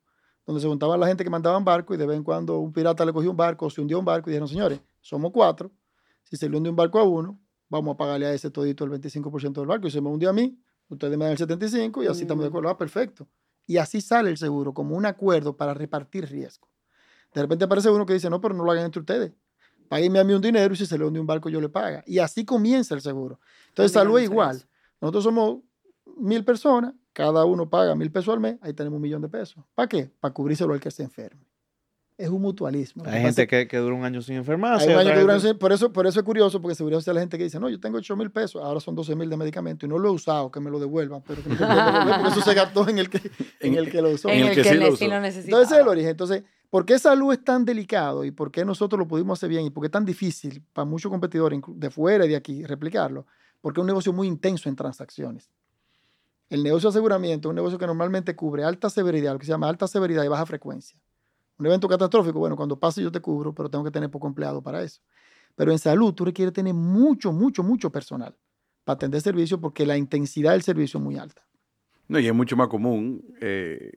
donde 0.50 0.62
se 0.62 0.66
juntaba 0.66 0.96
la 0.96 1.06
gente 1.06 1.22
que 1.22 1.30
mandaban 1.30 1.64
barco 1.64 1.94
y 1.94 1.96
de 1.96 2.04
vez 2.04 2.16
en 2.16 2.24
cuando 2.24 2.58
un 2.58 2.72
pirata 2.72 3.04
le 3.04 3.12
cogió 3.12 3.30
un 3.30 3.36
barco, 3.36 3.70
se 3.70 3.80
hundió 3.80 4.00
un 4.00 4.04
barco 4.04 4.28
y 4.28 4.32
dijeron, 4.32 4.48
señores, 4.48 4.80
somos 5.00 5.30
cuatro. 5.30 5.70
Si 6.24 6.36
se 6.36 6.48
le 6.48 6.56
hunde 6.56 6.68
un 6.68 6.74
barco 6.74 6.98
a 6.98 7.04
uno, 7.04 7.38
vamos 7.68 7.94
a 7.94 7.96
pagarle 7.96 8.26
a 8.26 8.32
ese 8.32 8.50
todito 8.50 8.84
el 8.84 8.90
25% 8.90 9.52
del 9.52 9.66
barco. 9.66 9.86
Y 9.86 9.92
se 9.92 10.00
me 10.00 10.08
hundió 10.08 10.28
a 10.28 10.32
mí, 10.32 10.60
ustedes 10.88 11.16
me 11.16 11.24
dan 11.24 11.34
el 11.34 11.38
75% 11.38 12.02
y 12.02 12.08
así 12.08 12.22
estamos 12.22 12.42
de 12.42 12.48
acuerdo. 12.48 12.68
Ah, 12.68 12.76
perfecto. 12.76 13.28
Y 13.64 13.76
así 13.76 14.00
sale 14.00 14.28
el 14.28 14.38
seguro, 14.38 14.74
como 14.74 14.96
un 14.96 15.06
acuerdo 15.06 15.56
para 15.56 15.72
repartir 15.72 16.28
riesgo. 16.28 16.68
De 17.32 17.42
repente 17.42 17.64
aparece 17.64 17.88
uno 17.88 18.04
que 18.04 18.14
dice, 18.14 18.28
no, 18.28 18.40
pero 18.40 18.52
no 18.52 18.64
lo 18.64 18.72
hagan 18.72 18.86
entre 18.86 18.98
ustedes. 18.98 19.32
Páguenme 19.88 20.18
a 20.18 20.24
mí 20.24 20.32
un 20.32 20.42
dinero 20.42 20.74
y 20.74 20.76
si 20.76 20.84
se 20.84 20.98
le 20.98 21.04
hunde 21.04 21.20
un 21.20 21.28
barco 21.28 21.48
yo 21.48 21.60
le 21.60 21.68
paga. 21.68 22.02
Y 22.08 22.18
así 22.18 22.44
comienza 22.44 22.96
el 22.96 23.02
seguro. 23.02 23.38
Entonces, 23.68 23.92
salud 23.92 24.18
es 24.18 24.24
igual. 24.24 24.64
Nosotros 25.00 25.22
somos 25.22 25.58
mil 26.16 26.44
personas, 26.44 26.92
cada 27.12 27.44
uno 27.44 27.68
paga 27.68 27.94
mil 27.94 28.10
pesos 28.10 28.32
al 28.34 28.40
mes, 28.40 28.56
ahí 28.62 28.72
tenemos 28.72 28.96
un 28.96 29.02
millón 29.02 29.22
de 29.22 29.28
pesos. 29.28 29.64
¿Para 29.74 29.88
qué? 29.88 30.10
Para 30.20 30.32
cubrírselo 30.34 30.72
al 30.74 30.80
que 30.80 30.90
se 30.90 31.02
enferme. 31.02 31.46
Es 32.16 32.28
un 32.28 32.42
mutualismo. 32.42 33.02
Hay 33.06 33.22
gente 33.22 33.42
es 33.42 33.48
que, 33.48 33.66
que 33.66 33.78
dura 33.78 33.94
un 33.94 34.04
año 34.04 34.20
sin 34.20 34.36
enfermarse. 34.36 34.86
hay 34.88 34.92
un 34.94 35.00
año 35.00 35.10
que 35.26 35.32
gente- 35.32 35.40
sin- 35.48 35.58
por, 35.58 35.72
eso, 35.72 35.90
por 35.90 36.06
eso 36.06 36.20
es 36.20 36.24
curioso, 36.26 36.60
porque 36.60 36.74
seguridad 36.74 36.98
social 37.00 37.14
la 37.14 37.22
gente 37.22 37.38
que 37.38 37.44
dice, 37.44 37.58
no, 37.58 37.70
yo 37.70 37.80
tengo 37.80 37.96
8 37.96 38.14
mil 38.14 38.30
pesos, 38.30 38.62
ahora 38.62 38.78
son 38.78 38.94
12 38.94 39.16
mil 39.16 39.30
de 39.30 39.38
medicamento 39.38 39.86
y 39.86 39.88
no 39.88 39.98
lo 39.98 40.10
he 40.10 40.12
usado, 40.12 40.50
que 40.50 40.60
me 40.60 40.70
lo 40.70 40.78
devuelvan, 40.78 41.22
pero 41.26 41.42
que 41.42 41.48
me 41.48 41.54
lo 41.56 41.66
devuelvan, 41.66 42.20
porque 42.22 42.38
eso 42.38 42.42
se 42.42 42.54
gastó 42.54 42.86
en 42.88 42.98
el 42.98 43.08
que, 43.08 43.20
en 43.60 43.74
el 43.74 43.90
que 43.90 44.02
lo 44.02 44.10
usó. 44.10 44.28
En 44.28 44.44
el 44.48 44.54
que 44.54 44.62
que, 44.62 44.68
sí 44.68 44.74
lo 44.76 44.88
usó. 44.88 44.98
Entonces 45.46 45.68
ese 45.68 45.76
es 45.76 45.80
el 45.80 45.88
origen. 45.88 46.10
Entonces, 46.10 46.42
¿por 46.68 46.84
qué 46.84 46.98
salud 46.98 47.32
es 47.32 47.42
tan 47.42 47.64
delicado 47.64 48.22
y 48.26 48.32
por 48.32 48.50
qué 48.52 48.66
nosotros 48.66 48.98
lo 48.98 49.08
pudimos 49.08 49.38
hacer 49.38 49.48
bien 49.48 49.64
y 49.64 49.70
por 49.70 49.80
qué 49.82 49.86
es 49.86 49.92
tan 49.92 50.04
difícil 50.04 50.62
para 50.74 50.84
muchos 50.84 51.10
competidores 51.10 51.58
de 51.66 51.90
fuera 51.90 52.26
y 52.26 52.28
de 52.28 52.36
aquí 52.36 52.64
replicarlo? 52.64 53.24
Porque 53.62 53.80
es 53.80 53.82
un 53.82 53.86
negocio 53.86 54.12
muy 54.12 54.28
intenso 54.28 54.68
en 54.68 54.76
transacciones. 54.76 55.48
El 56.50 56.64
negocio 56.64 56.88
de 56.88 56.94
aseguramiento 56.94 57.48
es 57.48 57.50
un 57.50 57.54
negocio 57.54 57.78
que 57.78 57.86
normalmente 57.86 58.34
cubre 58.34 58.64
alta 58.64 58.90
severidad, 58.90 59.32
lo 59.32 59.38
que 59.38 59.46
se 59.46 59.52
llama 59.52 59.68
alta 59.68 59.86
severidad 59.86 60.24
y 60.24 60.28
baja 60.28 60.44
frecuencia. 60.44 60.98
Un 61.58 61.66
evento 61.66 61.88
catastrófico, 61.88 62.40
bueno, 62.40 62.56
cuando 62.56 62.78
pase 62.78 63.02
yo 63.02 63.12
te 63.12 63.20
cubro, 63.20 63.54
pero 63.54 63.70
tengo 63.70 63.84
que 63.84 63.92
tener 63.92 64.10
poco 64.10 64.26
empleado 64.26 64.60
para 64.60 64.82
eso. 64.82 65.00
Pero 65.54 65.70
en 65.70 65.78
salud 65.78 66.12
tú 66.12 66.24
requieres 66.24 66.52
tener 66.52 66.74
mucho, 66.74 67.32
mucho, 67.32 67.62
mucho 67.62 67.90
personal 67.92 68.36
para 68.82 68.94
atender 68.96 69.20
servicio 69.20 69.60
porque 69.60 69.86
la 69.86 69.96
intensidad 69.96 70.52
del 70.52 70.62
servicio 70.62 70.98
es 70.98 71.04
muy 71.04 71.16
alta. 71.16 71.46
No, 72.08 72.18
y 72.18 72.26
es 72.26 72.34
mucho 72.34 72.56
más 72.56 72.66
común, 72.66 73.22
eh, 73.40 73.92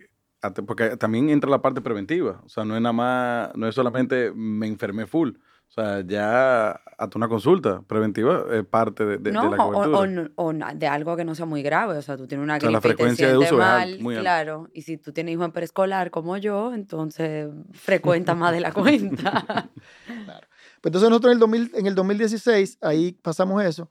porque 0.67 0.95
también 0.97 1.31
entra 1.31 1.49
la 1.49 1.61
parte 1.61 1.81
preventiva. 1.81 2.39
O 2.45 2.49
sea, 2.49 2.63
no 2.63 2.75
es 2.75 2.81
nada 2.81 2.93
más, 2.93 3.55
no 3.55 3.67
es 3.67 3.73
solamente 3.73 4.31
me 4.35 4.67
enfermé 4.67 5.07
full. 5.07 5.31
O 5.75 5.81
sea, 5.81 6.01
ya 6.05 6.69
hasta 6.99 7.17
una 7.17 7.27
consulta 7.27 7.81
preventiva 7.87 8.45
es 8.51 8.63
parte 8.63 9.03
de, 9.05 9.17
de- 9.17 9.23
de 9.23 9.31
no, 9.31 9.49
la 9.55 9.63
o, 9.65 9.71
cobertura. 9.71 9.97
o 9.99 10.05
no- 10.05 10.29
o 10.35 10.53
na- 10.53 10.75
de 10.75 10.85
algo 10.85 11.15
que 11.17 11.25
no 11.25 11.33
sea 11.33 11.47
muy 11.47 11.63
grave. 11.63 11.97
O 11.97 12.01
sea, 12.03 12.15
tú 12.15 12.27
tienes 12.27 12.43
una 12.43 12.57
O 12.57 12.59
sea, 12.59 12.69
gripe 12.69 12.73
la 12.73 12.77
y 12.77 12.81
te 12.81 12.87
frecuencia 12.87 13.27
de 13.27 13.31
sientes 13.33 13.51
uso 13.51 13.59
es 13.61 13.65
mal, 13.67 13.81
alta, 13.93 14.03
muy 14.03 14.15
alta. 14.15 14.21
claro. 14.23 14.69
Y 14.73 14.83
si 14.83 14.97
tú 14.97 15.11
tienes 15.13 15.33
hijo 15.33 15.43
en 15.45 15.51
preescolar 15.51 16.11
como 16.11 16.37
yo, 16.37 16.73
entonces 16.75 17.49
frecuenta 17.71 18.35
más 18.35 18.51
de 18.53 18.59
la 18.59 18.71
cuenta. 18.73 19.69
Pues 20.05 20.89
entonces 20.91 21.09
nosotros 21.09 21.31
en 21.31 21.37
el, 21.37 21.39
2000 21.39 21.71
en 21.73 21.87
el 21.87 21.95
2016, 21.95 22.77
ahí 22.81 23.13
pasamos 23.13 23.63
eso. 23.63 23.89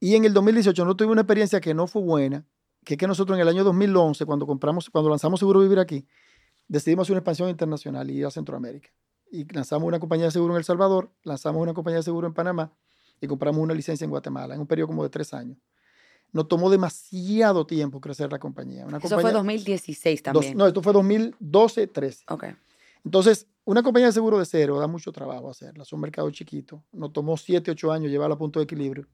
Y 0.00 0.16
en 0.16 0.26
el 0.26 0.34
2018 0.34 0.82
nosotros 0.84 0.98
tuvimos 0.98 1.12
una 1.14 1.22
experiencia 1.22 1.58
que 1.60 1.72
no 1.72 1.86
fue 1.86 2.02
buena, 2.02 2.44
que 2.84 2.94
es 2.94 2.98
que 2.98 3.06
nosotros 3.06 3.38
en 3.38 3.42
el 3.42 3.48
año 3.48 3.64
2011, 3.64 4.26
cuando 4.26 4.46
compramos, 4.46 4.90
cuando 4.90 5.08
lanzamos 5.08 5.40
Seguro 5.40 5.60
Vivir 5.60 5.78
aquí, 5.78 6.06
decidimos 6.68 7.06
hacer 7.06 7.14
una 7.14 7.20
expansión 7.20 7.48
internacional 7.48 8.10
y 8.10 8.18
ir 8.18 8.26
a 8.26 8.30
Centroamérica. 8.30 8.90
Y 9.34 9.44
lanzamos 9.52 9.88
una 9.88 9.98
compañía 9.98 10.26
de 10.26 10.30
seguro 10.30 10.54
en 10.54 10.58
El 10.58 10.64
Salvador, 10.64 11.10
lanzamos 11.24 11.60
una 11.60 11.74
compañía 11.74 11.96
de 11.96 12.02
seguro 12.04 12.28
en 12.28 12.34
Panamá 12.34 12.72
y 13.20 13.26
compramos 13.26 13.60
una 13.60 13.74
licencia 13.74 14.04
en 14.04 14.10
Guatemala 14.10 14.54
en 14.54 14.60
un 14.60 14.66
periodo 14.68 14.86
como 14.88 15.02
de 15.02 15.08
tres 15.10 15.34
años. 15.34 15.58
Nos 16.32 16.46
tomó 16.46 16.70
demasiado 16.70 17.66
tiempo 17.66 18.00
crecer 18.00 18.30
la 18.30 18.38
compañía. 18.38 18.86
Una 18.86 18.98
Eso 18.98 19.08
compañía, 19.08 19.22
fue 19.22 19.32
2016 19.32 20.22
dos- 20.22 20.32
también. 20.34 20.56
no, 20.56 20.66
esto 20.68 20.82
fue 20.82 20.92
2012-13. 20.92 22.22
Ok. 22.28 22.44
Entonces, 23.04 23.48
una 23.64 23.82
compañía 23.82 24.06
de 24.06 24.12
seguro 24.12 24.38
de 24.38 24.44
cero 24.46 24.78
da 24.78 24.86
mucho 24.86 25.10
trabajo 25.10 25.50
hacerla. 25.50 25.82
Es 25.82 25.92
un 25.92 26.00
mercado 26.00 26.30
chiquito. 26.30 26.84
Nos 26.92 27.12
tomó 27.12 27.36
7, 27.36 27.72
8 27.72 27.90
años 27.90 28.12
llevarla 28.12 28.36
a 28.36 28.38
punto 28.38 28.60
de 28.60 28.64
equilibrio. 28.64 29.08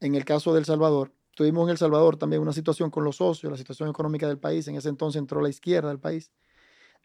En 0.00 0.16
el 0.16 0.24
caso 0.24 0.52
de 0.52 0.58
El 0.58 0.64
Salvador, 0.64 1.12
tuvimos 1.36 1.64
en 1.64 1.70
El 1.70 1.78
Salvador 1.78 2.16
también 2.16 2.42
una 2.42 2.52
situación 2.52 2.90
con 2.90 3.04
los 3.04 3.16
socios, 3.16 3.50
la 3.52 3.58
situación 3.58 3.88
económica 3.88 4.26
del 4.26 4.38
país. 4.38 4.66
En 4.66 4.74
ese 4.74 4.88
entonces 4.88 5.20
entró 5.20 5.40
la 5.40 5.48
izquierda 5.48 5.88
del 5.88 6.00
país. 6.00 6.32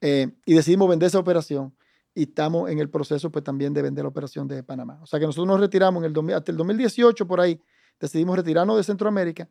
Eh, 0.02 0.32
y 0.46 0.54
decidimos 0.56 0.90
vender 0.90 1.08
esa 1.08 1.20
operación. 1.20 1.76
Y 2.18 2.24
estamos 2.24 2.70
en 2.72 2.80
el 2.80 2.90
proceso 2.90 3.32
pues 3.32 3.44
también 3.44 3.74
de 3.74 3.82
vender 3.84 4.04
la 4.04 4.10
operación 4.10 4.48
de 4.48 4.64
Panamá. 4.64 4.98
O 5.04 5.06
sea 5.06 5.20
que 5.20 5.28
nosotros 5.28 5.46
nos 5.48 5.60
retiramos 5.60 6.02
en 6.02 6.06
el 6.08 6.14
2000 6.14 6.36
hasta 6.36 6.52
el 6.52 6.58
2018 6.58 7.28
por 7.28 7.40
ahí. 7.40 7.62
Decidimos 8.00 8.36
retirarnos 8.36 8.76
de 8.76 8.84
Centroamérica. 8.84 9.48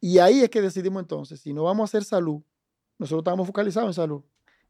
Y 0.00 0.18
ahí 0.18 0.40
es 0.40 0.48
que 0.48 0.62
decidimos 0.62 1.02
entonces, 1.02 1.40
si 1.40 1.52
no 1.52 1.64
vamos 1.64 1.82
a 1.82 1.88
hacer 1.90 2.04
salud, 2.04 2.40
nosotros 2.98 3.20
estábamos 3.20 3.46
focalizados 3.46 3.90
en 3.90 3.92
salud. 3.94 4.22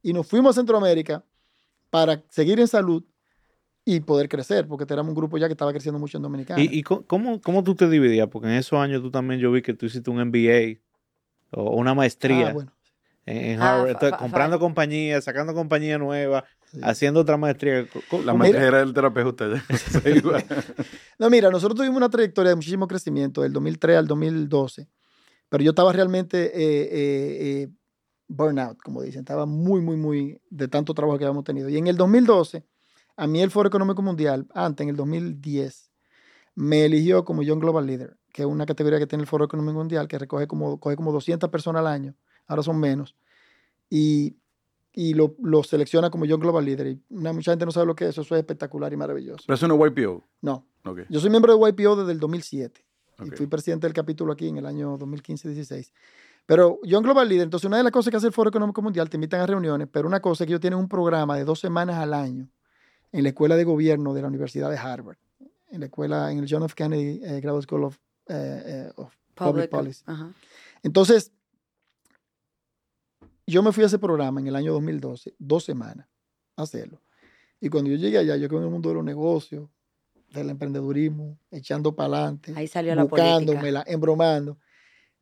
Y 0.03 0.12
nos 0.12 0.26
fuimos 0.26 0.57
a 0.57 0.61
Centroamérica 0.61 1.24
para 1.88 2.20
seguir 2.30 2.59
en 2.59 2.66
salud 2.66 3.05
y 3.84 4.01
poder 4.01 4.28
crecer, 4.28 4.66
porque 4.66 4.84
éramos 4.92 5.11
un 5.11 5.14
grupo 5.16 5.38
ya 5.38 5.47
que 5.47 5.53
estaba 5.53 5.70
creciendo 5.70 6.01
mucho 6.01 6.18
en 6.18 6.22
Dominicana. 6.24 6.61
¿Y, 6.61 6.82
cómo, 6.82 7.40
cómo 7.40 7.62
tú 7.62 7.76
te 7.76 7.88
dividías? 7.88 8.26
Porque 8.26 8.49
en 8.49 8.55
esos 8.55 8.76
años 8.80 9.03
tú 9.03 9.11
también 9.12 9.38
yo 9.40 9.53
vi 9.53 9.62
que 9.62 9.72
tú 9.72 9.86
hiciste 9.86 10.11
un 10.11 10.18
MBA 10.20 10.80
o 11.53 11.76
una 11.76 11.94
maestría 11.94 12.49
Ah, 12.49 12.53
bueno. 12.53 12.72
en, 13.24 13.61
Ah, 13.62 13.74
Harvard. 13.74 13.84
fa- 13.86 13.90
Entonces, 13.92 14.11
fa- 14.11 14.18
comprando 14.18 14.59
compañías, 14.59 15.22
sacando 15.24 15.55
compañías 15.55 16.01
nuevas, 16.01 16.42
Sí. 16.70 16.80
haciendo 16.82 17.20
otra 17.20 17.36
maestría. 17.36 17.82
La 17.82 17.86
¿cómo- 18.10 18.34
maestra 18.34 18.66
era 18.66 18.82
el 18.82 18.92
terapeuta. 18.92 19.46
No, 21.18 21.30
mira, 21.30 21.50
nosotros 21.50 21.76
tuvimos 21.76 21.96
una 21.96 22.10
trayectoria 22.10 22.50
de 22.50 22.56
muchísimo 22.56 22.86
crecimiento 22.86 23.42
del 23.42 23.52
2003 23.52 23.96
al 23.98 24.06
2012, 24.06 24.88
pero 25.48 25.64
yo 25.64 25.70
estaba 25.70 25.92
realmente 25.92 26.46
eh, 26.46 26.82
eh, 26.82 27.62
eh, 27.62 27.68
burnout, 28.28 28.78
como 28.82 29.00
dicen, 29.02 29.20
estaba 29.20 29.46
muy, 29.46 29.80
muy, 29.80 29.96
muy 29.96 30.40
de 30.50 30.68
tanto 30.68 30.92
trabajo 30.92 31.18
que 31.18 31.24
habíamos 31.24 31.44
tenido. 31.44 31.68
Y 31.68 31.78
en 31.78 31.86
el 31.86 31.96
2012, 31.96 32.64
a 33.16 33.26
mí 33.26 33.40
el 33.40 33.50
Foro 33.50 33.68
Económico 33.68 34.02
Mundial, 34.02 34.46
antes, 34.52 34.84
en 34.84 34.90
el 34.90 34.96
2010, 34.96 35.90
me 36.56 36.84
eligió 36.84 37.24
como 37.24 37.42
Young 37.42 37.60
Global 37.60 37.86
Leader, 37.86 38.16
que 38.32 38.42
es 38.42 38.48
una 38.48 38.66
categoría 38.66 38.98
que 38.98 39.06
tiene 39.06 39.22
el 39.22 39.28
Foro 39.28 39.44
Económico 39.44 39.78
Mundial, 39.78 40.08
que 40.08 40.18
recoge 40.18 40.46
como, 40.46 40.78
coge 40.80 40.96
como 40.96 41.12
200 41.12 41.48
personas 41.48 41.80
al 41.80 41.86
año, 41.86 42.14
ahora 42.46 42.62
son 42.62 42.78
menos, 42.78 43.14
y, 43.88 44.36
y 44.99 45.12
lo, 45.14 45.36
lo 45.42 45.62
selecciona 45.62 46.09
como 46.11 46.24
Young 46.24 46.40
Global 46.40 46.64
Leader. 46.64 46.86
Y 46.88 47.01
una- 47.11 47.32
mucha 47.32 47.53
gente 47.53 47.64
no 47.66 47.70
sabe 47.70 47.86
lo 47.86 47.94
que 47.94 48.05
es 48.05 48.11
eso, 48.11 48.22
eso 48.22 48.34
es 48.34 48.40
espectacular 48.40 48.92
y 48.92 48.97
maravilloso. 48.97 49.44
Pero 49.47 49.55
eso 49.55 49.68
no 49.68 49.74
es 49.86 49.92
YPO. 49.92 50.24
No, 50.42 50.66
Ok. 50.84 51.01
yo 51.11 51.20
soy 51.20 51.30
miembro 51.30 51.57
de 51.57 51.68
YPO 51.70 51.97
desde 51.97 52.12
el 52.12 52.18
2007 52.18 52.84
Ok. 53.18 53.26
y 53.26 53.30
fui 53.36 53.47
presidente 53.47 53.86
del 53.86 53.94
capítulo 53.94 54.32
aquí 54.32 54.49
en 54.49 54.57
el 54.57 54.66
año 54.66 54.97
2015-16. 54.99 55.92
Pero 56.47 56.78
Young 56.84 57.05
Global 57.05 57.28
Leader, 57.28 57.44
entonces 57.44 57.66
una 57.66 57.76
de 57.76 57.82
las 57.82 57.92
cosas 57.92 58.11
que 58.11 58.16
hace 58.16 58.26
el 58.28 58.32
Foro 58.32 58.49
Económico 58.51 58.80
Mundial, 58.80 59.11
te 59.11 59.16
invitan 59.18 59.40
a 59.40 59.47
reuniones, 59.47 59.86
pero 59.92 60.09
una 60.09 60.20
cosa 60.20 60.44
es 60.44 60.47
que 60.47 60.53
ellos 60.53 60.61
tienen 60.61 60.78
un 60.78 60.88
programa 60.88 61.36
de 61.36 61.44
dos 61.44 61.61
semanas 61.61 61.97
al 61.97 62.14
año 62.14 62.49
en 63.12 63.22
la 63.22 63.28
Escuela 63.30 63.57
de 63.57 63.64
Gobierno 63.64 64.14
de 64.14 64.22
la 64.22 64.28
Universidad 64.28 64.70
de 64.70 64.78
Harvard, 64.78 65.18
en 65.70 65.80
la 65.80 65.86
escuela, 65.86 66.30
en 66.32 66.38
el 66.38 66.47
John 66.49 66.62
F. 66.62 66.74
Kennedy 66.74 67.20
eh, 67.24 67.40
Graduate 67.40 67.64
School 67.66 67.84
of, 67.84 67.99
eh, 68.28 68.62
eh, 68.64 68.92
of 68.97 69.12
Public 69.34 69.68
Public- 69.68 69.70
Policy. 69.70 70.03
Ajá. 70.07 70.32
Entonces, 70.82 71.32
yo 73.47 73.62
me 73.62 73.72
fui 73.72 73.82
a 73.82 73.86
ese 73.86 73.99
programa 73.99 74.40
en 74.40 74.47
el 74.49 74.57
año 74.57 74.72
2012, 74.72 75.34
dos 75.38 75.64
semanas, 75.64 76.09
a 76.57 76.62
hacerlo. 76.62 77.01
Y 77.61 77.68
cuando 77.68 77.90
yo 77.90 77.97
llegué 77.97 78.18
allá, 78.18 78.36
yo 78.36 78.49
quedé 78.49 78.59
en 78.59 78.64
el 78.64 78.70
mundo 78.70 78.88
de 78.90 78.97
los 78.97 79.05
negocios, 79.05 79.68
del 80.32 80.51
emprendedurismo, 80.51 81.38
echando 81.51 81.94
para 81.94 82.14
adelante, 82.18 82.53
Ahí 82.57 82.66
salió 82.66 82.94
la 82.94 83.07
política. 83.07 83.84
embromando. 83.86 84.59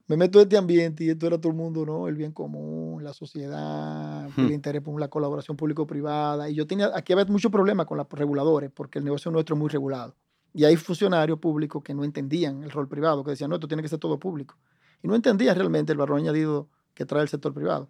Me 0.07 0.16
meto 0.18 0.39
en 0.39 0.43
este 0.43 0.57
ambiente 0.59 1.05
y 1.05 1.11
esto 1.11 1.27
era 1.27 1.39
todo 1.39 1.51
el 1.51 1.57
mundo, 1.57 1.87
¿no? 1.87 2.09
El 2.09 2.14
bien 2.14 2.33
común, 2.33 3.03
la 3.03 3.14
sociedad, 3.14 4.27
el 4.27 4.33
Hmm. 4.49 4.53
interés 4.53 4.83
por 4.83 4.99
la 5.01 5.09
colaboración 5.09 5.57
público-privada. 5.57 6.51
Y 6.51 6.55
yo 6.55 6.66
tenía, 6.66 6.91
aquí 6.95 7.12
había 7.14 7.25
muchos 7.27 7.51
problemas 7.51 7.87
con 7.87 7.97
los 7.97 8.07
reguladores, 8.11 8.70
porque 8.70 8.99
el 8.99 9.05
negocio 9.05 9.31
nuestro 9.31 9.55
es 9.55 9.61
muy 9.61 9.68
regulado. 9.70 10.14
Y 10.53 10.64
hay 10.64 10.77
funcionarios 10.77 11.39
públicos 11.39 11.83
que 11.83 11.95
no 11.95 12.05
entendían 12.05 12.62
el 12.62 12.70
rol 12.70 12.87
privado, 12.87 13.25
que 13.25 13.31
decían, 13.31 13.49
no, 13.51 13.57
esto 13.57 13.66
tiene 13.68 13.83
que 13.83 13.89
ser 13.89 13.99
todo 13.99 14.18
público. 14.18 14.57
Y 15.03 15.09
no 15.09 15.14
entendían 15.14 15.57
realmente 15.57 15.93
el 15.93 15.99
valor 15.99 16.18
añadido 16.18 16.68
que 16.93 17.07
trae 17.07 17.22
el 17.22 17.29
sector 17.29 17.55
privado. 17.55 17.89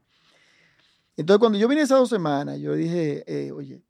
Entonces, 1.17 1.39
cuando 1.39 1.59
yo 1.59 1.69
vine 1.69 1.83
esas 1.83 1.99
dos 1.99 2.09
semanas, 2.09 2.59
yo 2.59 2.75
dije, 2.75 3.25
eh, 3.27 3.53
oye, 3.53 3.83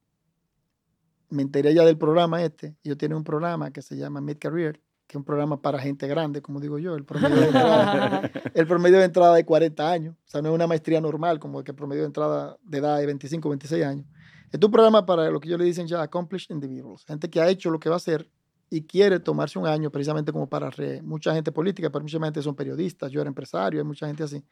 me 1.31 1.43
enteré 1.43 1.75
ya 1.75 1.85
del 1.85 1.97
programa 1.99 2.43
este. 2.43 2.77
Ellos 2.85 2.99
tienen 2.99 3.17
un 3.17 3.25
programa 3.25 3.71
que 3.73 3.83
se 3.83 3.97
llama 3.97 4.21
Mid 4.21 4.37
Career, 4.39 4.81
que 5.07 5.13
es 5.13 5.17
un 5.17 5.25
programa 5.25 5.61
para 5.61 5.79
gente 5.79 6.07
grande, 6.07 6.43
como 6.43 6.61
digo 6.61 6.79
yo. 6.79 6.95
El 6.97 7.05
promedio 7.05 7.37
de 7.41 7.47
entrada, 7.47 8.31
el 8.55 8.67
promedio 8.67 8.99
de 8.99 9.05
entrada 9.05 9.39
es 9.39 9.45
40 9.45 9.91
años. 9.91 10.15
O 10.27 10.31
sea, 10.31 10.43
no 10.43 10.51
es 10.51 10.55
una 10.55 10.67
maestría 10.67 11.01
normal, 11.01 11.39
como 11.41 11.63
que 11.65 11.73
el 11.73 11.77
promedio 11.77 12.03
de 12.03 12.07
entrada 12.07 12.57
de 12.63 12.79
edad 12.79 13.01
es 13.01 13.07
25, 13.07 13.49
26 13.49 13.85
años. 13.85 14.07
Este 14.47 14.59
es 14.59 14.65
un 14.65 14.71
programa 14.71 15.05
para 15.05 15.31
lo 15.31 15.41
que 15.41 15.49
ellos 15.49 15.59
le 15.59 15.65
dicen 15.65 15.87
ya 15.87 16.03
accomplished 16.03 16.55
individuals. 16.55 17.05
Gente 17.07 17.29
que 17.29 17.41
ha 17.41 17.49
hecho 17.49 17.71
lo 17.71 17.81
que 17.81 17.89
va 17.89 17.97
a 17.97 17.99
hacer 17.99 18.31
y 18.71 18.83
quiere 18.83 19.19
tomarse 19.19 19.59
un 19.59 19.67
año 19.67 19.91
precisamente 19.91 20.31
como 20.33 20.49
para 20.49 20.71
re- 20.71 21.03
mucha 21.03 21.35
gente 21.35 21.51
política, 21.53 21.91
pero 21.91 22.03
mucha 22.03 22.19
gente 22.21 22.41
son 22.43 22.55
periodistas, 22.55 23.11
yo 23.11 23.21
era 23.21 23.29
empresario, 23.29 23.81
hay 23.81 23.87
mucha 23.87 24.07
gente 24.07 24.23
así. 24.23 24.45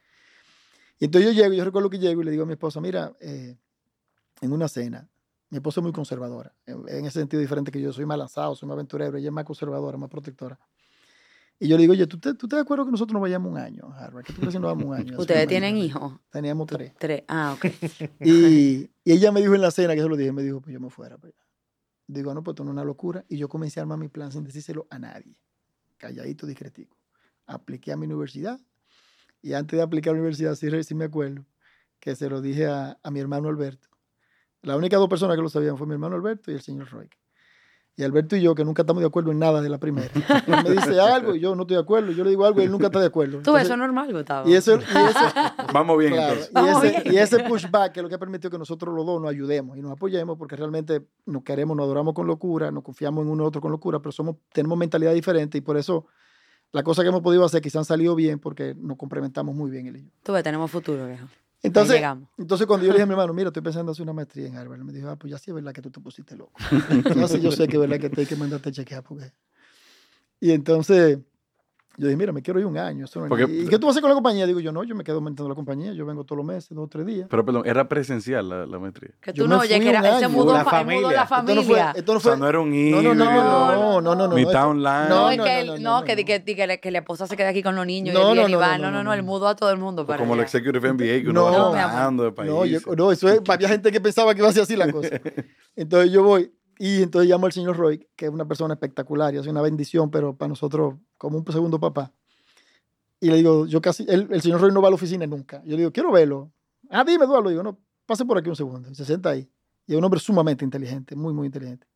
Y 0.99 1.07
entonces 1.07 1.35
yo 1.35 1.43
llego, 1.43 1.55
yo 1.55 1.65
recuerdo 1.65 1.91
que 1.91 1.99
llego 1.99 2.23
y 2.23 2.25
le 2.25 2.31
digo 2.31 2.45
a 2.45 2.47
mi 2.47 2.53
esposa, 2.53 2.81
mira, 2.81 3.17
eh, 3.21 3.57
en 4.41 4.53
una 4.53 4.69
cena, 4.69 5.09
mi 5.51 5.59
esposa 5.59 5.81
es 5.81 5.83
muy 5.83 5.93
conservadora, 5.93 6.55
en, 6.67 6.89
en 6.89 7.05
ese 7.05 7.21
sentido 7.21 7.41
diferente 7.41 7.71
que 7.71 7.81
yo, 7.81 7.93
soy 7.93 8.07
más 8.07 8.19
lanzado, 8.19 8.55
soy 8.55 8.69
más 8.69 8.75
aventurero, 8.75 9.19
ella 9.19 9.29
es 9.29 9.33
más 9.33 9.45
conservadora, 9.45 9.99
más 9.99 10.09
protectora. 10.09 10.59
Y 11.63 11.69
yo 11.69 11.77
le 11.77 11.83
digo, 11.83 11.93
oye, 11.93 12.09
¿tú 12.09 12.19
te, 12.19 12.35
tú 12.35 12.49
te 12.49 12.57
de 12.57 12.63
acuerdo 12.63 12.85
que 12.85 12.91
nosotros 12.91 13.13
nos 13.13 13.23
vayamos 13.23 13.53
un 13.53 13.57
año 13.57 13.85
a 13.93 14.05
Harvard? 14.05 14.25
¿Qué 14.25 14.33
tú 14.33 14.41
crees 14.41 14.53
si 14.53 14.59
nos 14.59 14.69
vamos 14.69 14.85
un 14.85 14.95
año? 14.95 15.17
¿Ustedes 15.19 15.47
tienen 15.47 15.77
hijos? 15.77 16.15
Teníamos 16.29 16.67
tres. 16.67 16.93
Tres. 16.99 17.23
Ah, 17.29 17.55
ok. 17.57 17.67
Y, 18.21 18.91
y 19.05 19.13
ella 19.13 19.31
me 19.31 19.41
dijo 19.41 19.55
en 19.55 19.61
la 19.61 19.71
cena, 19.71 19.93
que 19.93 19.99
yo 19.99 20.07
se 20.07 20.11
lo 20.11 20.17
dije, 20.17 20.33
me 20.33 20.43
dijo, 20.43 20.61
pues 20.61 20.75
yo 20.75 20.81
me 20.81 20.91
fuera. 20.91 21.19
Pues. 21.19 21.35
Digo, 22.09 22.35
no, 22.35 22.43
pues 22.43 22.55
esto 22.55 22.65
no 22.65 22.71
es 22.71 22.73
una 22.73 22.85
locura. 22.85 23.25
Y 23.29 23.37
yo 23.37 23.49
comencé 23.49 23.79
a 23.79 23.85
armar 23.85 23.97
mi 23.97 24.09
plan 24.09 24.33
sin 24.33 24.43
decírselo 24.43 24.89
a 24.91 24.99
nadie. 24.99 25.39
Calladito, 25.99 26.49
discretico. 26.49 26.97
Apliqué 27.47 27.93
a 27.93 27.97
mi 27.97 28.07
universidad. 28.07 28.61
Y 29.43 29.55
antes 29.55 29.77
de 29.77 29.83
aplicar 29.83 30.13
a 30.13 30.15
la 30.15 30.21
universidad, 30.21 30.55
sí, 30.55 30.69
sí 30.85 30.95
me 30.95 31.07
acuerdo 31.07 31.45
que 32.01 32.15
se 32.17 32.29
lo 32.31 32.41
dije 32.41 32.67
a, 32.67 32.99
a 33.03 33.11
mi 33.11 33.21
hermano 33.21 33.49
Alberto. 33.49 33.89
Las 34.63 34.77
únicas 34.77 35.01
dos 35.01 35.09
personas 35.09 35.37
que 35.37 35.43
lo 35.43 35.49
sabían 35.49 35.77
fue 35.77 35.87
mi 35.87 35.95
hermano 35.95 36.15
Alberto 36.17 36.51
y 36.51 36.55
el 36.55 36.61
señor 36.61 36.89
Roy. 36.91 37.09
Y 37.95 38.05
Alberto 38.05 38.37
y 38.37 38.41
yo, 38.41 38.55
que 38.55 38.65
nunca 38.65 38.83
estamos 38.83 39.03
de 39.03 39.07
acuerdo 39.09 39.33
en 39.33 39.39
nada 39.39 39.61
de 39.61 39.69
la 39.69 39.77
primera. 39.79 40.09
Él 40.15 40.65
me 40.65 40.71
dice 40.71 40.99
algo 41.01 41.35
y 41.35 41.41
yo 41.41 41.55
no 41.55 41.63
estoy 41.63 41.77
de 41.77 41.83
acuerdo. 41.83 42.11
Yo 42.13 42.25
le 42.25 42.31
digo 42.31 42.47
algo 42.47 42.61
y 42.61 42.65
él 42.65 42.71
nunca 42.71 42.87
está 42.87 43.01
de 43.01 43.07
acuerdo. 43.07 43.33
Tú, 43.33 43.39
Entonces, 43.39 43.65
eso 43.65 43.75
es 43.75 43.79
normal, 43.79 44.13
Gustavo. 44.13 44.49
y 44.49 44.55
eso, 44.55 44.77
y 44.77 44.83
eso, 44.83 45.19
Vamos 45.75 45.99
bien 45.99 46.13
Claro, 46.15 46.33
entonces. 46.41 46.51
y, 46.51 46.55
Vamos 46.55 46.85
ese, 46.85 47.03
bien. 47.03 47.15
y 47.15 47.19
ese 47.19 47.39
pushback 47.41 47.97
es 47.99 48.03
lo 48.03 48.09
que 48.09 48.15
ha 48.15 48.19
permitido 48.19 48.51
que 48.51 48.57
nosotros 48.59 48.95
los 48.95 49.05
dos 49.05 49.21
nos 49.21 49.31
ayudemos 49.31 49.77
y 49.77 49.83
nos 49.83 49.93
apoyemos 49.93 50.39
porque 50.39 50.57
realmente 50.57 51.07
nos 51.27 51.43
queremos, 51.43 51.77
nos 51.77 51.85
adoramos 51.85 52.15
con 52.15 52.27
locura, 52.27 52.71
nos 52.71 52.83
confiamos 52.83 53.25
en 53.27 53.31
uno 53.31 53.45
otro 53.45 53.61
con 53.61 53.71
locura, 53.71 53.99
pero 53.99 54.11
somos, 54.13 54.37
tenemos 54.55 54.79
mentalidad 54.79 55.13
diferente 55.13 55.59
y 55.59 55.61
por 55.61 55.77
eso 55.77 56.07
la 56.73 56.83
cosa 56.83 57.03
que 57.03 57.09
hemos 57.09 57.23
podido 57.23 57.45
hacer 57.45 57.61
quizás 57.63 57.77
han 57.77 57.85
salido 57.85 58.15
bien 58.15 58.39
porque 58.39 58.75
nos 58.75 58.97
complementamos 58.97 59.55
muy 59.55 59.71
bien 59.71 59.87
él 59.87 59.97
y 59.97 60.03
yo. 60.05 60.11
Tú 60.23 60.33
ves, 60.33 60.43
tenemos 60.43 60.71
futuro, 60.71 61.07
viejo. 61.07 61.27
Entonces, 61.63 62.03
entonces 62.39 62.67
cuando 62.67 62.85
yo 62.85 62.93
le 62.93 62.95
dije 62.95 63.03
a 63.05 63.07
mi 63.07 63.13
hermano, 63.13 63.33
mira, 63.33 63.49
estoy 63.49 63.63
pensando 63.63 63.91
en 63.91 63.95
hacer 63.95 64.03
una 64.03 64.13
maestría 64.13 64.49
en 64.49 64.57
Harvard, 64.57 64.81
me 64.81 64.93
dijo, 64.93 65.09
ah, 65.09 65.17
pues 65.17 65.31
ya 65.31 65.39
sí 65.39 65.51
es 65.51 65.55
verdad 65.55 65.73
que 65.73 65.83
tú 65.83 65.91
te 65.91 66.01
pusiste 66.01 66.37
loco. 66.37 66.53
Entonces 66.91 67.41
yo 67.41 67.53
sé 67.53 67.69
que 67.69 67.77
es 67.77 67.81
verdad 67.81 68.01
que 68.01 68.11
te 68.11 68.23
hay 68.23 68.27
que 68.27 68.37
mandarte 68.37 68.71
a 68.71 68.73
chequear 68.73 69.03
porque... 69.03 69.31
Y 70.41 70.51
entonces 70.51 71.21
yo 71.99 72.07
dije, 72.07 72.17
mira, 72.17 72.33
me 72.33 72.43
quiero 72.43 72.59
ir 72.59 72.67
un 72.67 72.79
año. 72.79 73.05
Eso 73.05 73.21
no 73.21 73.29
Porque-. 73.29 73.45
¿Y 73.45 73.67
qué 73.69 73.79
tú 73.79 73.87
vas 73.87 73.91
a 73.91 73.91
hacer 73.93 74.03
con 74.03 74.11
la 74.11 74.15
compañía? 74.15 74.47
Digo 74.47 74.61
yo, 74.61 74.73
no, 74.73 74.83
yo 74.85 74.95
me 74.95 75.05
quedo 75.05 75.17
aumentando 75.17 75.49
la 75.49 75.55
compañía, 75.55 75.93
yo 75.93 76.07
vengo 76.07 76.25
todos 76.25 76.39
los 76.39 76.47
meses, 76.47 76.71
dos 76.71 76.85
o 76.85 76.89
tres 76.89 77.05
días. 77.07 77.27
Pero 77.31 77.45
perdón, 77.45 77.63
era 77.67 77.89
presencial 77.89 78.49
la, 78.49 78.67
la 78.67 78.79
maestría. 78.79 79.11
Que 79.21 79.33
Yo 79.33 79.45
tú 79.45 79.49
me 79.51 79.57
no, 79.57 79.61
oye, 79.63 79.79
que 79.81 79.89
era, 79.89 80.19
se 80.19 80.29
mudó, 80.29 80.53
La 80.55 80.65
fa- 80.65 80.81
él 80.81 80.87
mudó 80.87 81.11
la 81.11 81.27
familia. 81.27 81.53
Esto 81.53 81.55
no 81.55 81.63
fue, 81.63 81.77
familia. 81.77 81.93
esto 81.97 82.13
no 82.13 82.19
O 82.19 82.21
sea, 82.21 82.33
fue, 82.33 82.41
no 82.41 82.49
era 82.49 82.61
un 82.61 82.71
no, 82.71 82.77
híbrido. 82.77 83.15
no, 83.15 83.15
no, 83.15 83.73
no, 83.75 84.01
no, 84.01 84.15
no, 84.15 84.29
no, 84.29 84.35
Mitad 84.35 84.53
eso- 84.53 84.69
online. 84.71 85.09
No, 85.09 85.09
No, 85.09 85.31
es 85.31 85.39
no, 85.39 85.45
que, 85.45 85.51
no, 85.51 85.59
él- 85.61 85.67
no, 85.67 85.73
no, 85.91 86.01
no, 86.01 86.05
que, 86.05 86.13
no. 86.13 86.17
que, 86.25 86.25
que, 86.45 86.55
que, 86.57 86.67
le- 86.67 86.81
que 86.81 86.91
la 86.91 86.99
esposa 86.99 87.27
se 87.27 87.37
quede 87.37 87.49
aquí 87.49 87.63
con 87.63 87.75
los 87.77 87.87
niños 87.87 88.15
No, 88.15 88.31
y 88.31 88.33
viene 88.35 88.49
y 88.49 88.53
no, 88.53 88.59
va. 88.59 88.79
no, 88.79 88.85
No, 88.85 88.91
no, 88.91 88.91
no, 88.91 88.99
no, 88.99 89.05
no, 89.05 89.13
él 89.15 89.21
no. 89.21 89.27
mudó 89.27 89.49
a 89.49 89.57
todo 89.57 89.71
el 89.71 89.79
mundo 89.79 90.07
para 90.07 90.19
Como 90.19 90.35
el. 90.35 90.41
Executive 90.41 90.93
MBA 90.93 91.23
que 91.23 91.29
uno 91.29 91.51
No, 91.51 91.71
va 91.71 91.73
trabajando 91.73 92.23
de 92.25 92.29
No, 92.31 92.35
país. 92.35 92.83
yo- 92.85 92.95
no, 92.97 93.13
eso 93.13 93.29
es, 93.29 93.41
había 93.49 93.69
gente 93.69 93.93
que 93.93 94.01
pensaba 94.01 94.35
que 94.35 94.41
iba 94.41 94.49
a 94.49 94.53
ser 94.53 94.63
así 94.63 94.77
la 94.77 94.91
cosa. 94.91 95.11
Entonces 95.77 96.11
yo 96.11 96.23
voy 96.23 96.51
y 96.79 97.03
entonces 97.03 97.29
llamo 97.31 97.47
al 97.47 97.53
señor 97.53 97.77
Roy, 97.77 98.07
que 98.17 98.27
es 98.27 98.31
una 98.33 98.47
persona 98.47 98.75
espectacular 98.75 99.35
y 99.35 99.39
hace 99.39 99.51
una 99.51 99.63
bendición, 99.63 100.11
pero 100.11 100.37
para 100.37 100.49
nosotros 100.49 100.95
como 101.19 101.39
un 101.39 101.47
segundo 101.53 101.79
papá. 101.81 102.13
Y 103.21 103.31
le 103.31 103.37
digo, 103.37 103.67
yo 103.67 103.81
casi, 103.81 104.05
él- 104.09 104.29
el 104.31 104.43
señor 104.43 104.61
Roy 104.61 104.73
no 104.73 104.83
va 104.83 104.89
a 104.89 104.91
la 104.91 104.97
oficina 104.97 105.27
nunca. 105.27 105.63
Yo 105.65 105.73
le 105.73 105.79
digo, 105.79 105.93
quiero 105.93 106.11
verlo. 106.11 106.51
Ah, 106.91 107.05
dime, 107.05 107.25
Eduardo. 107.25 107.51
Digo, 107.51 107.63
no, 107.63 107.79
pase 108.05 108.25
por 108.25 108.37
aquí 108.37 108.49
un 108.49 108.57
segundo. 108.57 108.91
Y 108.91 108.95
se 108.95 109.05
sienta 109.05 109.31
ahí. 109.31 109.49
Y 109.87 109.93
es 109.93 109.99
un 109.99 110.05
hombre 110.05 110.19
sumamente 110.21 110.65
inteligente, 110.65 111.15
muy, 111.15 111.33
muy 111.33 111.47
inteligente. 111.47 111.87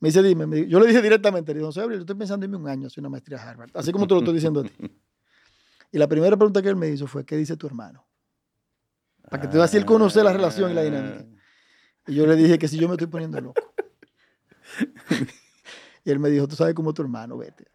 Me 0.00 0.08
dice, 0.08 0.22
dime, 0.22 0.46
me 0.46 0.66
yo 0.66 0.80
le 0.80 0.86
dije 0.86 1.00
directamente, 1.00 1.52
le 1.52 1.58
digo, 1.60 1.70
"Don 1.70 1.80
Gabriel, 1.82 2.00
yo 2.00 2.02
estoy 2.02 2.16
pensando 2.16 2.44
en 2.44 2.52
irme 2.52 2.62
un 2.64 2.68
año 2.68 2.84
a 2.84 2.86
hacer 2.88 3.00
una 3.00 3.08
maestría 3.10 3.38
a 3.38 3.48
Harvard, 3.50 3.70
así 3.74 3.92
como 3.92 4.06
te 4.06 4.14
lo 4.14 4.20
estoy 4.20 4.34
diciendo 4.34 4.60
a 4.60 4.64
ti. 4.64 4.70
Y 5.92 5.98
la 5.98 6.08
primera 6.08 6.36
pregunta 6.36 6.60
que 6.60 6.68
él 6.68 6.74
me 6.76 6.88
hizo 6.88 7.06
fue, 7.06 7.24
¿qué 7.24 7.36
dice 7.36 7.56
tu 7.56 7.66
hermano? 7.68 8.04
Para 9.30 9.42
que 9.42 9.48
te 9.48 9.56
veas 9.56 9.70
si 9.70 9.76
él 9.76 9.84
conoce 9.84 10.24
la 10.24 10.32
relación 10.32 10.70
y 10.72 10.74
la 10.74 10.82
dinámica. 10.82 11.24
Y 12.08 12.14
yo 12.16 12.26
le 12.26 12.34
dije 12.36 12.58
que 12.58 12.66
si 12.68 12.76
yo 12.78 12.88
me 12.88 12.94
estoy 12.94 13.06
poniendo 13.06 13.40
loco. 13.40 13.62
y 16.04 16.10
él 16.10 16.18
me 16.18 16.30
dijo, 16.30 16.46
tú 16.48 16.56
sabes 16.56 16.74
cómo 16.74 16.92
tu 16.92 17.02
hermano, 17.02 17.36
vete. 17.38 17.66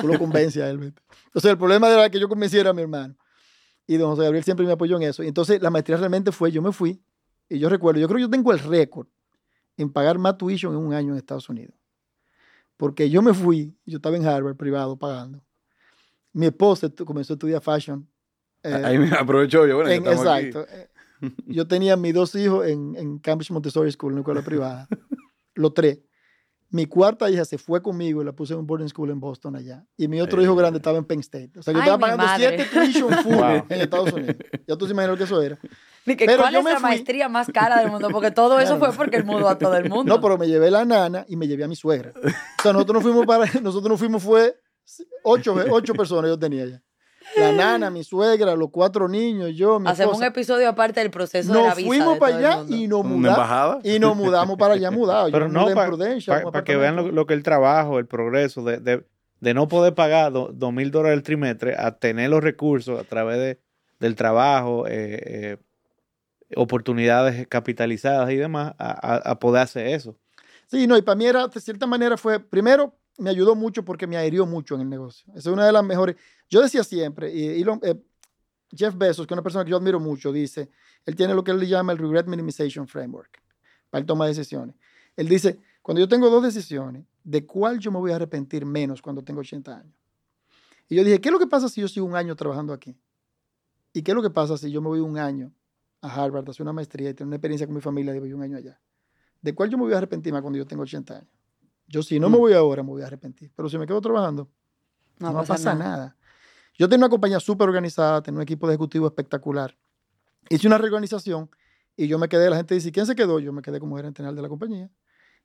Tú 0.00 0.06
lo 0.08 0.18
convences 0.18 0.62
a 0.62 0.68
él, 0.70 0.78
vete. 0.78 1.02
Entonces 1.26 1.50
el 1.50 1.58
problema 1.58 1.88
era 1.90 2.08
que 2.10 2.18
yo 2.20 2.28
convenciera 2.28 2.70
a 2.70 2.72
mi 2.72 2.82
hermano. 2.82 3.14
Y 3.86 3.96
don 3.96 4.10
José 4.10 4.22
Gabriel 4.24 4.44
siempre 4.44 4.66
me 4.66 4.72
apoyó 4.72 4.96
en 4.96 5.02
eso. 5.04 5.22
Y 5.22 5.28
entonces 5.28 5.62
la 5.62 5.70
maestría 5.70 5.96
realmente 5.96 6.30
fue, 6.32 6.52
yo 6.52 6.60
me 6.62 6.72
fui, 6.72 7.02
y 7.48 7.58
yo 7.58 7.68
recuerdo, 7.68 8.00
yo 8.00 8.06
creo 8.08 8.16
que 8.18 8.22
yo 8.22 8.30
tengo 8.30 8.52
el 8.52 8.58
récord 8.58 9.06
en 9.76 9.90
pagar 9.90 10.18
más 10.18 10.36
tuition 10.36 10.72
en 10.74 10.78
un 10.80 10.92
año 10.92 11.12
en 11.12 11.18
Estados 11.18 11.48
Unidos. 11.48 11.74
Porque 12.76 13.08
yo 13.10 13.22
me 13.22 13.32
fui, 13.34 13.76
yo 13.86 13.96
estaba 13.96 14.16
en 14.16 14.26
Harvard 14.26 14.56
privado 14.56 14.96
pagando. 14.96 15.42
Mi 16.32 16.46
esposa 16.46 16.88
comenzó 17.04 17.32
a 17.32 17.36
estudiar 17.36 17.62
fashion. 17.62 18.06
eh, 18.62 18.72
Ahí 18.84 18.98
me 18.98 19.10
aprovechó 19.16 19.66
yo. 19.66 19.76
Bueno, 19.76 19.90
en- 19.90 20.06
exacto. 20.06 20.66
Eh, 20.70 20.88
Yo 21.46 21.66
tenía 21.66 21.96
mis 21.96 22.14
dos 22.14 22.32
hijos 22.36 22.66
en, 22.68 22.94
en 22.96 23.18
Cambridge 23.18 23.50
Montessori 23.50 23.90
School, 23.90 24.10
en 24.12 24.14
una 24.14 24.20
escuela 24.20 24.42
privada. 24.42 24.86
Los 25.54 25.74
tres. 25.74 25.98
Mi 26.70 26.84
cuarta 26.84 27.30
hija 27.30 27.44
se 27.46 27.56
fue 27.56 27.80
conmigo 27.82 28.20
y 28.20 28.24
la 28.26 28.32
puse 28.32 28.52
en 28.52 28.58
un 28.60 28.66
boarding 28.66 28.88
school 28.88 29.08
en 29.10 29.20
Boston 29.20 29.56
allá. 29.56 29.86
Y 29.96 30.06
mi 30.06 30.20
otro 30.20 30.38
Ay, 30.38 30.44
hijo 30.44 30.54
grande 30.54 30.76
ay. 30.76 30.80
estaba 30.80 30.98
en 30.98 31.04
Penn 31.06 31.20
State. 31.20 31.52
O 31.58 31.62
sea, 31.62 31.72
yo 31.72 31.78
Ay, 31.80 31.84
estaba 31.84 31.98
pagando 31.98 32.24
madre. 32.26 32.48
siete 32.48 32.64
tuition 32.70 33.10
full 33.22 33.34
Wow. 33.36 33.64
en 33.70 33.80
Estados 33.80 34.12
Unidos. 34.12 34.36
Ya 34.66 34.76
tú 34.76 34.84
se 34.86 34.92
imaginas 34.92 35.12
lo 35.14 35.16
que 35.18 35.24
eso 35.24 35.40
era. 35.42 35.58
Ni 36.04 36.14
que, 36.16 36.26
Pero 36.26 36.42
¿Cuál 36.42 36.52
yo 36.52 36.58
es 36.60 36.64
me 36.64 36.70
la 36.72 36.76
fui- 36.80 36.88
maestría 36.90 37.28
más 37.30 37.48
cara 37.48 37.80
del 37.80 37.90
mundo? 37.90 38.08
Porque 38.10 38.30
todo 38.30 38.58
eso 38.60 38.76
Claro. 38.78 38.92
fue 38.92 39.04
porque 39.04 39.16
él 39.16 39.24
mudó 39.24 39.48
a 39.48 39.56
todo 39.58 39.76
el 39.76 39.88
mundo. 39.88 40.14
No, 40.14 40.20
pero 40.20 40.36
me 40.36 40.46
llevé 40.46 40.70
la 40.70 40.84
nana 40.84 41.24
y 41.28 41.36
me 41.36 41.46
llevé 41.48 41.64
a 41.64 41.68
mi 41.68 41.76
suegra. 41.76 42.12
O 42.16 42.62
sea, 42.62 42.72
nosotros 42.72 42.94
nos 42.94 43.02
fuimos 43.02 43.24
para, 43.26 43.44
nosotros 43.62 43.88
nos 43.90 43.98
fuimos 43.98 44.22
fue 44.22 44.54
ocho, 45.22 45.54
ocho 45.70 45.94
personas 45.94 46.30
yo 46.30 46.38
tenía 46.38 46.66
ya. 46.66 46.82
La 47.36 47.52
nana, 47.52 47.90
mi 47.90 48.02
suegra, 48.04 48.56
los 48.56 48.70
cuatro 48.70 49.08
niños, 49.08 49.50
yo, 49.54 49.78
mi 49.78 49.88
Hacemos 49.88 50.16
un 50.18 50.24
episodio 50.24 50.68
aparte 50.68 51.00
del 51.00 51.10
proceso 51.10 51.52
de 51.52 51.60
la 51.60 51.68
Nos 51.68 51.74
fuimos 51.84 52.18
para 52.18 52.36
allá 52.36 52.64
y 52.68 52.88
nos 52.88 53.00
¿Una 53.00 53.08
mudamos. 53.08 53.38
embajada? 53.38 53.78
Y 53.84 53.98
nos 53.98 54.16
mudamos 54.16 54.56
para 54.58 54.74
allá 54.74 54.90
mudados. 54.90 55.28
Yo 55.30 55.32
Pero 55.32 55.48
me 55.48 55.54
no, 55.54 55.66
para 55.74 55.86
Prudencia, 55.86 56.42
un 56.44 56.64
que 56.64 56.76
vean 56.76 56.96
lo, 56.96 57.10
lo 57.12 57.26
que 57.26 57.34
el 57.34 57.42
trabajo, 57.42 57.98
el 57.98 58.06
progreso 58.06 58.62
de, 58.64 58.78
de, 58.78 59.06
de 59.40 59.54
no 59.54 59.68
poder 59.68 59.94
pagar 59.94 60.32
do- 60.32 60.50
dos 60.52 60.72
mil 60.72 60.90
dólares 60.90 61.16
el 61.18 61.22
trimestre 61.22 61.74
a 61.78 61.92
tener 61.98 62.30
los 62.30 62.42
recursos 62.42 62.98
a 62.98 63.04
través 63.04 63.38
de, 63.38 63.60
del 64.00 64.14
trabajo, 64.16 64.86
eh, 64.88 65.20
eh, 65.26 65.56
oportunidades 66.56 67.46
capitalizadas 67.48 68.30
y 68.30 68.36
demás, 68.36 68.74
a, 68.78 69.14
a- 69.14 69.30
a 69.32 69.38
poder 69.38 69.62
hacer 69.62 69.86
eso. 69.88 70.16
Sí, 70.66 70.86
no, 70.86 70.96
y 70.96 71.02
para 71.02 71.16
mí 71.16 71.26
era, 71.26 71.48
de 71.48 71.60
cierta 71.60 71.86
manera 71.86 72.16
fue, 72.16 72.40
primero, 72.40 72.94
me 73.18 73.30
ayudó 73.30 73.54
mucho 73.54 73.84
porque 73.84 74.06
me 74.06 74.16
airió 74.16 74.46
mucho 74.46 74.76
en 74.76 74.82
el 74.82 74.88
negocio. 74.88 75.26
Esa 75.34 75.50
es 75.50 75.52
una 75.52 75.66
de 75.66 75.72
las 75.72 75.84
mejores. 75.84 76.16
Yo 76.48 76.62
decía 76.62 76.84
siempre, 76.84 77.34
y 77.34 77.62
eh, 77.62 78.02
Jeff 78.70 78.96
Bezos, 78.96 79.26
que 79.26 79.34
es 79.34 79.36
una 79.36 79.42
persona 79.42 79.64
que 79.64 79.70
yo 79.70 79.76
admiro 79.76 80.00
mucho, 80.00 80.32
dice, 80.32 80.70
él 81.04 81.16
tiene 81.16 81.34
lo 81.34 81.42
que 81.42 81.50
él 81.50 81.58
le 81.58 81.66
llama 81.66 81.92
el 81.92 81.98
Regret 81.98 82.26
Minimization 82.26 82.86
Framework 82.86 83.42
para 83.90 84.00
el 84.00 84.06
toma 84.06 84.26
de 84.26 84.30
decisiones. 84.30 84.76
Él 85.16 85.28
dice, 85.28 85.58
cuando 85.82 86.00
yo 86.00 86.08
tengo 86.08 86.30
dos 86.30 86.42
decisiones, 86.42 87.04
¿de 87.24 87.44
cuál 87.44 87.78
yo 87.78 87.90
me 87.90 87.98
voy 87.98 88.12
a 88.12 88.16
arrepentir 88.16 88.64
menos 88.64 89.02
cuando 89.02 89.22
tengo 89.22 89.40
80 89.40 89.78
años? 89.78 89.94
Y 90.88 90.96
yo 90.96 91.04
dije, 91.04 91.20
¿qué 91.20 91.28
es 91.28 91.32
lo 91.32 91.38
que 91.38 91.46
pasa 91.46 91.68
si 91.68 91.80
yo 91.80 91.88
sigo 91.88 92.06
un 92.06 92.14
año 92.14 92.36
trabajando 92.36 92.72
aquí? 92.72 92.96
¿Y 93.92 94.02
qué 94.02 94.12
es 94.12 94.14
lo 94.14 94.22
que 94.22 94.30
pasa 94.30 94.56
si 94.56 94.70
yo 94.70 94.80
me 94.80 94.88
voy 94.88 95.00
un 95.00 95.18
año 95.18 95.52
a 96.00 96.08
Harvard 96.14 96.46
a 96.46 96.50
hacer 96.50 96.62
una 96.62 96.72
maestría 96.72 97.10
y 97.10 97.14
tener 97.14 97.26
una 97.26 97.36
experiencia 97.36 97.66
con 97.66 97.74
mi 97.74 97.82
familia 97.82 98.14
y 98.14 98.20
voy 98.20 98.32
un 98.32 98.42
año 98.42 98.56
allá? 98.56 98.80
¿De 99.40 99.54
cuál 99.54 99.70
yo 99.70 99.78
me 99.78 99.84
voy 99.84 99.94
a 99.94 99.98
arrepentir 99.98 100.32
más 100.32 100.42
cuando 100.42 100.58
yo 100.58 100.66
tengo 100.66 100.82
80 100.82 101.16
años? 101.16 101.37
Yo 101.88 102.02
si 102.02 102.20
no 102.20 102.28
me 102.28 102.36
Mm. 102.36 102.40
voy 102.40 102.52
ahora, 102.52 102.82
me 102.82 102.90
voy 102.90 103.02
a 103.02 103.06
arrepentir. 103.06 103.50
Pero 103.56 103.68
si 103.68 103.78
me 103.78 103.86
quedo 103.86 104.00
trabajando, 104.00 104.48
No, 105.18 105.28
no, 105.32 105.38
pasa, 105.40 105.54
pasa 105.54 105.74
nada. 105.74 105.96
nada. 105.96 106.16
Yo 106.78 106.88
tenía 106.88 107.06
una 107.06 107.10
compañía 107.10 107.40
súper 107.40 107.66
organizada, 107.68 108.22
tenía 108.22 108.36
un 108.38 108.42
equipo 108.42 108.68
de 108.68 108.74
ejecutivo 108.74 109.06
espectacular. 109.08 109.76
Hice 110.48 110.66
una 110.68 110.78
reorganización 110.78 111.50
y 111.96 112.06
yo 112.06 112.18
me 112.18 112.28
quedé, 112.28 112.48
la 112.50 112.56
gente 112.56 112.74
dice, 112.74 112.92
¿quién 112.92 113.04
se 113.06 113.16
quedó? 113.16 113.40
Yo 113.40 113.52
me 113.52 113.62
quedé 113.62 113.80
como 113.80 113.96
gerente 113.96 114.18
general 114.18 114.36
de 114.36 114.42
la 114.42 114.48
compañía. 114.48 114.90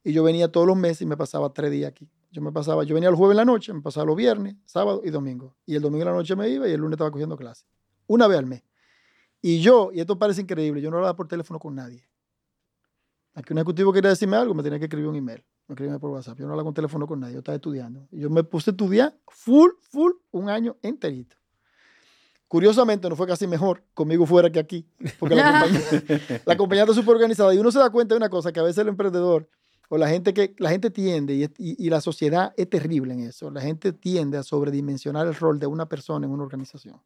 Y 0.04 0.12
yo 0.14 0.22
venía 0.24 0.52
todos 0.52 0.68
los 0.68 0.76
meses 0.78 1.02
y 1.02 1.06
me 1.06 1.16
pasaba 1.18 1.52
tres 1.54 1.72
días 1.72 1.90
aquí. 1.90 2.08
Yo 2.30 2.42
me 2.42 2.52
pasaba, 2.52 2.84
yo 2.84 2.94
venía 2.94 3.10
el 3.10 3.16
jueves 3.16 3.34
en 3.34 3.38
la 3.38 3.46
noche, 3.46 3.74
me 3.74 3.82
pasaba 3.82 4.06
los 4.06 4.16
viernes, 4.18 4.56
sábado 4.66 5.02
y 5.04 5.10
domingo. 5.12 5.56
Y 5.66 5.76
el 5.76 5.82
domingo 5.82 6.02
en 6.04 6.10
la 6.10 6.14
noche 6.14 6.36
me 6.36 6.50
iba 6.50 6.68
y 6.68 6.72
el 6.74 6.82
lunes 6.82 6.96
estaba 6.96 7.10
cogiendo 7.10 7.38
clase. 7.38 7.66
Una 8.08 8.28
vez 8.28 8.38
al 8.38 8.46
mes. 8.46 8.64
Y 9.42 9.62
yo, 9.62 9.92
y 9.94 10.02
esto 10.02 10.20
parece 10.20 10.42
increíble, 10.42 10.82
yo 10.82 10.92
no 10.92 10.98
hablaba 10.98 11.16
por 11.16 11.28
teléfono 11.28 11.58
con 11.60 11.74
nadie. 11.76 12.06
Aquí 13.34 13.52
un 13.54 13.58
ejecutivo 13.60 13.92
quería 13.92 14.10
decirme 14.12 14.36
algo, 14.38 14.54
me 14.54 14.62
tenía 14.62 14.78
que 14.78 14.86
escribir 14.86 15.08
un 15.08 15.16
email. 15.16 15.44
Me 15.68 15.74
escribía 15.74 15.98
por 16.00 16.10
WhatsApp. 16.12 16.38
Yo 16.38 16.46
no 16.46 16.52
hablaba 16.52 16.66
con 16.68 16.74
teléfono 16.74 17.08
con 17.08 17.20
nadie, 17.20 17.34
yo 17.34 17.40
estaba 17.40 17.56
estudiando. 17.56 18.08
Y 18.12 18.20
yo 18.20 18.30
me 18.30 18.44
puse 18.44 18.70
a 18.70 18.74
estudiar 18.74 19.16
full, 19.28 19.72
full, 19.82 20.12
un 20.32 20.50
año 20.50 20.76
enterito. 20.82 21.36
Curiosamente, 22.48 23.10
no 23.10 23.16
fue 23.16 23.26
casi 23.26 23.48
mejor 23.48 23.84
conmigo 23.96 24.26
fuera 24.28 24.52
que 24.52 24.60
aquí, 24.60 24.86
porque 25.18 25.34
la 25.36 25.52
compañía, 25.52 26.42
la 26.46 26.58
compañía 26.58 26.84
está 26.84 26.94
súper 26.94 27.16
organizada. 27.16 27.54
Y 27.56 27.58
uno 27.58 27.72
se 27.72 27.80
da 27.80 27.90
cuenta 27.90 28.14
de 28.14 28.18
una 28.18 28.30
cosa, 28.30 28.52
que 28.52 28.60
a 28.60 28.64
veces 28.64 28.78
el 28.80 28.90
emprendedor 28.90 29.50
o 29.90 29.98
la 29.98 30.08
gente 30.08 30.34
que 30.34 30.54
la 30.60 30.70
gente 30.70 30.90
tiende, 30.92 31.34
y, 31.36 31.44
y- 31.58 31.86
y 31.86 31.90
la 31.90 32.00
sociedad 32.02 32.54
es 32.58 32.70
terrible 32.70 33.14
en 33.14 33.22
eso, 33.22 33.50
la 33.50 33.62
gente 33.62 33.92
tiende 33.94 34.38
a 34.38 34.44
sobredimensionar 34.44 35.26
el 35.28 35.36
rol 35.36 35.60
de 35.60 35.68
una 35.68 35.88
persona 35.88 36.26
en 36.28 36.32
una 36.32 36.44
organización. 36.44 37.00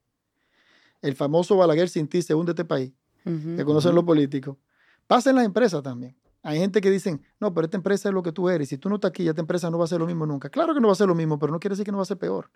El 1.02 1.16
famoso 1.16 1.56
Balaguer 1.58 1.90
sin 1.90 2.08
ti 2.08 2.22
se 2.22 2.34
hunde 2.34 2.52
este 2.52 2.66
país 2.66 2.92
Ujú. 3.26 3.56
que 3.56 3.64
conocen 3.66 3.94
los 3.96 4.04
políticos, 4.04 4.58
pasa 5.06 5.30
en 5.30 5.38
las 5.38 5.46
empresas 5.46 5.82
también. 5.84 6.16
Hay 6.48 6.60
gente 6.60 6.80
que 6.80 6.90
dicen, 6.90 7.22
no, 7.42 7.54
pero 7.54 7.66
esta 7.66 7.76
empresa 7.76 8.08
es 8.08 8.16
lo 8.16 8.24
que 8.24 8.32
tú 8.32 8.48
eres. 8.48 8.70
Si 8.70 8.78
tú 8.78 8.88
no 8.88 8.96
estás 8.96 9.10
aquí, 9.10 9.28
esta 9.28 9.42
empresa 9.42 9.70
no 9.70 9.78
va 9.78 9.84
a 9.84 9.88
ser 9.88 10.00
lo 10.00 10.06
mismo 10.06 10.26
nunca. 10.26 10.48
Claro 10.48 10.74
que 10.74 10.80
no 10.80 10.88
va 10.88 10.94
a 10.94 10.96
ser 10.96 11.06
lo 11.06 11.14
mismo, 11.14 11.38
pero 11.38 11.52
no 11.52 11.60
quiere 11.60 11.74
decir 11.74 11.84
que 11.84 11.92
no 11.92 11.98
va 11.98 12.04
a 12.04 12.06
ser 12.06 12.18
peor. 12.18 12.50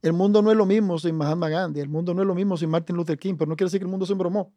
El 0.00 0.14
mundo 0.14 0.40
no 0.40 0.50
es 0.50 0.56
lo 0.56 0.64
mismo 0.64 0.98
sin 0.98 1.14
Mahatma 1.14 1.50
Gandhi, 1.50 1.80
el 1.80 1.90
mundo 1.90 2.14
no 2.14 2.22
es 2.22 2.26
lo 2.26 2.34
mismo 2.34 2.56
sin 2.56 2.70
Martin 2.70 2.96
Luther 2.96 3.18
King, 3.18 3.34
pero 3.38 3.50
no 3.50 3.54
quiere 3.54 3.66
decir 3.66 3.80
que 3.80 3.84
el 3.84 3.90
mundo 3.90 4.06
se 4.06 4.12
embromó. 4.12 4.54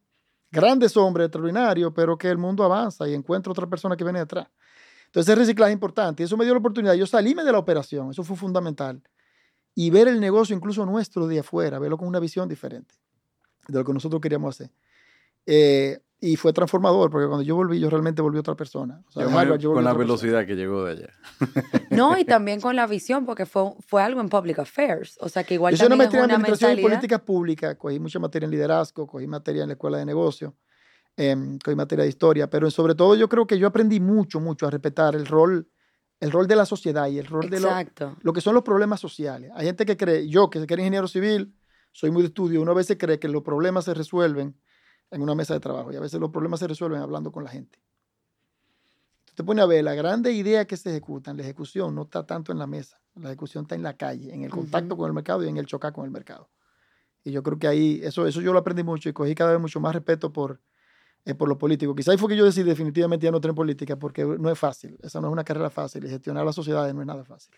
Grandes 0.49 0.95
hombres, 0.95 1.25
extraordinarios, 1.25 1.91
pero 1.93 2.17
que 2.17 2.29
el 2.29 2.37
mundo 2.37 2.63
avanza 2.63 3.05
y 3.09 3.13
encuentra 3.13 3.51
otra 3.51 3.67
persona 3.67 3.97
que 3.97 4.05
viene 4.05 4.19
detrás. 4.19 4.47
Entonces, 5.07 5.33
ese 5.33 5.35
reciclaje 5.35 5.73
es 5.73 5.75
importante. 5.75 6.23
Y 6.23 6.25
eso 6.25 6.37
me 6.37 6.45
dio 6.45 6.53
la 6.53 6.59
oportunidad. 6.59 6.93
Yo 6.93 7.05
salíme 7.05 7.43
de 7.43 7.51
la 7.51 7.59
operación, 7.59 8.11
eso 8.11 8.23
fue 8.23 8.37
fundamental. 8.37 9.03
Y 9.73 9.89
ver 9.89 10.07
el 10.07 10.21
negocio, 10.21 10.55
incluso 10.55 10.85
nuestro, 10.85 11.27
de 11.27 11.39
afuera, 11.39 11.77
verlo 11.77 11.97
con 11.97 12.07
una 12.07 12.21
visión 12.21 12.47
diferente 12.47 12.95
de 13.67 13.79
lo 13.79 13.83
que 13.83 13.91
nosotros 13.91 14.21
queríamos 14.21 14.55
hacer. 14.55 14.71
Eh, 15.45 15.99
y 16.21 16.37
fue 16.37 16.53
transformador, 16.53 17.09
porque 17.11 17.27
cuando 17.27 17.43
yo 17.43 17.55
volví, 17.55 17.79
yo 17.79 17.89
realmente 17.89 18.21
volví 18.21 18.39
otra 18.39 18.55
persona. 18.55 19.03
O 19.07 19.11
sea, 19.11 19.23
Yo 19.23 19.29
de 19.29 19.35
me- 19.35 19.41
Harvard, 19.41 19.59
yo 19.59 19.69
volví 19.69 19.77
con 19.77 19.83
la 19.83 19.91
persona. 19.91 20.05
velocidad 20.05 20.45
que 20.47 20.55
llegó 20.55 20.83
de 20.85 20.91
allá. 20.93 21.09
No, 21.91 22.17
y 22.17 22.23
también 22.25 22.61
con 22.61 22.75
la 22.75 22.87
visión, 22.87 23.25
porque 23.25 23.45
fue, 23.45 23.73
fue 23.85 24.01
algo 24.01 24.21
en 24.21 24.29
public 24.29 24.59
affairs. 24.59 25.17
O 25.21 25.29
sea, 25.29 25.43
que 25.43 25.53
igual 25.55 25.73
Yo 25.73 25.75
hice 25.75 25.85
una 25.85 25.89
también 25.89 26.01
es 26.01 26.13
maestría 26.13 26.19
en 26.21 26.25
una 26.25 26.33
administración 26.35 26.71
y 26.71 26.75
mentalidad. 26.75 26.97
políticas 26.99 27.21
públicas, 27.21 27.75
cogí 27.77 27.99
mucha 27.99 28.19
materia 28.19 28.45
en 28.45 28.51
liderazgo, 28.51 29.05
cogí 29.07 29.27
materia 29.27 29.63
en 29.63 29.69
la 29.69 29.73
escuela 29.73 29.97
de 29.97 30.05
negocios, 30.05 30.53
em, 31.17 31.59
cogí 31.59 31.75
materia 31.75 32.03
de 32.03 32.09
historia, 32.09 32.49
pero 32.49 32.71
sobre 32.71 32.95
todo 32.95 33.15
yo 33.15 33.27
creo 33.29 33.45
que 33.45 33.59
yo 33.59 33.67
aprendí 33.67 33.99
mucho, 33.99 34.39
mucho 34.39 34.67
a 34.67 34.71
respetar 34.71 35.15
el 35.15 35.25
rol, 35.25 35.67
el 36.21 36.31
rol 36.31 36.47
de 36.47 36.55
la 36.55 36.65
sociedad 36.65 37.07
y 37.07 37.19
el 37.19 37.25
rol 37.27 37.49
de 37.49 37.59
lo, 37.59 37.67
Exacto. 37.67 38.15
lo 38.21 38.31
que 38.33 38.41
son 38.41 38.53
los 38.55 38.63
problemas 38.63 38.99
sociales. 39.01 39.51
Hay 39.53 39.65
gente 39.65 39.85
que 39.85 39.97
cree, 39.97 40.27
yo 40.29 40.49
que 40.49 40.59
era 40.59 40.77
ingeniero 40.81 41.07
civil, 41.09 41.53
soy 41.91 42.09
muy 42.09 42.21
de 42.23 42.27
estudio, 42.29 42.61
uno 42.61 42.71
a 42.71 42.75
veces 42.75 42.97
cree 42.97 43.19
que 43.19 43.27
los 43.27 43.43
problemas 43.43 43.85
se 43.85 43.93
resuelven 43.93 44.55
en 45.11 45.21
una 45.21 45.35
mesa 45.35 45.53
de 45.53 45.59
trabajo 45.59 45.91
y 45.91 45.95
a 45.95 45.99
veces 45.99 46.19
los 46.19 46.31
problemas 46.31 46.59
se 46.59 46.67
resuelven 46.67 47.01
hablando 47.01 47.31
con 47.31 47.43
la 47.43 47.49
gente. 47.49 47.79
Te 49.35 49.43
pones 49.43 49.63
a 49.63 49.67
ver, 49.67 49.83
la 49.83 49.93
grande 49.95 50.31
idea 50.31 50.65
que 50.65 50.77
se 50.77 50.89
ejecutan, 50.89 51.35
la 51.35 51.43
ejecución 51.43 51.93
no 51.93 52.03
está 52.03 52.25
tanto 52.25 52.51
en 52.51 52.57
la 52.57 52.67
mesa, 52.67 53.01
la 53.15 53.29
ejecución 53.29 53.65
está 53.65 53.75
en 53.75 53.83
la 53.83 53.97
calle, 53.97 54.33
en 54.33 54.43
el 54.43 54.49
contacto 54.49 54.95
con 54.95 55.07
el 55.07 55.13
mercado 55.13 55.43
y 55.43 55.49
en 55.49 55.57
el 55.57 55.65
chocar 55.65 55.91
con 55.91 56.05
el 56.05 56.11
mercado. 56.11 56.49
Y 57.23 57.31
yo 57.31 57.43
creo 57.43 57.59
que 57.59 57.67
ahí, 57.67 57.99
eso, 58.03 58.27
eso 58.27 58.39
yo 58.39 58.53
lo 58.53 58.59
aprendí 58.59 58.83
mucho 58.83 59.09
y 59.09 59.13
cogí 59.13 59.35
cada 59.35 59.51
vez 59.51 59.59
mucho 59.59 59.79
más 59.81 59.93
respeto 59.93 60.31
por, 60.31 60.61
eh, 61.25 61.33
por 61.33 61.49
los 61.49 61.57
políticos. 61.57 61.95
Quizá 61.95 62.11
ahí 62.11 62.17
fue 62.17 62.29
que 62.29 62.37
yo 62.37 62.45
decidí 62.45 62.69
definitivamente 62.69 63.25
ya 63.25 63.31
no 63.31 63.41
tener 63.41 63.55
política 63.55 63.97
porque 63.97 64.23
no 64.23 64.49
es 64.49 64.57
fácil, 64.57 64.97
esa 65.03 65.19
no 65.19 65.27
es 65.27 65.33
una 65.33 65.43
carrera 65.43 65.69
fácil 65.69 66.05
y 66.05 66.09
gestionar 66.09 66.45
las 66.45 66.55
sociedades 66.55 66.93
no 66.93 67.01
es 67.01 67.07
nada 67.07 67.25
fácil. 67.25 67.55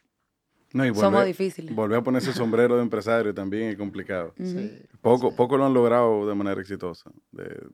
No, 0.74 0.86
y 0.86 0.94
Somos 0.94 1.26
difíciles. 1.26 1.74
volver 1.74 2.00
a 2.00 2.04
ponerse 2.04 2.34
sombrero 2.34 2.76
de 2.76 2.82
empresario 2.84 3.34
también 3.34 3.70
es 3.70 3.78
complicado. 3.78 4.34
Sí. 4.38 4.78
Poco, 5.02 5.30
Sí. 5.30 5.36
poco 5.38 5.58
lo 5.58 5.66
han 5.66 5.74
logrado 5.74 6.28
de 6.28 6.36
manera 6.36 6.60
exitosa. 6.60 7.10
De- 7.32 7.66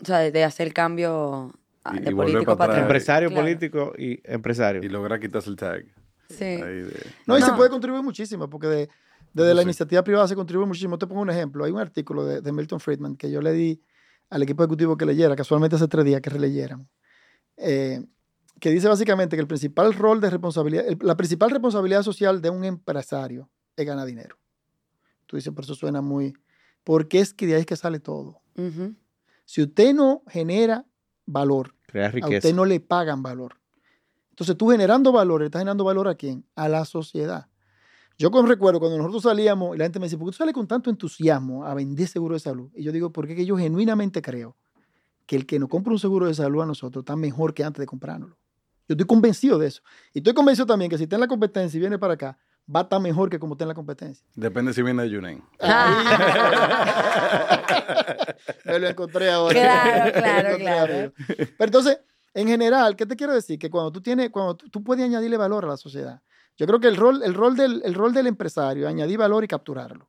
O 0.00 0.04
sea, 0.04 0.18
de, 0.18 0.32
de 0.32 0.42
hacer 0.44 0.72
cambio 0.72 1.52
ah, 1.84 1.92
Y- 1.96 2.00
de 2.00 2.10
y 2.10 2.14
político 2.14 2.44
para 2.44 2.56
para 2.56 2.64
atrás. 2.64 2.76
atrás. 2.78 2.82
Empresario, 2.82 3.28
Claro. 3.28 3.42
político 3.44 3.92
y 3.98 4.20
empresario. 4.24 4.82
y 4.82 4.88
lograr 4.88 5.20
quitarse 5.20 5.50
el 5.50 5.56
tag. 5.56 5.84
Sí. 6.28 6.44
ahí 6.44 6.80
de- 6.82 7.06
No, 7.26 7.36
y 7.36 7.42
se 7.42 7.52
puede 7.52 7.68
contribuir 7.68 8.02
muchísimo, 8.02 8.48
porque 8.48 8.66
de- 8.66 8.88
desde 9.34 9.52
la 9.54 9.60
sí. 9.62 9.66
iniciativa 9.66 10.02
privada 10.02 10.26
se 10.26 10.34
contribuye 10.34 10.66
muchísimo. 10.66 10.98
Te 10.98 11.06
pongo 11.06 11.20
un 11.20 11.28
ejemplo. 11.30 11.64
Hay 11.64 11.72
un 11.72 11.78
artículo 11.78 12.24
de, 12.24 12.40
de 12.40 12.52
Milton 12.52 12.80
Friedman 12.80 13.16
que 13.16 13.30
yo 13.30 13.42
le 13.42 13.52
di 13.52 13.82
al 14.30 14.42
equipo 14.42 14.62
ejecutivo 14.62 14.96
que 14.96 15.04
leyera, 15.04 15.36
casualmente 15.36 15.76
hace 15.76 15.88
tres 15.88 16.06
días 16.06 16.22
que 16.22 16.30
releyeran, 16.30 16.88
eh, 17.58 18.02
que 18.62 18.70
dice 18.70 18.86
básicamente 18.86 19.34
que 19.36 19.40
el 19.40 19.48
principal 19.48 19.92
rol 19.92 20.20
de 20.20 20.30
responsabilidad, 20.30 20.86
el- 20.86 20.96
la 21.02 21.16
principal 21.16 21.50
responsabilidad 21.50 22.04
social 22.04 22.40
de 22.40 22.48
un 22.48 22.62
empresario 22.64 23.50
es 23.74 23.84
ganar 23.84 24.06
dinero. 24.06 24.36
Tú 25.26 25.34
dices, 25.34 25.52
pero 25.52 25.64
eso 25.64 25.74
suena 25.74 26.00
muy... 26.00 26.32
Porque 26.84 27.18
es 27.18 27.34
que 27.34 27.44
de 27.48 27.54
ahí 27.56 27.60
es 27.62 27.66
que 27.66 27.74
sale 27.74 27.98
todo. 27.98 28.40
Si 29.44 29.62
usted 29.62 29.92
no 29.94 30.22
genera 30.28 30.86
valor, 31.26 31.74
Crear 31.88 32.14
a 32.22 32.28
usted 32.28 32.54
no 32.54 32.64
le 32.64 32.78
pagan 32.78 33.20
valor. 33.20 33.56
Entonces 34.30 34.56
tú 34.56 34.68
generando 34.68 35.10
valor, 35.10 35.40
¿le 35.40 35.46
estás 35.46 35.58
generando 35.60 35.82
valor 35.82 36.06
a 36.06 36.14
quién? 36.14 36.46
A 36.54 36.68
la 36.68 36.84
sociedad. 36.84 37.48
Yo 38.16 38.30
con 38.30 38.46
recuerdo 38.46 38.78
cuando 38.78 38.96
nosotros 38.96 39.24
salíamos 39.24 39.74
y 39.74 39.78
la 39.78 39.86
gente 39.86 39.98
me 39.98 40.06
dice, 40.06 40.16
¿por 40.16 40.28
qué 40.28 40.30
tú 40.30 40.36
sales 40.38 40.54
con 40.54 40.68
tanto 40.68 40.88
entusiasmo 40.88 41.64
a 41.64 41.74
vender 41.74 42.06
seguro 42.06 42.34
de 42.34 42.40
salud? 42.40 42.70
Y 42.76 42.84
yo 42.84 42.92
digo, 42.92 43.10
porque 43.10 43.32
es 43.32 43.38
que 43.38 43.44
yo 43.44 43.56
genuinamente 43.56 44.22
creo 44.22 44.56
que 45.26 45.34
el 45.34 45.46
que 45.46 45.58
nos 45.58 45.68
compra 45.68 45.92
un 45.92 45.98
seguro 45.98 46.26
de 46.28 46.34
salud 46.34 46.62
a 46.62 46.66
nosotros 46.66 47.02
está 47.02 47.16
mejor 47.16 47.54
que 47.54 47.64
antes 47.64 47.80
de 47.80 47.86
comprárnoslo. 47.86 48.36
Yo 48.92 48.94
estoy 48.94 49.06
convencido 49.06 49.58
de 49.58 49.68
eso. 49.68 49.82
Y 50.12 50.18
estoy 50.18 50.34
convencido 50.34 50.66
también 50.66 50.90
que 50.90 50.98
si 50.98 51.04
está 51.04 51.16
en 51.16 51.20
la 51.20 51.28
competencia 51.28 51.78
y 51.78 51.80
viene 51.80 51.98
para 51.98 52.14
acá, 52.14 52.36
va 52.74 52.80
a 52.80 52.82
estar 52.82 53.00
mejor 53.00 53.30
que 53.30 53.38
como 53.38 53.54
está 53.54 53.64
en 53.64 53.68
la 53.68 53.74
competencia. 53.74 54.26
Depende 54.34 54.74
si 54.74 54.82
viene 54.82 55.02
de 55.02 55.10
Yunen. 55.10 55.42
Me 58.64 58.78
lo 58.78 58.88
encontré 58.88 59.30
ahora. 59.30 59.54
Claro, 59.54 60.12
claro, 60.12 60.56
claro. 60.58 60.94
ahora. 60.94 61.12
Pero 61.16 61.64
entonces, 61.64 62.00
en 62.34 62.48
general, 62.48 62.96
¿qué 62.96 63.06
te 63.06 63.16
quiero 63.16 63.32
decir? 63.32 63.58
Que 63.58 63.70
cuando 63.70 63.90
tú 63.90 64.02
tienes, 64.02 64.30
cuando 64.30 64.56
tú, 64.56 64.68
tú 64.68 64.84
puedes 64.84 65.04
añadirle 65.04 65.36
valor 65.36 65.64
a 65.64 65.68
la 65.68 65.76
sociedad. 65.76 66.20
Yo 66.56 66.66
creo 66.66 66.80
que 66.80 66.88
el 66.88 66.96
rol, 66.96 67.22
el 67.22 67.34
rol, 67.34 67.56
del, 67.56 67.82
el 67.84 67.94
rol 67.94 68.12
del 68.12 68.26
empresario 68.26 68.86
es 68.86 68.90
añadir 68.90 69.18
valor 69.18 69.42
y 69.42 69.48
capturarlo. 69.48 70.08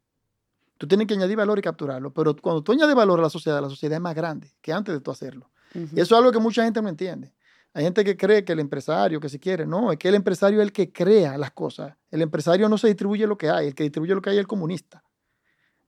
Tú 0.78 0.88
tienes 0.88 1.08
que 1.08 1.14
añadir 1.14 1.38
valor 1.38 1.60
y 1.60 1.62
capturarlo. 1.62 2.14
Pero 2.14 2.36
cuando 2.36 2.62
tú 2.62 2.74
añades 2.74 2.96
valor 2.96 3.20
a 3.20 3.24
la 3.24 3.30
sociedad, 3.30 3.62
la 3.62 3.70
sociedad 3.70 3.96
es 3.96 4.02
más 4.02 4.16
grande 4.16 4.52
que 4.62 4.74
antes 4.74 4.94
de 4.94 5.00
tú 5.00 5.12
hacerlo. 5.12 5.50
Y 5.74 6.00
eso 6.00 6.14
es 6.14 6.20
algo 6.20 6.32
que 6.32 6.40
mucha 6.40 6.64
gente 6.64 6.82
no 6.82 6.90
entiende. 6.90 7.34
Hay 7.74 7.84
gente 7.84 8.04
que 8.04 8.16
cree 8.16 8.46
que 8.46 8.54
el 8.54 8.60
empresario, 8.60 9.20
que 9.20 9.30
si 9.30 9.40
quiere, 9.40 9.66
no, 9.66 9.92
es 9.92 9.98
que 9.98 10.08
el 10.08 10.16
empresario 10.16 10.60
es 10.62 10.68
el 10.68 10.72
que 10.72 10.92
crea 10.92 11.38
las 11.38 11.52
cosas. 11.52 11.96
El 12.12 12.22
empresario 12.22 12.70
no 12.70 12.78
se 12.78 12.88
distribuye 12.88 13.26
lo 13.26 13.38
que 13.38 13.50
hay, 13.50 13.68
el 13.68 13.76
que 13.76 13.84
distribuye 13.84 14.14
lo 14.14 14.22
que 14.22 14.30
hay 14.30 14.36
es 14.36 14.42
el 14.42 14.48
comunista. 14.48 15.04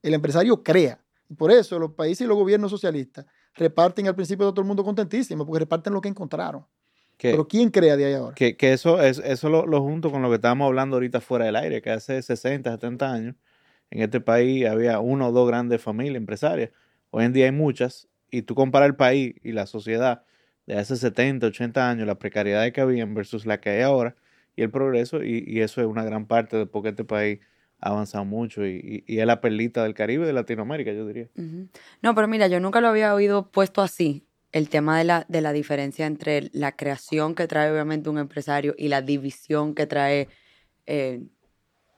El 0.02 0.16
empresario 0.16 0.64
crea. 0.64 1.00
Y 1.30 1.36
por 1.36 1.52
eso 1.52 1.78
los 1.78 1.92
países 1.92 2.26
y 2.26 2.28
los 2.28 2.38
gobiernos 2.38 2.72
socialistas 2.72 3.26
reparten 3.54 4.08
al 4.08 4.16
principio 4.16 4.48
de 4.48 4.52
todo 4.52 4.62
el 4.62 4.68
mundo 4.68 4.84
contentísimo, 4.84 5.46
porque 5.46 5.60
reparten 5.60 5.94
lo 5.94 6.02
que 6.02 6.10
encontraron. 6.10 6.66
Que, 7.18 7.32
Pero 7.32 7.48
¿quién 7.48 7.70
crea 7.70 7.96
de 7.96 8.06
ahí 8.06 8.14
ahora? 8.14 8.36
que, 8.36 8.58
que 8.58 8.74
eso, 8.74 9.02
es, 9.02 9.20
eso 9.20 9.50
lo, 9.50 9.66
lo 9.66 9.82
junto 9.82 10.12
con 10.12 10.22
lo 10.22 10.30
que 10.30 10.36
estábamos 10.36 10.66
hablando 10.66 10.98
ahorita 10.98 11.22
fuera 11.22 11.46
del 11.46 11.56
aire, 11.56 11.82
que 11.82 11.92
hace 11.92 12.22
60, 12.22 12.72
70 12.72 13.12
años 13.12 13.36
en 13.92 14.02
este 14.02 14.20
país 14.20 14.66
había 14.66 15.00
uno 15.00 15.28
o 15.28 15.32
dos 15.32 15.48
grandes 15.48 15.82
familias 15.82 16.18
empresarias. 16.18 16.72
Hoy 17.12 17.26
en 17.26 17.34
día 17.34 17.46
hay 17.46 17.52
muchas, 17.52 18.08
y 18.30 18.42
tú 18.42 18.56
comparas 18.56 18.88
el 18.88 18.96
país 18.96 19.36
y 19.44 19.52
la 19.52 19.66
sociedad 19.68 20.24
de 20.66 20.78
hace 20.78 20.96
70, 20.96 21.48
80 21.48 21.90
años, 21.90 22.08
la 22.08 22.20
precariedad 22.20 22.72
que 22.72 22.82
había 22.82 23.06
versus 23.06 23.46
la 23.46 23.60
que 23.60 23.70
hay 23.70 23.82
ahora, 23.82 24.16
y 24.56 24.64
el 24.64 24.72
progreso, 24.72 25.24
y, 25.24 25.60
eso 25.60 25.82
es 25.82 25.88
una 25.88 26.04
gran 26.04 26.28
parte 26.28 26.58
de 26.58 26.66
por 26.66 26.84
qué 26.84 26.90
este 26.90 27.04
país 27.04 27.40
ha 27.80 27.90
avanzado 27.90 28.26
mucho 28.26 28.66
y, 28.66 29.04
es 29.08 29.26
la 29.26 29.42
perlita 29.42 29.84
del 29.84 29.94
Caribe 29.94 30.24
y 30.24 30.28
de 30.28 30.34
Latinoamérica, 30.34 30.94
yo 30.94 31.06
diría. 31.06 31.30
No, 32.02 32.16
pero 32.16 32.28
mira, 32.28 32.48
yo 32.48 32.60
nunca 32.60 32.82
lo 32.82 32.88
había 32.88 33.14
oído 33.14 33.52
puesto 33.52 33.82
así, 33.82 34.26
el 34.52 34.70
tema 34.70 34.98
de 34.98 35.04
la, 35.04 35.26
de 35.28 35.42
la 35.42 35.52
diferencia 35.52 36.06
entre 36.06 36.50
la 36.54 36.72
creación 36.78 37.36
que 37.36 37.48
trae 37.48 37.70
obviamente 37.70 38.10
un 38.10 38.18
empresario 38.18 38.74
y 38.78 38.88
la 38.88 39.02
división 39.02 39.76
que 39.76 39.86
trae, 39.86 40.30
eh, 40.86 41.24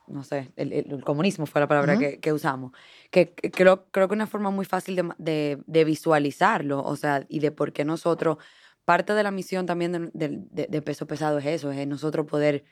no 0.08 0.24
sé, 0.24 0.51
el, 0.55 1.03
comunismo 1.03 1.45
fue 1.45 1.62
la 1.62 1.68
palabra 1.68 1.97
que, 1.97 2.20
que 2.20 2.34
usamos. 2.34 2.72
Que, 3.12 3.32
que 3.34 3.51
creo, 3.51 3.86
creo 3.91 4.08
que 4.08 4.14
una 4.14 4.28
forma 4.28 4.49
muy 4.51 4.66
fácil 4.66 4.95
de, 4.95 5.03
ma- 5.03 5.16
de- 5.18 5.62
de 5.66 5.84
visualizarlo, 5.84 6.84
o 6.84 6.95
sea, 6.95 7.26
y 7.30 7.39
de 7.39 7.51
por 7.51 7.74
qué 7.74 7.84
nosotros, 7.86 8.38
parte 8.86 9.14
de 9.14 9.24
la 9.24 9.32
misión 9.32 9.66
también 9.66 10.12
de, 10.14 10.82
peso 10.82 11.08
pesado 11.08 11.39
es 11.39 11.45
eso, 11.45 11.72
es 11.72 11.86
nosotros 11.88 12.26
poder 12.26 12.64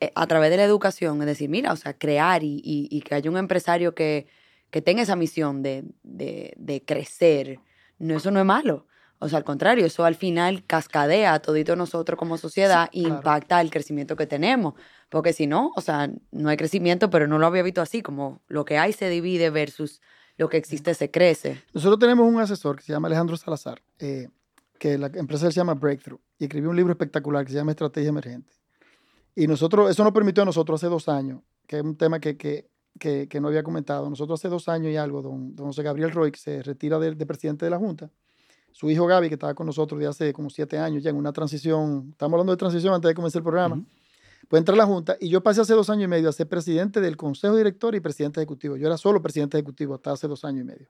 eh, 0.00 0.10
a 0.14 0.26
través 0.26 0.50
de 0.50 0.56
la 0.56 0.64
educación, 0.64 1.20
es 1.20 1.26
decir, 1.26 1.48
mira, 1.48 1.72
o 1.72 1.76
sea, 1.76 1.92
crear 1.96 2.42
y, 2.42 2.56
y- 2.64 2.88
y 2.90 3.00
que 3.02 3.14
haya 3.14 3.30
un 3.30 3.36
empresario 3.36 3.94
que, 3.94 4.26
que 4.70 4.82
tenga 4.82 5.02
esa 5.02 5.14
misión 5.16 5.62
de, 5.62 5.84
de- 6.02 6.54
de 6.56 6.84
crecer, 6.84 7.60
no, 7.98 8.16
eso 8.16 8.30
no 8.30 8.40
es 8.40 8.46
malo. 8.46 8.86
O 9.20 9.28
sea, 9.28 9.38
al 9.38 9.44
contrario, 9.44 9.84
eso 9.84 10.04
al 10.04 10.14
final 10.14 10.64
cascadea 10.64 11.34
a 11.34 11.40
todito 11.40 11.74
nosotros 11.74 12.16
como 12.16 12.38
sociedad 12.38 12.88
Sí, 12.92 13.00
claro. 13.02 13.16
impacta 13.16 13.60
el 13.60 13.70
crecimiento 13.70 14.14
que 14.14 14.26
tenemos. 14.28 14.74
Porque 15.08 15.32
si 15.32 15.46
no, 15.46 15.72
o 15.74 15.80
sea, 15.80 16.10
no 16.32 16.48
hay 16.48 16.56
crecimiento, 16.56 17.10
pero 17.10 17.26
no 17.26 17.38
lo 17.38 17.46
había 17.46 17.62
visto 17.62 17.80
así, 17.80 18.02
como 18.02 18.42
lo 18.48 18.64
que 18.64 18.78
hay 18.78 18.92
se 18.92 19.08
divide 19.08 19.50
versus 19.50 20.00
lo 20.36 20.48
que 20.48 20.56
existe 20.56 20.94
se 20.94 21.10
crece. 21.10 21.62
Nosotros 21.72 21.98
tenemos 21.98 22.26
un 22.26 22.40
asesor 22.40 22.76
que 22.76 22.82
se 22.82 22.92
llama 22.92 23.08
Alejandro 23.08 23.36
Salazar, 23.36 23.80
eh, 23.98 24.28
que 24.78 24.98
la 24.98 25.06
empresa 25.14 25.50
se 25.50 25.52
llama 25.52 25.74
Breakthrough, 25.74 26.20
y 26.38 26.44
escribió 26.44 26.70
un 26.70 26.76
libro 26.76 26.92
espectacular 26.92 27.44
que 27.44 27.52
se 27.52 27.58
llama 27.58 27.72
Estrategia 27.72 28.10
Emergente. 28.10 28.52
Y 29.34 29.46
nosotros, 29.46 29.90
eso 29.90 30.04
nos 30.04 30.12
permitió 30.12 30.42
a 30.42 30.46
nosotros 30.46 30.80
hace 30.80 30.90
dos 30.90 31.08
años, 31.08 31.40
que 31.66 31.78
es 31.78 31.82
un 31.82 31.96
tema 31.96 32.20
que, 32.20 32.36
que, 32.36 32.68
que, 32.98 33.28
que 33.28 33.40
no 33.40 33.48
había 33.48 33.62
comentado. 33.62 34.08
Nosotros 34.10 34.38
hace 34.38 34.48
dos 34.48 34.68
años 34.68 34.92
y 34.92 34.96
algo, 34.96 35.22
don, 35.22 35.56
don 35.56 35.68
José 35.68 35.82
Gabriel 35.82 36.10
Roy, 36.10 36.32
que 36.32 36.38
se 36.38 36.62
retira 36.62 36.98
de, 36.98 37.14
de 37.14 37.26
presidente 37.26 37.64
de 37.64 37.70
la 37.70 37.78
Junta, 37.78 38.10
su 38.72 38.90
hijo 38.90 39.06
Gaby, 39.06 39.28
que 39.28 39.34
estaba 39.34 39.54
con 39.54 39.66
nosotros 39.66 39.98
de 39.98 40.06
hace 40.06 40.32
como 40.32 40.50
siete 40.50 40.78
años, 40.78 41.02
ya 41.02 41.10
en 41.10 41.16
una 41.16 41.32
transición, 41.32 42.10
estamos 42.12 42.34
hablando 42.34 42.52
de 42.52 42.58
transición 42.58 42.94
antes 42.94 43.08
de 43.08 43.14
comenzar 43.14 43.40
el 43.40 43.44
programa. 43.44 43.82
Pues 44.48 44.60
entra 44.60 44.74
a 44.74 44.78
la 44.78 44.86
Junta 44.86 45.16
y 45.20 45.28
yo 45.28 45.42
pasé 45.42 45.60
hace 45.60 45.74
dos 45.74 45.90
años 45.90 46.04
y 46.04 46.08
medio 46.08 46.28
a 46.28 46.32
ser 46.32 46.48
presidente 46.48 47.00
del 47.00 47.16
Consejo 47.16 47.54
Director 47.54 47.94
y 47.94 48.00
presidente 48.00 48.40
ejecutivo. 48.40 48.76
Yo 48.76 48.86
era 48.86 48.96
solo 48.96 49.20
presidente 49.20 49.58
ejecutivo 49.58 49.94
hasta 49.94 50.12
hace 50.12 50.26
dos 50.26 50.44
años 50.44 50.62
y 50.62 50.64
medio. 50.64 50.88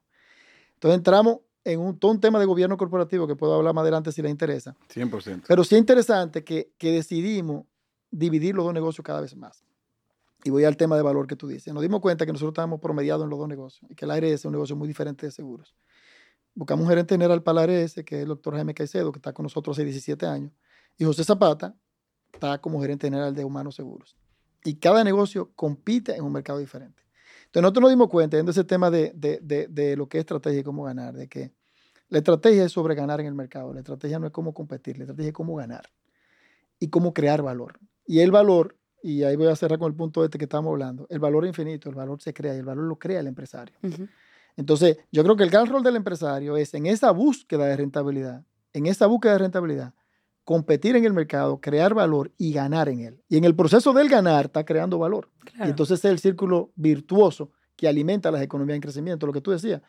Entonces 0.75 0.97
entramos 0.97 1.39
en 1.65 1.79
un, 1.81 1.99
todo 1.99 2.11
un 2.11 2.21
tema 2.21 2.39
de 2.39 2.45
gobierno 2.45 2.77
corporativo 2.77 3.27
que 3.27 3.35
puedo 3.35 3.53
hablar 3.53 3.73
más 3.73 3.81
adelante 3.81 4.13
si 4.13 4.21
le 4.21 4.29
interesa. 4.29 4.77
100%. 4.93 5.43
Pero 5.45 5.63
sí 5.65 5.75
es 5.75 5.79
interesante 5.79 6.43
que, 6.43 6.71
que 6.77 6.91
decidimos 6.91 7.65
dividir 8.09 8.55
los 8.55 8.63
dos 8.63 8.73
negocios 8.73 9.03
cada 9.03 9.19
vez 9.19 9.35
más. 9.35 9.65
Y 10.45 10.51
voy 10.51 10.63
al 10.63 10.77
tema 10.77 10.95
de 10.95 11.01
valor 11.01 11.27
que 11.27 11.35
tú 11.35 11.47
dices. 11.49 11.73
Nos 11.73 11.83
dimos 11.83 11.99
cuenta 11.99 12.25
que 12.25 12.31
nosotros 12.31 12.53
estábamos 12.53 12.79
promediados 12.79 13.25
en 13.25 13.29
los 13.29 13.37
dos 13.37 13.49
negocios 13.49 13.91
y 13.91 13.95
que 13.95 14.05
el 14.05 14.11
ARS 14.11 14.23
es 14.23 14.45
un 14.45 14.53
negocio 14.53 14.77
muy 14.77 14.87
diferente 14.87 15.25
de 15.25 15.33
seguros. 15.33 15.75
Buscamos 16.55 16.83
un 16.83 16.89
gerente 16.89 17.13
general 17.13 17.43
para 17.43 17.65
el 17.65 17.69
ARS, 17.69 17.95
que 18.05 18.15
es 18.15 18.21
el 18.21 18.29
doctor 18.29 18.55
Jaime 18.55 18.73
Caicedo, 18.73 19.11
que 19.11 19.19
está 19.19 19.33
con 19.33 19.43
nosotros 19.43 19.77
hace 19.77 19.83
17 19.83 20.25
años. 20.25 20.53
Y 20.97 21.03
José 21.03 21.25
Zapata 21.25 21.75
está 22.33 22.57
como 22.59 22.81
gerente 22.81 23.07
general 23.07 23.33
de 23.33 23.43
Humanos 23.43 23.75
Seguros. 23.75 24.15
Y 24.63 24.75
cada 24.75 25.03
negocio 25.03 25.51
compite 25.55 26.15
en 26.15 26.23
un 26.23 26.33
mercado 26.33 26.59
diferente. 26.59 27.03
Entonces 27.45 27.61
nosotros 27.63 27.81
nos 27.83 27.91
dimos 27.91 28.09
cuenta, 28.09 28.37
viendo 28.37 28.51
ese 28.51 28.63
tema 28.63 28.91
de, 28.91 29.11
de, 29.15 29.39
de, 29.41 29.67
de 29.67 29.95
lo 29.95 30.07
que 30.07 30.17
es 30.17 30.21
estrategia 30.21 30.59
y 30.59 30.63
cómo 30.63 30.83
ganar, 30.83 31.15
de 31.15 31.27
que 31.27 31.51
la 32.09 32.19
estrategia 32.19 32.65
es 32.65 32.71
sobre 32.71 32.95
ganar 32.95 33.19
en 33.21 33.27
el 33.27 33.33
mercado. 33.33 33.73
La 33.73 33.79
estrategia 33.79 34.19
no 34.19 34.27
es 34.27 34.33
cómo 34.33 34.53
competir, 34.53 34.97
la 34.97 35.05
estrategia 35.05 35.29
es 35.29 35.33
cómo 35.33 35.55
ganar 35.55 35.89
y 36.79 36.89
cómo 36.89 37.13
crear 37.13 37.41
valor. 37.41 37.79
Y 38.05 38.19
el 38.19 38.31
valor, 38.31 38.75
y 39.01 39.23
ahí 39.23 39.35
voy 39.35 39.47
a 39.47 39.55
cerrar 39.55 39.79
con 39.79 39.91
el 39.91 39.95
punto 39.95 40.23
este 40.23 40.37
que 40.37 40.45
estamos 40.45 40.71
hablando, 40.71 41.07
el 41.09 41.19
valor 41.19 41.45
es 41.45 41.49
infinito, 41.49 41.89
el 41.89 41.95
valor 41.95 42.21
se 42.21 42.33
crea 42.33 42.55
y 42.55 42.59
el 42.59 42.65
valor 42.65 42.85
lo 42.85 42.97
crea 42.97 43.19
el 43.19 43.27
empresario. 43.27 43.75
Ujú. 43.83 44.07
Entonces, 44.57 44.97
yo 45.11 45.23
creo 45.23 45.35
que 45.35 45.43
el 45.43 45.49
gran 45.49 45.67
rol 45.67 45.83
del 45.83 45.95
empresario 45.95 46.57
es 46.57 46.73
en 46.73 46.85
esa 46.85 47.11
búsqueda 47.11 47.65
de 47.65 47.77
rentabilidad, 47.77 48.43
en 48.73 48.87
esa 48.87 49.07
búsqueda 49.07 49.33
de 49.33 49.39
rentabilidad, 49.39 49.93
competir 50.49 50.95
en 50.95 51.05
el 51.05 51.13
mercado, 51.13 51.61
crear 51.61 51.93
valor 51.93 52.31
y 52.35 52.51
ganar 52.51 52.89
en 52.89 53.01
él. 53.01 53.21
Y 53.29 53.37
en 53.37 53.43
el 53.43 53.55
proceso 53.55 53.93
del 53.93 54.09
ganar 54.09 54.45
está 54.45 54.65
creando 54.65 54.97
valor. 54.97 55.29
Y 55.59 55.69
entonces 55.69 55.99
es 55.99 56.05
el 56.05 56.17
círculo 56.17 56.71
virtuoso 56.75 57.51
que 57.75 57.87
alimenta 57.87 58.31
las 58.31 58.41
economías 58.41 58.77
en 58.77 58.81
crecimiento, 58.81 59.27
lo 59.27 59.31
que 59.31 59.41
tú 59.41 59.51
decías. 59.51 59.79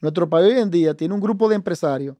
Nuestro 0.00 0.26
país 0.26 0.54
hoy 0.54 0.62
en 0.62 0.70
día 0.70 0.94
tiene 0.94 1.12
un 1.12 1.20
grupo 1.20 1.46
de 1.46 1.56
empresarios 1.56 2.16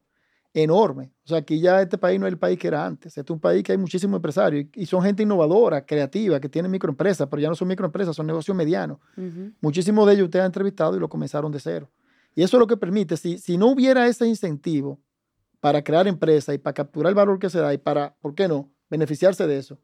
enorme. 0.53 1.13
O 1.25 1.29
sea, 1.29 1.39
aquí 1.39 1.61
ya 1.61 1.81
este 1.81 1.97
país 1.97 2.21
no 2.21 2.27
es 2.27 2.33
el 2.33 2.39
país 2.39 2.59
que 2.59 2.69
era 2.69 2.85
antes. 2.85 3.17
Este 3.17 3.23
es 3.23 3.31
un 3.31 3.41
país 3.41 3.63
que 3.63 3.73
hay 3.73 3.79
muchísimos 3.79 4.19
empresarios 4.19 4.67
y, 4.75 4.85
son 4.85 5.03
gente 5.03 5.23
innovadora, 5.23 5.87
creativa, 5.87 6.39
que 6.41 6.51
tienen 6.51 6.71
microempresas, 6.71 7.27
pero 7.27 7.41
ya 7.41 7.49
no 7.49 7.55
son 7.55 7.69
microempresas, 7.69 8.15
son 8.15 8.27
negocios 8.27 8.55
medianos. 8.55 8.99
Ujú. 9.17 9.53
Muchísimos 9.63 10.07
de 10.07 10.13
ellos 10.13 10.25
usted 10.27 10.41
ha 10.41 10.45
entrevistado 10.45 10.95
y 10.95 11.01
lo 11.01 11.09
comenzaron 11.09 11.51
de 11.51 11.59
cero. 11.59 11.91
Y 12.35 12.43
eso 12.43 12.59
es 12.59 12.61
lo 12.61 12.67
que 12.67 12.77
permite, 12.77 13.17
si, 13.17 13.39
si 13.39 13.57
no 13.57 13.69
hubiera 13.69 14.07
ese 14.07 14.27
incentivo 14.27 15.01
para 15.61 15.83
crear 15.83 16.07
empresas 16.07 16.55
y 16.55 16.59
para 16.59 16.75
capturar 16.75 17.11
el 17.11 17.15
valor 17.15 17.39
que 17.39 17.51
se 17.51 17.59
da 17.61 17.73
y 17.75 17.79
para, 17.79 18.15
¿por 18.21 18.35
qué 18.35 18.49
no?, 18.49 18.71
beneficiarse 18.91 19.47
de 19.47 19.59
eso, 19.59 19.79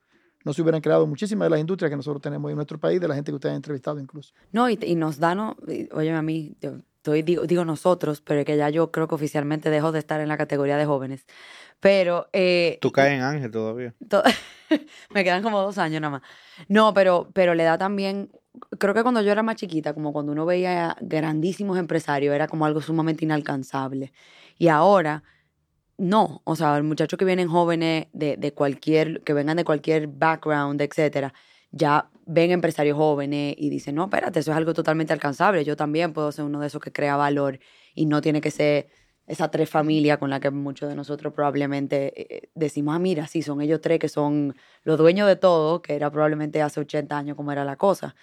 no 0.45 0.53
se 0.53 0.62
hubieran 0.62 0.81
creado 0.81 1.07
muchísimas 1.07 1.47
de 1.47 1.51
las 1.51 1.61
industrias 1.61 1.91
que 1.91 1.97
nosotros 1.97 2.22
tenemos 2.22 2.51
en 2.51 2.57
nuestro 2.57 2.79
país, 2.79 3.01
de 3.01 3.09
la 3.09 3.14
gente 3.14 3.31
que 3.33 3.37
usted 3.37 3.49
ha 3.51 3.55
entrevistado 3.55 3.99
incluso. 3.99 4.33
No, 4.53 4.68
y, 4.70 4.79
y 4.83 4.95
nos 4.95 5.18
da, 5.18 5.35
no, 5.35 5.57
oye, 5.93 6.12
a 6.12 6.22
mí, 6.22 6.57
yo 6.61 6.77
estoy, 6.97 7.22
digo, 7.22 7.45
digo 7.47 7.64
nosotros, 7.64 8.20
pero 8.20 8.41
es 8.41 8.47
que 8.47 8.57
ya 8.57 8.70
yo 8.70 8.91
creo 8.91 9.09
que 9.09 9.14
oficialmente 9.14 9.68
dejo 9.70 9.93
de 9.93 9.99
estar 9.99 10.20
en 10.20 10.29
la 10.29 10.37
categoría 10.39 10.77
de 10.77 10.87
jóvenes. 10.87 11.27
Pero 11.81 12.29
eh, 12.33 12.79
Tú 12.81 12.93
caes 12.93 13.12
en 13.14 13.22
Ángel 13.22 13.51
todavía. 13.51 13.95
to- 14.09 14.22
me 15.14 15.25
quedan 15.25 15.43
como 15.43 15.61
dos 15.61 15.77
años 15.79 16.01
nada 16.01 16.12
más. 16.12 16.22
No, 16.68 16.95
pero, 16.95 17.31
pero 17.35 17.55
le 17.55 17.64
da 17.64 17.77
también, 17.79 18.31
creo 18.79 18.95
que 18.95 19.03
cuando 19.03 19.20
yo 19.22 19.33
era 19.33 19.43
más 19.43 19.57
chiquita, 19.57 19.93
como 19.93 20.12
cuando 20.12 20.33
uno 20.33 20.47
veía 20.47 20.97
grandísimos 21.01 21.79
empresarios, 21.79 22.35
era 22.35 22.49
como 22.49 22.64
algo 22.64 22.81
sumamente 22.81 23.25
inalcanzable. 23.25 24.12
Y 24.59 24.68
ahora, 24.68 25.22
no, 25.99 26.42
o 26.45 26.57
sea, 26.57 26.82
muchachos 26.82 27.18
que 27.18 27.24
vienen 27.24 27.49
jóvenes 27.49 28.07
de, 28.12 28.36
de 28.36 28.53
cualquier, 28.53 29.22
que 29.22 29.33
vengan 29.33 29.57
de 29.57 29.64
cualquier 29.64 30.08
background, 30.08 30.80
etcétera, 30.80 31.33
ya 31.71 32.11
ven 32.26 32.50
empresarios 32.50 32.96
jóvenes 32.96 33.54
y 33.58 33.71
dicen, 33.71 33.95
no, 33.96 34.04
espérate, 34.04 34.41
eso 34.41 34.50
es 34.53 34.57
algo 34.57 34.75
totalmente 34.75 35.12
alcanzable. 35.12 35.64
Yo 35.64 35.76
también 35.76 36.12
puedo 36.12 36.33
ser 36.33 36.45
uno 36.45 36.61
de 36.61 36.68
esos 36.68 36.80
que 36.80 36.92
crea 36.92 37.16
valor 37.16 37.58
y 37.95 38.07
no 38.07 38.21
tiene 38.21 38.41
que 38.41 38.50
ser 38.50 38.88
esa 39.26 39.50
tres 39.50 39.71
familias 39.71 40.18
con 40.18 40.30
la 40.30 40.41
que 40.41 40.50
muchos 40.50 40.88
de 40.88 40.95
nosotros 40.95 41.33
probablemente 41.33 42.12
eh, 42.37 42.50
decimos, 42.54 42.95
ah, 42.95 42.99
mira, 42.99 43.26
sí, 43.26 43.42
son 43.42 43.61
ellos 43.61 43.80
tres 43.80 43.99
que 43.99 44.08
son 44.08 44.54
los 44.83 44.99
dueños 44.99 45.26
de 45.29 45.37
todo, 45.37 45.80
que 45.83 45.95
era 45.95 46.11
probablemente 46.11 46.61
hace 46.62 46.80
80 46.80 47.16
años 47.16 47.37
como 47.37 47.53
era 47.53 47.64
la 47.64 47.76
cosa. 47.76 48.14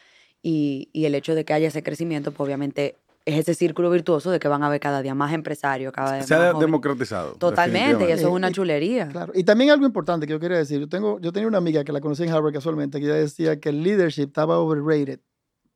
Y, 0.43 0.89
y 0.93 1.05
el 1.05 1.15
hecho 1.15 1.35
de 1.35 1.45
que 1.45 1.53
haya 1.53 1.67
ese 1.67 1.83
crecimiento, 1.83 2.31
pues 2.31 2.47
obviamente 2.47 2.97
es 3.25 3.37
ese 3.39 3.53
círculo 3.53 3.89
virtuoso 3.91 4.31
de 4.31 4.39
que 4.39 4.47
van 4.47 4.63
a 4.63 4.67
haber 4.67 4.79
cada 4.79 5.01
día 5.01 5.13
más 5.13 5.31
empresarios, 5.33 5.93
cada 5.93 6.13
vez 6.17 6.25
Se 6.25 6.33
más 6.35 6.43
ha 6.43 6.47
jóvenes. 6.53 6.67
democratizado. 6.67 7.33
Totalmente, 7.35 8.09
y 8.09 8.11
eso 8.11 8.27
es 8.29 8.33
una 8.33 8.49
y- 8.49 8.53
chulería. 8.53 9.07
Claro. 9.09 9.31
Y 9.35 9.43
también 9.43 9.69
algo 9.69 9.85
importante 9.85 10.25
que 10.25 10.31
yo 10.33 10.39
quería 10.39 10.57
decir, 10.57 10.79
yo, 10.79 10.89
tengo, 10.89 11.19
yo 11.19 11.31
tenía 11.31 11.47
una 11.47 11.59
amiga 11.59 11.83
que 11.83 11.91
la 11.91 12.01
conocí 12.01 12.23
en 12.23 12.29
Harvard 12.31 12.53
casualmente, 12.53 12.99
que 12.99 13.05
ella 13.05 13.15
decía 13.15 13.59
que 13.59 13.69
el 13.69 13.83
leadership 13.83 14.23
estaba 14.27 14.57
overrated 14.59 15.19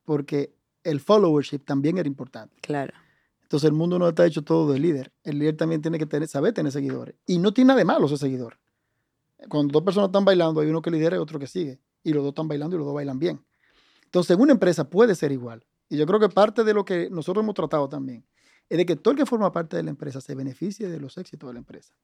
porque 0.04 0.52
el 0.84 1.00
followership 1.00 1.58
también 1.64 1.98
era 1.98 2.06
importante. 2.08 2.54
Claro. 2.62 2.92
Entonces 3.42 3.68
el 3.68 3.74
mundo 3.74 3.98
no 3.98 4.08
está 4.08 4.26
hecho 4.26 4.42
todo 4.42 4.72
de 4.72 4.78
líder. 4.80 5.12
El 5.22 5.38
líder 5.38 5.56
también 5.56 5.80
tiene 5.82 5.98
que 5.98 6.06
tener, 6.06 6.26
saber 6.28 6.52
tener 6.52 6.72
seguidores. 6.72 7.14
Y 7.26 7.38
no 7.38 7.52
tiene 7.52 7.68
nada 7.68 7.78
de 7.78 7.84
malo 7.84 8.06
ese 8.06 8.16
seguidor. 8.18 8.58
Cuando 9.48 9.72
dos 9.72 9.82
personas 9.82 10.08
están 10.08 10.24
bailando, 10.24 10.60
hay 10.60 10.68
uno 10.68 10.82
que 10.82 10.90
lidera 10.90 11.16
y 11.16 11.20
otro 11.20 11.38
que 11.38 11.46
sigue. 11.46 11.78
Y 12.02 12.12
los 12.12 12.22
dos 12.24 12.30
están 12.30 12.48
bailando 12.48 12.74
y 12.74 12.78
los 12.78 12.86
dos 12.86 12.94
bailan 12.94 13.18
bien. 13.20 13.40
Entonces, 14.04 14.34
en 14.36 14.40
una 14.42 14.52
empresa 14.52 14.88
puede 14.88 15.14
ser 15.14 15.30
igual. 15.32 15.64
Y 15.88 15.96
yo 15.96 16.06
creo 16.06 16.18
que 16.18 16.28
parte 16.28 16.64
de 16.64 16.74
lo 16.74 16.84
que 16.84 17.08
nosotros 17.10 17.42
hemos 17.42 17.54
tratado 17.54 17.88
también 17.88 18.24
es 18.68 18.78
de 18.78 18.86
que 18.86 18.96
todo 18.96 19.12
el 19.12 19.18
que 19.18 19.26
forma 19.26 19.52
parte 19.52 19.76
de 19.76 19.82
la 19.82 19.90
empresa 19.90 20.20
se 20.20 20.34
beneficie 20.34 20.88
de 20.88 20.98
los 20.98 21.16
éxitos 21.18 21.48
de 21.48 21.54
la 21.54 21.58
empresa. 21.60 21.94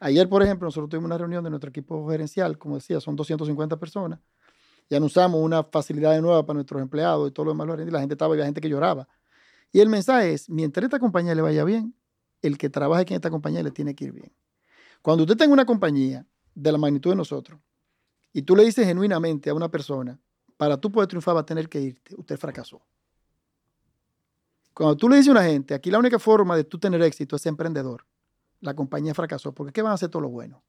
Ayer, 0.00 0.28
por 0.28 0.42
ejemplo, 0.42 0.66
nosotros 0.66 0.88
tuvimos 0.88 1.06
una 1.06 1.18
reunión 1.18 1.44
de 1.44 1.50
nuestro 1.50 1.70
equipo 1.70 2.08
gerencial, 2.08 2.58
como 2.58 2.76
decía, 2.76 3.00
son 3.00 3.14
250 3.14 3.78
personas, 3.78 4.18
y 4.88 4.94
anunciamos 4.94 5.40
una 5.40 5.62
facilidad 5.62 6.20
nueva 6.20 6.44
para 6.44 6.54
nuestros 6.54 6.82
empleados 6.82 7.28
y 7.28 7.32
todo 7.32 7.46
lo 7.46 7.52
demás. 7.52 7.86
Y 7.86 7.90
la 7.90 8.00
gente 8.00 8.14
estaba, 8.14 8.34
había 8.34 8.44
gente 8.44 8.60
que 8.60 8.68
lloraba. 8.68 9.06
Y 9.70 9.80
el 9.80 9.88
mensaje 9.88 10.32
es, 10.32 10.50
mientras 10.50 10.84
esta 10.84 10.98
compañía 10.98 11.34
le 11.34 11.42
vaya 11.42 11.64
bien, 11.64 11.94
el 12.42 12.58
que 12.58 12.68
trabaja 12.68 13.02
aquí 13.02 13.14
en 13.14 13.16
esta 13.16 13.30
compañía 13.30 13.62
le 13.62 13.70
tiene 13.70 13.94
que 13.94 14.06
ir 14.06 14.12
bien. 14.12 14.32
Cuando 15.00 15.24
usted 15.24 15.36
tenga 15.36 15.52
una 15.52 15.64
compañía 15.64 16.26
de 16.54 16.72
la 16.72 16.78
magnitud 16.78 17.10
de 17.10 17.16
nosotros 17.16 17.60
y 18.32 18.42
tú 18.42 18.56
le 18.56 18.64
dices 18.64 18.86
genuinamente 18.86 19.50
a 19.50 19.54
una 19.54 19.70
persona, 19.70 20.20
para 20.56 20.76
tú 20.76 20.90
poder 20.90 21.08
triunfar 21.08 21.36
va 21.36 21.40
a 21.40 21.46
tener 21.46 21.68
que 21.68 21.80
irte, 21.80 22.14
usted 22.16 22.36
fracasó. 22.38 22.82
Cuando 24.74 24.96
tú 24.96 25.08
le 25.08 25.16
dices 25.16 25.28
a 25.28 25.32
una 25.32 25.44
gente, 25.44 25.74
aquí 25.74 25.90
la 25.90 25.98
única 25.98 26.18
forma 26.18 26.56
de 26.56 26.64
tú 26.64 26.78
tener 26.78 27.02
éxito 27.02 27.36
es 27.36 27.42
ser 27.42 27.50
emprendedor, 27.50 28.06
la 28.60 28.74
compañía 28.74 29.14
fracasó, 29.14 29.52
porque 29.52 29.72
¿qué 29.72 29.82
van 29.82 29.92
a 29.92 29.94
hacer 29.94 30.08
todo 30.08 30.22
lo 30.22 30.28
bueno? 30.28 30.62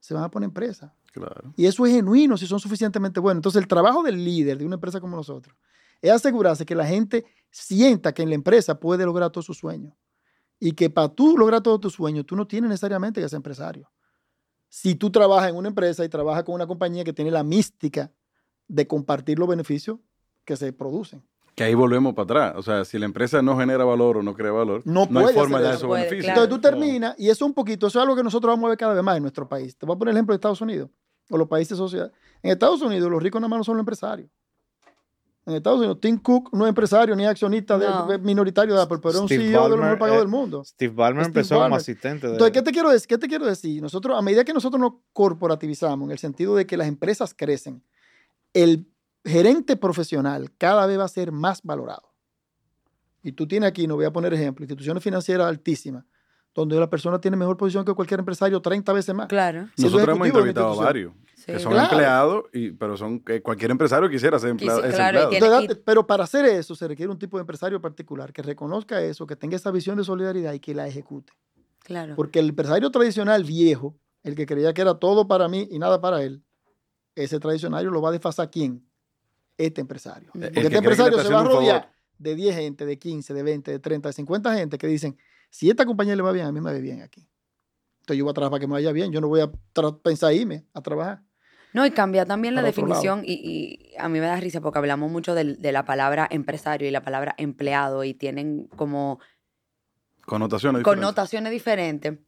Se 0.00 0.14
van 0.14 0.24
a 0.24 0.30
poner 0.30 0.48
empresa. 0.48 0.94
Claro. 1.12 1.52
Y 1.56 1.66
eso 1.66 1.86
es 1.86 1.92
genuino 1.92 2.36
si 2.36 2.46
son 2.46 2.60
suficientemente 2.60 3.20
buenos. 3.20 3.38
Entonces, 3.38 3.62
el 3.62 3.68
trabajo 3.68 4.02
del 4.02 4.22
líder 4.24 4.58
de 4.58 4.66
una 4.66 4.74
empresa 4.74 5.00
como 5.00 5.16
nosotros 5.16 5.56
es 6.00 6.10
asegurarse 6.10 6.66
que 6.66 6.74
la 6.74 6.86
gente 6.86 7.24
sienta 7.50 8.12
que 8.12 8.22
en 8.22 8.28
la 8.28 8.34
empresa 8.34 8.78
puede 8.78 9.04
lograr 9.04 9.30
todos 9.30 9.46
sus 9.46 9.58
sueños. 9.58 9.94
Y 10.58 10.72
que 10.72 10.88
para 10.88 11.08
tú 11.08 11.36
lograr 11.36 11.62
todos 11.62 11.80
tus 11.80 11.94
sueños, 11.94 12.24
tú 12.26 12.36
no 12.36 12.46
tienes 12.46 12.68
necesariamente 12.70 13.20
que 13.20 13.28
ser 13.28 13.36
empresario. 13.36 13.90
Si 14.68 14.94
tú 14.94 15.10
trabajas 15.10 15.50
en 15.50 15.56
una 15.56 15.68
empresa 15.68 16.04
y 16.04 16.08
trabajas 16.08 16.44
con 16.44 16.54
una 16.54 16.66
compañía 16.66 17.04
que 17.04 17.12
tiene 17.12 17.30
la 17.30 17.42
mística 17.42 18.10
de 18.68 18.86
compartir 18.86 19.38
los 19.38 19.48
beneficios 19.48 19.98
que 20.44 20.56
se 20.56 20.72
producen. 20.72 21.22
Que 21.56 21.64
ahí 21.64 21.74
volvemos 21.74 22.14
para 22.14 22.24
atrás. 22.24 22.52
O 22.56 22.62
sea, 22.62 22.84
si 22.84 22.98
la 22.98 23.06
empresa 23.06 23.40
no 23.42 23.58
genera 23.58 23.84
valor 23.84 24.18
o 24.18 24.22
no 24.22 24.34
crea 24.34 24.52
valor, 24.52 24.82
No 24.84 25.00
hay 25.02 25.06
puede 25.08 25.32
forma 25.32 25.58
de 25.58 25.64
dar 25.64 25.74
eso. 25.74 25.86
esos 25.86 25.90
beneficios. 25.96 26.24
claro. 26.26 26.42
Entonces 26.44 26.54
tú 26.54 26.60
terminas, 26.60 27.14
y 27.18 27.30
eso 27.30 27.44
un 27.46 27.54
poquito, 27.54 27.86
eso 27.88 27.98
es 27.98 28.02
algo 28.02 28.14
que 28.14 28.22
nosotros 28.22 28.52
vamos 28.52 28.66
a 28.66 28.68
ver 28.68 28.78
cada 28.78 28.94
vez 28.94 29.02
más 29.02 29.16
en 29.16 29.22
nuestro 29.22 29.48
país. 29.48 29.76
Te 29.76 29.86
voy 29.86 29.96
a 29.96 29.98
poner 29.98 30.12
el 30.12 30.18
ejemplo 30.18 30.32
de 30.34 30.36
Estados 30.36 30.60
Unidos 30.60 30.90
o 31.30 31.36
los 31.38 31.48
países 31.48 31.76
sociales. 31.78 32.12
En 32.42 32.50
Estados 32.52 32.82
Unidos, 32.82 33.10
los 33.10 33.22
ricos 33.22 33.40
nada 33.40 33.48
más 33.48 33.56
no 33.58 33.64
son 33.64 33.76
los 33.76 33.80
empresarios. 33.82 34.28
En 35.46 35.54
Estados 35.54 35.78
Unidos, 35.78 35.98
Tim 36.00 36.18
Cook 36.18 36.50
no 36.52 36.64
es 36.66 36.68
empresario 36.70 37.14
ni 37.16 37.24
accionista 37.24 37.78
de- 37.78 37.86
No. 37.88 38.06
de- 38.06 38.18
minoritario 38.18 38.74
de 38.74 38.82
Apple, 38.82 38.98
pero 39.00 39.10
es 39.14 39.20
un 39.20 39.28
CEO 39.28 39.38
de 39.38 39.50
los 39.52 39.60
Ballmer, 39.62 39.78
mejores 39.78 39.98
pagados 40.00 40.16
eh, 40.16 40.20
del 40.24 40.28
mundo. 40.28 40.64
Steve 40.64 40.92
Ballmer 40.94 41.24
Steve 41.24 41.26
empezó 41.38 41.54
como 41.54 41.60
Ballmer. 41.62 41.76
asistente 41.80 42.26
de... 42.26 42.32
Entonces, 42.32 42.52
¿qué 42.52 42.62
te 42.62 42.72
quiero 42.72 42.90
decir? 42.90 43.06
¿Qué 43.08 43.16
te 43.18 43.28
quiero 43.28 43.46
decir? 43.46 43.80
Nosotros, 43.80 44.18
a 44.18 44.22
medida 44.22 44.44
que 44.44 44.52
nosotros 44.52 44.80
nos 44.80 44.94
corporativizamos, 45.12 46.06
en 46.06 46.10
el 46.12 46.18
sentido 46.18 46.56
de 46.56 46.66
que 46.66 46.76
las 46.76 46.88
empresas 46.88 47.32
crecen, 47.32 47.82
el 48.54 48.88
gerente 49.26 49.76
profesional 49.76 50.50
cada 50.56 50.86
vez 50.86 50.98
va 50.98 51.04
a 51.04 51.08
ser 51.08 51.32
más 51.32 51.62
valorado. 51.62 52.12
Y 53.22 53.32
tú 53.32 53.46
tienes 53.48 53.68
aquí, 53.68 53.86
no 53.86 53.96
voy 53.96 54.04
a 54.04 54.12
poner 54.12 54.32
ejemplo, 54.32 54.64
instituciones 54.64 55.02
financieras 55.02 55.48
altísimas, 55.48 56.04
donde 56.54 56.78
la 56.78 56.88
persona 56.88 57.20
tiene 57.20 57.36
mejor 57.36 57.56
posición 57.56 57.84
que 57.84 57.92
cualquier 57.92 58.20
empresario 58.20 58.62
30 58.62 58.92
veces 58.92 59.14
más. 59.14 59.26
Claro. 59.26 59.68
Nosotros 59.76 60.08
hemos 60.16 60.26
entrevistado 60.28 60.66
a 60.66 60.70
institución. 60.70 60.84
varios 60.86 61.12
Sí. 61.36 61.52
que 61.52 61.58
son 61.58 61.72
Claro. 61.72 61.90
empleados, 61.92 62.44
y, 62.52 62.70
pero 62.72 62.96
son 62.96 63.20
que 63.20 63.42
cualquier 63.42 63.70
empresario 63.70 64.08
quisiera 64.08 64.38
ser 64.38 64.56
claro, 64.56 64.84
empleado. 64.84 65.28
tiene- 65.28 65.46
Entonces, 65.46 65.78
pero 65.84 66.06
para 66.06 66.24
hacer 66.24 66.44
eso 66.46 66.74
se 66.74 66.88
requiere 66.88 67.10
un 67.12 67.18
tipo 67.18 67.36
de 67.36 67.42
empresario 67.42 67.80
particular 67.80 68.32
que 68.32 68.42
reconozca 68.42 69.00
eso, 69.02 69.26
que 69.26 69.36
tenga 69.36 69.54
esa 69.56 69.70
visión 69.70 69.96
de 69.98 70.04
solidaridad 70.04 70.52
y 70.54 70.60
que 70.60 70.74
la 70.74 70.86
ejecute. 70.88 71.32
Claro. 71.80 72.14
Porque 72.16 72.38
el 72.38 72.48
empresario 72.50 72.90
tradicional 72.90 73.44
viejo, 73.44 73.96
el 74.22 74.34
que 74.34 74.46
creía 74.46 74.72
que 74.72 74.80
era 74.82 74.94
todo 74.98 75.28
para 75.28 75.46
mí 75.48 75.68
y 75.70 75.78
nada 75.78 76.00
para 76.00 76.22
él, 76.22 76.42
ese 77.14 77.38
tradicional 77.38 77.84
lo 77.86 78.00
va 78.00 78.08
a 78.08 78.12
desfasar 78.12 78.50
quién? 78.50 78.85
Este 79.58 79.80
empresario. 79.80 80.30
El 80.34 80.40
Porque 80.40 80.52
que 80.52 80.60
este 80.60 80.76
empresario 80.78 81.18
se 81.22 81.32
va 81.32 81.40
a 81.40 81.44
rodear 81.44 81.92
de 82.18 82.34
10 82.34 82.56
gente, 82.56 82.86
de 82.86 82.98
15, 82.98 83.34
de 83.34 83.42
20, 83.42 83.70
de 83.70 83.78
30, 83.78 84.08
de 84.08 84.12
50 84.12 84.54
gente 84.54 84.78
que 84.78 84.86
dicen, 84.86 85.16
si 85.50 85.70
esta 85.70 85.84
compañía 85.84 86.16
le 86.16 86.22
va 86.22 86.32
bien, 86.32 86.46
a 86.46 86.52
mí 86.52 86.60
me 86.60 86.72
va 86.72 86.78
bien 86.78 87.02
aquí. 87.02 87.28
Entonces 88.00 88.18
yo 88.18 88.24
voy 88.24 88.30
a 88.30 88.34
trabajar 88.34 88.52
para 88.52 88.60
que 88.60 88.66
me 88.66 88.74
vaya 88.74 88.92
bien. 88.92 89.12
Yo 89.12 89.20
no 89.20 89.28
voy 89.28 89.40
a 89.40 89.50
pensar 90.02 90.32
irme 90.32 90.64
a 90.74 90.80
trabajar. 90.80 91.22
No, 91.72 91.84
y 91.84 91.90
cambia 91.90 92.24
también 92.24 92.54
la 92.54 92.62
definición, 92.62 93.22
y, 93.22 93.34
y 93.34 93.96
a 93.98 94.08
mí 94.08 94.18
me 94.18 94.24
da 94.24 94.40
risa 94.40 94.62
porque 94.62 94.78
hablamos 94.78 95.10
mucho 95.10 95.34
de, 95.34 95.44
la 95.72 95.84
palabra 95.84 96.26
empresario 96.30 96.88
y 96.88 96.90
la 96.90 97.02
palabra 97.02 97.34
empleado, 97.36 98.02
y 98.04 98.14
tienen 98.14 98.66
como 98.76 99.18
Connotaciones 100.24 100.80
diferentes. 100.80 101.02
connotaciones 101.02 101.52
diferentes. 101.52 102.18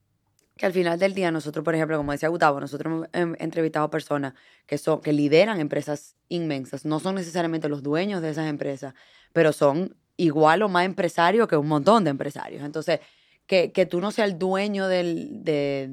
Que 0.58 0.66
al 0.66 0.72
final 0.72 0.98
del 0.98 1.14
día, 1.14 1.30
nosotros, 1.30 1.64
por 1.64 1.74
ejemplo, 1.76 1.96
como 1.96 2.10
decía 2.12 2.28
Gustavo, 2.28 2.58
nosotros 2.60 2.92
hemos 2.92 3.08
em, 3.12 3.34
entrevistado 3.38 3.88
personas 3.90 4.34
que, 4.66 4.76
son, 4.76 5.00
que 5.00 5.12
lideran 5.12 5.60
empresas 5.60 6.16
inmensas. 6.28 6.84
No 6.84 6.98
son 6.98 7.14
necesariamente 7.14 7.68
los 7.68 7.82
dueños 7.84 8.20
de 8.22 8.30
esas 8.30 8.48
empresas, 8.48 8.92
pero 9.32 9.52
son 9.52 9.96
igual 10.16 10.62
o 10.62 10.68
más 10.68 10.84
empresarios 10.84 11.46
que 11.46 11.56
un 11.56 11.68
montón 11.68 12.02
de 12.02 12.10
empresarios. 12.10 12.64
Entonces, 12.64 12.98
que, 13.46 13.70
que 13.70 13.86
tú 13.86 14.00
no 14.00 14.10
seas 14.10 14.30
el 14.30 14.38
dueño 14.38 14.88
del, 14.88 15.44
de, 15.44 15.88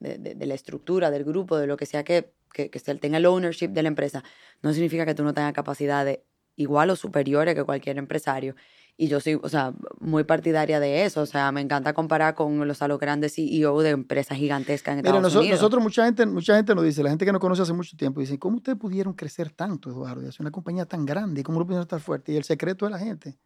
de- 0.00 0.16
de- 0.18 0.34
de 0.34 0.46
la 0.46 0.54
estructura, 0.54 1.10
del 1.10 1.24
grupo, 1.24 1.58
de 1.58 1.66
lo 1.66 1.76
que 1.76 1.84
sea 1.86 2.02
que, 2.02 2.32
que, 2.54 2.70
que 2.70 2.80
tenga 2.80 3.18
el 3.18 3.26
ownership 3.26 3.68
de 3.68 3.82
la 3.82 3.88
empresa, 3.88 4.24
no 4.62 4.72
significa 4.72 5.04
que 5.04 5.14
tú 5.14 5.24
no 5.24 5.34
tengas 5.34 5.52
capacidades 5.52 6.20
igual 6.56 6.88
o 6.88 6.96
superiores 6.96 7.54
que 7.54 7.64
cualquier 7.64 7.98
empresario. 7.98 8.54
Y 8.98 9.08
yo 9.08 9.20
soy, 9.20 9.38
o 9.42 9.48
sea, 9.50 9.74
muy 10.00 10.24
partidaria 10.24 10.80
de 10.80 11.04
eso. 11.04 11.20
O 11.20 11.26
sea, 11.26 11.52
me 11.52 11.60
encanta 11.60 11.92
comparar 11.92 12.34
con 12.34 12.66
los, 12.66 12.80
a 12.80 12.88
los 12.88 12.98
grandes 12.98 13.34
CEO 13.34 13.82
de 13.82 13.90
empresas 13.90 14.38
gigantescas 14.38 14.92
en 14.92 14.98
Mira, 15.02 15.10
Estados 15.10 15.32
noso- 15.34 15.40
Unidos. 15.40 15.60
nosotros, 15.60 15.82
mucha 15.82 16.04
gente, 16.06 16.24
mucha 16.24 16.56
gente 16.56 16.74
nos 16.74 16.82
dice, 16.84 17.02
la 17.02 17.10
gente 17.10 17.26
que 17.26 17.32
nos 17.32 17.40
conoce 17.40 17.60
hace 17.62 17.74
mucho 17.74 17.94
tiempo, 17.96 18.20
dicen, 18.20 18.38
¿cómo 18.38 18.56
ustedes 18.56 18.78
pudieron 18.78 19.12
crecer 19.12 19.50
tanto, 19.50 19.90
Eduardo? 19.90 20.22
Y 20.24 20.28
hacer 20.28 20.40
una 20.40 20.50
compañía 20.50 20.86
tan 20.86 21.04
grande, 21.04 21.42
¿cómo 21.42 21.58
lo 21.58 21.66
pudieron 21.66 21.82
estar 21.82 22.00
fuerte? 22.00 22.32
Y 22.32 22.36
el 22.36 22.44
secreto 22.44 22.86
de 22.86 22.92
la 22.92 22.98
gente. 22.98 23.36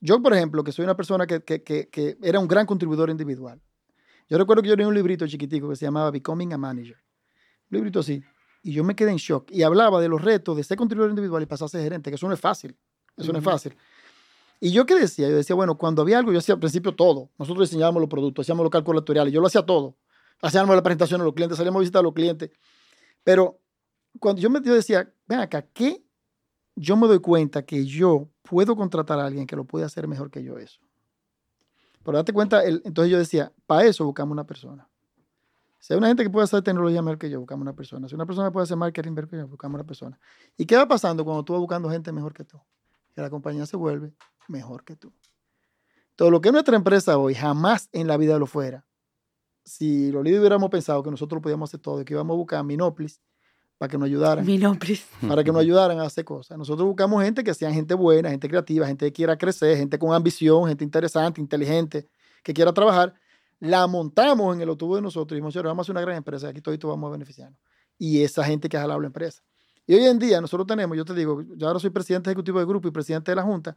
Yo, 0.00 0.20
por 0.20 0.34
ejemplo, 0.34 0.64
que 0.64 0.72
soy 0.72 0.82
una 0.84 0.96
persona 0.96 1.28
que, 1.28 1.42
que- 1.44 1.62
que- 1.62 1.88
que 1.88 2.16
era 2.20 2.40
un 2.40 2.48
gran 2.48 2.66
contribuidor 2.66 3.08
individual. 3.08 3.60
Yo 4.28 4.36
recuerdo 4.36 4.62
que 4.62 4.68
yo 4.68 4.74
tenía 4.74 4.88
un 4.88 4.94
librito 4.94 5.26
chiquitico 5.28 5.68
que 5.68 5.76
se 5.76 5.84
llamaba 5.84 6.10
Becoming 6.10 6.52
a 6.54 6.58
Manager. 6.58 6.96
Un 7.70 7.76
librito 7.76 8.00
así. 8.00 8.20
Y 8.64 8.72
yo 8.72 8.82
me 8.82 8.96
quedé 8.96 9.10
en 9.12 9.16
shock. 9.18 9.48
Y 9.52 9.62
hablaba 9.62 10.00
de 10.00 10.08
los 10.08 10.20
retos 10.22 10.56
de 10.56 10.64
ser 10.64 10.76
contribuidor 10.76 11.10
individual 11.10 11.40
y 11.42 11.46
pasar 11.46 11.66
a 11.66 11.68
ser 11.68 11.82
gerente, 11.82 12.10
que 12.10 12.16
eso 12.16 12.26
no 12.26 12.34
es 12.34 12.40
fácil. 12.40 12.76
Eso 13.16 13.30
no 13.32 13.38
es 13.38 13.44
fácil. 13.44 13.76
Y 14.64 14.70
yo 14.70 14.86
qué 14.86 14.94
decía, 14.94 15.28
yo 15.28 15.34
decía, 15.34 15.56
bueno, 15.56 15.76
cuando 15.76 16.02
había 16.02 16.18
algo, 16.20 16.30
yo 16.30 16.38
hacía 16.38 16.54
al 16.54 16.60
principio 16.60 16.94
todo. 16.94 17.30
Nosotros 17.36 17.68
diseñábamos 17.68 18.00
los 18.00 18.08
productos, 18.08 18.44
hacíamos 18.44 18.62
los 18.62 18.70
cálculos 18.70 19.00
actuariales, 19.00 19.34
yo 19.34 19.40
lo 19.40 19.48
hacía 19.48 19.66
todo. 19.66 19.96
Hacíamos 20.40 20.76
la 20.76 20.84
presentación 20.84 21.20
a 21.20 21.24
los 21.24 21.32
clientes, 21.34 21.56
salíamos 21.58 21.80
a 21.80 21.82
visitar 21.82 21.98
a 21.98 22.02
los 22.04 22.12
clientes. 22.12 22.48
Pero 23.24 23.58
cuando 24.20 24.40
yo, 24.40 24.48
me, 24.50 24.60
yo 24.62 24.72
decía, 24.72 25.12
ven 25.26 25.40
acá, 25.40 25.62
¿qué? 25.62 26.04
Yo 26.76 26.96
me 26.96 27.08
doy 27.08 27.18
cuenta 27.18 27.62
que 27.66 27.84
yo 27.84 28.28
puedo 28.42 28.76
contratar 28.76 29.18
a 29.18 29.26
alguien 29.26 29.48
que 29.48 29.56
lo 29.56 29.64
puede 29.64 29.84
hacer 29.84 30.06
mejor 30.06 30.30
que 30.30 30.44
yo 30.44 30.56
eso. 30.58 30.80
Pero 32.04 32.18
date 32.18 32.32
cuenta, 32.32 32.62
el- 32.62 32.82
entonces 32.84 33.10
yo 33.10 33.18
decía, 33.18 33.52
para 33.66 33.84
eso 33.86 34.04
buscamos 34.04 34.30
una 34.30 34.46
persona. 34.46 34.88
Si 35.80 35.92
hay 35.92 35.98
una 35.98 36.06
gente 36.06 36.22
que 36.22 36.30
puede 36.30 36.44
hacer 36.44 36.62
tecnología 36.62 37.02
mejor 37.02 37.18
que 37.18 37.28
yo, 37.28 37.40
buscamos 37.40 37.62
una 37.62 37.74
persona. 37.74 38.08
Si 38.08 38.14
una 38.14 38.26
persona 38.26 38.52
puede 38.52 38.62
hacer 38.62 38.76
marketing 38.76 39.10
mejor 39.10 39.28
que 39.28 39.38
yo, 39.38 39.48
buscamos 39.48 39.74
una 39.74 39.84
persona. 39.84 40.20
¿Y 40.56 40.66
qué 40.66 40.76
va 40.76 40.86
pasando 40.86 41.24
cuando 41.24 41.42
tú 41.44 41.52
vas 41.52 41.58
buscando 41.58 41.90
gente 41.90 42.12
mejor 42.12 42.32
que 42.32 42.44
tú? 42.44 42.60
Que 43.12 43.22
la 43.22 43.28
compañía 43.28 43.66
se 43.66 43.76
vuelve 43.76 44.14
mejor 44.48 44.84
que 44.84 44.96
tú. 44.96 45.12
Todo 46.16 46.30
lo 46.30 46.40
que 46.40 46.48
es 46.48 46.52
nuestra 46.52 46.76
empresa 46.76 47.16
hoy, 47.18 47.34
jamás 47.34 47.88
en 47.92 48.06
la 48.06 48.16
vida 48.16 48.38
lo 48.38 48.46
fuera. 48.46 48.84
Si 49.64 50.10
los 50.10 50.22
líderes 50.24 50.40
hubiéramos 50.40 50.70
pensado 50.70 51.02
que 51.02 51.10
nosotros 51.10 51.38
lo 51.38 51.42
podíamos 51.42 51.70
hacer 51.70 51.80
todo 51.80 52.00
y 52.00 52.04
que 52.04 52.14
íbamos 52.14 52.34
a 52.34 52.36
buscar 52.36 52.58
a 52.58 52.62
Minoplis 52.62 53.20
para 53.78 53.88
que 53.90 53.98
nos 53.98 54.06
ayudaran, 54.06 54.44
Mi 54.44 54.58
nombre 54.58 54.92
es- 54.94 55.06
para 55.26 55.42
que 55.44 55.52
nos 55.52 55.60
ayudaran 55.60 55.98
a 56.00 56.04
hacer 56.04 56.24
cosas. 56.24 56.58
Nosotros 56.58 56.86
buscamos 56.86 57.22
gente 57.22 57.42
que 57.44 57.54
sean 57.54 57.72
gente 57.72 57.94
buena, 57.94 58.30
gente 58.30 58.48
creativa, 58.48 58.86
gente 58.86 59.06
que 59.06 59.12
quiera 59.12 59.36
crecer, 59.38 59.76
gente 59.76 59.98
con 59.98 60.12
ambición, 60.14 60.66
gente 60.68 60.84
interesante, 60.84 61.40
inteligente, 61.40 62.08
que 62.42 62.52
quiera 62.52 62.72
trabajar. 62.72 63.14
La 63.60 63.86
montamos 63.86 64.54
en 64.56 64.62
el 64.62 64.68
autobús 64.68 64.96
de 64.96 65.02
nosotros 65.02 65.32
y 65.32 65.36
dijimos, 65.36 65.54
"Señores, 65.54 65.70
vamos 65.70 65.84
a 65.84 65.86
hacer 65.86 65.92
una 65.92 66.00
gran 66.00 66.16
empresa, 66.16 66.48
aquí 66.48 66.60
todos 66.60 66.78
vamos 66.82 67.08
a 67.08 67.12
beneficiarnos. 67.12 67.58
Y 67.98 68.22
esa 68.22 68.42
gente 68.44 68.68
que 68.68 68.76
ha 68.76 68.80
jalado 68.80 69.00
la 69.00 69.06
empresa. 69.06 69.42
Y 69.86 69.94
hoy 69.94 70.04
en 70.04 70.18
día 70.18 70.40
nosotros 70.40 70.66
tenemos, 70.66 70.96
yo 70.96 71.04
te 71.04 71.14
digo, 71.14 71.42
yo 71.56 71.66
ahora 71.68 71.78
soy 71.78 71.90
presidente 71.90 72.30
ejecutivo 72.30 72.58
del 72.58 72.66
grupo 72.66 72.88
y 72.88 72.90
presidente 72.90 73.30
de 73.30 73.36
la 73.36 73.42
Junta, 73.42 73.76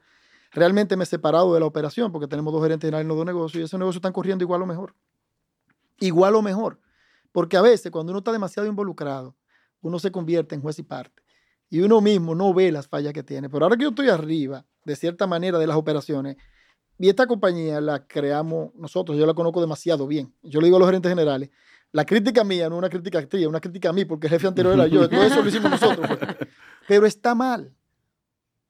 realmente 0.56 0.96
me 0.96 1.04
he 1.04 1.06
separado 1.06 1.54
de 1.54 1.60
la 1.60 1.66
operación 1.66 2.12
porque 2.12 2.28
tenemos 2.28 2.52
dos 2.52 2.64
gerentes 2.64 2.88
generales 2.88 3.04
en 3.04 3.10
los 3.10 3.18
dos 3.18 3.26
negocios 3.26 3.62
y 3.62 3.64
esos 3.66 3.78
negocios 3.78 3.98
están 3.98 4.14
corriendo 4.14 4.44
igual 4.44 4.62
o 4.62 4.66
mejor. 4.66 4.96
Igual 6.00 6.36
o 6.36 6.42
mejor. 6.42 6.80
Porque 7.32 7.58
a 7.58 7.62
veces 7.62 7.92
cuando 7.92 8.12
uno 8.12 8.20
está 8.20 8.32
demasiado 8.32 8.68
involucrado, 8.68 9.36
uno 9.82 10.00
se 10.00 10.12
convierte 10.12 10.56
en 10.56 10.62
juez 10.62 10.80
y 10.80 10.84
parte. 10.84 11.22
Y 11.70 11.82
uno 11.82 12.00
mismo 12.00 12.34
no 12.34 12.54
ve 12.54 12.72
las 12.72 12.88
fallas 12.88 13.12
que 13.12 13.24
tiene. 13.24 13.50
Pero 13.50 13.66
ahora 13.66 13.76
que 13.76 13.84
yo 13.84 13.90
estoy 13.90 14.08
arriba, 14.10 14.66
de 14.86 14.96
cierta 14.96 15.28
manera, 15.28 15.60
de 15.60 15.68
las 15.68 15.76
operaciones, 15.76 16.38
y 16.98 17.10
esta 17.10 17.28
compañía 17.28 17.82
la 17.82 18.08
creamos 18.08 18.74
nosotros, 18.76 19.18
yo 19.18 19.26
la 19.26 19.34
conozco 19.34 19.60
demasiado 19.60 20.08
bien. 20.08 20.34
Yo 20.42 20.62
le 20.62 20.68
digo 20.68 20.78
a 20.78 20.80
los 20.80 20.88
gerentes 20.88 21.10
generales, 21.10 21.50
la 21.92 22.06
crítica 22.06 22.44
mía 22.46 22.70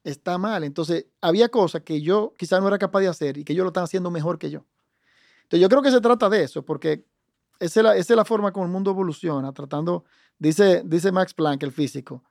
está 0.05 0.37
mal. 0.37 0.63
Entonces, 0.63 1.07
había 1.19 1.49
cosas 1.49 1.81
que 1.81 2.01
yo 2.01 2.33
quizás 2.37 2.61
no 2.61 2.67
era 2.69 2.77
capaz 2.77 3.01
de 3.01 3.07
hacer 3.09 3.37
y 3.37 3.43
que 3.43 3.51
ellos 3.51 3.63
lo 3.63 3.69
están 3.69 3.83
haciendo 3.83 4.09
mejor 4.11 4.39
que 4.39 4.49
yo. 4.49 4.63
Entonces, 5.43 5.59
yo 5.59 5.67
creo 5.67 5.81
que 5.81 5.91
se 5.91 5.99
trata 5.99 6.29
de 6.29 6.43
eso, 6.43 6.63
porque 6.63 7.05
esa 7.59 7.95
es 7.95 8.09
la, 8.09 8.25
forma 8.25 8.51
como 8.53 8.65
el 8.65 8.71
mundo 8.71 8.91
evoluciona, 8.91 9.51
tratando, 9.51 10.05
dice, 10.37 10.83
dice 10.85 11.11
Max 11.11 11.33
Planck, 11.33 11.63
el 11.63 11.71
físico, 11.71 12.23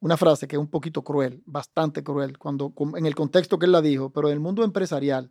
una 0.00 0.16
frase 0.16 0.48
que 0.48 0.56
es 0.56 0.60
un 0.60 0.68
poquito 0.68 1.02
cruel, 1.02 1.42
bastante 1.46 2.02
cruel, 2.02 2.38
cuando, 2.38 2.72
en 2.96 3.06
el 3.06 3.14
contexto 3.14 3.58
que 3.58 3.66
él 3.66 3.72
la 3.72 3.80
dijo, 3.80 4.10
pero 4.10 4.28
en 4.28 4.34
el 4.34 4.40
mundo 4.40 4.64
empresarial, 4.64 5.30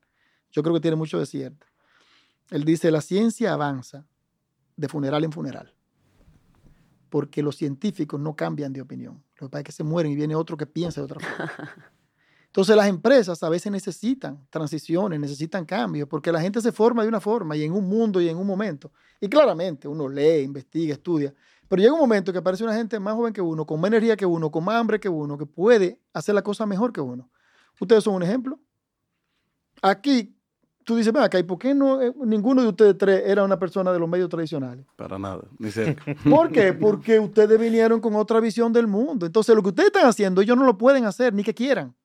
yo 0.52 0.64
creo 0.64 0.74
que 0.76 0.82
tiene 0.82 0.98
mucho 0.98 1.20
de 1.20 1.26
cierto. 1.26 1.68
Él 2.50 2.64
dice, 2.64 2.92
la 2.92 3.02
ciencia 3.02 3.54
avanza 3.54 4.06
de 4.76 4.88
funeral 4.88 5.24
en 5.24 5.32
funeral, 5.32 5.74
porque 7.10 7.44
los 7.44 7.56
científicos 7.56 8.20
no 8.20 8.36
cambian 8.36 8.72
de 8.72 8.82
opinión. 8.82 9.24
Lo 9.40 9.48
que 9.48 9.52
pasa 9.52 9.60
es 9.60 9.66
que 9.66 9.72
se 9.72 9.84
mueren 9.84 10.12
y 10.12 10.16
viene 10.16 10.36
otro 10.36 10.56
que 10.58 10.66
piensa 10.66 11.02
de 11.02 11.06
otra 11.06 11.20
forma. 11.20 11.52
Entonces 12.48 12.76
las 12.76 12.88
empresas 12.88 13.44
a 13.44 13.50
veces 13.50 13.72
necesitan 13.72 14.48
transiciones, 14.50 15.20
necesitan 15.20 15.66
cambios, 15.66 16.08
porque 16.08 16.32
la 16.32 16.42
gente 16.42 16.62
se 16.62 16.72
forma 16.72 17.04
de 17.04 17.10
una 17.10 17.20
forma 17.20 17.56
y 17.56 17.64
en 17.64 17.72
un 17.74 17.88
mundo 17.88 18.20
y 18.20 18.28
en 18.28 18.38
un 18.38 18.48
momento. 18.48 18.92
Y 19.22 19.30
claramente 19.30 19.88
uno 19.88 20.10
lee, 20.10 20.42
investiga, 20.42 20.94
estudia, 20.94 21.34
pero 21.68 21.82
llega 21.82 21.94
un 21.94 22.00
momento 22.00 22.32
que 22.32 22.40
aparece 22.40 22.64
una 22.64 22.74
gente 22.74 23.00
más 23.00 23.14
joven 23.14 23.32
que 23.32 23.42
uno, 23.42 23.66
con 23.66 23.80
más 23.80 23.90
energía 23.90 24.18
que 24.18 24.26
uno, 24.26 24.50
con 24.50 24.64
más 24.64 24.76
hambre 24.76 25.00
que 25.00 25.08
uno, 25.08 25.38
que 25.38 25.46
puede 25.46 26.02
hacer 26.12 26.34
la 26.34 26.42
cosa 26.42 26.66
mejor 26.66 26.92
que 26.92 27.00
uno. 27.00 27.30
Ustedes 27.80 28.04
son 28.04 28.16
un 28.16 28.24
ejemplo. 28.24 28.60
Aquí, 29.82 30.36
tú 30.84 30.96
dices, 30.96 31.14
ven 31.14 31.24
acá, 31.24 31.40
¿y 31.40 31.44
por 31.44 31.60
qué 31.60 31.74
no, 31.74 32.02
eh, 32.02 32.14
ninguno 32.26 32.62
de 32.62 32.70
ustedes 32.70 32.98
tres 32.98 33.24
era 33.26 33.44
una 33.44 33.60
persona 33.60 33.92
de 33.92 34.00
los 34.00 34.10
medios 34.10 34.30
tradicionales? 34.30 34.86
Para 34.96 35.20
nada, 35.20 35.44
ni 35.58 35.72
cerca. 35.72 36.04
¿Por 36.30 36.52
qué? 36.52 36.74
Porque 36.74 37.20
ustedes 37.20 37.60
vinieron 37.60 38.00
con 38.00 38.16
otra 38.16 38.40
visión 38.40 38.74
del 38.74 38.88
mundo. 38.88 39.26
Entonces, 39.26 39.56
lo 39.56 39.62
que 39.62 39.70
ustedes 39.70 39.88
están 39.88 40.08
haciendo, 40.08 40.42
ellos 40.42 40.58
no 40.58 40.66
lo 40.66 40.78
pueden 40.78 41.06
hacer, 41.06 41.34
ni 41.34 41.44
que 41.44 41.54
quieran. 41.54 41.96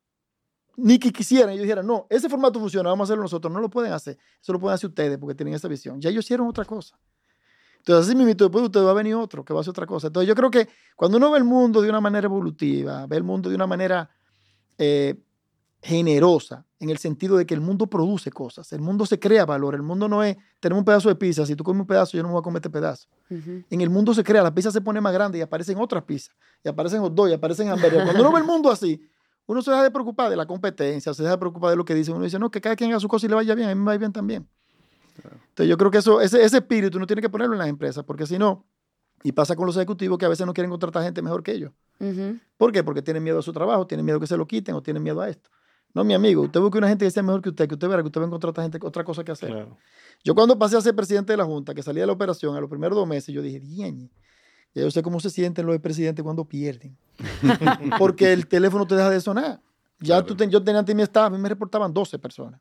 Ni 0.76 0.98
que 0.98 1.12
quisieran. 1.12 1.50
Ellos 1.50 1.62
dijeran, 1.62 1.86
no, 1.86 2.06
ese 2.10 2.28
formato 2.28 2.58
funciona, 2.58 2.90
vamos 2.90 3.04
a 3.04 3.08
hacerlo 3.08 3.22
nosotros. 3.22 3.52
No 3.52 3.60
lo 3.60 3.70
pueden 3.70 3.92
hacer. 3.92 4.18
Eso 4.42 4.52
lo 4.52 4.60
pueden 4.60 4.74
hacer 4.74 4.90
ustedes 4.90 5.18
porque 5.18 5.34
tienen 5.34 5.54
esa 5.54 5.68
visión. 5.68 6.00
Ya 6.00 6.10
ellos 6.10 6.24
hicieron 6.24 6.48
otra 6.48 6.64
cosa. 6.64 6.98
Entonces, 7.78 8.06
así 8.06 8.16
mismo, 8.16 8.32
después 8.34 8.62
de 8.62 8.66
ustedes 8.66 8.86
va 8.86 8.90
a 8.90 8.94
venir 8.94 9.14
otro 9.14 9.44
que 9.44 9.52
va 9.52 9.60
a 9.60 9.62
hacer 9.62 9.70
otra 9.70 9.86
cosa. 9.86 10.06
Entonces, 10.06 10.26
yo 10.26 10.34
creo 10.34 10.50
que 10.50 10.68
cuando 10.96 11.18
uno 11.18 11.30
ve 11.30 11.38
el 11.38 11.44
mundo 11.44 11.82
de 11.82 11.90
una 11.90 12.00
manera 12.00 12.24
evolutiva, 12.26 13.06
ve 13.06 13.16
el 13.16 13.22
mundo 13.22 13.50
de 13.50 13.54
una 13.54 13.66
manera 13.66 14.10
eh, 14.78 15.14
generosa, 15.84 16.64
en 16.80 16.88
el 16.88 16.96
sentido 16.96 17.36
de 17.36 17.44
que 17.44 17.52
el 17.52 17.60
mundo 17.60 17.86
produce 17.86 18.30
cosas, 18.30 18.72
el 18.72 18.80
mundo 18.80 19.04
se 19.04 19.18
crea 19.18 19.44
valor, 19.44 19.74
el 19.74 19.82
mundo 19.82 20.08
no 20.08 20.22
es, 20.22 20.34
tenemos 20.58 20.80
un 20.80 20.84
pedazo 20.86 21.10
de 21.10 21.14
pizza, 21.14 21.44
si 21.44 21.54
tú 21.54 21.62
comes 21.62 21.82
un 21.82 21.86
pedazo, 21.86 22.16
yo 22.16 22.22
no 22.22 22.30
me 22.30 22.32
voy 22.32 22.40
a 22.40 22.42
comer 22.42 22.60
este 22.60 22.70
pedazo. 22.70 23.06
En 23.28 23.80
el 23.82 23.90
mundo 23.90 24.14
se 24.14 24.24
crea, 24.24 24.42
la 24.42 24.54
pizza 24.54 24.70
se 24.70 24.80
pone 24.80 24.98
más 25.02 25.12
grande 25.12 25.36
y 25.36 25.40
aparecen 25.42 25.76
otras 25.78 26.02
pizzas, 26.04 26.34
y 26.64 26.68
aparecen 26.70 27.02
hot 27.02 27.12
dogs, 27.14 27.30
y 27.30 27.34
aparecen 27.34 27.68
hamburguesas. 27.68 28.04
Cuando 28.04 28.22
uno 28.22 28.32
ve 28.32 28.38
el 28.40 28.46
mundo 28.46 28.70
así, 28.70 28.98
uno 29.44 29.60
se 29.60 29.70
deja 29.70 29.82
de 29.82 29.90
preocupar 29.90 30.30
de 30.30 30.36
la 30.36 30.46
competencia, 30.46 31.12
se 31.12 31.22
deja 31.22 31.34
de 31.34 31.38
preocupar 31.38 31.68
de 31.68 31.76
lo 31.76 31.84
que 31.84 31.94
dice, 31.94 32.10
uno 32.12 32.24
dice, 32.24 32.38
no, 32.38 32.50
que 32.50 32.62
cada 32.62 32.76
quien 32.76 32.90
haga 32.90 33.00
su 33.00 33.08
cosa 33.08 33.26
y 33.26 33.28
le 33.28 33.34
vaya 33.34 33.54
bien, 33.54 33.68
a 33.68 33.74
mí 33.74 33.80
me 33.80 33.86
va 33.86 33.98
bien 33.98 34.12
también. 34.12 34.48
Entonces 35.16 35.68
yo 35.68 35.76
creo 35.76 35.90
que 35.90 35.98
eso, 35.98 36.22
ese, 36.22 36.42
ese 36.42 36.56
espíritu 36.56 36.96
uno 36.96 37.06
tiene 37.06 37.20
que 37.20 37.28
ponerlo 37.28 37.54
en 37.54 37.58
las 37.58 37.68
empresas, 37.68 38.04
porque 38.04 38.26
si 38.26 38.38
no, 38.38 38.64
y 39.22 39.32
pasa 39.32 39.54
con 39.54 39.66
los 39.66 39.76
ejecutivos 39.76 40.18
que 40.18 40.24
a 40.24 40.28
veces 40.28 40.46
no 40.46 40.54
quieren 40.54 40.70
contratar 40.70 41.02
gente 41.02 41.20
mejor 41.20 41.42
que 41.42 41.52
ellos. 41.52 41.72
¿Por 42.56 42.72
qué? 42.72 42.82
Porque 42.82 43.02
tienen 43.02 43.22
miedo 43.22 43.38
a 43.38 43.42
su 43.42 43.52
trabajo, 43.52 43.86
tienen 43.86 44.04
miedo 44.04 44.18
que 44.18 44.26
se 44.26 44.36
lo 44.36 44.46
quiten 44.46 44.74
o 44.74 44.82
tienen 44.82 45.02
miedo 45.02 45.20
a 45.20 45.28
esto. 45.28 45.50
No, 45.94 46.02
mi 46.04 46.12
amigo, 46.12 46.42
usted 46.42 46.60
busca 46.60 46.78
una 46.78 46.88
gente 46.88 47.04
que 47.04 47.10
sea 47.10 47.22
mejor 47.22 47.40
que 47.40 47.50
usted, 47.50 47.68
que 47.68 47.74
usted 47.74 47.88
verá 47.88 48.02
que 48.02 48.08
usted 48.08 48.20
va 48.20 48.24
a 48.24 48.26
encontrar 48.26 48.50
otra, 48.50 48.62
gente, 48.64 48.78
otra 48.82 49.04
cosa 49.04 49.22
que 49.22 49.30
hacer. 49.32 49.48
Claro. 49.50 49.78
Yo 50.24 50.34
cuando 50.34 50.58
pasé 50.58 50.76
a 50.76 50.80
ser 50.80 50.94
presidente 50.96 51.32
de 51.32 51.36
la 51.36 51.44
Junta, 51.44 51.72
que 51.74 51.82
salí 51.82 52.00
de 52.00 52.06
la 52.06 52.12
operación 52.12 52.56
a 52.56 52.60
los 52.60 52.68
primeros 52.68 52.96
dos 52.96 53.06
meses, 53.06 53.32
yo 53.34 53.40
dije, 53.42 53.60
bien, 53.60 54.10
ya 54.74 54.82
yo 54.82 54.90
sé 54.90 55.02
cómo 55.02 55.20
se 55.20 55.30
sienten 55.30 55.66
los 55.66 55.78
presidentes 55.78 56.22
cuando 56.24 56.44
pierden. 56.44 56.96
Porque 57.98 58.32
el 58.32 58.46
teléfono 58.48 58.86
te 58.86 58.96
deja 58.96 59.10
de 59.10 59.20
sonar. 59.20 59.60
Ya 60.00 60.16
Claro. 60.16 60.26
tú 60.26 60.34
ten- 60.34 60.50
yo 60.50 60.62
tenía 60.62 60.80
ante 60.80 60.94
mi 60.94 61.02
staff, 61.02 61.26
a 61.26 61.30
mí 61.30 61.38
me 61.38 61.48
reportaban 61.48 61.94
12 61.94 62.18
personas. 62.18 62.60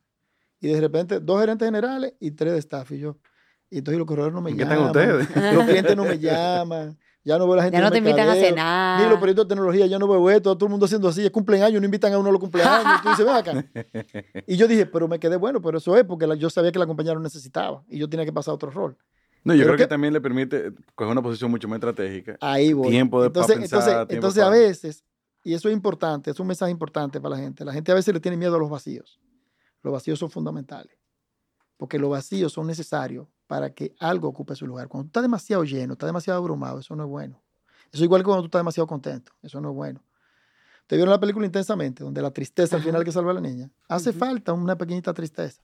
Y 0.60 0.68
de 0.68 0.80
repente, 0.80 1.18
dos 1.20 1.40
gerentes 1.40 1.66
generales 1.66 2.14
y 2.20 2.30
tres 2.30 2.52
de 2.52 2.58
staff. 2.60 2.90
Y 2.92 2.98
yo, 3.00 3.16
y 3.68 3.78
entonces 3.78 3.98
los 3.98 4.06
corredores 4.06 4.32
no 4.34 4.40
me 4.40 4.50
¿En 4.52 4.56
qué 4.58 4.64
llaman. 4.64 4.86
están 4.86 5.16
ustedes? 5.18 5.54
Los 5.54 5.64
clientes 5.64 5.96
no 5.96 6.04
me 6.04 6.18
llaman. 6.18 6.96
Ya 7.24 7.38
no 7.38 7.44
veo 7.46 7.54
a 7.54 7.56
la 7.56 7.62
gente. 7.62 7.78
Ya 7.78 7.82
no 7.84 7.90
te 7.90 7.98
invitan 7.98 8.28
a 8.28 8.34
cenar. 8.34 9.00
Ni 9.02 9.08
los 9.08 9.18
proyectos 9.18 9.46
de 9.46 9.54
tecnología, 9.54 9.86
ya 9.86 9.98
no 9.98 10.06
veo 10.06 10.28
esto. 10.30 10.54
Todo 10.56 10.66
el 10.66 10.70
mundo 10.72 10.84
haciendo 10.84 11.08
así. 11.08 11.24
Es 11.24 11.30
cumpleaños, 11.30 11.80
no 11.80 11.84
invitan 11.86 12.12
a 12.12 12.18
uno 12.18 12.28
a 12.28 12.32
los 12.32 12.40
cumpleaños. 12.40 12.84
y 12.98 13.02
tú 13.02 13.08
dices, 13.08 13.24
ven 13.24 13.34
acá. 13.34 13.64
Y 14.46 14.56
yo 14.56 14.68
dije, 14.68 14.84
pero 14.86 15.08
me 15.08 15.18
quedé 15.18 15.36
bueno, 15.36 15.62
pero 15.62 15.78
eso 15.78 15.96
es 15.96 16.04
porque 16.04 16.26
la- 16.26 16.34
yo 16.34 16.50
sabía 16.50 16.70
que 16.70 16.78
la 16.78 16.86
compañía 16.86 17.14
lo 17.14 17.20
necesitaba 17.20 17.82
y 17.88 17.98
yo 17.98 18.08
tenía 18.10 18.26
que 18.26 18.32
pasar 18.32 18.52
a 18.52 18.54
otro 18.56 18.70
rol. 18.70 18.96
No, 19.42 19.54
yo 19.54 19.60
Pero 19.60 19.68
creo 19.68 19.76
que 19.78 19.84
que- 19.84 19.88
también 19.88 20.12
le 20.12 20.20
permite 20.20 20.72
coger 20.94 21.12
una 21.12 21.22
posición 21.22 21.50
mucho 21.50 21.66
más 21.66 21.76
estratégica. 21.76 22.36
Ahí 22.42 22.72
voy. 22.74 22.90
Tiempo 22.90 23.20
de- 23.22 23.28
entonces, 23.28 23.56
pensar, 23.58 23.78
entonces, 23.80 24.08
tiempo 24.08 24.12
entonces 24.26 24.42
a 24.42 24.50
veces, 24.50 25.04
y 25.42 25.54
eso 25.54 25.68
es 25.68 25.74
importante, 25.74 26.30
es 26.30 26.38
un 26.40 26.46
mensaje 26.46 26.70
importante 26.72 27.20
para 27.22 27.36
la 27.36 27.42
gente. 27.42 27.64
La 27.64 27.72
gente 27.72 27.90
a 27.90 27.94
veces 27.94 28.12
le 28.12 28.20
tiene 28.20 28.36
miedo 28.36 28.56
a 28.56 28.58
los 28.58 28.68
vacíos. 28.68 29.18
Los 29.82 29.92
vacíos 29.94 30.18
son 30.18 30.30
fundamentales. 30.30 30.96
Porque 31.76 31.98
los 31.98 32.10
vacíos 32.10 32.52
son 32.52 32.66
necesarios 32.66 33.26
para 33.46 33.74
que 33.74 33.94
algo 33.98 34.28
ocupe 34.28 34.54
su 34.54 34.66
lugar. 34.66 34.88
Cuando 34.88 35.04
tú 35.04 35.08
estás 35.08 35.22
demasiado 35.22 35.64
lleno, 35.64 35.94
estás 35.94 36.08
demasiado 36.08 36.38
abrumado, 36.38 36.78
eso 36.78 36.96
no 36.96 37.04
es 37.04 37.10
bueno. 37.10 37.42
Eso 37.92 38.02
es 38.02 38.02
igual 38.02 38.22
que 38.22 38.26
cuando 38.26 38.42
tú 38.42 38.46
estás 38.46 38.60
demasiado 38.60 38.86
contento. 38.86 39.32
Eso 39.42 39.60
no 39.60 39.70
es 39.70 39.74
bueno. 39.74 40.02
¿Te 40.86 40.96
vieron 40.96 41.10
la 41.10 41.20
película 41.20 41.46
intensamente, 41.46 42.04
donde 42.04 42.20
la 42.20 42.30
tristeza 42.30 42.76
al 42.76 42.82
final 42.82 43.04
que 43.04 43.12
salva 43.12 43.30
a 43.30 43.34
la 43.34 43.40
niña? 43.40 43.70
Hace 43.88 44.12
falta 44.12 44.52
una 44.52 44.76
pequeñita 44.76 45.14
tristeza. 45.14 45.62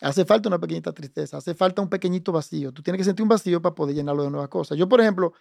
Hace 0.00 0.24
falta 0.24 0.48
una 0.48 0.58
pequeñita 0.58 0.92
tristeza, 0.92 1.36
hace 1.36 1.54
falta 1.54 1.80
un 1.80 1.88
pequeñito 1.88 2.32
vacío. 2.32 2.72
Tú 2.72 2.82
tienes 2.82 2.98
que 2.98 3.04
sentir 3.04 3.22
un 3.22 3.28
vacío 3.28 3.62
para 3.62 3.74
poder 3.74 3.94
llenarlo 3.94 4.24
de 4.24 4.30
nuevas 4.30 4.48
cosas. 4.48 4.76
Yo, 4.76 4.88
por 4.88 5.00
ejemplo, 5.00 5.32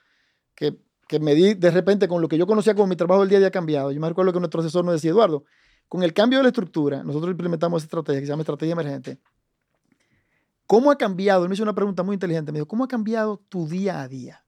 que, 0.54 0.78
que 1.08 1.20
me 1.20 1.34
di 1.34 1.56
de 1.56 1.72
repente 1.72 2.08
con 2.08 2.22
lo 2.22 2.28
que 2.28 2.38
yo 2.38 2.46
conocía 2.46 2.76
como 2.76 2.88
mi 2.88 2.96
trabajo 2.96 3.22
del 3.22 3.30
día 3.30 3.40
a 3.40 3.42
día 3.42 3.52
cambiado. 3.52 3.92
Yo 3.92 4.00
me 4.00 4.08
recuerdo 4.08 4.32
que 4.32 4.40
nuestro 4.40 4.62
asesor 4.62 4.86
nos 4.86 4.94
decía, 4.94 5.10
Eduardo, 5.10 5.46
con 5.88 6.04
el 6.04 6.14
cambio 6.14 6.40
de 6.40 6.44
la 6.44 6.50
estructura, 6.50 7.04
nosotros 7.04 7.32
implementamos 7.32 7.82
esa 7.82 7.88
estrategia 7.88 8.20
que 8.20 8.26
se 8.28 8.32
llama 8.32 8.44
estrategia 8.44 8.74
emergente. 8.74 9.18
¿Cómo 10.72 10.90
ha 10.90 10.98
cambiado? 10.98 11.44
Él 11.44 11.50
me 11.50 11.56
hizo 11.56 11.64
una 11.64 11.76
pregunta 11.76 12.02
muy 12.02 12.14
inteligente. 12.14 12.54
Me 12.54 12.60
dijo, 12.60 12.66
¿cómo 12.66 12.86
ha 12.86 12.88
cambiado 12.88 13.42
tu 13.50 13.68
día 13.68 14.02
a 14.02 14.08
día? 14.08 14.46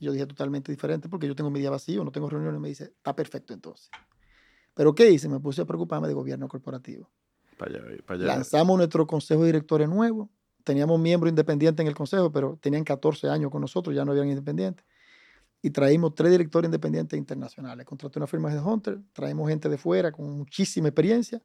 Yo 0.00 0.10
dije 0.10 0.26
totalmente 0.26 0.72
diferente 0.72 1.08
porque 1.08 1.28
yo 1.28 1.36
tengo 1.36 1.50
mi 1.50 1.60
día 1.60 1.70
vacío, 1.70 2.02
no 2.02 2.10
tengo 2.10 2.28
reuniones. 2.28 2.60
Me 2.60 2.66
dice, 2.66 2.86
está 2.86 3.14
perfecto 3.14 3.54
entonces. 3.54 3.88
¿Pero 4.74 4.92
qué 4.92 5.08
hice? 5.08 5.28
Me 5.28 5.38
puse 5.38 5.62
a 5.62 5.64
preocuparme 5.64 6.08
de 6.08 6.14
gobierno 6.14 6.48
corporativo. 6.48 7.08
Para 7.56 7.76
allá, 7.76 7.84
para 8.04 8.18
allá. 8.18 8.26
Lanzamos 8.26 8.76
nuestro 8.76 9.06
consejo 9.06 9.42
de 9.42 9.46
directores 9.46 9.88
nuevo. 9.88 10.28
Teníamos 10.64 10.98
miembros 10.98 11.30
independientes 11.30 11.80
en 11.80 11.86
el 11.86 11.94
consejo, 11.94 12.32
pero 12.32 12.58
tenían 12.60 12.82
14 12.82 13.28
años 13.28 13.52
con 13.52 13.60
nosotros, 13.60 13.94
ya 13.94 14.04
no 14.04 14.10
habían 14.10 14.26
independientes. 14.26 14.84
Y 15.62 15.70
traímos 15.70 16.16
tres 16.16 16.32
directores 16.32 16.66
independientes 16.66 17.16
internacionales. 17.16 17.86
Contraté 17.86 18.18
una 18.18 18.26
firma 18.26 18.52
de 18.52 18.58
Hunter, 18.58 18.98
traemos 19.12 19.48
gente 19.48 19.68
de 19.68 19.78
fuera 19.78 20.10
con 20.10 20.28
muchísima 20.28 20.88
experiencia. 20.88 21.40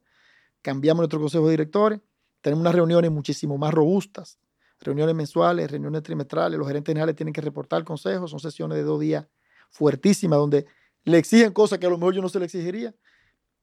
Cambiamos 0.60 1.02
nuestro 1.02 1.20
consejo 1.20 1.44
de 1.44 1.52
directores. 1.52 2.00
Tenemos 2.42 2.60
unas 2.60 2.74
reuniones 2.74 3.10
muchísimo 3.10 3.56
más 3.56 3.72
robustas. 3.72 4.38
Reuniones 4.80 5.14
mensuales, 5.14 5.70
reuniones 5.70 6.02
trimestrales. 6.02 6.58
Los 6.58 6.66
gerentes 6.68 6.92
generales 6.92 7.16
tienen 7.16 7.32
que 7.32 7.40
reportar 7.40 7.78
al 7.78 7.84
consejo. 7.84 8.28
Son 8.28 8.40
sesiones 8.40 8.76
de 8.76 8.82
dos 8.84 9.00
días 9.00 9.26
fuertísimas 9.70 10.38
donde 10.38 10.66
le 11.04 11.16
exigen 11.18 11.52
cosas 11.52 11.78
que 11.78 11.86
a 11.86 11.90
lo 11.90 11.96
mejor 11.96 12.14
yo 12.14 12.20
no 12.20 12.28
se 12.28 12.38
le 12.38 12.44
exigiría 12.44 12.94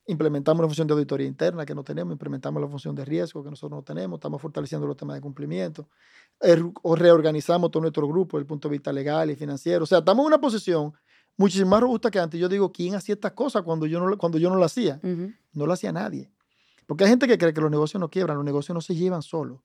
implementamos 0.08 0.62
la 0.64 0.68
función 0.68 0.88
de 0.88 0.94
auditoría 0.94 1.28
interna 1.28 1.68
que 1.68 1.76
no 1.76 1.84
tenemos, 1.84 2.12
implementamos 2.14 2.60
la 2.60 2.68
función 2.68 2.96
de 2.96 3.06
riesgo 3.06 3.44
que 3.44 3.52
nosotros 3.52 3.78
no 3.78 3.84
tenemos, 3.84 4.18
estamos 4.18 4.42
fortaleciendo 4.42 4.88
los 4.88 4.98
temas 4.98 5.16
de 5.16 5.22
cumplimiento, 5.22 5.88
er- 6.40 6.72
o 6.82 6.96
reorganizamos 6.96 7.70
todo 7.70 7.82
nuestro 7.82 8.08
grupo 8.08 8.38
desde 8.38 8.44
el 8.46 8.48
punto 8.48 8.68
de 8.70 8.72
vista 8.74 8.92
legal 8.92 9.30
y 9.30 9.36
financiero. 9.36 9.84
O 9.84 9.86
sea, 9.86 10.00
estamos 10.00 10.24
en 10.24 10.28
una 10.28 10.42
posición 10.42 10.94
muchísimo 11.38 11.70
más 11.70 11.82
robusta 11.82 12.10
que 12.10 12.18
antes. 12.18 12.40
Yo 12.40 12.50
digo, 12.50 12.72
¿quién 12.72 12.96
hacía 12.96 13.14
estas 13.14 13.34
cosas 13.34 13.62
cuando 13.62 13.86
yo 13.86 14.00
no, 14.00 14.18
cuando 14.18 14.40
yo 14.40 14.50
no 14.50 14.56
lo 14.56 14.64
hacía? 14.66 15.00
No 15.54 15.68
lo 15.68 15.74
hacía 15.74 15.92
nadie. 15.92 16.32
Porque 16.90 17.04
hay 17.04 17.12
gente 17.12 17.28
que 17.28 17.38
cree 17.38 17.54
que 17.54 17.62
los 17.62 17.70
negocios 17.70 18.02
no 18.02 18.10
quiebran, 18.10 18.36
los 18.38 18.44
negocios 18.44 18.74
no 18.74 18.82
se 18.82 18.96
llevan 18.96 19.22
solos. 19.22 19.60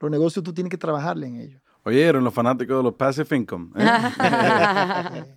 Los 0.00 0.10
negocios 0.10 0.42
tú 0.42 0.52
tienes 0.52 0.68
que 0.68 0.76
trabajarle 0.76 1.28
en 1.28 1.36
ellos. 1.36 1.62
Oyeron 1.84 2.24
los 2.24 2.34
fanáticos 2.34 2.76
de 2.76 2.82
los 2.82 2.94
passive 2.94 3.36
income. 3.36 3.70
¿eh? 3.76 3.84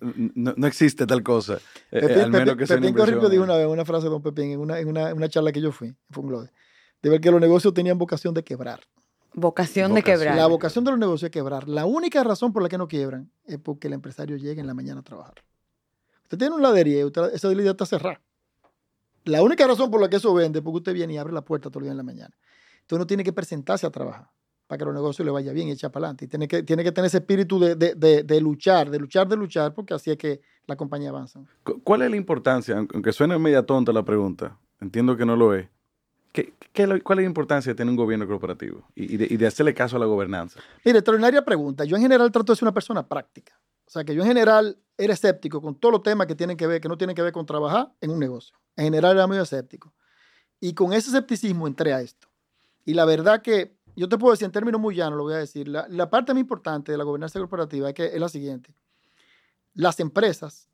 no, 0.34 0.54
no 0.56 0.66
existe 0.66 1.06
tal 1.06 1.22
cosa. 1.22 1.54
eh, 1.54 1.60
eh, 1.92 2.00
Pepín, 2.00 2.18
al 2.22 2.30
menos 2.32 2.48
Pepín- 2.48 2.58
que 2.58 2.66
sea 2.66 2.76
Pepín 2.78 2.94
Corripio 2.94 3.14
inversión, 3.18 3.30
dijo 3.30 3.42
eh. 3.42 3.44
una 3.44 3.56
vez 3.56 3.66
una 3.68 3.84
frase 3.84 4.04
de 4.06 4.10
don 4.10 4.22
Pepín 4.22 4.50
en 4.50 4.58
una, 4.60 4.80
en 4.80 4.88
una, 4.88 5.10
en 5.10 5.16
una 5.16 5.28
charla 5.28 5.52
que 5.52 5.60
yo 5.60 5.70
fui, 5.70 5.86
en 5.88 5.96
Funglode, 6.10 6.50
de 7.00 7.10
ver 7.10 7.20
que 7.20 7.30
los 7.30 7.40
negocios 7.40 7.72
tenían 7.72 7.96
vocación 7.96 8.34
de 8.34 8.42
quebrar. 8.42 8.80
Vocación 9.32 9.94
de 9.94 10.02
quebrar. 10.02 10.34
La 10.36 10.46
vocación 10.48 10.84
de 10.84 10.90
los 10.90 10.98
negocios 10.98 11.28
es 11.28 11.30
quebrar. 11.30 11.68
La 11.68 11.86
única 11.86 12.24
razón 12.24 12.52
por 12.52 12.62
la 12.64 12.68
que 12.68 12.76
no 12.78 12.88
quiebran 12.88 13.30
es 13.44 13.58
porque 13.58 13.86
el 13.86 13.92
empresario 13.92 14.36
llega 14.36 14.60
en 14.60 14.66
la 14.66 14.74
mañana 14.74 14.98
a 15.00 15.04
trabajar. 15.04 15.34
Usted 16.24 16.38
tiene 16.38 16.56
una 16.56 16.64
ladería 16.70 17.00
y 17.00 17.04
usted- 17.04 17.32
esa 17.32 17.46
ladería 17.48 17.70
está 17.70 17.86
cerrada. 17.86 18.20
La 19.24 19.42
única 19.42 19.66
razón 19.66 19.90
por 19.90 20.00
la 20.00 20.08
que 20.08 20.16
eso 20.16 20.32
vende 20.34 20.58
es 20.60 20.64
porque 20.64 20.78
usted 20.78 20.94
viene 20.94 21.14
y 21.14 21.18
abre 21.18 21.32
la 21.32 21.42
puerta 21.42 21.68
todo 21.70 21.80
el 21.80 21.84
día 21.84 21.90
en 21.92 21.96
la 21.98 22.02
mañana. 22.02 22.34
Entonces 22.80 22.96
uno 22.96 23.06
tiene 23.06 23.22
que 23.24 23.32
presentarse 23.32 23.86
a 23.86 23.90
trabajar 23.90 24.28
para 24.66 24.78
que 24.78 24.84
los 24.84 24.94
negocios 24.94 25.24
le 25.26 25.32
vaya 25.32 25.52
bien 25.52 25.68
y 25.68 25.72
echar 25.72 25.90
para 25.90 26.06
adelante. 26.06 26.24
Y 26.24 26.28
tiene 26.28 26.46
que, 26.48 26.62
tiene 26.62 26.84
que 26.84 26.92
tener 26.92 27.06
ese 27.08 27.18
espíritu 27.18 27.58
de, 27.58 27.74
de- 27.74 27.94
de- 27.94 28.22
de 28.22 28.40
luchar, 28.40 28.88
de 28.90 28.98
luchar, 28.98 29.28
de 29.28 29.36
luchar, 29.36 29.74
porque 29.74 29.94
así 29.94 30.10
es 30.12 30.16
que 30.16 30.40
la 30.66 30.76
compañía 30.76 31.10
avanza. 31.10 31.40
Cu- 31.64 31.82
¿Cuál 31.82 32.02
es 32.02 32.10
la 32.10 32.16
importancia? 32.16 32.76
Aunque 32.76 33.12
suene 33.12 33.36
media 33.38 33.64
tonta 33.64 33.92
la 33.92 34.04
pregunta, 34.04 34.56
entiendo 34.80 35.16
que 35.16 35.26
no 35.26 35.36
lo 35.36 35.54
es. 35.54 35.68
¿Qué, 36.32 36.54
qué 36.72 36.86
¿Cuál 37.02 37.18
es 37.18 37.24
la 37.24 37.28
importancia 37.28 37.72
de 37.72 37.74
tener 37.76 37.90
un 37.90 37.96
gobierno 37.96 38.26
corporativo 38.28 38.86
y, 38.94 39.14
y 39.14 39.16
de, 39.16 39.26
y 39.28 39.36
de 39.36 39.46
hacerle 39.48 39.74
caso 39.74 39.96
a 39.96 39.98
la 39.98 40.06
gobernanza? 40.06 40.60
Mire, 40.84 40.98
extraordinaria 40.98 41.44
pregunta. 41.44 41.84
Yo 41.84 41.96
en 41.96 42.02
general 42.02 42.30
trato 42.30 42.52
de 42.52 42.56
ser 42.56 42.64
una 42.66 42.72
persona 42.74 43.04
práctica. 43.06 43.58
O 43.90 43.92
sea, 43.92 44.04
que 44.04 44.14
yo 44.14 44.22
en 44.22 44.28
general 44.28 44.78
era 44.96 45.14
escéptico 45.14 45.60
con 45.60 45.74
todos 45.74 45.90
los 45.90 46.02
temas 46.04 46.28
que 46.28 46.36
tienen 46.36 46.56
que 46.56 46.64
ver, 46.68 46.80
que 46.80 46.88
no 46.88 46.96
tienen 46.96 47.16
que 47.16 47.22
ver 47.22 47.32
con 47.32 47.44
trabajar 47.44 47.92
en 48.00 48.12
un 48.12 48.20
negocio. 48.20 48.54
En 48.76 48.84
general 48.84 49.16
era 49.16 49.26
muy 49.26 49.36
escéptico. 49.36 49.92
Y 50.60 50.74
con 50.74 50.92
ese 50.92 51.08
escepticismo 51.08 51.66
entré 51.66 51.92
a 51.92 52.00
esto. 52.00 52.28
Y 52.84 52.94
la 52.94 53.04
verdad 53.04 53.42
que, 53.42 53.76
yo 53.96 54.08
te 54.08 54.16
puedo 54.16 54.30
decir 54.30 54.44
en 54.44 54.52
términos 54.52 54.80
muy 54.80 54.94
llanos, 54.94 55.16
lo 55.16 55.24
voy 55.24 55.34
a 55.34 55.38
decir, 55.38 55.66
la, 55.66 55.88
la 55.88 56.08
parte 56.08 56.32
más 56.32 56.40
importante 56.40 56.92
de 56.92 56.98
la 56.98 57.02
gobernanza 57.02 57.40
corporativa 57.40 57.88
es, 57.88 57.94
que, 57.96 58.06
es 58.06 58.20
la 58.20 58.28
siguiente. 58.28 58.76
Las 59.74 59.98
empresas 59.98 60.68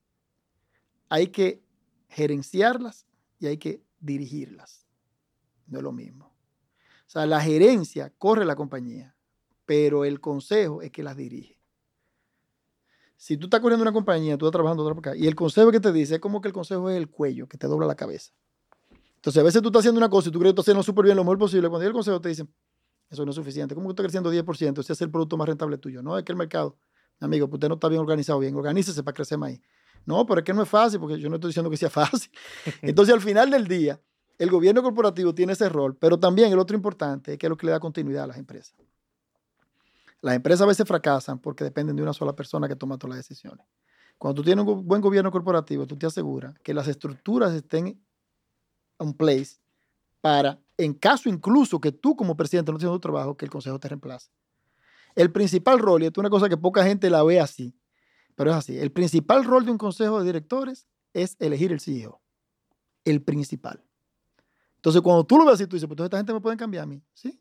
hay 1.08 1.28
que 1.28 1.62
gerenciarlas 2.10 3.06
y 3.38 3.46
hay 3.46 3.56
que 3.56 3.82
dirigirlas. 3.98 4.86
No 5.68 5.78
es 5.78 5.84
lo 5.84 5.92
mismo. 5.92 6.26
O 6.26 7.08
sea, 7.08 7.24
la 7.24 7.40
gerencia 7.40 8.12
corre 8.18 8.44
la 8.44 8.56
compañía, 8.56 9.16
pero 9.64 10.04
el 10.04 10.20
consejo 10.20 10.82
es 10.82 10.90
que 10.90 11.02
las 11.02 11.16
dirige. 11.16 11.55
Si 13.16 13.36
tú 13.36 13.46
estás 13.46 13.60
corriendo 13.60 13.82
una 13.82 13.92
compañía, 13.92 14.36
tú 14.36 14.46
estás 14.46 14.52
trabajando 14.52 14.82
otra 14.82 14.94
por 14.94 15.08
acá, 15.08 15.16
y 15.16 15.26
el 15.26 15.34
consejo 15.34 15.70
que 15.72 15.80
te 15.80 15.92
dice 15.92 16.16
es 16.16 16.20
como 16.20 16.40
que 16.40 16.48
el 16.48 16.54
consejo 16.54 16.90
es 16.90 16.96
el 16.96 17.08
cuello 17.08 17.48
que 17.48 17.56
te 17.56 17.66
dobla 17.66 17.86
la 17.86 17.94
cabeza. 17.94 18.32
Entonces, 19.16 19.40
a 19.40 19.44
veces 19.44 19.62
tú 19.62 19.68
estás 19.68 19.80
haciendo 19.80 19.98
una 19.98 20.08
cosa 20.08 20.28
y 20.28 20.32
tú 20.32 20.38
crees 20.38 20.50
que 20.50 20.60
estás 20.60 20.64
haciendo 20.64 20.82
súper 20.82 21.06
bien, 21.06 21.16
lo 21.16 21.24
mejor 21.24 21.38
posible. 21.38 21.68
Cuando 21.68 21.82
llega 21.82 21.88
el 21.88 21.94
consejo, 21.94 22.20
te 22.20 22.28
dicen, 22.28 22.48
eso 23.10 23.24
no 23.24 23.30
es 23.30 23.34
suficiente. 23.34 23.74
¿Cómo 23.74 23.88
que 23.88 23.92
estás 23.92 24.04
creciendo 24.04 24.32
10%? 24.32 24.80
Ese 24.80 24.92
es 24.92 25.00
el 25.00 25.10
producto 25.10 25.36
más 25.36 25.48
rentable 25.48 25.78
tuyo. 25.78 26.02
No, 26.02 26.16
es 26.16 26.24
que 26.24 26.32
el 26.32 26.38
mercado, 26.38 26.76
amigo, 27.20 27.48
pues 27.48 27.54
usted 27.54 27.68
no 27.68 27.74
está 27.74 27.88
bien 27.88 28.00
organizado 28.00 28.38
bien. 28.38 28.54
Organícese 28.54 29.02
para 29.02 29.14
crecer 29.14 29.38
más 29.38 29.50
ahí. 29.50 29.62
No, 30.04 30.24
pero 30.26 30.40
es 30.40 30.44
que 30.44 30.54
no 30.54 30.62
es 30.62 30.68
fácil, 30.68 31.00
porque 31.00 31.18
yo 31.18 31.28
no 31.28 31.36
estoy 31.36 31.48
diciendo 31.48 31.70
que 31.70 31.76
sea 31.76 31.90
fácil. 31.90 32.30
Entonces, 32.82 33.14
al 33.14 33.20
final 33.20 33.50
del 33.50 33.66
día, 33.66 34.00
el 34.38 34.50
gobierno 34.50 34.82
corporativo 34.82 35.34
tiene 35.34 35.54
ese 35.54 35.68
rol, 35.68 35.96
pero 35.96 36.18
también 36.18 36.52
el 36.52 36.58
otro 36.58 36.76
importante 36.76 37.32
es 37.32 37.38
que 37.38 37.46
es 37.46 37.50
lo 37.50 37.56
que 37.56 37.66
le 37.66 37.72
da 37.72 37.80
continuidad 37.80 38.24
a 38.24 38.26
las 38.28 38.38
empresas. 38.38 38.76
Las 40.22 40.34
empresas 40.34 40.62
a 40.62 40.66
veces 40.66 40.86
fracasan 40.86 41.38
porque 41.38 41.64
dependen 41.64 41.96
de 41.96 42.02
una 42.02 42.12
sola 42.12 42.34
persona 42.34 42.68
que 42.68 42.76
toma 42.76 42.98
todas 42.98 43.16
las 43.16 43.28
decisiones. 43.28 43.66
Cuando 44.18 44.40
tú 44.40 44.44
tienes 44.44 44.64
un 44.64 44.86
buen 44.86 45.00
gobierno 45.00 45.30
corporativo, 45.30 45.86
tú 45.86 45.96
te 45.96 46.06
aseguras 46.06 46.58
que 46.60 46.72
las 46.72 46.88
estructuras 46.88 47.52
estén 47.52 48.02
en 48.98 49.12
place 49.12 49.58
para, 50.20 50.58
en 50.78 50.94
caso 50.94 51.28
incluso 51.28 51.80
que 51.80 51.92
tú 51.92 52.16
como 52.16 52.36
presidente 52.36 52.72
no 52.72 52.78
tengas 52.78 52.94
tu 52.94 53.00
trabajo, 53.00 53.36
que 53.36 53.44
el 53.44 53.50
consejo 53.50 53.78
te 53.78 53.88
reemplace. 53.88 54.30
El 55.14 55.30
principal 55.32 55.78
rol, 55.78 56.02
y 56.02 56.06
esto 56.06 56.20
es 56.20 56.22
una 56.22 56.30
cosa 56.30 56.48
que 56.48 56.56
poca 56.56 56.82
gente 56.84 57.10
la 57.10 57.22
ve 57.22 57.40
así, 57.40 57.78
pero 58.34 58.50
es 58.50 58.56
así, 58.56 58.78
el 58.78 58.90
principal 58.92 59.44
rol 59.44 59.64
de 59.64 59.70
un 59.70 59.78
consejo 59.78 60.18
de 60.18 60.26
directores 60.26 60.86
es 61.12 61.36
elegir 61.38 61.72
el 61.72 61.80
CEO. 61.80 62.20
El 63.04 63.22
principal. 63.22 63.82
Entonces, 64.76 65.00
cuando 65.02 65.24
tú 65.24 65.38
lo 65.38 65.44
ves 65.44 65.54
así, 65.54 65.66
tú 65.66 65.76
dices, 65.76 65.88
pues 65.88 65.98
esta 66.00 66.16
gente 66.16 66.32
me 66.32 66.40
pueden 66.40 66.58
cambiar 66.58 66.84
a 66.84 66.86
mí. 66.86 67.02
¿Sí? 67.14 67.40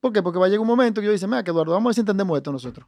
¿Por 0.00 0.12
qué? 0.12 0.22
Porque 0.22 0.38
va 0.38 0.46
a 0.46 0.48
llegar 0.48 0.60
un 0.60 0.66
momento 0.66 1.00
que 1.00 1.06
yo 1.06 1.12
dice, 1.12 1.26
mira, 1.26 1.42
que 1.42 1.50
Eduardo, 1.50 1.72
vamos 1.72 1.86
a 1.86 1.88
ver 1.90 1.94
si 1.94 2.00
entendemos 2.00 2.36
esto 2.36 2.52
nosotros. 2.52 2.86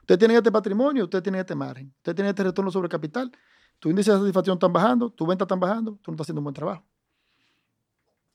Ustedes 0.00 0.18
tienen 0.18 0.36
este 0.38 0.50
patrimonio, 0.50 1.04
ustedes 1.04 1.22
tienen 1.22 1.40
este 1.40 1.54
margen, 1.54 1.92
ustedes 1.98 2.16
tienen 2.16 2.30
este 2.30 2.42
retorno 2.44 2.70
sobre 2.70 2.88
capital, 2.88 3.30
tu 3.78 3.90
índice 3.90 4.10
de 4.12 4.18
satisfacción 4.18 4.54
están 4.54 4.72
bajando, 4.72 5.10
tu 5.10 5.26
venta 5.26 5.44
están 5.44 5.60
bajando, 5.60 5.98
tú 6.02 6.10
no 6.10 6.14
estás 6.14 6.24
haciendo 6.24 6.40
un 6.40 6.44
buen 6.44 6.54
trabajo. 6.54 6.84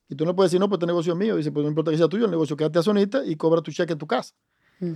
Y 0.10 0.16
tú 0.16 0.26
no 0.26 0.36
puedes 0.36 0.52
decir, 0.52 0.60
no, 0.60 0.68
pues 0.70 0.78
este 0.78 0.86
negocio 0.86 1.14
es 1.14 1.20
mío. 1.20 1.36
Dice, 1.36 1.52
pues 1.52 1.64
no 1.64 1.70
importa 1.70 1.90
que 1.92 1.98
sea 1.98 2.08
tuyo, 2.08 2.26
el 2.26 2.32
negocio 2.32 2.56
quédate 2.56 2.78
accionista 2.80 3.26
y 3.26 3.36
cobra 3.36 3.62
tu 3.62 3.72
cheque 3.72 3.94
en 3.94 4.00
tu 4.00 4.06
casa. 4.08 4.34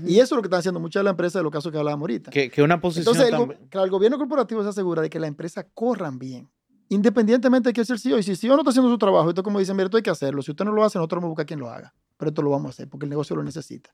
Y 0.05 0.15
eso 0.19 0.23
es 0.23 0.31
lo 0.37 0.41
que 0.41 0.47
están 0.47 0.59
haciendo 0.59 0.79
muchas 0.81 0.99
de 0.99 1.05
las 1.05 1.11
empresas 1.11 1.39
de 1.39 1.43
los 1.43 1.51
casos 1.51 1.71
que 1.71 1.77
hablábamos 1.77 2.03
ahorita. 2.03 2.29
Que, 2.29 2.49
que 2.49 2.61
una 2.61 2.79
posición 2.81 3.15
Entonces, 3.15 3.31
el, 3.33 3.37
go- 3.39 3.47
también- 3.53 3.69
claro, 3.69 3.85
el 3.85 3.91
gobierno 3.91 4.17
corporativo 4.17 4.61
se 4.63 4.69
asegura 4.69 5.01
de 5.01 5.09
que 5.09 5.17
las 5.19 5.29
empresas 5.29 5.65
corran 5.73 6.19
bien, 6.19 6.49
independientemente 6.89 7.69
de 7.69 7.73
que 7.73 7.85
sea 7.85 7.93
el 7.95 7.99
CEO. 8.01 8.17
Y 8.19 8.23
si 8.23 8.31
el 8.31 8.37
CEO 8.37 8.53
no 8.55 8.61
está 8.61 8.71
haciendo 8.71 8.89
su 8.91 8.97
trabajo, 8.97 9.29
esto 9.29 9.43
como 9.43 9.59
dicen, 9.59 9.75
mire, 9.77 9.85
esto 9.85 9.95
hay 9.97 10.03
que 10.03 10.09
hacerlo. 10.09 10.41
Si 10.41 10.51
usted 10.51 10.65
no 10.65 10.71
lo 10.73 10.83
hace, 10.83 10.97
nosotros 10.99 11.17
vamos 11.21 11.27
a 11.27 11.31
buscar 11.31 11.45
quien 11.45 11.59
lo 11.59 11.69
haga. 11.69 11.93
Pero 12.17 12.29
esto 12.29 12.41
lo 12.41 12.49
vamos 12.49 12.67
a 12.67 12.69
hacer 12.69 12.89
porque 12.89 13.05
el 13.05 13.09
negocio 13.09 13.35
lo 13.35 13.43
necesita. 13.43 13.93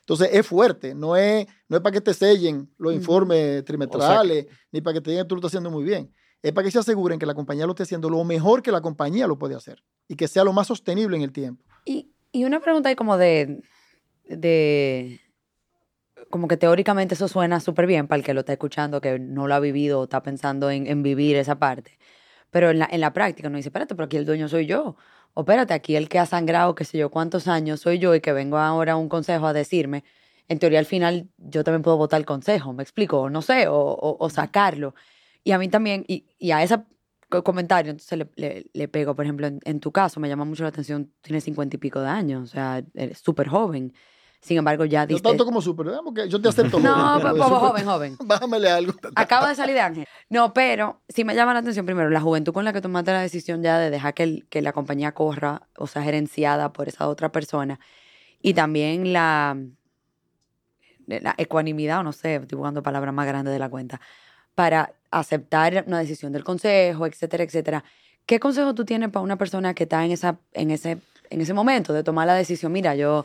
Entonces, 0.00 0.30
es 0.32 0.46
fuerte, 0.46 0.94
no 0.94 1.16
es, 1.16 1.46
no 1.68 1.76
es 1.76 1.82
para 1.82 1.92
que 1.92 2.00
te 2.00 2.12
sellen 2.12 2.68
los 2.76 2.92
informes 2.92 3.64
trimestrales, 3.64 4.46
ni 4.72 4.80
para 4.80 4.94
que 4.94 5.00
te 5.00 5.10
digan 5.10 5.24
que 5.24 5.28
tú 5.28 5.36
lo 5.36 5.38
estás 5.38 5.50
haciendo 5.50 5.70
muy 5.70 5.84
bien. 5.84 6.12
Es 6.42 6.52
para 6.52 6.64
que 6.64 6.72
se 6.72 6.80
aseguren 6.80 7.20
que 7.20 7.26
la 7.26 7.34
compañía 7.34 7.66
lo 7.66 7.72
esté 7.72 7.84
haciendo 7.84 8.10
lo 8.10 8.24
mejor 8.24 8.62
que 8.62 8.72
la 8.72 8.80
compañía 8.80 9.28
lo 9.28 9.38
puede 9.38 9.54
hacer 9.54 9.82
y 10.08 10.16
que 10.16 10.26
sea 10.26 10.42
lo 10.42 10.52
más 10.52 10.66
sostenible 10.66 11.16
en 11.16 11.22
el 11.22 11.32
tiempo. 11.32 11.64
Y, 11.84 12.12
y 12.32 12.44
una 12.44 12.58
pregunta 12.58 12.88
ahí 12.88 12.96
como 12.96 13.16
de, 13.16 13.62
de, 14.24 15.20
como 16.30 16.48
que 16.48 16.56
teóricamente 16.56 17.14
eso 17.14 17.28
suena 17.28 17.60
súper 17.60 17.86
bien 17.86 18.08
para 18.08 18.18
el 18.18 18.24
que 18.24 18.34
lo 18.34 18.40
está 18.40 18.52
escuchando, 18.54 19.00
que 19.00 19.20
no 19.20 19.46
lo 19.46 19.54
ha 19.54 19.60
vivido 19.60 20.00
o 20.00 20.04
está 20.04 20.20
pensando 20.24 20.68
en, 20.68 20.88
en 20.88 21.04
vivir 21.04 21.36
esa 21.36 21.60
parte. 21.60 21.96
Pero 22.50 22.70
en 22.70 22.80
la, 22.80 22.88
en 22.90 23.00
la 23.00 23.12
práctica 23.12 23.48
uno 23.48 23.56
dice, 23.56 23.68
espérate, 23.68 23.94
pero 23.94 24.06
aquí 24.06 24.16
el 24.16 24.26
dueño 24.26 24.48
soy 24.48 24.66
yo. 24.66 24.96
O 25.34 25.40
espérate, 25.42 25.72
aquí 25.74 25.96
el 25.96 26.08
que 26.08 26.18
ha 26.18 26.26
sangrado, 26.26 26.74
qué 26.74 26.84
sé 26.84 26.98
yo, 26.98 27.10
cuántos 27.10 27.48
años 27.48 27.80
soy 27.80 27.98
yo 27.98 28.14
y 28.14 28.20
que 28.20 28.32
vengo 28.32 28.58
ahora 28.58 28.92
a 28.92 28.96
un 28.96 29.08
consejo 29.08 29.46
a 29.46 29.52
decirme, 29.54 30.04
en 30.48 30.58
teoría 30.58 30.78
al 30.78 30.86
final 30.86 31.28
yo 31.38 31.64
también 31.64 31.82
puedo 31.82 31.96
votar 31.96 32.20
el 32.20 32.26
consejo, 32.26 32.72
me 32.74 32.82
explico, 32.82 33.20
o 33.22 33.30
no 33.30 33.40
sé, 33.42 33.66
o, 33.68 33.74
o- 33.76 34.16
o 34.24 34.30
sacarlo. 34.30 34.94
Y 35.44 35.52
a 35.52 35.58
mí 35.58 35.68
también, 35.68 36.04
y, 36.06 36.26
y 36.38 36.50
a 36.52 36.62
ese 36.62 36.76
co- 37.30 37.42
comentario, 37.42 37.90
entonces 37.90 38.18
le, 38.18 38.30
le, 38.36 38.66
le 38.74 38.88
pego, 38.88 39.14
por 39.16 39.24
ejemplo, 39.24 39.46
en, 39.46 39.60
en 39.64 39.80
tu 39.80 39.90
caso, 39.92 40.20
me 40.20 40.28
llama 40.28 40.44
mucho 40.44 40.64
la 40.64 40.68
atención, 40.68 41.12
tienes 41.22 41.44
cincuenta 41.44 41.76
y 41.76 41.78
pico 41.78 42.00
de 42.00 42.08
años, 42.08 42.42
o 42.50 42.52
sea, 42.52 42.82
eres 42.94 43.18
súper 43.18 43.48
joven. 43.48 43.94
Sin 44.42 44.58
embargo, 44.58 44.84
ya 44.84 45.02
No 45.02 45.06
diste... 45.06 45.28
tanto 45.28 45.44
como 45.44 45.62
súper, 45.62 45.86
¿verdad? 45.86 46.00
porque 46.04 46.28
yo 46.28 46.42
te 46.42 46.48
acepto. 46.48 46.78
No, 46.80 46.92
joven, 46.92 47.20
pues, 47.22 47.32
pero 47.34 47.44
súper- 47.44 47.60
joven, 47.60 47.84
joven. 47.86 48.16
Bájamele 48.26 48.70
algo. 48.70 48.92
Acaba 49.14 49.48
de 49.48 49.54
salir 49.54 49.74
de 49.76 49.80
Ángel. 49.80 50.06
No, 50.28 50.52
pero 50.52 51.00
sí 51.08 51.22
me 51.24 51.34
llama 51.36 51.52
la 51.54 51.60
atención 51.60 51.86
primero 51.86 52.10
la 52.10 52.20
juventud 52.20 52.52
con 52.52 52.64
la 52.64 52.72
que 52.72 52.80
tomaste 52.80 53.12
la 53.12 53.20
decisión 53.20 53.62
ya 53.62 53.78
de 53.78 53.88
dejar 53.90 54.14
que, 54.14 54.24
el- 54.24 54.46
que 54.50 54.60
la 54.60 54.72
compañía 54.72 55.12
corra, 55.12 55.68
o 55.78 55.86
sea, 55.86 56.02
gerenciada 56.02 56.72
por 56.72 56.88
esa 56.88 57.06
otra 57.08 57.30
persona. 57.30 57.78
Y 58.40 58.54
también 58.54 59.12
la, 59.12 59.56
la 61.06 61.34
ecuanimidad, 61.38 62.00
o 62.00 62.02
no 62.02 62.12
sé, 62.12 62.36
estoy 62.36 62.56
buscando 62.56 62.82
palabras 62.82 63.14
más 63.14 63.26
grandes 63.26 63.52
de 63.52 63.58
la 63.58 63.68
cuenta, 63.68 64.00
para 64.54 64.92
aceptar 65.10 65.84
una 65.86 65.98
decisión 66.00 66.32
del 66.32 66.44
consejo, 66.44 67.06
etcétera, 67.06 67.44
etcétera. 67.44 67.84
¿Qué 68.26 68.38
consejo 68.40 68.74
tú 68.74 68.84
tienes 68.84 69.10
para 69.10 69.22
una 69.22 69.36
persona 69.36 69.74
que 69.74 69.84
está 69.84 70.04
en, 70.04 70.12
esa, 70.12 70.38
en, 70.52 70.70
ese, 70.70 70.98
en 71.30 71.40
ese 71.40 71.54
momento 71.54 71.92
de 71.92 72.02
tomar 72.04 72.26
la 72.26 72.34
decisión? 72.34 72.70
Mira, 72.72 72.94
yo 72.94 73.24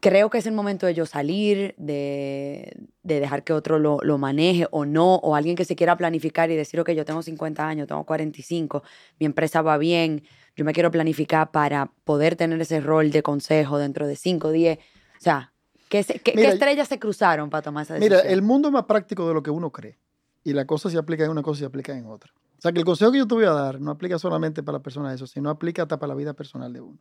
creo 0.00 0.30
que 0.30 0.38
es 0.38 0.46
el 0.46 0.52
momento 0.52 0.86
de 0.86 0.94
yo 0.94 1.06
salir, 1.06 1.74
de, 1.78 2.76
de 3.02 3.20
dejar 3.20 3.44
que 3.44 3.52
otro 3.52 3.78
lo, 3.78 3.98
lo 4.02 4.18
maneje 4.18 4.66
o 4.70 4.84
no, 4.84 5.16
o 5.16 5.34
alguien 5.34 5.56
que 5.56 5.64
se 5.64 5.76
quiera 5.76 5.96
planificar 5.96 6.50
y 6.50 6.56
decir, 6.56 6.80
ok, 6.80 6.90
yo 6.90 7.04
tengo 7.04 7.22
50 7.22 7.66
años, 7.66 7.86
tengo 7.86 8.04
45, 8.04 8.82
mi 9.18 9.26
empresa 9.26 9.62
va 9.62 9.78
bien, 9.78 10.22
yo 10.56 10.64
me 10.64 10.72
quiero 10.72 10.90
planificar 10.90 11.50
para 11.50 11.90
poder 12.04 12.36
tener 12.36 12.60
ese 12.60 12.80
rol 12.80 13.10
de 13.10 13.22
consejo 13.22 13.78
dentro 13.78 14.06
de 14.06 14.16
5, 14.16 14.50
10. 14.50 14.78
O 14.78 14.80
sea, 15.20 15.52
¿qué, 15.88 16.02
se- 16.02 16.18
qué- 16.18 16.32
estrellas 16.48 16.88
se 16.88 16.98
cruzaron 16.98 17.48
para 17.50 17.62
tomar 17.62 17.84
esa 17.84 17.94
decisión? 17.94 18.20
Mira, 18.22 18.32
el 18.32 18.42
mundo 18.42 18.68
es 18.68 18.72
más 18.72 18.84
práctico 18.84 19.26
de 19.28 19.34
lo 19.34 19.42
que 19.42 19.50
uno 19.50 19.70
cree. 19.70 19.98
Y 20.44 20.52
la 20.52 20.64
cosa 20.64 20.90
se 20.90 20.98
aplica 20.98 21.24
en 21.24 21.30
una 21.30 21.42
cosa 21.42 21.58
y 21.58 21.60
se 21.60 21.66
aplica 21.66 21.96
en 21.96 22.06
otra. 22.06 22.32
O 22.58 22.60
sea, 22.60 22.72
que 22.72 22.78
el 22.78 22.84
consejo 22.84 23.12
que 23.12 23.18
yo 23.18 23.26
te 23.26 23.34
voy 23.34 23.44
a 23.44 23.50
dar 23.50 23.80
no 23.80 23.90
aplica 23.90 24.18
solamente 24.18 24.62
para 24.62 24.78
la 24.78 24.82
persona 24.82 25.12
eso, 25.12 25.26
sino 25.26 25.50
aplica 25.50 25.82
hasta 25.82 25.98
para 25.98 26.08
la 26.08 26.14
vida 26.14 26.32
personal 26.34 26.72
de 26.72 26.80
uno. 26.80 26.98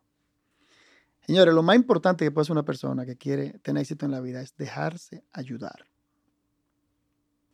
Señores, 1.25 1.53
lo 1.53 1.63
más 1.63 1.75
importante 1.75 2.23
que 2.23 2.31
puede 2.31 2.43
hacer 2.43 2.51
una 2.51 2.65
persona 2.65 3.05
que 3.05 3.15
quiere 3.15 3.57
tener 3.59 3.81
éxito 3.81 4.05
en 4.05 4.11
la 4.11 4.21
vida 4.21 4.41
es 4.41 4.55
dejarse 4.55 5.23
ayudar. 5.33 5.87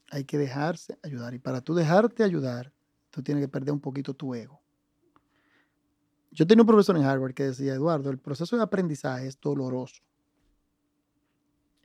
Hay 0.10 0.26
que 0.26 0.38
dejarse 0.38 0.98
ayudar. 1.04 1.34
Y 1.34 1.40
para 1.40 1.62
tú 1.62 1.74
dejarte 1.74 2.24
ayudar, 2.24 2.74
tú 3.12 3.24
tienes 3.24 3.42
que 3.42 3.48
perder 3.48 3.74
un 3.74 3.80
poquito 3.80 4.14
tu 4.14 4.36
ego. 4.36 4.60
Yo 6.32 6.46
tenía 6.46 6.64
un 6.64 6.68
profesor 6.68 6.98
en 6.98 7.04
Harvard 7.04 7.34
que 7.34 7.44
decía, 7.44 7.74
Eduardo, 7.74 8.10
el 8.10 8.18
proceso 8.18 8.58
de 8.58 8.64
aprendizaje 8.64 9.28
es 9.28 9.40
doloroso. 9.40 10.02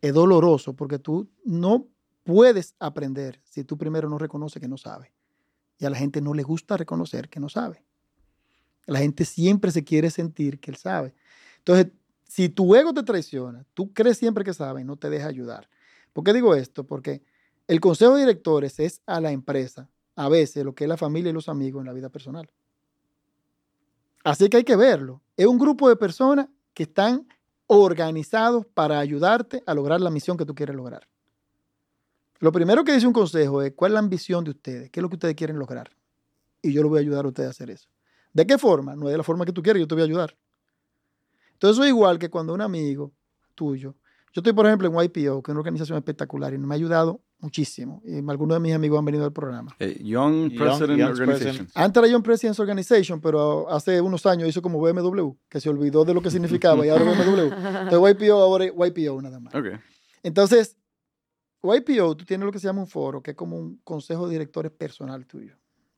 Es 0.00 0.12
doloroso 0.12 0.74
porque 0.74 0.98
tú 0.98 1.28
no 1.44 1.86
puedes 2.24 2.74
aprender 2.80 3.40
si 3.44 3.62
tú 3.62 3.78
primero 3.78 4.08
no 4.08 4.18
reconoces 4.18 4.60
que 4.60 4.68
no 4.68 4.76
sabes. 4.76 5.10
Y 5.78 5.84
a 5.84 5.90
la 5.90 5.96
gente 5.96 6.20
no 6.20 6.34
le 6.34 6.42
gusta 6.42 6.76
reconocer 6.76 7.28
que 7.28 7.38
no 7.38 7.48
sabe. 7.48 7.84
La 8.86 9.00
gente 9.00 9.24
siempre 9.24 9.70
se 9.70 9.84
quiere 9.84 10.10
sentir 10.10 10.60
que 10.60 10.70
él 10.70 10.76
sabe. 10.76 11.14
Entonces, 11.66 11.92
si 12.28 12.48
tu 12.48 12.76
ego 12.76 12.94
te 12.94 13.02
traiciona, 13.02 13.64
tú 13.74 13.92
crees 13.92 14.18
siempre 14.18 14.44
que 14.44 14.54
sabes, 14.54 14.86
no 14.86 14.96
te 14.96 15.10
deja 15.10 15.26
ayudar. 15.26 15.68
¿Por 16.12 16.22
qué 16.22 16.32
digo 16.32 16.54
esto? 16.54 16.84
Porque 16.84 17.22
el 17.66 17.80
consejo 17.80 18.14
de 18.14 18.20
directores 18.20 18.78
es 18.78 19.02
a 19.04 19.20
la 19.20 19.32
empresa, 19.32 19.90
a 20.14 20.28
veces 20.28 20.64
lo 20.64 20.76
que 20.76 20.84
es 20.84 20.88
la 20.88 20.96
familia 20.96 21.30
y 21.30 21.32
los 21.32 21.48
amigos 21.48 21.80
en 21.80 21.86
la 21.86 21.92
vida 21.92 22.08
personal. 22.08 22.48
Así 24.22 24.48
que 24.48 24.58
hay 24.58 24.64
que 24.64 24.76
verlo. 24.76 25.22
Es 25.36 25.46
un 25.46 25.58
grupo 25.58 25.88
de 25.88 25.96
personas 25.96 26.46
que 26.72 26.84
están 26.84 27.26
organizados 27.66 28.64
para 28.66 29.00
ayudarte 29.00 29.64
a 29.66 29.74
lograr 29.74 30.00
la 30.00 30.10
misión 30.10 30.36
que 30.36 30.46
tú 30.46 30.54
quieres 30.54 30.76
lograr. 30.76 31.08
Lo 32.38 32.52
primero 32.52 32.84
que 32.84 32.92
dice 32.92 33.08
un 33.08 33.12
consejo 33.12 33.60
es 33.62 33.72
cuál 33.72 33.90
es 33.90 33.94
la 33.94 33.98
ambición 33.98 34.44
de 34.44 34.50
ustedes, 34.50 34.90
qué 34.90 35.00
es 35.00 35.02
lo 35.02 35.08
que 35.08 35.16
ustedes 35.16 35.34
quieren 35.34 35.58
lograr. 35.58 35.90
Y 36.62 36.72
yo 36.72 36.84
lo 36.84 36.90
voy 36.90 36.98
a 36.98 37.00
ayudar 37.00 37.24
a 37.24 37.28
ustedes 37.28 37.48
a 37.48 37.50
hacer 37.50 37.70
eso. 37.70 37.88
¿De 38.32 38.46
qué 38.46 38.56
forma? 38.56 38.94
No 38.94 39.06
es 39.08 39.12
de 39.12 39.18
la 39.18 39.24
forma 39.24 39.44
que 39.44 39.52
tú 39.52 39.62
quieres, 39.62 39.80
yo 39.80 39.88
te 39.88 39.96
voy 39.96 40.02
a 40.02 40.06
ayudar. 40.06 40.36
Entonces 41.56 41.76
eso 41.76 41.84
es 41.84 41.88
igual 41.88 42.18
que 42.18 42.28
cuando 42.28 42.52
un 42.52 42.60
amigo 42.60 43.14
tuyo, 43.54 43.96
yo 44.32 44.40
estoy 44.40 44.52
por 44.52 44.66
ejemplo 44.66 44.88
en 44.88 44.94
YPO, 44.94 45.42
que 45.42 45.50
es 45.50 45.52
una 45.52 45.60
organización 45.60 45.96
espectacular 45.96 46.52
y 46.52 46.58
me 46.58 46.74
ha 46.74 46.76
ayudado 46.76 47.22
muchísimo. 47.38 48.02
Y 48.04 48.18
algunos 48.28 48.56
de 48.56 48.60
mis 48.60 48.74
amigos 48.74 48.98
han 48.98 49.06
venido 49.06 49.24
al 49.24 49.32
programa. 49.32 49.74
Eh, 49.78 49.98
Young 50.04 50.54
President 50.54 50.98
Young 50.98 51.10
Organization. 51.10 51.68
Antes 51.74 52.02
era 52.02 52.12
Young 52.12 52.22
Presidents 52.22 52.60
Organization, 52.60 53.20
pero 53.22 53.70
hace 53.70 53.98
unos 54.02 54.26
años 54.26 54.46
hizo 54.50 54.60
como 54.60 54.78
BMW, 54.78 55.30
que 55.48 55.58
se 55.58 55.70
olvidó 55.70 56.04
de 56.04 56.12
lo 56.12 56.20
que 56.20 56.30
significaba 56.30 56.84
y 56.84 56.90
ahora 56.90 57.04
BMW. 57.04 57.54
Entonces 57.84 58.16
YPO 58.20 58.34
ahora 58.34 58.66
es 58.66 58.72
YPO 58.72 59.22
nada 59.22 59.40
más. 59.40 59.54
Entonces, 60.22 60.76
YPO, 61.62 62.16
tú 62.16 62.26
tienes 62.26 62.44
lo 62.44 62.52
que 62.52 62.58
se 62.58 62.66
llama 62.66 62.82
un 62.82 62.88
foro, 62.88 63.22
que 63.22 63.30
es 63.30 63.36
como 63.36 63.56
un 63.56 63.80
consejo 63.82 64.26
de 64.26 64.32
directores 64.32 64.70
personal 64.72 65.24
tuyo. 65.26 65.56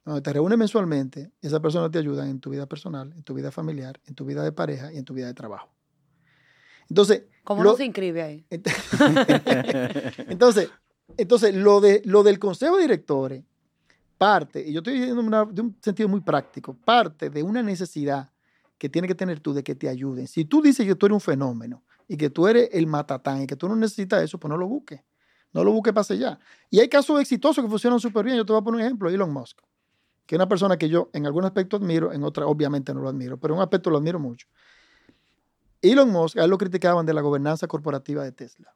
Donde 0.09 0.23
te 0.23 0.33
reúnes 0.33 0.57
mensualmente 0.57 1.31
esas 1.43 1.61
personas 1.61 1.91
te 1.91 1.99
ayudan 1.99 2.29
en 2.31 2.41
tu 2.41 2.49
vida 2.49 2.67
personal, 2.67 3.13
en 3.15 3.23
tu 3.25 3.35
vida 3.35 3.51
familiar, 3.51 4.01
en 4.07 4.15
tu 4.15 4.25
vida 4.25 4.43
de 4.43 4.53
pareja 4.53 4.91
y 4.91 4.97
en 4.97 5.05
tu 5.05 5.13
vida 5.13 5.27
de 5.27 5.35
trabajo. 5.35 5.69
Entonces, 6.89 7.25
¿Cómo 7.45 7.63
lo- 7.63 7.73
no 7.73 7.77
se 7.77 7.85
inscribe 7.85 8.23
ahí? 8.23 8.47
entonces, 10.29 10.71
entonces 11.17 11.55
lo, 11.55 11.81
de, 11.83 12.01
lo 12.07 12.23
del 12.23 12.39
consejo 12.39 12.77
de 12.77 12.83
directores 12.83 13.45
parte, 14.17 14.67
y 14.67 14.73
yo 14.73 14.79
estoy 14.81 14.95
diciendo 14.95 15.21
una- 15.21 15.45
de 15.45 15.61
un 15.61 15.77
sentido 15.83 16.09
muy 16.09 16.21
práctico, 16.21 16.75
parte 16.75 17.29
de 17.31 17.43
una 17.43 17.63
necesidad 17.63 18.31
que 18.79 18.89
tienes 18.89 19.09
que 19.09 19.15
tener 19.15 19.41
tú 19.41 19.53
de 19.53 19.63
que 19.63 19.75
te 19.75 19.89
ayuden. 19.91 20.27
Si 20.27 20.45
tú 20.47 20.63
dices 20.63 20.87
que 20.87 20.95
tú 20.95 21.05
eres 21.07 21.15
un 21.15 21.21
fenómeno 21.21 21.85
y 22.09 22.17
que 22.17 22.31
tú 22.31 22.49
eres 22.49 22.71
el 22.73 22.87
matatán 22.87 23.43
y 23.43 23.47
que 23.47 23.57
tú 23.57 23.69
no 23.69 23.77
necesitas 23.77 24.23
eso, 24.23 24.39
pues 24.41 24.49
no 24.49 24.57
lo 24.57 24.67
busques. 24.67 25.01
No 25.53 25.63
lo 25.65 25.73
busques, 25.73 25.93
pase 25.93 26.17
ya. 26.17 26.39
Y 26.71 26.79
hay 26.81 26.89
casos 26.89 27.21
exitosos 27.21 27.63
que 27.63 27.69
funcionan 27.71 28.01
súper 28.01 28.25
bien. 28.25 28.37
Yo 28.39 28.47
te 28.47 28.53
voy 28.55 28.61
a 28.61 28.65
poner 28.65 28.81
un 28.81 28.87
ejemplo, 28.87 29.11
Elon 29.11 29.33
Musk. 29.33 29.59
Que 30.29 30.37
una 30.37 30.47
persona 30.47 30.77
que 30.77 30.91
yo 30.91 31.09
en 31.15 31.25
algún 31.25 31.47
aspecto 31.47 31.79
admiro, 31.79 32.13
en 32.13 32.23
otra 32.23 32.47
obviamente 32.47 32.93
no 32.93 33.01
lo 33.01 33.09
admiro, 33.09 33.39
pero 33.39 33.55
en 33.55 33.59
un 33.59 33.63
aspecto 33.63 33.89
lo 33.89 33.97
admiro 33.97 34.19
mucho. 34.19 34.47
Elon 35.81 36.11
Musk, 36.11 36.37
a 36.37 36.45
él 36.45 36.51
lo 36.51 36.59
criticaban 36.59 37.07
de 37.07 37.15
la 37.15 37.23
gobernanza 37.23 37.67
corporativa 37.67 38.23
de 38.23 38.33
Tesla. 38.33 38.75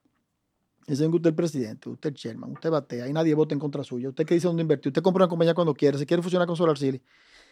Dicen 0.87 1.11
que 1.11 1.17
usted 1.17 1.29
es 1.29 1.33
el 1.33 1.35
presidente, 1.35 1.91
usted 1.91 2.15
es 2.15 2.17
chairman, 2.17 2.53
usted 2.53 2.71
batea 2.71 3.07
y 3.07 3.13
nadie 3.13 3.35
vota 3.35 3.55
en 3.55 3.59
contra 3.59 3.85
suya. 3.85 4.09
Usted 4.09 4.25
que 4.25 4.33
dice 4.33 4.47
dónde 4.47 4.63
invertir, 4.63 4.89
usted 4.89 5.03
compra 5.03 5.25
una 5.25 5.29
compañía 5.29 5.53
cuando 5.53 5.75
quiere, 5.75 5.99
si 5.99 6.07
quiere 6.07 6.23
fusionar 6.23 6.47
con 6.47 6.57
Solar 6.57 6.79
City. 6.79 7.03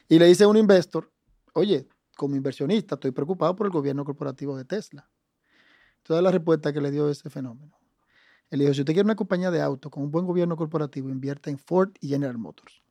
Y 0.09 0.18
le 0.18 0.24
dice 0.24 0.44
a 0.44 0.48
un 0.48 0.56
investor, 0.56 1.12
oye, 1.52 1.86
como 2.16 2.36
inversionista 2.36 2.94
estoy 2.94 3.10
preocupado 3.10 3.55
por 3.55 3.66
el 3.66 3.70
gobierno 3.70 4.02
corporativo 4.06 4.56
de 4.56 4.64
Tesla. 4.64 5.10
Entonces 5.98 6.24
la 6.24 6.31
respuesta 6.31 6.72
que 6.72 6.81
le 6.81 6.90
dio 6.90 7.10
ese 7.10 7.28
fenómeno. 7.28 7.78
Él 8.48 8.60
dijo, 8.60 8.72
si 8.72 8.81
usted 8.81 8.94
quiere 8.94 9.05
una 9.05 9.14
compañía 9.14 9.51
de 9.51 9.60
auto 9.60 9.90
con 9.90 10.05
un 10.05 10.10
buen 10.10 10.24
gobierno 10.24 10.56
corporativo, 10.56 11.10
invierta 11.10 11.51
en 11.51 11.59
Ford 11.59 11.90
y 12.01 12.09
General 12.09 12.39
Motors. 12.39 12.82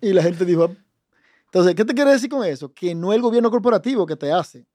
Y 0.00 0.12
la 0.12 0.22
gente 0.22 0.44
dijo, 0.44 0.74
entonces, 1.46 1.74
¿qué 1.74 1.84
te 1.84 1.94
quiere 1.94 2.10
decir 2.10 2.28
con 2.28 2.44
eso? 2.44 2.72
Que 2.72 2.94
no 2.94 3.12
es 3.12 3.16
el 3.16 3.22
gobierno 3.22 3.50
corporativo 3.50 4.04
que 4.04 4.16
te 4.16 4.30
hace. 4.30 4.66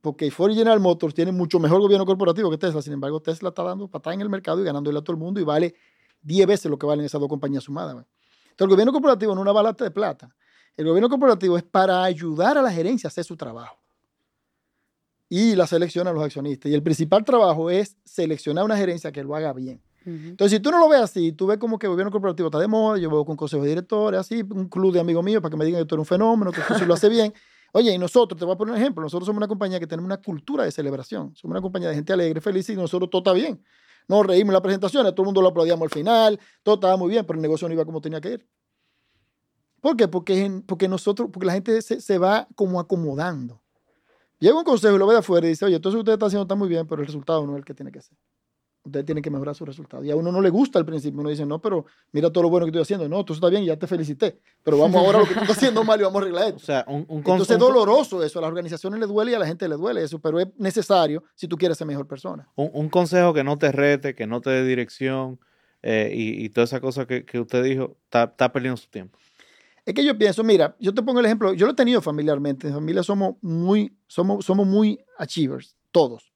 Porque 0.00 0.30
Ford 0.30 0.52
y 0.52 0.54
General 0.54 0.80
Motors 0.80 1.12
tienen 1.12 1.36
mucho 1.36 1.58
mejor 1.58 1.80
gobierno 1.80 2.06
corporativo 2.06 2.50
que 2.50 2.56
Tesla. 2.56 2.80
Sin 2.80 2.94
embargo, 2.94 3.20
Tesla 3.20 3.50
está 3.50 3.62
dando 3.62 3.88
patada 3.88 4.14
en 4.14 4.22
el 4.22 4.30
mercado 4.30 4.60
y 4.60 4.64
ganándole 4.64 4.98
a 4.98 5.02
todo 5.02 5.12
el 5.12 5.18
mundo 5.18 5.40
y 5.40 5.44
vale 5.44 5.74
10 6.22 6.46
veces 6.46 6.70
lo 6.70 6.78
que 6.78 6.86
valen 6.86 7.04
esas 7.04 7.20
dos 7.20 7.28
compañías 7.28 7.64
sumadas. 7.64 7.92
Entonces, 7.92 8.60
el 8.60 8.68
gobierno 8.68 8.92
corporativo 8.92 9.34
no 9.34 9.40
es 9.40 9.42
una 9.42 9.52
balata 9.52 9.84
de 9.84 9.90
plata. 9.90 10.34
El 10.76 10.86
gobierno 10.86 11.10
corporativo 11.10 11.58
es 11.58 11.62
para 11.62 12.02
ayudar 12.04 12.56
a 12.56 12.62
la 12.62 12.72
gerencia 12.72 13.08
a 13.08 13.10
hacer 13.10 13.24
su 13.24 13.36
trabajo. 13.36 13.76
Y 15.28 15.54
la 15.54 15.66
selecciona 15.66 16.10
a 16.10 16.12
los 16.12 16.24
accionistas. 16.24 16.72
Y 16.72 16.74
el 16.74 16.82
principal 16.82 17.24
trabajo 17.24 17.70
es 17.70 17.96
seleccionar 18.04 18.64
una 18.64 18.76
gerencia 18.76 19.12
que 19.12 19.22
lo 19.22 19.34
haga 19.36 19.52
bien. 19.52 19.82
Entonces, 20.04 20.56
si 20.56 20.60
tú 20.60 20.70
no 20.70 20.78
lo 20.78 20.88
ves 20.88 21.00
así, 21.00 21.32
tú 21.32 21.46
ves 21.46 21.58
como 21.58 21.78
que 21.78 21.86
el 21.86 21.90
gobierno 21.90 22.10
corporativo 22.10 22.48
está 22.48 22.58
de 22.58 22.68
moda, 22.68 22.98
yo 22.98 23.10
voy 23.10 23.24
con 23.24 23.36
consejos 23.36 23.64
de 23.64 23.70
directores, 23.70 24.20
así, 24.20 24.42
un 24.48 24.68
club 24.68 24.92
de 24.92 25.00
amigos 25.00 25.22
míos 25.22 25.42
para 25.42 25.50
que 25.50 25.56
me 25.56 25.64
digan 25.64 25.82
que 25.82 25.86
tú 25.86 25.94
eres 25.94 26.00
un 26.00 26.06
fenómeno, 26.06 26.52
que 26.52 26.60
tú 26.78 26.86
lo 26.86 26.94
hace 26.94 27.08
bien. 27.08 27.32
Oye, 27.72 27.92
y 27.92 27.98
nosotros, 27.98 28.38
te 28.38 28.44
voy 28.44 28.54
a 28.54 28.56
poner 28.56 28.74
un 28.74 28.80
ejemplo, 28.80 29.02
nosotros 29.02 29.26
somos 29.26 29.38
una 29.38 29.46
compañía 29.46 29.78
que 29.78 29.86
tenemos 29.86 30.06
una 30.06 30.16
cultura 30.16 30.64
de 30.64 30.72
celebración, 30.72 31.34
somos 31.36 31.52
una 31.52 31.60
compañía 31.60 31.88
de 31.90 31.94
gente 31.94 32.12
alegre, 32.12 32.40
feliz 32.40 32.68
y 32.70 32.76
nosotros 32.76 33.10
todo 33.10 33.20
está 33.20 33.32
bien. 33.32 33.62
Nos 34.08 34.26
reímos 34.26 34.48
en 34.48 34.54
las 34.54 34.62
presentaciones, 34.62 35.12
todo 35.12 35.22
el 35.22 35.26
mundo 35.26 35.42
lo 35.42 35.48
aplaudíamos 35.48 35.82
al 35.82 35.90
final, 35.90 36.40
todo 36.62 36.76
estaba 36.76 36.96
muy 36.96 37.10
bien, 37.10 37.24
pero 37.26 37.36
el 37.36 37.42
negocio 37.42 37.68
no 37.68 37.74
iba 37.74 37.84
como 37.84 38.00
tenía 38.00 38.20
que 38.20 38.32
ir. 38.32 38.48
¿Por 39.80 39.96
qué? 39.96 40.08
Porque, 40.08 40.62
porque 40.66 40.88
nosotros, 40.88 41.28
porque 41.32 41.46
la 41.46 41.52
gente 41.52 41.80
se, 41.80 42.00
se 42.00 42.18
va 42.18 42.48
como 42.56 42.80
acomodando. 42.80 43.62
Llega 44.40 44.58
un 44.58 44.64
consejo 44.64 44.96
y 44.96 44.98
lo 44.98 45.06
ve 45.06 45.12
de 45.12 45.20
afuera 45.20 45.46
y 45.46 45.50
dice, 45.50 45.66
oye, 45.66 45.76
entonces 45.76 45.98
usted 45.98 46.14
está 46.14 46.26
haciendo 46.26 46.42
está 46.42 46.54
muy 46.54 46.68
bien, 46.68 46.86
pero 46.86 47.02
el 47.02 47.06
resultado 47.06 47.46
no 47.46 47.52
es 47.52 47.58
el 47.58 47.64
que 47.64 47.74
tiene 47.74 47.92
que 47.92 48.00
ser 48.00 48.16
usted 48.82 49.04
tiene 49.04 49.22
que 49.22 49.30
mejorar 49.30 49.54
su 49.54 49.64
resultado. 49.64 50.04
Y 50.04 50.10
a 50.10 50.16
uno 50.16 50.32
no 50.32 50.40
le 50.40 50.50
gusta 50.50 50.78
al 50.78 50.86
principio, 50.86 51.20
uno 51.20 51.30
dice, 51.30 51.44
no, 51.44 51.60
pero 51.60 51.86
mira 52.12 52.30
todo 52.30 52.42
lo 52.44 52.50
bueno 52.50 52.66
que 52.66 52.70
estoy 52.70 52.82
haciendo. 52.82 53.08
No, 53.08 53.24
tú 53.24 53.34
está 53.34 53.48
bien, 53.48 53.64
ya 53.64 53.76
te 53.76 53.86
felicité, 53.86 54.38
pero 54.62 54.78
vamos 54.78 54.96
ahora 55.02 55.18
a 55.18 55.20
lo 55.22 55.28
que 55.28 55.34
tú 55.34 55.40
estás 55.40 55.56
haciendo 55.56 55.84
mal 55.84 56.00
y 56.00 56.04
vamos 56.04 56.20
a 56.20 56.24
arreglar 56.24 56.44
esto. 56.48 56.56
O 56.56 56.64
sea, 56.64 56.84
un, 56.88 57.04
un 57.08 57.18
Entonces 57.18 57.50
es 57.50 57.58
doloroso 57.58 58.22
eso, 58.24 58.38
a 58.38 58.42
las 58.42 58.48
organizaciones 58.48 59.00
les 59.00 59.08
duele 59.08 59.32
y 59.32 59.34
a 59.34 59.38
la 59.38 59.46
gente 59.46 59.68
le 59.68 59.76
duele 59.76 60.02
eso, 60.02 60.18
pero 60.18 60.40
es 60.40 60.48
necesario 60.56 61.22
si 61.34 61.46
tú 61.46 61.56
quieres 61.56 61.76
ser 61.78 61.86
mejor 61.86 62.06
persona. 62.06 62.48
Un, 62.56 62.70
un 62.72 62.88
consejo 62.88 63.34
que 63.34 63.44
no 63.44 63.58
te 63.58 63.72
rete, 63.72 64.14
que 64.14 64.26
no 64.26 64.40
te 64.40 64.50
dé 64.50 64.64
dirección 64.64 65.38
eh, 65.82 66.12
y, 66.14 66.44
y, 66.44 66.48
toda 66.50 66.64
esa 66.64 66.80
cosa 66.80 67.06
que, 67.06 67.24
que 67.24 67.40
usted 67.40 67.62
dijo, 67.62 67.96
está, 68.04 68.24
está 68.24 68.52
perdiendo 68.52 68.76
su 68.76 68.88
tiempo. 68.88 69.18
Es 69.84 69.94
que 69.94 70.04
yo 70.04 70.16
pienso, 70.16 70.44
mira, 70.44 70.76
yo 70.78 70.92
te 70.92 71.02
pongo 71.02 71.20
el 71.20 71.26
ejemplo, 71.26 71.54
yo 71.54 71.66
lo 71.66 71.72
he 71.72 71.74
tenido 71.76 72.02
familiarmente, 72.02 72.68
en 72.68 72.74
familia 72.74 73.02
somos 73.02 73.36
muy, 73.40 73.96
somos, 74.06 74.44
somos 74.44 74.66
muy 74.66 75.00
achievers, 75.18 75.76
todos. 75.90 76.29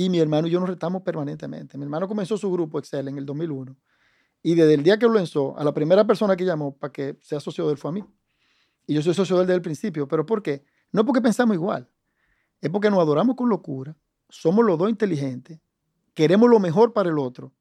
Y 0.00 0.08
mi 0.08 0.18
hermano 0.18 0.48
y 0.48 0.50
yo 0.50 0.58
nos 0.58 0.70
retamos 0.70 1.02
permanentemente. 1.02 1.76
Mi 1.76 1.84
hermano 1.84 2.08
comenzó 2.08 2.38
su 2.38 2.50
grupo 2.50 2.78
Excel 2.78 3.08
en 3.08 3.18
el 3.18 3.26
2001. 3.26 3.76
Y 4.42 4.54
desde 4.54 4.72
el 4.72 4.82
día 4.82 4.98
que 4.98 5.04
lo 5.04 5.12
lanzó, 5.12 5.54
a 5.58 5.62
la 5.62 5.74
primera 5.74 6.06
persona 6.06 6.36
que 6.36 6.46
llamó 6.46 6.74
para 6.74 6.90
que 6.90 7.18
sea 7.20 7.38
socio 7.38 7.66
de 7.66 7.72
él 7.72 7.76
fue 7.76 7.90
a 7.90 7.92
mí. 7.92 8.04
Y 8.86 8.94
yo 8.94 9.02
soy 9.02 9.12
socio 9.12 9.36
de 9.36 9.42
desde 9.42 9.56
el 9.56 9.60
principio. 9.60 10.08
¿Pero 10.08 10.24
por 10.24 10.42
qué? 10.42 10.64
No 10.90 11.04
porque 11.04 11.20
pensamos 11.20 11.54
igual. 11.54 11.86
Es 12.62 12.70
porque 12.70 12.88
nos 12.88 12.98
adoramos 12.98 13.36
con 13.36 13.50
locura. 13.50 13.94
Somos 14.30 14.64
los 14.64 14.78
dos 14.78 14.88
inteligentes. 14.88 15.60
Queremos 16.14 16.48
lo 16.48 16.60
mejor 16.60 16.94
para 16.94 17.10
el 17.10 17.18
otro. 17.18 17.52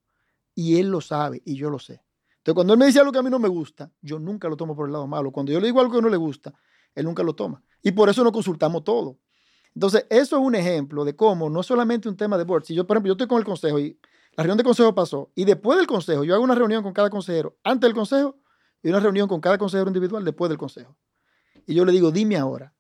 Y 0.56 0.80
él 0.80 0.88
lo 0.88 1.02
sabe 1.02 1.42
y 1.44 1.58
yo 1.58 1.70
lo 1.70 1.78
sé. 1.78 2.06
Entonces, 2.38 2.56
cuando 2.56 2.72
él 2.72 2.80
me 2.80 2.86
dice 2.86 3.00
algo 3.00 3.12
que 3.12 3.20
a 3.20 3.24
mí 3.24 3.30
no 3.30 3.40
me 3.40 3.50
gusta, 3.50 3.92
yo 4.02 4.18
nunca 4.18 4.48
lo 4.48 4.56
tomo 4.56 4.78
por 4.78 4.88
el 4.88 4.94
lado 4.94 5.08
malo. 5.08 5.34
Cuando 5.34 5.52
yo 5.52 5.60
le 5.60 5.66
digo 5.66 5.82
algo 5.82 5.94
que 5.94 6.02
no 6.02 6.08
le 6.08 6.16
gusta, 6.16 6.54
él 6.96 7.04
nunca 7.04 7.22
lo 7.22 7.36
toma. 7.36 7.62
Y 7.84 7.92
por 7.92 8.08
eso 8.08 8.24
nos 8.24 8.32
consultamos 8.32 8.86
todo. 8.86 9.20
Entonces, 9.76 10.06
eso 10.10 10.38
es 10.38 10.44
un 10.44 10.56
ejemplo 10.56 11.06
de 11.06 11.16
cómo 11.16 11.50
no 11.50 11.64
solamente 11.64 12.10
un 12.10 12.18
tema 12.18 12.38
de 12.38 12.44
board. 12.44 12.66
Si 12.66 12.74
yo, 12.74 12.86
por 12.86 12.98
ejemplo, 12.98 13.10
yo 13.10 13.14
estoy 13.14 13.28
con 13.28 13.38
el 13.38 13.46
consejo 13.46 13.80
y 13.80 13.98
la 14.36 14.44
reunión 14.44 14.58
de 14.58 14.64
consejo 14.64 14.96
pasó, 14.96 15.32
y 15.36 15.46
después 15.46 15.78
del 15.78 15.88
consejo, 15.88 16.24
yo 16.24 16.34
hago 16.34 16.44
una 16.44 16.56
reunión 16.56 16.84
con 16.84 16.94
cada 16.94 17.10
consejero 17.10 17.58
antes 17.64 17.88
del 17.88 17.94
consejo 17.94 18.38
y 18.82 18.90
una 18.90 19.00
reunión 19.00 19.28
con 19.28 19.42
cada 19.42 19.58
consejero 19.58 19.90
individual 19.90 20.24
después 20.24 20.50
del 20.50 20.58
consejo. 20.58 20.96
Y 21.66 21.74
yo 21.74 21.86
le 21.86 21.92
digo, 21.92 22.12
dime 22.12 22.38
ahora, 22.38 22.74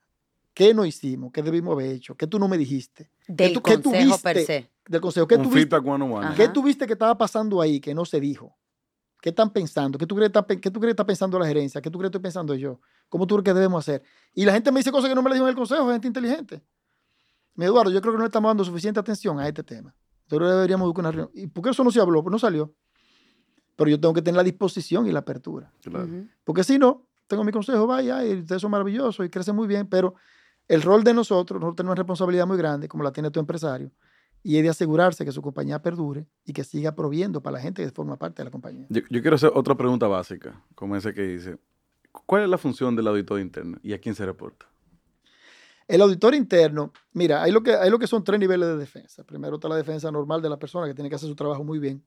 ¿qué 0.54 0.74
no 0.74 0.86
hicimos? 0.86 1.32
¿Qué 1.32 1.44
debimos 1.44 1.74
haber 1.74 1.92
hecho? 1.92 2.16
¿Qué 2.16 2.28
tú 2.28 2.40
no 2.40 2.48
me 2.48 2.58
dijiste? 2.58 3.12
Del 3.28 3.54
tú, 3.54 3.62
consejo 3.62 3.92
¿qué 3.92 4.00
tuviste, 4.00 4.24
per 4.24 4.46
se. 4.46 4.72
Del 4.88 5.02
consejo. 5.02 5.28
¿Qué 5.28 5.36
un 5.36 5.44
tuviste, 5.44 5.70
feedback 5.70 5.86
one 5.86 6.04
on 6.04 6.12
one. 6.12 6.26
Ajá. 6.26 6.36
¿Qué 6.36 6.48
tuviste 6.48 6.88
que 6.88 6.94
estaba 6.94 7.18
pasando 7.18 7.62
ahí 7.62 7.80
que 7.80 7.94
no 7.94 8.06
se 8.06 8.20
dijo? 8.20 8.58
¿Qué 9.22 9.30
están 9.30 9.52
pensando? 9.52 9.98
¿Qué 9.98 10.06
tú 10.06 10.16
crees 10.16 10.32
que 10.32 10.40
está, 10.40 10.56
qué 10.56 10.72
tú 10.72 10.80
crees 10.80 10.92
que 10.92 11.02
está 11.02 11.06
pensando 11.06 11.38
la 11.38 11.46
gerencia? 11.46 11.82
¿Qué 11.82 11.90
tú 11.90 12.00
crees 12.00 12.10
que 12.10 12.18
estoy 12.18 12.24
pensando 12.24 12.56
yo? 12.56 12.80
¿Cómo 13.10 13.28
tú 13.28 13.36
crees 13.36 13.46
que 13.46 13.54
debemos 13.54 13.84
hacer? 13.84 14.02
Y 14.34 14.46
la 14.46 14.54
gente 14.54 14.72
me 14.72 14.80
dice 14.80 14.92
cosas 14.92 15.10
que 15.10 15.16
no 15.16 15.22
me 15.22 15.30
le 15.30 15.36
dijo 15.36 15.46
en 15.46 15.50
el 15.50 15.56
consejo, 15.56 15.92
gente 15.92 16.08
inteligente. 16.08 16.62
Mi 17.60 17.66
Eduardo, 17.66 17.92
yo 17.92 18.00
creo 18.00 18.14
que 18.14 18.20
no 18.20 18.24
le 18.24 18.28
estamos 18.28 18.50
dando 18.50 18.64
suficiente 18.64 19.02
atención 19.02 19.38
a 19.38 19.46
este 19.46 19.64
tema. 19.66 19.94
Nosotros 20.30 20.50
deberíamos 20.50 20.88
buscar 20.88 21.02
una 21.04 21.12
reunión. 21.12 21.32
¿Y 21.34 21.48
por 21.48 21.62
qué 21.62 21.72
eso 21.72 21.84
no 21.84 21.92
se 21.92 22.00
habló? 22.00 22.24
Pues 22.24 22.32
no 22.32 22.40
salió. 22.40 22.74
Pero 23.76 23.90
yo 23.90 24.00
tengo 24.00 24.14
que 24.14 24.22
tener 24.22 24.38
la 24.38 24.44
disposición 24.44 25.08
y 25.08 25.12
la 25.12 25.20
apertura. 25.20 25.70
Claro. 25.82 26.08
Porque 26.46 26.64
si 26.64 26.80
no, 26.80 27.06
tengo 27.28 27.44
mi 27.44 27.52
consejo, 27.52 27.86
vaya, 27.86 28.26
y 28.26 28.40
ustedes 28.40 28.62
son 28.62 28.72
maravillosos 28.72 29.26
y 29.26 29.30
crecen 29.30 29.58
muy 29.58 29.68
bien, 29.68 29.88
pero 29.88 30.16
el 30.70 30.82
rol 30.82 31.04
de 31.04 31.14
nosotros, 31.14 31.60
nosotros 31.60 31.76
tenemos 31.76 31.96
una 31.96 32.02
responsabilidad 32.02 32.48
muy 32.48 32.56
grande, 32.56 32.88
como 32.88 33.04
la 33.04 33.12
tiene 33.12 33.30
tu 33.30 33.42
empresario, 33.42 33.92
y 34.42 34.56
es 34.56 34.64
de 34.64 34.70
asegurarse 34.70 35.26
que 35.26 35.34
su 35.34 35.42
compañía 35.42 35.82
perdure 35.82 36.28
y 36.46 36.54
que 36.54 36.64
siga 36.64 36.96
proviendo 36.96 37.44
para 37.44 37.58
la 37.58 37.62
gente 37.62 37.84
que 37.84 37.92
forma 37.92 38.18
parte 38.18 38.42
de 38.42 38.46
la 38.46 38.52
compañía. 38.52 38.88
Yo, 38.90 39.02
yo 39.10 39.22
quiero 39.22 39.36
hacer 39.36 39.52
otra 39.54 39.76
pregunta 39.76 40.08
básica, 40.08 40.64
como 40.76 40.96
esa 40.96 41.12
que 41.12 41.24
dice, 41.24 41.58
¿cuál 42.26 42.44
es 42.44 42.50
la 42.50 42.58
función 42.58 42.96
del 42.96 43.08
auditor 43.08 43.42
interno 43.42 43.80
y 43.84 43.92
a 43.92 44.00
quién 44.00 44.16
se 44.16 44.26
reporta? 44.26 44.66
El 45.90 46.02
auditor 46.04 46.36
interno, 46.36 46.94
mira, 47.14 47.42
hay 47.42 47.52
lo, 47.52 47.64
que, 47.64 47.74
hay 47.74 47.90
lo 47.90 47.98
que 47.98 48.06
son 48.06 48.24
tres 48.24 48.40
niveles 48.40 48.70
de 48.70 48.78
defensa. 48.78 49.24
Primero 49.24 49.56
está 49.56 49.68
la 49.68 49.76
defensa 49.76 50.12
normal 50.12 50.40
de 50.40 50.48
la 50.48 50.60
persona 50.60 50.86
que 50.86 50.94
tiene 50.94 51.10
que 51.10 51.16
hacer 51.16 51.28
su 51.28 51.36
trabajo 51.36 51.64
muy 51.64 51.80
bien, 51.80 52.06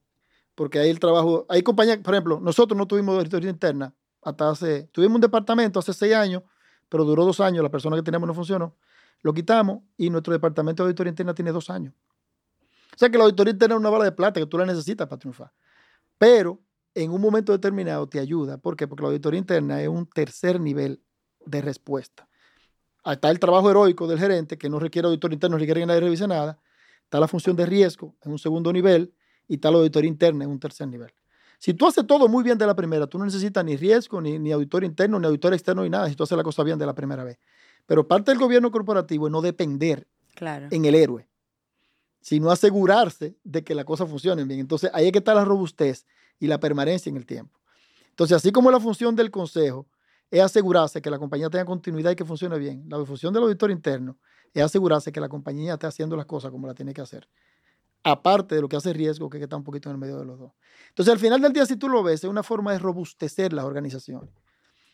porque 0.55 0.79
hay 0.79 0.89
el 0.89 0.99
trabajo, 0.99 1.45
hay 1.49 1.63
compañías, 1.63 1.97
por 1.97 2.13
ejemplo, 2.13 2.39
nosotros 2.39 2.77
no 2.77 2.87
tuvimos 2.87 3.17
auditoría 3.17 3.49
interna 3.49 3.93
hasta 4.21 4.49
hace, 4.49 4.83
tuvimos 4.93 5.15
un 5.15 5.21
departamento 5.21 5.79
hace 5.79 5.91
seis 5.91 6.13
años, 6.13 6.43
pero 6.87 7.03
duró 7.03 7.25
dos 7.25 7.41
años, 7.41 7.61
la 7.61 7.69
persona 7.69 7.97
que 7.97 8.03
teníamos 8.03 8.25
no 8.25 8.33
funcionó, 8.33 8.73
lo 9.21 9.33
quitamos 9.33 9.79
y 9.97 10.09
nuestro 10.09 10.31
departamento 10.31 10.83
de 10.83 10.87
auditoría 10.87 11.09
interna 11.09 11.33
tiene 11.33 11.51
dos 11.51 11.69
años. 11.69 11.93
O 12.95 12.97
sea 12.97 13.09
que 13.09 13.17
la 13.17 13.25
auditoría 13.25 13.51
interna 13.51 13.75
es 13.75 13.79
una 13.81 13.89
bala 13.89 14.05
de 14.05 14.13
plata 14.13 14.39
que 14.39 14.45
tú 14.45 14.57
la 14.57 14.65
necesitas 14.65 15.07
para 15.07 15.19
triunfar. 15.19 15.51
Pero 16.17 16.61
en 16.95 17.11
un 17.11 17.19
momento 17.19 17.51
determinado 17.51 18.07
te 18.07 18.19
ayuda. 18.19 18.57
¿Por 18.57 18.77
qué? 18.77 18.87
Porque 18.87 19.01
la 19.01 19.09
auditoría 19.09 19.39
interna 19.39 19.81
es 19.81 19.89
un 19.89 20.05
tercer 20.05 20.61
nivel 20.61 21.03
de 21.45 21.61
respuesta. 21.61 22.29
Está 23.05 23.29
el 23.29 23.39
trabajo 23.39 23.69
heroico 23.69 24.07
del 24.07 24.17
gerente, 24.19 24.57
que 24.57 24.69
no 24.69 24.79
requiere 24.79 25.07
auditor 25.07 25.33
interno, 25.33 25.55
no 25.55 25.59
requiere 25.59 25.81
que 25.81 25.85
nadie 25.85 25.99
revise 26.01 26.27
nada. 26.27 26.57
Está 27.03 27.19
la 27.19 27.27
función 27.27 27.55
de 27.55 27.65
riesgo 27.65 28.15
en 28.23 28.31
un 28.31 28.39
segundo 28.39 28.71
nivel 28.71 29.13
y 29.47 29.55
está 29.55 29.69
la 29.71 29.77
auditoría 29.77 30.07
interna 30.07 30.45
en 30.45 30.49
un 30.51 30.59
tercer 30.59 30.87
nivel. 30.87 31.11
Si 31.59 31.73
tú 31.73 31.87
haces 31.87 32.05
todo 32.07 32.27
muy 32.27 32.43
bien 32.43 32.57
de 32.57 32.65
la 32.65 32.75
primera, 32.75 33.07
tú 33.07 33.17
no 33.17 33.25
necesitas 33.25 33.63
ni 33.63 33.75
riesgo, 33.77 34.19
ni, 34.21 34.39
ni 34.39 34.51
auditor 34.51 34.83
interno, 34.83 35.19
ni 35.19 35.25
auditor 35.27 35.53
externo, 35.53 35.83
ni 35.83 35.89
nada, 35.89 36.09
si 36.09 36.15
tú 36.15 36.23
haces 36.23 36.37
la 36.37 36.43
cosa 36.43 36.63
bien 36.63 36.77
de 36.77 36.85
la 36.85 36.93
primera 36.93 37.23
vez. 37.23 37.37
Pero 37.85 38.07
parte 38.07 38.31
del 38.31 38.39
gobierno 38.39 38.71
corporativo 38.71 39.27
es 39.27 39.31
no 39.31 39.41
depender 39.41 40.07
Claro. 40.35 40.67
en 40.71 40.85
el 40.85 40.95
héroe, 40.95 41.27
sino 42.21 42.49
asegurarse 42.51 43.35
de 43.43 43.63
que 43.63 43.75
las 43.75 43.85
cosas 43.85 44.09
funcionen 44.09 44.47
bien. 44.47 44.59
Entonces, 44.61 44.89
ahí 44.93 45.05
es 45.07 45.11
que 45.11 45.19
está 45.19 45.33
la 45.33 45.45
robustez 45.45 46.05
y 46.39 46.47
la 46.47 46.59
permanencia 46.59 47.09
en 47.09 47.17
el 47.17 47.25
tiempo. 47.25 47.59
Entonces, 48.09 48.37
así 48.37 48.51
como 48.51 48.71
la 48.71 48.79
función 48.79 49.15
del 49.15 49.29
consejo 49.31 49.87
es 50.33 50.41
asegurarse 50.41 50.99
que 50.99 51.11
la 51.11 51.19
compañía 51.19 51.47
tenga 51.47 51.63
continuidad 51.63 52.09
y 52.09 52.15
que 52.15 52.25
funcione 52.25 52.57
bien, 52.57 52.85
la 52.89 53.05
función 53.05 53.31
del 53.31 53.43
auditor 53.43 53.69
interno 53.69 54.17
es 54.51 54.63
asegurarse 54.63 55.11
que 55.11 55.19
la 55.19 55.29
compañía 55.29 55.73
esté 55.73 55.85
haciendo 55.85 56.15
las 56.15 56.25
cosas 56.25 56.49
como 56.49 56.65
la 56.65 56.73
tiene 56.73 56.91
que 56.91 57.01
hacer. 57.01 57.29
Aparte 58.03 58.55
de 58.55 58.61
lo 58.61 58.67
que 58.67 58.75
hace 58.75 58.93
riesgo, 58.93 59.29
que 59.29 59.37
está 59.37 59.55
un 59.55 59.63
poquito 59.63 59.89
en 59.89 59.93
el 59.93 59.99
medio 59.99 60.17
de 60.17 60.25
los 60.25 60.39
dos. 60.39 60.51
Entonces, 60.89 61.13
al 61.13 61.19
final 61.19 61.39
del 61.39 61.53
día, 61.53 61.67
si 61.67 61.75
tú 61.75 61.87
lo 61.87 62.01
ves, 62.01 62.23
es 62.23 62.29
una 62.29 62.41
forma 62.41 62.71
de 62.71 62.79
robustecer 62.79 63.53
las 63.53 63.63
organizaciones. 63.63 64.31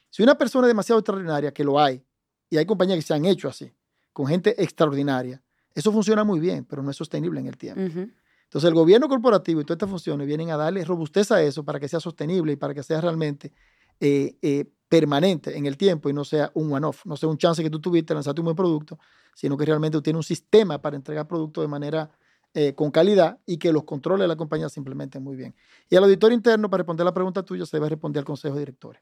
Si 0.09 0.21
una 0.21 0.37
persona 0.37 0.67
es 0.67 0.71
demasiado 0.71 0.99
extraordinaria, 0.99 1.53
que 1.53 1.63
lo 1.63 1.79
hay, 1.79 2.03
y 2.49 2.57
hay 2.57 2.65
compañías 2.65 2.97
que 2.97 3.03
se 3.03 3.13
han 3.13 3.23
hecho 3.23 3.47
así, 3.47 3.73
con 4.11 4.27
gente 4.27 4.61
extraordinaria, 4.61 5.41
eso 5.73 5.93
funciona 5.93 6.25
muy 6.25 6.41
bien, 6.41 6.65
pero 6.65 6.83
no 6.83 6.91
es 6.91 6.97
sostenible 6.97 7.39
en 7.39 7.47
el 7.47 7.55
tiempo. 7.55 7.81
Entonces 7.81 8.67
el 8.67 8.73
gobierno 8.73 9.07
corporativo 9.07 9.61
y 9.61 9.63
todas 9.63 9.77
estas 9.77 9.89
funciones 9.89 10.27
vienen 10.27 10.51
a 10.51 10.57
darle 10.57 10.83
robustez 10.83 11.31
a 11.31 11.41
eso 11.41 11.63
para 11.63 11.79
que 11.79 11.87
sea 11.87 12.01
sostenible 12.01 12.51
y 12.51 12.55
para 12.57 12.73
que 12.73 12.83
sea 12.83 12.99
realmente 12.99 13.53
eh, 14.01 14.37
eh, 14.41 14.65
permanente 14.89 15.55
en 15.55 15.67
el 15.67 15.77
tiempo 15.77 16.09
y 16.09 16.13
no 16.13 16.25
sea 16.25 16.51
un 16.55 16.73
one-off, 16.73 17.05
no 17.05 17.15
sea 17.15 17.29
un 17.29 17.37
chance 17.37 17.63
que 17.63 17.69
tú 17.69 17.79
tuviste, 17.79 18.13
lanzaste 18.13 18.41
un 18.41 18.45
buen 18.45 18.55
producto, 18.55 18.99
sino 19.35 19.55
que 19.55 19.65
realmente 19.65 19.97
tú 19.97 20.01
tienes 20.01 20.17
un 20.17 20.23
sistema 20.23 20.81
para 20.81 20.95
entregar 20.95 21.27
productos 21.27 21.63
de 21.63 21.67
manera 21.67 22.09
eh, 22.55 22.73
con 22.73 22.89
calidad 22.89 23.39
y 23.45 23.57
que 23.57 23.71
los 23.71 23.83
controles 23.83 24.23
de 24.23 24.27
la 24.27 24.35
compañía 24.35 24.67
se 24.67 24.79
implementen 24.79 25.23
muy 25.23 25.35
bien. 25.35 25.55
Y 25.87 25.95
al 25.95 26.03
auditor 26.03 26.33
interno, 26.33 26.69
para 26.69 26.81
responder 26.81 27.05
la 27.05 27.13
pregunta 27.13 27.43
tuya, 27.43 27.65
se 27.65 27.77
debe 27.77 27.89
responder 27.89 28.21
al 28.21 28.25
consejo 28.25 28.55
de 28.55 28.61
directores. 28.61 29.01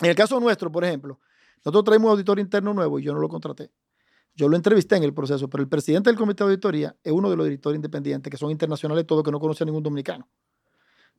En 0.00 0.10
el 0.10 0.16
caso 0.16 0.40
nuestro, 0.40 0.72
por 0.72 0.84
ejemplo, 0.84 1.20
nosotros 1.64 1.84
traemos 1.84 2.06
un 2.06 2.12
auditor 2.12 2.40
interno 2.40 2.74
nuevo 2.74 2.98
y 2.98 3.04
yo 3.04 3.14
no 3.14 3.20
lo 3.20 3.28
contraté. 3.28 3.70
Yo 4.34 4.48
lo 4.48 4.56
entrevisté 4.56 4.96
en 4.96 5.04
el 5.04 5.14
proceso, 5.14 5.48
pero 5.48 5.62
el 5.62 5.68
presidente 5.68 6.10
del 6.10 6.18
comité 6.18 6.42
de 6.42 6.50
auditoría 6.50 6.96
es 7.04 7.12
uno 7.12 7.30
de 7.30 7.36
los 7.36 7.46
directores 7.46 7.76
independientes 7.76 8.30
que 8.30 8.36
son 8.36 8.50
internacionales, 8.50 9.06
todos 9.06 9.22
que 9.22 9.30
no 9.30 9.38
conoce 9.38 9.62
a 9.62 9.66
ningún 9.66 9.82
dominicano. 9.82 10.28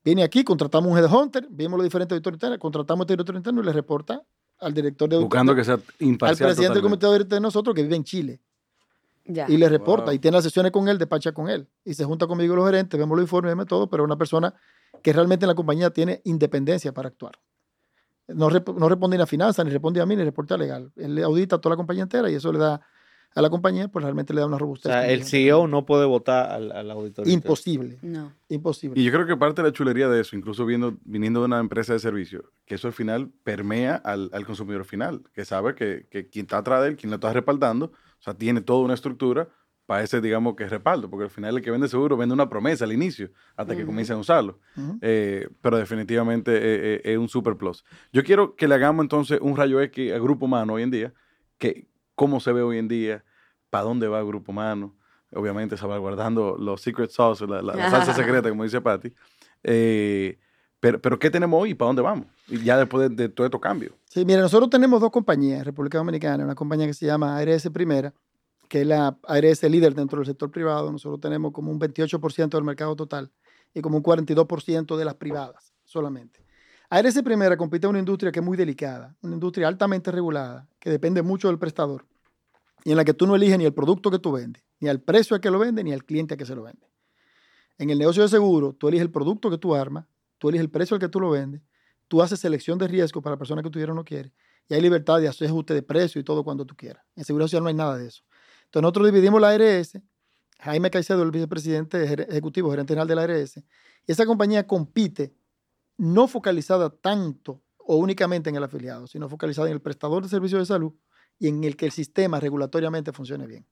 Viene 0.03 0.23
aquí, 0.23 0.43
contratamos 0.43 0.91
un 0.91 0.97
headhunter, 0.97 1.47
vimos 1.49 1.77
los 1.77 1.85
diferentes 1.85 2.13
auditores 2.15 2.35
internos, 2.37 2.59
contratamos 2.59 3.01
a 3.01 3.03
este 3.05 3.13
director 3.13 3.35
interno 3.35 3.61
y 3.61 3.65
le 3.65 3.73
reporta 3.73 4.21
al 4.59 4.73
director 4.73 5.07
de 5.09 5.15
auditoría. 5.15 5.41
Buscando 5.43 5.55
que 5.55 5.63
sea 5.63 5.79
imparcial. 5.99 6.49
Al 6.49 6.53
presidente 6.55 6.73
del 6.75 6.83
comité 6.83 7.05
de 7.05 7.13
auditoría 7.13 7.35
de 7.37 7.41
nosotros 7.41 7.73
que 7.75 7.83
vive 7.83 7.95
en 7.95 8.03
Chile 8.03 8.41
Ya. 9.25 9.45
y 9.49 9.55
le 9.57 9.69
reporta 9.69 10.05
Wow. 10.07 10.13
y 10.15 10.19
tiene 10.19 10.35
las 10.35 10.43
sesiones 10.43 10.71
con 10.73 10.87
él, 10.89 10.97
despacha 10.97 11.31
con 11.31 11.49
él 11.49 11.67
y 11.85 11.93
se 11.93 12.03
junta 12.03 12.27
conmigo 12.27 12.55
los 12.55 12.65
gerentes, 12.65 12.99
vemos 12.99 13.17
los 13.17 13.23
informes, 13.23 13.51
vemos 13.51 13.65
todo, 13.67 13.89
pero 13.89 14.03
es 14.03 14.05
una 14.05 14.17
persona 14.17 14.53
que 15.01 15.13
realmente 15.13 15.45
en 15.45 15.49
la 15.49 15.55
compañía 15.55 15.89
tiene 15.89 16.21
independencia 16.25 16.93
para 16.93 17.07
actuar. 17.07 17.33
No, 18.27 18.49
rep- 18.49 18.73
no 18.75 18.87
responde 18.89 19.17
ni 19.17 19.23
a 19.23 19.25
finanzas, 19.25 19.65
ni 19.65 19.71
responde 19.71 19.99
a 20.01 20.05
mí, 20.05 20.15
ni 20.15 20.23
reporta 20.23 20.57
legal. 20.57 20.91
Él 20.95 21.15
le 21.15 21.23
audita 21.23 21.55
a 21.57 21.59
toda 21.61 21.73
la 21.73 21.77
compañía 21.77 22.03
entera 22.03 22.29
y 22.29 22.35
eso 22.35 22.51
le 22.53 22.59
da 22.59 22.81
a 23.35 23.41
la 23.41 23.49
compañía, 23.49 23.87
pues 23.87 24.03
realmente 24.03 24.33
le 24.33 24.41
da 24.41 24.45
una 24.47 24.57
O 24.57 24.59
robustez. 24.59 24.91
sea, 24.91 25.09
el 25.09 25.23
CEO 25.23 25.67
no 25.67 25.85
puede 25.85 26.05
votar 26.05 26.51
al, 26.51 26.71
al 26.71 26.91
auditor. 26.91 27.27
Imposible, 27.27 27.97
No. 28.01 28.31
imposible. 28.49 28.99
Y 28.99 29.03
yo 29.03 29.11
creo 29.11 29.25
que 29.25 29.35
parte 29.37 29.61
de 29.61 29.69
la 29.69 29.73
chulería 29.73 30.07
de 30.09 30.21
eso, 30.21 30.35
incluso 30.35 30.65
viendo, 30.65 30.97
viniendo 31.03 31.39
de 31.39 31.45
una 31.47 31.59
empresa 31.59 31.93
de 31.93 31.99
servicio, 31.99 32.51
que 32.65 32.75
eso 32.75 32.87
al 32.87 32.93
final 32.93 33.31
permea 33.43 33.95
al, 33.95 34.29
al 34.33 34.45
consumidor 34.45 34.85
final, 34.85 35.23
que 35.33 35.45
sabe 35.45 35.73
que, 35.75 36.07
que 36.11 36.29
quien 36.29 36.43
está 36.45 36.59
atrás 36.59 36.83
de 36.83 36.89
él, 36.89 36.95
quien 36.95 37.09
lo 37.09 37.15
está 37.15 37.33
respaldando, 37.33 37.87
o 37.87 38.21
sea, 38.21 38.33
tiene 38.35 38.61
toda 38.61 38.79
una 38.83 38.93
estructura 38.93 39.49
para 39.85 40.01
ese, 40.01 40.21
digamos, 40.21 40.55
que 40.55 40.65
respaldo, 40.69 41.09
porque 41.09 41.25
al 41.25 41.29
final 41.29 41.57
el 41.57 41.61
que 41.61 41.69
vende 41.69 41.89
seguro 41.89 42.15
vende 42.15 42.33
una 42.33 42.47
promesa 42.47 42.85
al 42.85 42.93
inicio, 42.93 43.31
hasta 43.57 43.75
que 43.75 43.85
comiencen 43.85 44.15
a 44.15 44.19
usarlo. 44.19 44.59
Eh, 45.01 45.49
pero 45.59 45.77
definitivamente 45.77 46.55
eh, 46.55 46.61
eh, 46.95 47.01
es 47.03 47.17
un 47.17 47.27
super 47.27 47.57
plus. 47.57 47.83
Yo 48.13 48.23
quiero 48.23 48.55
que 48.55 48.67
le 48.69 48.75
hagamos 48.75 49.03
entonces 49.03 49.39
un 49.41 49.57
rayo 49.57 49.81
X 49.81 50.13
al 50.13 50.21
Grupo 50.21 50.45
Humano 50.45 50.73
hoy 50.75 50.83
en 50.83 50.91
día, 50.91 51.13
que 51.57 51.85
cómo 52.15 52.39
se 52.39 52.51
ve 52.51 52.61
hoy 52.61 52.77
en 52.77 52.87
día, 52.87 53.23
para 53.69 53.85
dónde 53.85 54.07
va 54.07 54.19
el 54.19 54.25
Grupo 54.25 54.51
Humano, 54.51 54.95
obviamente 55.33 55.77
salvaguardando 55.77 56.55
los 56.59 56.81
secret 56.81 57.09
sauce, 57.09 57.45
la, 57.47 57.61
la- 57.61 57.75
la 57.75 57.89
salsa 57.89 58.13
secreta, 58.41 58.49
como 58.49 58.63
dice 58.63 58.81
Patty. 58.81 59.13
Eh, 59.63 60.37
pero, 60.79 61.01
pero 61.01 61.17
¿qué 61.17 61.29
tenemos 61.29 61.61
hoy 61.61 61.71
y 61.71 61.73
para 61.73 61.87
dónde 61.87 62.01
vamos? 62.01 62.27
Y 62.47 62.59
ya 62.63 62.77
después 62.77 63.09
de, 63.09 63.15
de 63.15 63.29
todo 63.29 63.45
estos 63.45 63.61
cambios. 63.61 63.93
Sí, 64.09 64.25
mira, 64.25 64.41
nosotros 64.41 64.69
tenemos 64.69 64.99
dos 64.99 65.11
compañías 65.11 65.59
en 65.59 65.65
República 65.65 65.97
Dominicana, 65.97 66.43
una 66.43 66.55
compañía 66.55 66.85
que 66.85 66.93
se 66.93 67.05
llama 67.05 67.37
ARS 67.37 67.69
Primera, 67.71 68.13
que 68.67 68.81
es 68.81 68.87
la 68.87 69.17
ARS 69.23 69.63
líder 69.63 69.95
dentro 69.95 70.19
del 70.19 70.25
sector 70.25 70.51
privado. 70.51 70.91
Nosotros 70.91 71.21
tenemos 71.21 71.53
como 71.53 71.71
un 71.71 71.79
28% 71.79 72.49
del 72.49 72.63
mercado 72.63 72.95
total 72.95 73.31
y 73.73 73.81
como 73.81 73.97
un 73.97 74.03
42% 74.03 74.97
de 74.97 75.05
las 75.05 75.15
privadas 75.15 75.73
solamente. 75.85 76.42
ARS 76.95 77.23
Primera 77.23 77.57
compite 77.57 77.87
en 77.87 77.89
una 77.89 77.97
industria 77.97 78.31
que 78.31 78.37
es 78.37 78.45
muy 78.45 78.55
delicada, 78.55 79.15
una 79.23 79.33
industria 79.33 79.67
altamente 79.67 80.11
regulada, 80.11 80.67
que 80.79 80.91
depende 80.91 81.23
mucho 81.23 81.47
del 81.47 81.57
prestador 81.57 82.05
y 82.83 82.91
en 82.91 82.97
la 82.97 83.03
que 83.03 83.15
tú 83.15 83.25
no 83.25 83.35
eliges 83.35 83.57
ni 83.57 83.65
el 83.65 83.73
producto 83.73 84.11
que 84.11 84.19
tú 84.19 84.33
vendes, 84.33 84.61
ni 84.79 84.89
al 84.89 85.01
precio 85.01 85.35
a 85.35 85.41
que 85.41 85.49
lo 85.49 85.57
vende, 85.57 85.83
ni 85.83 85.91
al 85.91 86.03
cliente 86.03 86.35
a 86.35 86.37
que 86.37 86.45
se 86.45 86.53
lo 86.53 86.61
vende. 86.61 86.87
En 87.79 87.89
el 87.89 87.97
negocio 87.97 88.21
de 88.21 88.29
seguro, 88.29 88.73
tú 88.73 88.89
eliges 88.89 89.05
el 89.05 89.09
producto 89.09 89.49
que 89.49 89.57
tú 89.57 89.73
armas, 89.73 90.05
tú 90.37 90.49
eliges 90.49 90.65
el 90.65 90.69
precio 90.69 90.93
al 90.93 90.99
que 90.99 91.09
tú 91.09 91.19
lo 91.19 91.31
vendes, 91.31 91.63
tú 92.07 92.21
haces 92.21 92.39
selección 92.39 92.77
de 92.77 92.87
riesgo 92.87 93.23
para 93.23 93.33
la 93.33 93.37
persona 93.39 93.63
que 93.63 93.71
quieras 93.71 93.93
o 93.93 93.95
no 93.95 94.03
quieres, 94.03 94.31
y 94.69 94.75
hay 94.75 94.81
libertad 94.81 95.19
de 95.19 95.27
hacer 95.27 95.47
ajuste 95.47 95.73
de 95.73 95.81
precio 95.81 96.21
y 96.21 96.23
todo 96.23 96.43
cuando 96.43 96.63
tú 96.63 96.75
quieras. 96.75 97.03
En 97.15 97.23
seguridad 97.23 97.47
social 97.47 97.63
no 97.63 97.69
hay 97.69 97.75
nada 97.75 97.97
de 97.97 98.05
eso. 98.05 98.21
Entonces 98.65 98.83
nosotros 98.83 99.07
dividimos 99.07 99.41
la 99.41 99.49
ARS, 99.49 99.97
Jaime 100.59 100.91
Caicedo, 100.91 101.23
el 101.23 101.31
vicepresidente 101.31 102.03
ejecutivo, 102.03 102.69
gerente 102.69 102.93
general 102.93 103.07
de 103.07 103.15
la 103.15 103.23
ARS, 103.23 103.57
y 103.57 104.11
esa 104.11 104.27
compañía 104.27 104.67
compite 104.67 105.33
no 105.97 106.27
focalizada 106.27 106.89
tanto 106.89 107.61
o 107.77 107.97
únicamente 107.97 108.49
en 108.49 108.55
el 108.55 108.63
afiliado, 108.63 109.07
sino 109.07 109.27
focalizada 109.29 109.67
en 109.67 109.73
el 109.73 109.81
prestador 109.81 110.23
de 110.23 110.29
servicios 110.29 110.61
de 110.61 110.65
salud 110.65 110.93
y 111.39 111.47
en 111.47 111.63
el 111.63 111.75
que 111.75 111.85
el 111.85 111.91
sistema 111.91 112.39
regulatoriamente 112.39 113.11
funcione 113.11 113.47
bien. 113.47 113.67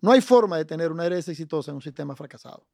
No 0.00 0.12
hay 0.12 0.20
forma 0.20 0.56
de 0.56 0.64
tener 0.64 0.92
una 0.92 1.04
ARS 1.04 1.28
exitosa 1.28 1.70
en 1.70 1.76
un 1.76 1.82
sistema 1.82 2.14
fracasado. 2.14 2.66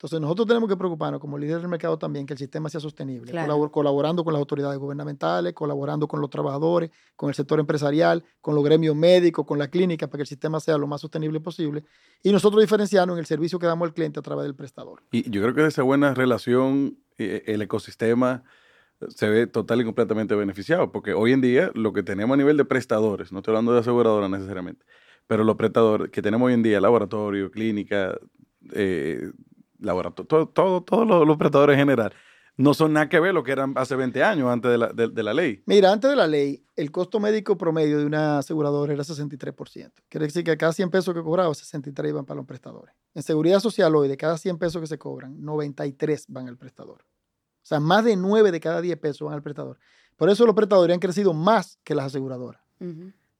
Entonces 0.00 0.18
nosotros 0.18 0.46
tenemos 0.48 0.66
que 0.66 0.78
preocuparnos 0.78 1.20
como 1.20 1.36
líder 1.36 1.58
del 1.58 1.68
mercado 1.68 1.98
también 1.98 2.24
que 2.24 2.32
el 2.32 2.38
sistema 2.38 2.70
sea 2.70 2.80
sostenible, 2.80 3.32
Claro. 3.32 3.70
colaborando 3.70 4.24
con 4.24 4.32
las 4.32 4.40
autoridades 4.40 4.78
gubernamentales, 4.78 5.52
colaborando 5.52 6.08
con 6.08 6.22
los 6.22 6.30
trabajadores, 6.30 6.90
con 7.16 7.28
el 7.28 7.34
sector 7.34 7.60
empresarial, 7.60 8.24
con 8.40 8.54
los 8.54 8.64
gremios 8.64 8.96
médicos, 8.96 9.44
con 9.44 9.58
la 9.58 9.68
clínica, 9.68 10.06
para 10.06 10.16
que 10.18 10.22
el 10.22 10.26
sistema 10.26 10.58
sea 10.58 10.78
lo 10.78 10.86
más 10.86 11.02
sostenible 11.02 11.38
posible. 11.40 11.84
Y 12.22 12.32
nosotros 12.32 12.62
diferenciarnos 12.62 13.14
en 13.16 13.18
el 13.20 13.26
servicio 13.26 13.58
que 13.58 13.66
damos 13.66 13.86
al 13.88 13.92
cliente 13.92 14.18
a 14.18 14.22
través 14.22 14.44
del 14.44 14.54
prestador. 14.54 15.02
Y 15.12 15.30
yo 15.30 15.42
creo 15.42 15.54
que 15.54 15.62
de 15.62 15.68
esa 15.68 15.82
buena 15.82 16.14
relación, 16.14 16.96
el 17.46 17.62
ecosistema 17.62 18.42
se 19.08 19.28
ve 19.30 19.46
total 19.46 19.80
y 19.80 19.84
completamente 19.84 20.34
beneficiado, 20.34 20.92
porque 20.92 21.14
hoy 21.14 21.32
en 21.32 21.40
día 21.40 21.70
lo 21.74 21.92
que 21.92 22.02
tenemos 22.02 22.34
a 22.34 22.36
nivel 22.36 22.56
de 22.56 22.64
prestadores, 22.66 23.32
no 23.32 23.38
estoy 23.38 23.52
hablando 23.52 23.72
de 23.72 23.80
aseguradoras 23.80 24.28
necesariamente, 24.30 24.84
pero 25.26 25.42
los 25.44 25.56
prestadores 25.56 26.10
que 26.10 26.20
tenemos 26.22 26.46
hoy 26.46 26.52
en 26.54 26.62
día, 26.62 26.80
laboratorio, 26.80 27.50
clínica, 27.50 28.14
eh, 28.72 29.30
laboratorio, 29.78 30.26
todo, 30.28 30.48
todo- 30.48 30.82
todos 30.82 31.06
los, 31.06 31.26
los 31.26 31.36
prestadores 31.38 31.74
en 31.74 31.80
general, 31.80 32.12
no 32.56 32.74
son 32.74 32.92
nada 32.92 33.08
que 33.08 33.18
ver 33.20 33.32
lo 33.32 33.42
que 33.42 33.52
eran 33.52 33.72
hace 33.76 33.96
20 33.96 34.22
años 34.22 34.48
antes 34.50 34.70
de 34.70 34.76
la, 34.76 34.88
de- 34.92 35.08
de 35.08 35.22
la 35.22 35.32
ley. 35.32 35.62
Mira, 35.64 35.90
antes 35.92 36.10
de 36.10 36.16
la 36.16 36.26
ley, 36.26 36.62
el 36.76 36.90
costo 36.90 37.18
médico 37.20 37.56
promedio 37.56 37.98
de 37.98 38.04
una 38.04 38.38
aseguradora 38.38 38.92
era 38.92 39.02
63%. 39.02 39.92
Quiere 40.10 40.26
decir 40.26 40.44
que 40.44 40.54
cada 40.58 40.72
100 40.74 40.90
pesos 40.90 41.14
que 41.14 41.22
cobraba, 41.22 41.54
63 41.54 42.10
iban 42.10 42.26
para 42.26 42.36
los 42.36 42.46
prestadores. 42.46 42.94
En 43.14 43.22
seguridad 43.22 43.60
social 43.60 43.96
hoy, 43.96 44.08
de 44.08 44.18
cada 44.18 44.36
100 44.36 44.58
pesos 44.58 44.78
que 44.82 44.86
se 44.88 44.98
cobran, 44.98 45.42
93 45.42 46.26
van 46.28 46.48
al 46.48 46.58
prestador. 46.58 47.02
O 47.62 47.66
sea, 47.66 47.80
más 47.80 48.04
de 48.04 48.16
9 48.16 48.52
de 48.52 48.60
cada 48.60 48.80
10 48.80 48.98
pesos 48.98 49.26
van 49.26 49.34
al 49.34 49.42
prestador. 49.42 49.78
Por 50.16 50.28
eso 50.28 50.44
los 50.46 50.54
prestadores 50.54 50.94
han 50.94 51.00
crecido 51.00 51.32
más 51.32 51.78
que 51.84 51.94
las 51.94 52.06
aseguradoras. 52.06 52.62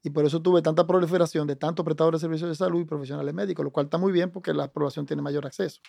Y 0.03 0.11
por 0.11 0.25
eso 0.25 0.41
tuve 0.41 0.63
tanta 0.63 0.87
proliferación 0.87 1.47
de 1.47 1.57
tantos 1.57 1.85
prestadores 1.85 2.21
de 2.21 2.25
servicios 2.27 2.49
de 2.49 2.57
salud 2.57 2.81
y 2.81 2.85
profesionales 2.85 3.35
médicos, 3.35 3.65
lo 3.65 3.71
cual 3.71 3.87
está 3.87 3.99
muy 3.99 4.13
bien 4.13 4.31
porque 4.31 4.55
la 4.55 4.71
población 4.71 5.07
tiene 5.07 5.23
mayor 5.23 5.47
acceso. 5.47 5.81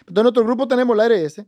Entonces, 0.00 0.18
en 0.18 0.22
nuestro 0.22 0.44
grupo 0.44 0.68
tenemos 0.68 0.96
la 0.96 1.04
ARS 1.04 1.44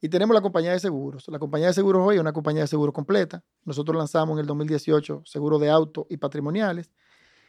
y 0.00 0.08
tenemos 0.08 0.34
la 0.34 0.40
compañía 0.40 0.72
de 0.72 0.80
seguros. 0.80 1.26
La 1.28 1.38
compañía 1.38 1.68
de 1.68 1.74
seguros 1.74 2.06
hoy 2.06 2.16
es 2.16 2.20
una 2.20 2.32
compañía 2.32 2.62
de 2.62 2.68
seguros 2.68 2.94
completa. 2.94 3.42
Nosotros 3.64 3.96
lanzamos 3.96 4.34
en 4.34 4.40
el 4.40 4.46
2018 4.46 5.22
seguros 5.24 5.60
de 5.60 5.70
auto 5.70 6.06
y 6.08 6.16
patrimoniales. 6.16 6.90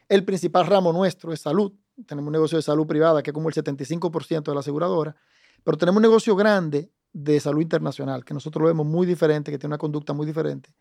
El 0.07 0.25
principal 0.25 0.65
ramo 0.65 0.91
nuestro 0.91 1.31
es 1.33 1.41
salud. 1.41 1.71
Tenemos 2.07 2.27
un 2.27 2.33
negocio 2.33 2.57
de 2.57 2.63
salud 2.63 2.87
privada 2.87 3.21
que 3.21 3.29
es 3.29 3.33
como 3.33 3.49
el 3.49 3.55
75% 3.55 4.43
de 4.43 4.53
la 4.53 4.61
aseguradora, 4.61 5.15
pero 5.63 5.77
tenemos 5.77 5.97
un 5.97 6.03
negocio 6.03 6.35
grande 6.35 6.91
de 7.13 7.39
salud 7.39 7.61
internacional 7.61 8.23
que 8.23 8.33
nosotros 8.33 8.61
lo 8.61 8.67
vemos 8.67 8.85
muy 8.85 9.05
diferente, 9.05 9.51
que 9.51 9.57
tiene 9.57 9.71
una 9.71 9.77
conducta 9.77 10.13
muy 10.13 10.25
diferente. 10.25 10.73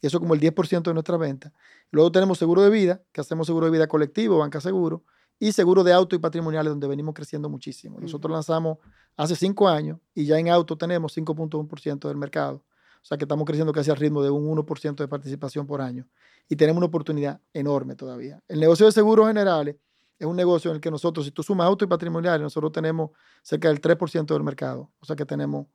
Y 0.00 0.06
eso 0.06 0.20
como 0.20 0.34
el 0.34 0.40
10% 0.40 0.82
de 0.82 0.94
nuestra 0.94 1.16
venta. 1.16 1.52
Luego 1.90 2.12
tenemos 2.12 2.38
seguro 2.38 2.62
de 2.62 2.70
vida, 2.70 3.02
que 3.12 3.20
hacemos 3.20 3.46
seguro 3.46 3.66
de 3.66 3.72
vida 3.72 3.88
colectivo, 3.88 4.38
banca 4.38 4.60
seguro, 4.60 5.04
y 5.40 5.52
seguro 5.52 5.84
de 5.84 5.92
auto 5.92 6.16
y 6.16 6.18
patrimoniales, 6.18 6.70
donde 6.70 6.88
venimos 6.88 7.14
creciendo 7.14 7.48
muchísimo. 7.48 8.00
Nosotros 8.00 8.32
lanzamos 8.32 8.78
hace 9.16 9.36
cinco 9.36 9.68
años 9.68 9.98
y 10.14 10.24
ya 10.26 10.38
en 10.38 10.48
auto 10.48 10.76
tenemos 10.76 11.16
5.1% 11.16 12.08
del 12.08 12.16
mercado. 12.16 12.64
O 13.00 13.04
sea 13.08 13.16
que 13.16 13.24
estamos 13.24 13.46
creciendo 13.46 13.72
casi 13.72 13.90
al 13.90 13.96
ritmo 13.96 14.22
de 14.22 14.30
un 14.30 14.46
1% 14.56 14.96
de 14.96 15.08
participación 15.08 15.66
por 15.66 15.80
año. 15.80 16.06
Y 16.48 16.56
tenemos 16.56 16.78
una 16.78 16.86
oportunidad 16.86 17.40
enorme 17.52 17.94
todavía. 17.94 18.42
El 18.48 18.58
negocio 18.58 18.86
de 18.86 18.92
seguros 18.92 19.28
generales 19.28 19.76
es 20.18 20.26
un 20.26 20.36
negocio 20.36 20.70
en 20.70 20.76
el 20.76 20.80
que 20.80 20.90
nosotros, 20.90 21.24
si 21.24 21.32
tú 21.32 21.42
sumas 21.42 21.66
auto 21.66 21.84
y 21.84 21.88
patrimoniales, 21.88 22.40
nosotros 22.40 22.72
tenemos 22.72 23.10
cerca 23.42 23.68
del 23.68 23.80
3% 23.80 24.26
del 24.26 24.42
mercado. 24.42 24.90
O 24.98 25.06
sea 25.06 25.14
que 25.14 25.24
tenemos 25.24 25.66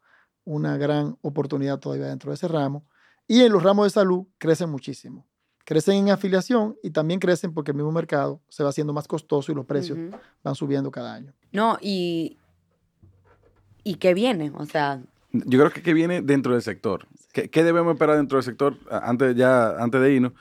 una 0.44 0.78
gran 0.78 1.18
oportunidad 1.22 1.80
todavía 1.80 2.07
dentro 2.07 2.32
de 2.32 2.36
ese 2.36 2.48
ramo. 2.48 2.86
Y 3.28 3.41
en 3.41 3.52
los 3.53 3.64
ramos 3.64 3.86
de 3.86 3.90
salud 3.91 4.28
crecen 4.38 4.70
muchísimo. 4.70 5.26
Crecen 5.65 5.95
en 5.95 6.10
afiliación 6.10 6.76
y 6.84 6.91
también 6.91 7.22
crecen 7.22 7.53
porque 7.53 7.72
el 7.72 7.78
mismo 7.78 7.91
mercado 7.94 8.41
se 8.49 8.64
va 8.64 8.70
haciendo 8.70 8.91
más 8.91 9.07
costoso 9.07 9.49
y 9.52 9.56
los 9.56 9.65
precios 9.65 9.98
van 10.44 10.56
subiendo 10.56 10.91
cada 10.91 11.14
año. 11.14 11.34
No, 11.53 11.78
y. 11.82 12.38
¿Y 13.86 13.95
qué 13.95 14.14
viene? 14.14 14.52
O 14.56 14.65
sea, 14.65 15.02
Yo 15.32 15.60
creo 15.60 15.72
que, 15.72 15.82
que 15.82 15.94
viene 15.94 16.22
dentro 16.22 16.52
del 16.52 16.61
sector. 16.61 17.07
¿Qué, 17.32 17.49
qué 17.49 17.64
debemos 17.64 17.94
esperar 17.94 18.18
dentro 18.18 18.38
del 18.38 18.44
sector 18.44 18.78
antes, 18.90 19.36
ya, 19.36 19.70
antes 19.78 20.02
de 20.02 20.14
irnos? 20.14 20.34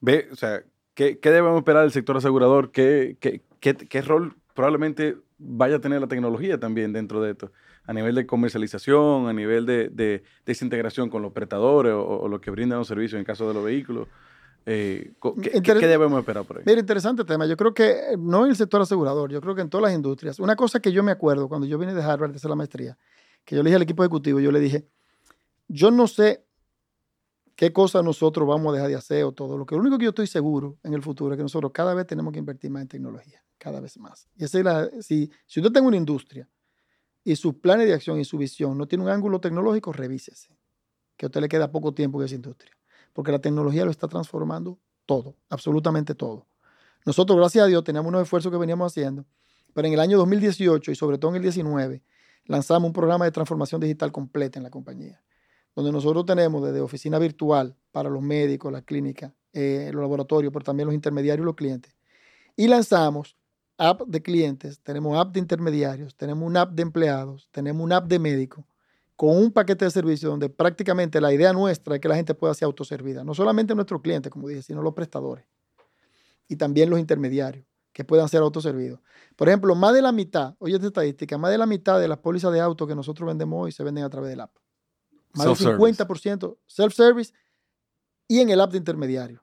Ve, 0.00 0.28
o 0.32 0.36
sea, 0.36 0.62
¿qué, 1.00 1.18
qué 1.18 1.30
debemos 1.30 1.56
esperar 1.56 1.80
del 1.84 1.92
sector 1.92 2.14
asegurador? 2.18 2.72
¿Qué, 2.72 3.16
qué, 3.20 3.40
qué, 3.58 3.74
qué 3.74 4.02
rol 4.02 4.36
probablemente 4.54 5.16
vaya 5.38 5.76
a 5.76 5.80
tener 5.80 5.98
la 5.98 6.08
tecnología 6.08 6.60
también 6.60 6.92
dentro 6.92 7.22
de 7.22 7.30
esto? 7.30 7.52
A 7.86 7.94
nivel 7.94 8.14
de 8.14 8.26
comercialización, 8.26 9.26
a 9.26 9.32
nivel 9.32 9.64
de, 9.64 9.88
de 9.88 10.22
desintegración 10.44 11.08
con 11.08 11.22
los 11.22 11.32
prestadores 11.32 11.94
o, 11.94 12.02
o 12.06 12.28
los 12.28 12.42
que 12.42 12.50
brindan 12.50 12.78
los 12.80 12.86
servicios 12.86 13.18
en 13.18 13.24
caso 13.24 13.48
de 13.48 13.54
los 13.54 13.64
vehículos. 13.64 14.08
Eh, 14.66 15.12
co- 15.18 15.34
¿qué, 15.36 15.52
qué- 15.52 15.56
Interes- 15.58 15.80
qué 15.80 15.86
debemos 15.86 16.18
esperar 16.20 16.44
por 16.44 16.58
ahí? 16.58 16.64
Mira, 16.66 16.80
interesante 16.80 17.24
tema. 17.24 17.46
Yo 17.46 17.56
creo 17.56 17.72
que 17.72 17.88
eh, 17.90 18.16
no 18.18 18.44
en 18.44 18.50
el 18.50 18.56
sector 18.56 18.82
asegurador, 18.82 19.32
yo 19.32 19.40
creo 19.40 19.54
que 19.54 19.62
en 19.62 19.70
todas 19.70 19.84
las 19.84 19.94
industrias. 19.94 20.38
Una 20.38 20.54
cosa 20.54 20.80
que 20.80 20.92
yo 20.92 21.02
me 21.02 21.12
acuerdo 21.12 21.48
cuando 21.48 21.66
yo 21.66 21.78
vine 21.78 21.94
de 21.94 22.02
Harvard 22.02 22.32
a 22.32 22.36
hacer 22.36 22.50
la 22.50 22.56
maestría, 22.56 22.98
que 23.46 23.56
yo 23.56 23.62
le 23.62 23.68
dije 23.70 23.76
al 23.76 23.82
equipo 23.82 24.02
ejecutivo, 24.02 24.38
yo 24.38 24.52
le 24.52 24.60
dije, 24.60 24.84
yo 25.66 25.90
no 25.90 26.06
sé 26.06 26.44
qué 27.60 27.74
cosas 27.74 28.02
nosotros 28.02 28.48
vamos 28.48 28.70
a 28.70 28.76
dejar 28.76 28.88
de 28.88 28.94
hacer 28.94 29.22
o 29.22 29.32
todo. 29.32 29.58
Lo 29.58 29.66
que 29.66 29.74
lo 29.74 29.82
único 29.82 29.98
que 29.98 30.04
yo 30.04 30.08
estoy 30.08 30.26
seguro 30.26 30.78
en 30.82 30.94
el 30.94 31.02
futuro 31.02 31.34
es 31.34 31.36
que 31.36 31.42
nosotros 31.42 31.72
cada 31.74 31.92
vez 31.92 32.06
tenemos 32.06 32.32
que 32.32 32.38
invertir 32.38 32.70
más 32.70 32.80
en 32.80 32.88
tecnología, 32.88 33.44
cada 33.58 33.80
vez 33.80 33.98
más. 33.98 34.30
Y 34.34 34.44
esa 34.44 34.88
si, 35.02 35.30
si 35.44 35.60
usted 35.60 35.70
tiene 35.70 35.86
una 35.86 35.98
industria 35.98 36.48
y 37.22 37.36
sus 37.36 37.56
planes 37.56 37.86
de 37.86 37.92
acción 37.92 38.18
y 38.18 38.24
su 38.24 38.38
visión 38.38 38.78
no 38.78 38.88
tiene 38.88 39.04
un 39.04 39.10
ángulo 39.10 39.42
tecnológico, 39.42 39.92
revísese. 39.92 40.56
Que 41.18 41.26
a 41.26 41.28
usted 41.28 41.42
le 41.42 41.50
queda 41.50 41.70
poco 41.70 41.92
tiempo 41.92 42.18
en 42.18 42.24
esa 42.24 42.34
industria. 42.34 42.72
Porque 43.12 43.30
la 43.30 43.40
tecnología 43.40 43.84
lo 43.84 43.90
está 43.90 44.08
transformando 44.08 44.78
todo, 45.04 45.36
absolutamente 45.50 46.14
todo. 46.14 46.46
Nosotros, 47.04 47.36
gracias 47.36 47.66
a 47.66 47.66
Dios, 47.66 47.84
teníamos 47.84 48.08
unos 48.08 48.22
esfuerzos 48.22 48.50
que 48.50 48.56
veníamos 48.56 48.90
haciendo, 48.90 49.26
pero 49.74 49.86
en 49.86 49.92
el 49.92 50.00
año 50.00 50.16
2018 50.16 50.92
y 50.92 50.94
sobre 50.94 51.18
todo 51.18 51.32
en 51.32 51.36
el 51.36 51.42
19, 51.42 52.02
lanzamos 52.46 52.86
un 52.86 52.94
programa 52.94 53.26
de 53.26 53.32
transformación 53.32 53.82
digital 53.82 54.10
completa 54.12 54.58
en 54.58 54.62
la 54.62 54.70
compañía, 54.70 55.22
donde 55.74 55.92
nosotros 55.92 56.24
tenemos 56.26 56.62
desde 56.62 56.80
oficina 56.80 57.18
virtual 57.18 57.76
para 57.90 58.10
los 58.10 58.22
médicos, 58.22 58.72
las 58.72 58.82
clínicas, 58.82 59.32
eh, 59.52 59.90
los 59.92 60.00
laboratorios, 60.00 60.52
pero 60.52 60.64
también 60.64 60.86
los 60.86 60.94
intermediarios 60.94 61.44
y 61.44 61.46
los 61.46 61.54
clientes. 61.54 61.94
Y 62.56 62.68
lanzamos 62.68 63.36
app 63.78 64.02
de 64.02 64.22
clientes, 64.22 64.80
tenemos 64.80 65.18
app 65.18 65.32
de 65.32 65.40
intermediarios, 65.40 66.14
tenemos 66.14 66.46
un 66.46 66.56
app 66.56 66.72
de 66.72 66.82
empleados, 66.82 67.48
tenemos 67.50 67.82
un 67.82 67.92
app 67.92 68.06
de 68.06 68.18
médicos, 68.18 68.64
con 69.16 69.36
un 69.36 69.52
paquete 69.52 69.84
de 69.84 69.90
servicios 69.90 70.30
donde 70.30 70.48
prácticamente 70.48 71.20
la 71.20 71.32
idea 71.32 71.52
nuestra 71.52 71.94
es 71.94 72.00
que 72.00 72.08
la 72.08 72.16
gente 72.16 72.34
pueda 72.34 72.54
ser 72.54 72.66
autoservida. 72.66 73.22
No 73.24 73.34
solamente 73.34 73.74
nuestros 73.74 74.00
clientes, 74.00 74.30
como 74.32 74.48
dije, 74.48 74.62
sino 74.62 74.82
los 74.82 74.94
prestadores. 74.94 75.44
Y 76.48 76.56
también 76.56 76.90
los 76.90 76.98
intermediarios 76.98 77.66
que 77.92 78.04
puedan 78.04 78.28
ser 78.28 78.40
autoservidos. 78.40 79.00
Por 79.36 79.48
ejemplo, 79.48 79.74
más 79.74 79.94
de 79.94 80.02
la 80.02 80.12
mitad, 80.12 80.54
oye 80.58 80.74
esta 80.74 80.86
estadística, 80.86 81.38
más 81.38 81.50
de 81.50 81.58
la 81.58 81.66
mitad 81.66 82.00
de 82.00 82.08
las 82.08 82.18
pólizas 82.18 82.52
de 82.52 82.60
auto 82.60 82.86
que 82.86 82.94
nosotros 82.94 83.26
vendemos 83.26 83.64
hoy 83.64 83.72
se 83.72 83.82
venden 83.82 84.04
a 84.04 84.10
través 84.10 84.30
del 84.30 84.40
app. 84.40 84.52
Más 85.34 85.46
del 85.46 85.56
50% 85.56 86.56
self-service 86.66 87.32
y 88.26 88.40
en 88.40 88.50
el 88.50 88.60
app 88.60 88.72
de 88.72 88.78
intermediario. 88.78 89.42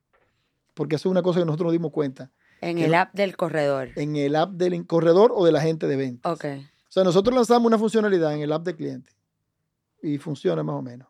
Porque 0.73 0.95
eso 0.95 1.09
es 1.09 1.11
una 1.11 1.22
cosa 1.22 1.39
que 1.39 1.45
nosotros 1.45 1.68
nos 1.68 1.73
dimos 1.73 1.91
cuenta. 1.91 2.31
En 2.61 2.77
el 2.80 2.93
app 2.93 3.14
del 3.14 3.35
corredor. 3.35 3.89
En 3.95 4.15
el 4.15 4.35
app 4.35 4.51
del 4.51 4.85
corredor 4.85 5.31
o 5.35 5.45
del 5.45 5.55
agente 5.55 5.88
de 5.88 5.95
ventas. 5.95 6.31
Ok. 6.31 6.45
O 6.88 6.91
sea, 6.91 7.03
nosotros 7.03 7.35
lanzamos 7.35 7.68
una 7.68 7.77
funcionalidad 7.77 8.34
en 8.34 8.41
el 8.41 8.51
app 8.51 8.65
de 8.65 8.76
cliente 8.76 9.11
y 10.01 10.18
funciona 10.18 10.64
más 10.64 10.76
o 10.76 10.81
menos. 10.81 11.07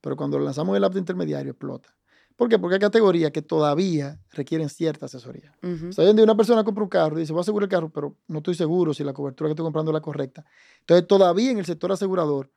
Pero 0.00 0.16
cuando 0.16 0.38
lo 0.38 0.44
lanzamos 0.44 0.72
en 0.72 0.76
el 0.76 0.84
app 0.84 0.92
de 0.92 1.00
intermediario 1.00 1.52
explota. 1.52 1.96
¿Por 2.36 2.50
qué? 2.50 2.58
Porque 2.58 2.74
hay 2.74 2.80
categorías 2.80 3.30
que 3.30 3.40
todavía 3.40 4.20
requieren 4.30 4.68
cierta 4.68 5.06
asesoría. 5.06 5.56
Ujú. 5.62 5.88
O 5.88 5.92
sea, 5.92 6.04
hoy 6.04 6.10
en 6.10 6.16
día 6.16 6.24
una 6.24 6.36
persona 6.36 6.62
compra 6.64 6.84
un 6.84 6.90
carro 6.90 7.16
y 7.16 7.20
dice, 7.20 7.32
voy 7.32 7.40
a 7.40 7.42
asegurar 7.42 7.64
el 7.64 7.70
carro, 7.70 7.90
pero 7.90 8.14
no 8.28 8.38
estoy 8.38 8.54
seguro 8.54 8.92
si 8.92 9.02
la 9.02 9.14
cobertura 9.14 9.48
que 9.48 9.52
estoy 9.52 9.64
comprando 9.64 9.90
es 9.90 9.94
la 9.94 10.02
correcta. 10.02 10.44
Entonces, 10.80 11.06
todavía 11.06 11.50
en 11.50 11.58
el 11.58 11.64
sector 11.64 11.90
asegurador 11.90 12.50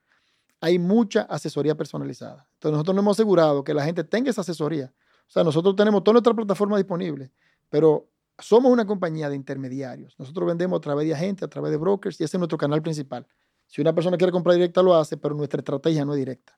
hay 0.61 0.79
mucha 0.79 1.21
asesoría 1.21 1.75
personalizada. 1.75 2.47
Entonces, 2.53 2.73
nosotros 2.73 2.95
nos 2.95 3.03
hemos 3.03 3.17
asegurado 3.17 3.63
que 3.63 3.73
la 3.73 3.83
gente 3.83 4.03
tenga 4.03 4.29
esa 4.29 4.41
asesoría. 4.41 4.93
O 5.27 5.31
sea, 5.31 5.43
nosotros 5.43 5.75
tenemos 5.75 6.03
toda 6.03 6.13
nuestra 6.13 6.33
plataforma 6.33 6.77
disponible, 6.77 7.31
pero 7.69 8.09
somos 8.39 8.71
una 8.71 8.85
compañía 8.85 9.29
de 9.29 9.35
intermediarios. 9.35 10.15
Nosotros 10.17 10.47
vendemos 10.47 10.77
a 10.77 10.81
través 10.81 11.07
de 11.07 11.13
agentes, 11.13 11.43
a 11.43 11.49
través 11.49 11.71
de 11.71 11.77
brokers 11.77 12.19
y 12.19 12.23
ese 12.23 12.37
es 12.37 12.39
nuestro 12.39 12.57
canal 12.57 12.81
principal. 12.81 13.27
Si 13.67 13.81
una 13.81 13.93
persona 13.93 14.17
quiere 14.17 14.31
comprar 14.31 14.55
directa, 14.55 14.81
lo 14.81 14.95
hace, 14.95 15.17
pero 15.17 15.35
nuestra 15.35 15.59
estrategia 15.59 16.03
no 16.03 16.13
es 16.13 16.19
directa. 16.19 16.57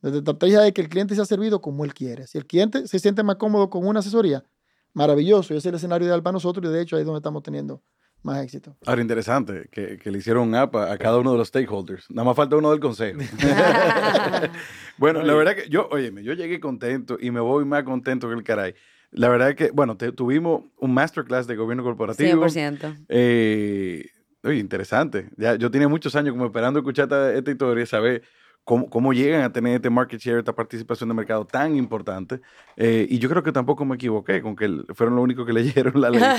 Nuestra 0.00 0.18
estrategia 0.18 0.66
es 0.66 0.72
que 0.72 0.82
el 0.82 0.88
cliente 0.88 1.14
sea 1.14 1.24
servido 1.24 1.60
como 1.60 1.84
él 1.84 1.94
quiere. 1.94 2.26
Si 2.26 2.38
el 2.38 2.46
cliente 2.46 2.86
se 2.86 2.98
siente 2.98 3.22
más 3.22 3.36
cómodo 3.36 3.68
con 3.70 3.86
una 3.86 4.00
asesoría, 4.00 4.44
maravilloso. 4.92 5.54
Ese 5.54 5.58
es 5.58 5.66
el 5.66 5.74
escenario 5.74 6.06
ideal 6.06 6.22
para 6.22 6.32
nosotros 6.32 6.70
y 6.70 6.72
de 6.72 6.82
hecho 6.82 6.96
ahí 6.96 7.02
es 7.02 7.06
donde 7.06 7.18
estamos 7.18 7.42
teniendo 7.42 7.82
más 8.22 8.42
éxito. 8.42 8.76
Ahora, 8.86 9.00
interesante 9.02 9.68
que, 9.70 9.98
que 9.98 10.10
le 10.10 10.18
hicieron 10.18 10.48
un 10.48 10.54
app 10.54 10.74
a, 10.76 10.92
a 10.92 10.98
cada 10.98 11.18
uno 11.18 11.32
de 11.32 11.38
los 11.38 11.48
stakeholders. 11.48 12.10
Nada 12.10 12.24
más 12.26 12.36
falta 12.36 12.56
uno 12.56 12.70
del 12.70 12.80
consejo. 12.80 13.18
bueno, 14.98 15.22
la 15.22 15.34
verdad 15.34 15.54
que 15.56 15.68
yo, 15.68 15.88
óyeme, 15.90 16.22
yo 16.22 16.32
llegué 16.34 16.60
contento 16.60 17.16
y 17.20 17.30
me 17.30 17.40
voy 17.40 17.64
más 17.64 17.82
contento 17.84 18.28
que 18.28 18.34
el 18.34 18.42
caray. 18.44 18.74
La 19.10 19.28
verdad 19.28 19.50
es 19.50 19.56
que, 19.56 19.70
bueno, 19.70 19.96
te- 19.96 20.12
tuvimos 20.12 20.64
un 20.78 20.94
masterclass 20.94 21.46
de 21.46 21.56
gobierno 21.56 21.82
corporativo. 21.82 22.46
100%. 22.46 23.04
Eh, 23.08 24.06
oye, 24.42 24.58
interesante. 24.58 25.28
Ya, 25.36 25.54
yo 25.56 25.70
tenía 25.70 25.88
muchos 25.88 26.14
años 26.16 26.32
como 26.32 26.46
esperando 26.46 26.78
escuchar 26.80 27.04
esta, 27.04 27.34
esta 27.34 27.50
historia, 27.50 27.84
saber 27.86 28.22
cómo, 28.64 28.88
cómo 28.90 29.12
llegan 29.12 29.42
a 29.42 29.52
tener 29.52 29.76
este 29.76 29.90
market 29.90 30.20
share, 30.20 30.38
esta 30.38 30.54
participación 30.54 31.08
de 31.08 31.14
mercado 31.14 31.46
tan 31.46 31.76
importante. 31.76 32.40
Eh, 32.76 33.06
y 33.10 33.18
yo 33.18 33.28
creo 33.28 33.42
que 33.42 33.52
tampoco 33.52 33.84
me 33.84 33.96
equivoqué 33.96 34.42
con 34.42 34.56
que 34.56 34.68
fueron 34.94 35.16
los 35.16 35.24
únicos 35.24 35.46
que 35.46 35.52
leyeron 35.54 36.00
la 36.00 36.10
ley 36.10 36.36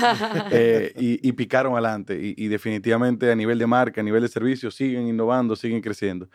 eh, 0.48 0.92
y, 0.96 1.26
y 1.28 1.32
picaron 1.32 1.72
adelante. 1.74 2.18
Y, 2.20 2.34
y 2.36 2.48
definitivamente 2.48 3.30
a 3.30 3.36
nivel 3.36 3.58
de 3.58 3.66
marca, 3.66 4.00
a 4.00 4.04
nivel 4.04 4.22
de 4.22 4.28
servicio, 4.28 4.70
siguen 4.70 5.06
innovando, 5.08 5.56
siguen 5.56 5.80
creciendo. 5.80 6.28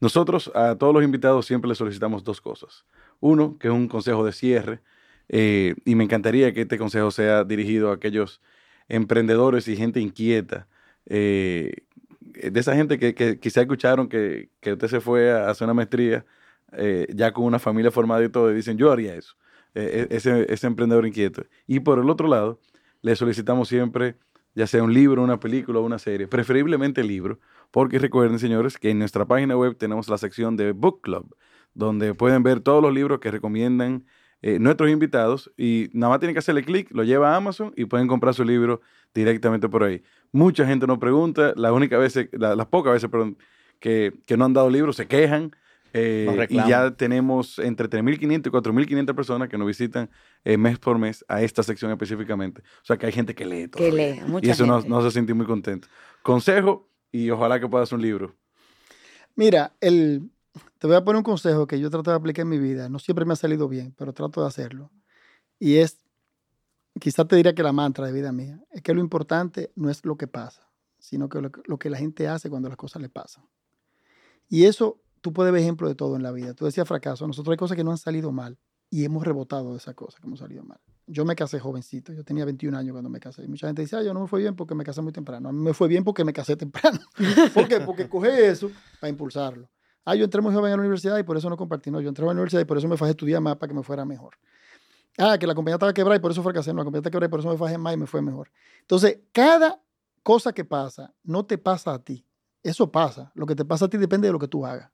Nosotros 0.00 0.50
a 0.54 0.76
todos 0.76 0.92
los 0.94 1.04
invitados 1.04 1.46
siempre 1.46 1.68
les 1.68 1.78
solicitamos 1.78 2.24
dos 2.24 2.40
cosas. 2.40 2.84
Uno, 3.20 3.58
que 3.58 3.68
es 3.68 3.74
un 3.74 3.88
consejo 3.88 4.24
de 4.24 4.32
cierre. 4.32 4.80
eh, 5.28 5.74
y 5.84 5.94
me 5.94 6.04
encantaría 6.04 6.52
que 6.52 6.62
este 6.62 6.78
consejo 6.78 7.10
sea 7.10 7.44
dirigido 7.44 7.90
a 7.90 7.94
aquellos 7.94 8.40
emprendedores 8.88 9.68
y 9.68 9.76
gente 9.76 10.00
inquieta. 10.00 10.68
eh, 11.06 11.72
de 12.34 12.60
esa 12.60 12.74
gente 12.74 12.98
que, 12.98 13.14
que 13.14 13.38
quizá 13.38 13.62
escucharon 13.62 14.08
que, 14.08 14.50
que 14.60 14.72
usted 14.72 14.88
se 14.88 15.00
fue 15.00 15.32
a 15.32 15.50
hacer 15.50 15.66
una 15.66 15.74
maestría 15.74 16.24
eh, 16.72 17.06
ya 17.14 17.32
con 17.32 17.44
una 17.44 17.58
familia 17.58 17.90
formada 17.90 18.24
y 18.24 18.28
todo, 18.28 18.50
y 18.50 18.54
dicen, 18.54 18.76
yo 18.76 18.90
haría 18.92 19.14
eso. 19.14 19.34
Eh, 19.74 20.08
e- 20.10 20.16
ese, 20.16 20.52
ese 20.52 20.66
emprendedor 20.66 21.06
inquieto. 21.06 21.44
Y 21.66 21.80
por 21.80 21.98
el 21.98 22.08
otro 22.10 22.28
lado, 22.28 22.60
le 23.02 23.16
solicitamos 23.16 23.68
siempre, 23.68 24.16
ya 24.54 24.66
sea 24.66 24.82
un 24.82 24.94
libro, 24.94 25.22
una 25.22 25.40
película 25.40 25.80
o 25.80 25.82
una 25.82 25.98
serie, 25.98 26.28
preferiblemente 26.28 27.02
libro, 27.02 27.40
porque 27.70 27.98
recuerden, 27.98 28.38
señores, 28.38 28.78
que 28.78 28.90
en 28.90 28.98
nuestra 29.00 29.26
página 29.26 29.56
web 29.56 29.76
tenemos 29.76 30.08
la 30.08 30.18
sección 30.18 30.56
de 30.56 30.72
Book 30.72 31.00
Club, 31.02 31.36
donde 31.74 32.14
pueden 32.14 32.42
ver 32.42 32.60
todos 32.60 32.82
los 32.82 32.94
libros 32.94 33.18
que 33.18 33.30
recomiendan 33.30 34.04
eh, 34.46 34.58
nuestros 34.60 34.90
invitados 34.90 35.50
y 35.56 35.88
nada 35.94 36.10
más 36.10 36.20
tienen 36.20 36.34
que 36.34 36.40
hacerle 36.40 36.62
clic, 36.62 36.90
lo 36.92 37.02
lleva 37.02 37.32
a 37.32 37.36
Amazon 37.36 37.72
y 37.76 37.86
pueden 37.86 38.06
comprar 38.06 38.34
su 38.34 38.44
libro 38.44 38.82
directamente 39.14 39.68
por 39.70 39.82
ahí. 39.84 40.02
Mucha 40.32 40.66
gente 40.66 40.86
nos 40.86 40.98
pregunta, 40.98 41.54
la 41.56 41.72
única 41.72 41.96
vez, 41.96 42.14
la- 42.32 42.54
las 42.54 42.66
pocas 42.66 42.92
veces 42.92 43.08
perdón, 43.08 43.38
que, 43.80 44.12
que 44.26 44.36
no 44.36 44.44
han 44.44 44.52
dado 44.52 44.68
libros 44.68 44.96
se 44.96 45.06
quejan. 45.06 45.50
eh, 45.96 46.46
y 46.50 46.56
ya 46.68 46.90
tenemos 46.90 47.58
entre 47.60 47.88
3.500 47.88 48.48
y 48.48 48.50
4.500 48.50 49.14
personas 49.14 49.48
que 49.48 49.56
nos 49.56 49.66
visitan 49.66 50.10
eh, 50.44 50.56
mes 50.58 50.76
por 50.78 50.98
mes 50.98 51.24
a 51.28 51.40
esta 51.40 51.62
sección 51.62 51.90
específicamente. 51.92 52.60
O 52.82 52.84
sea 52.84 52.96
que 52.98 53.06
hay 53.06 53.12
gente 53.12 53.32
que 53.34 53.46
lee 53.46 53.68
todo. 53.68 53.80
Que 53.82 53.92
lee, 53.92 54.20
mucha 54.26 54.46
Y 54.46 54.50
eso 54.50 54.66
nos, 54.66 54.82
gente. 54.82 54.88
nos 54.94 55.04
hace 55.04 55.14
sentir 55.14 55.34
muy 55.36 55.46
contentos. 55.46 55.88
Consejo 56.22 56.88
y 57.12 57.30
ojalá 57.30 57.60
que 57.60 57.68
puedas 57.68 57.92
un 57.92 58.02
libro. 58.02 58.34
Mira, 59.36 59.72
el, 59.80 60.30
te 60.78 60.86
voy 60.86 60.96
a 60.96 61.04
poner 61.04 61.18
un 61.18 61.22
consejo 61.24 61.66
que 61.66 61.78
yo 61.80 61.90
trato 61.90 62.10
de 62.10 62.16
aplicar 62.16 62.42
en 62.42 62.48
mi 62.48 62.58
vida. 62.58 62.88
No 62.88 62.98
siempre 62.98 63.24
me 63.24 63.32
ha 63.32 63.36
salido 63.36 63.68
bien, 63.68 63.94
pero 63.96 64.12
trato 64.12 64.40
de 64.40 64.46
hacerlo. 64.46 64.90
Y 65.58 65.76
es, 65.76 65.98
quizás 67.00 67.26
te 67.26 67.36
diría 67.36 67.54
que 67.54 67.62
la 67.62 67.72
mantra 67.72 68.06
de 68.06 68.12
vida 68.12 68.32
mía, 68.32 68.60
es 68.70 68.82
que 68.82 68.94
lo 68.94 69.00
importante 69.00 69.72
no 69.74 69.90
es 69.90 70.04
lo 70.04 70.16
que 70.16 70.26
pasa, 70.26 70.68
sino 70.98 71.28
que 71.28 71.40
lo, 71.40 71.78
que- 71.78 71.90
la 71.90 71.98
gente 71.98 72.28
hace 72.28 72.50
cuando 72.50 72.68
las 72.68 72.76
cosas 72.78 73.02
le 73.02 73.08
pasan. 73.08 73.44
Y 74.48 74.64
eso, 74.64 75.00
tú 75.20 75.32
puedes 75.32 75.52
ver 75.52 75.62
ejemplo 75.62 75.88
de 75.88 75.94
todo 75.94 76.16
en 76.16 76.22
la 76.22 76.30
vida. 76.32 76.54
Tú 76.54 76.64
decías 76.66 76.86
fracaso. 76.86 77.26
Nosotros 77.26 77.52
hay 77.52 77.56
cosas 77.56 77.76
que 77.76 77.84
no 77.84 77.90
han 77.90 77.98
salido 77.98 78.30
mal 78.30 78.58
y 78.90 79.04
hemos 79.04 79.24
rebotado 79.24 79.72
de 79.72 79.78
esas 79.78 79.94
cosas 79.94 80.20
que 80.20 80.26
hemos 80.26 80.38
salido 80.38 80.62
mal. 80.62 80.78
Yo 81.06 81.24
me 81.24 81.34
casé 81.34 81.58
jovencito, 81.58 82.12
yo 82.12 82.24
tenía 82.24 82.44
21 82.44 82.74
años 82.76 82.92
cuando 82.92 83.10
me 83.10 83.20
casé. 83.20 83.42
Y 83.44 83.48
mucha 83.48 83.66
gente 83.66 83.82
dice, 83.82 83.96
ah, 83.96 84.02
yo 84.02 84.14
no 84.14 84.20
me 84.20 84.28
fue 84.28 84.40
bien 84.40 84.54
porque 84.54 84.74
me 84.74 84.84
casé 84.84 85.02
muy 85.02 85.12
temprano. 85.12 85.48
A 85.48 85.52
me 85.52 85.74
fue 85.74 85.88
bien 85.88 86.04
porque 86.04 86.24
me 86.24 86.32
casé 86.32 86.56
temprano. 86.56 86.98
¿Por 87.54 87.66
qué? 87.68 87.80
Porque 87.80 88.08
cogí 88.08 88.28
eso 88.28 88.70
para 89.00 89.10
impulsarlo. 89.10 89.68
Ah, 90.04 90.14
yo 90.14 90.24
entré 90.24 90.40
muy 90.42 90.52
joven 90.52 90.72
a 90.72 90.76
la 90.76 90.80
universidad 90.80 91.18
y 91.18 91.22
por 91.22 91.36
eso 91.36 91.48
no 91.48 91.56
compartí. 91.56 91.90
No, 91.90 92.00
yo 92.00 92.08
entré 92.08 92.24
a 92.24 92.26
la 92.26 92.32
universidad 92.32 92.60
y 92.60 92.64
por 92.64 92.76
eso 92.76 92.88
me 92.88 92.96
fajé 92.96 93.12
estudiar 93.12 93.40
más 93.40 93.56
para 93.56 93.68
que 93.68 93.74
me 93.74 93.82
fuera 93.82 94.04
mejor. 94.04 94.36
Ah, 95.16 95.38
que 95.38 95.46
la 95.46 95.54
compañía 95.54 95.76
estaba 95.76 95.94
quebrada 95.94 96.16
y 96.16 96.20
por 96.20 96.30
eso 96.30 96.42
fracasé. 96.42 96.72
No, 96.72 96.78
la 96.78 96.84
compañía 96.84 97.00
estaba 97.00 97.12
quebrada 97.12 97.28
y 97.28 97.30
por 97.30 97.40
eso 97.40 97.48
me 97.48 97.56
fajé 97.56 97.78
más 97.78 97.94
y 97.94 97.96
me 97.96 98.06
fue 98.06 98.20
mejor. 98.20 98.50
Entonces, 98.80 99.20
cada 99.32 99.80
cosa 100.22 100.52
que 100.52 100.64
pasa 100.64 101.14
no 101.22 101.46
te 101.46 101.56
pasa 101.56 101.94
a 101.94 101.98
ti. 102.02 102.26
Eso 102.62 102.90
pasa. 102.90 103.30
Lo 103.34 103.46
que 103.46 103.54
te 103.54 103.64
pasa 103.64 103.86
a 103.86 103.88
ti 103.88 103.96
depende 103.96 104.28
de 104.28 104.32
lo 104.32 104.38
que 104.38 104.48
tú 104.48 104.66
hagas. 104.66 104.90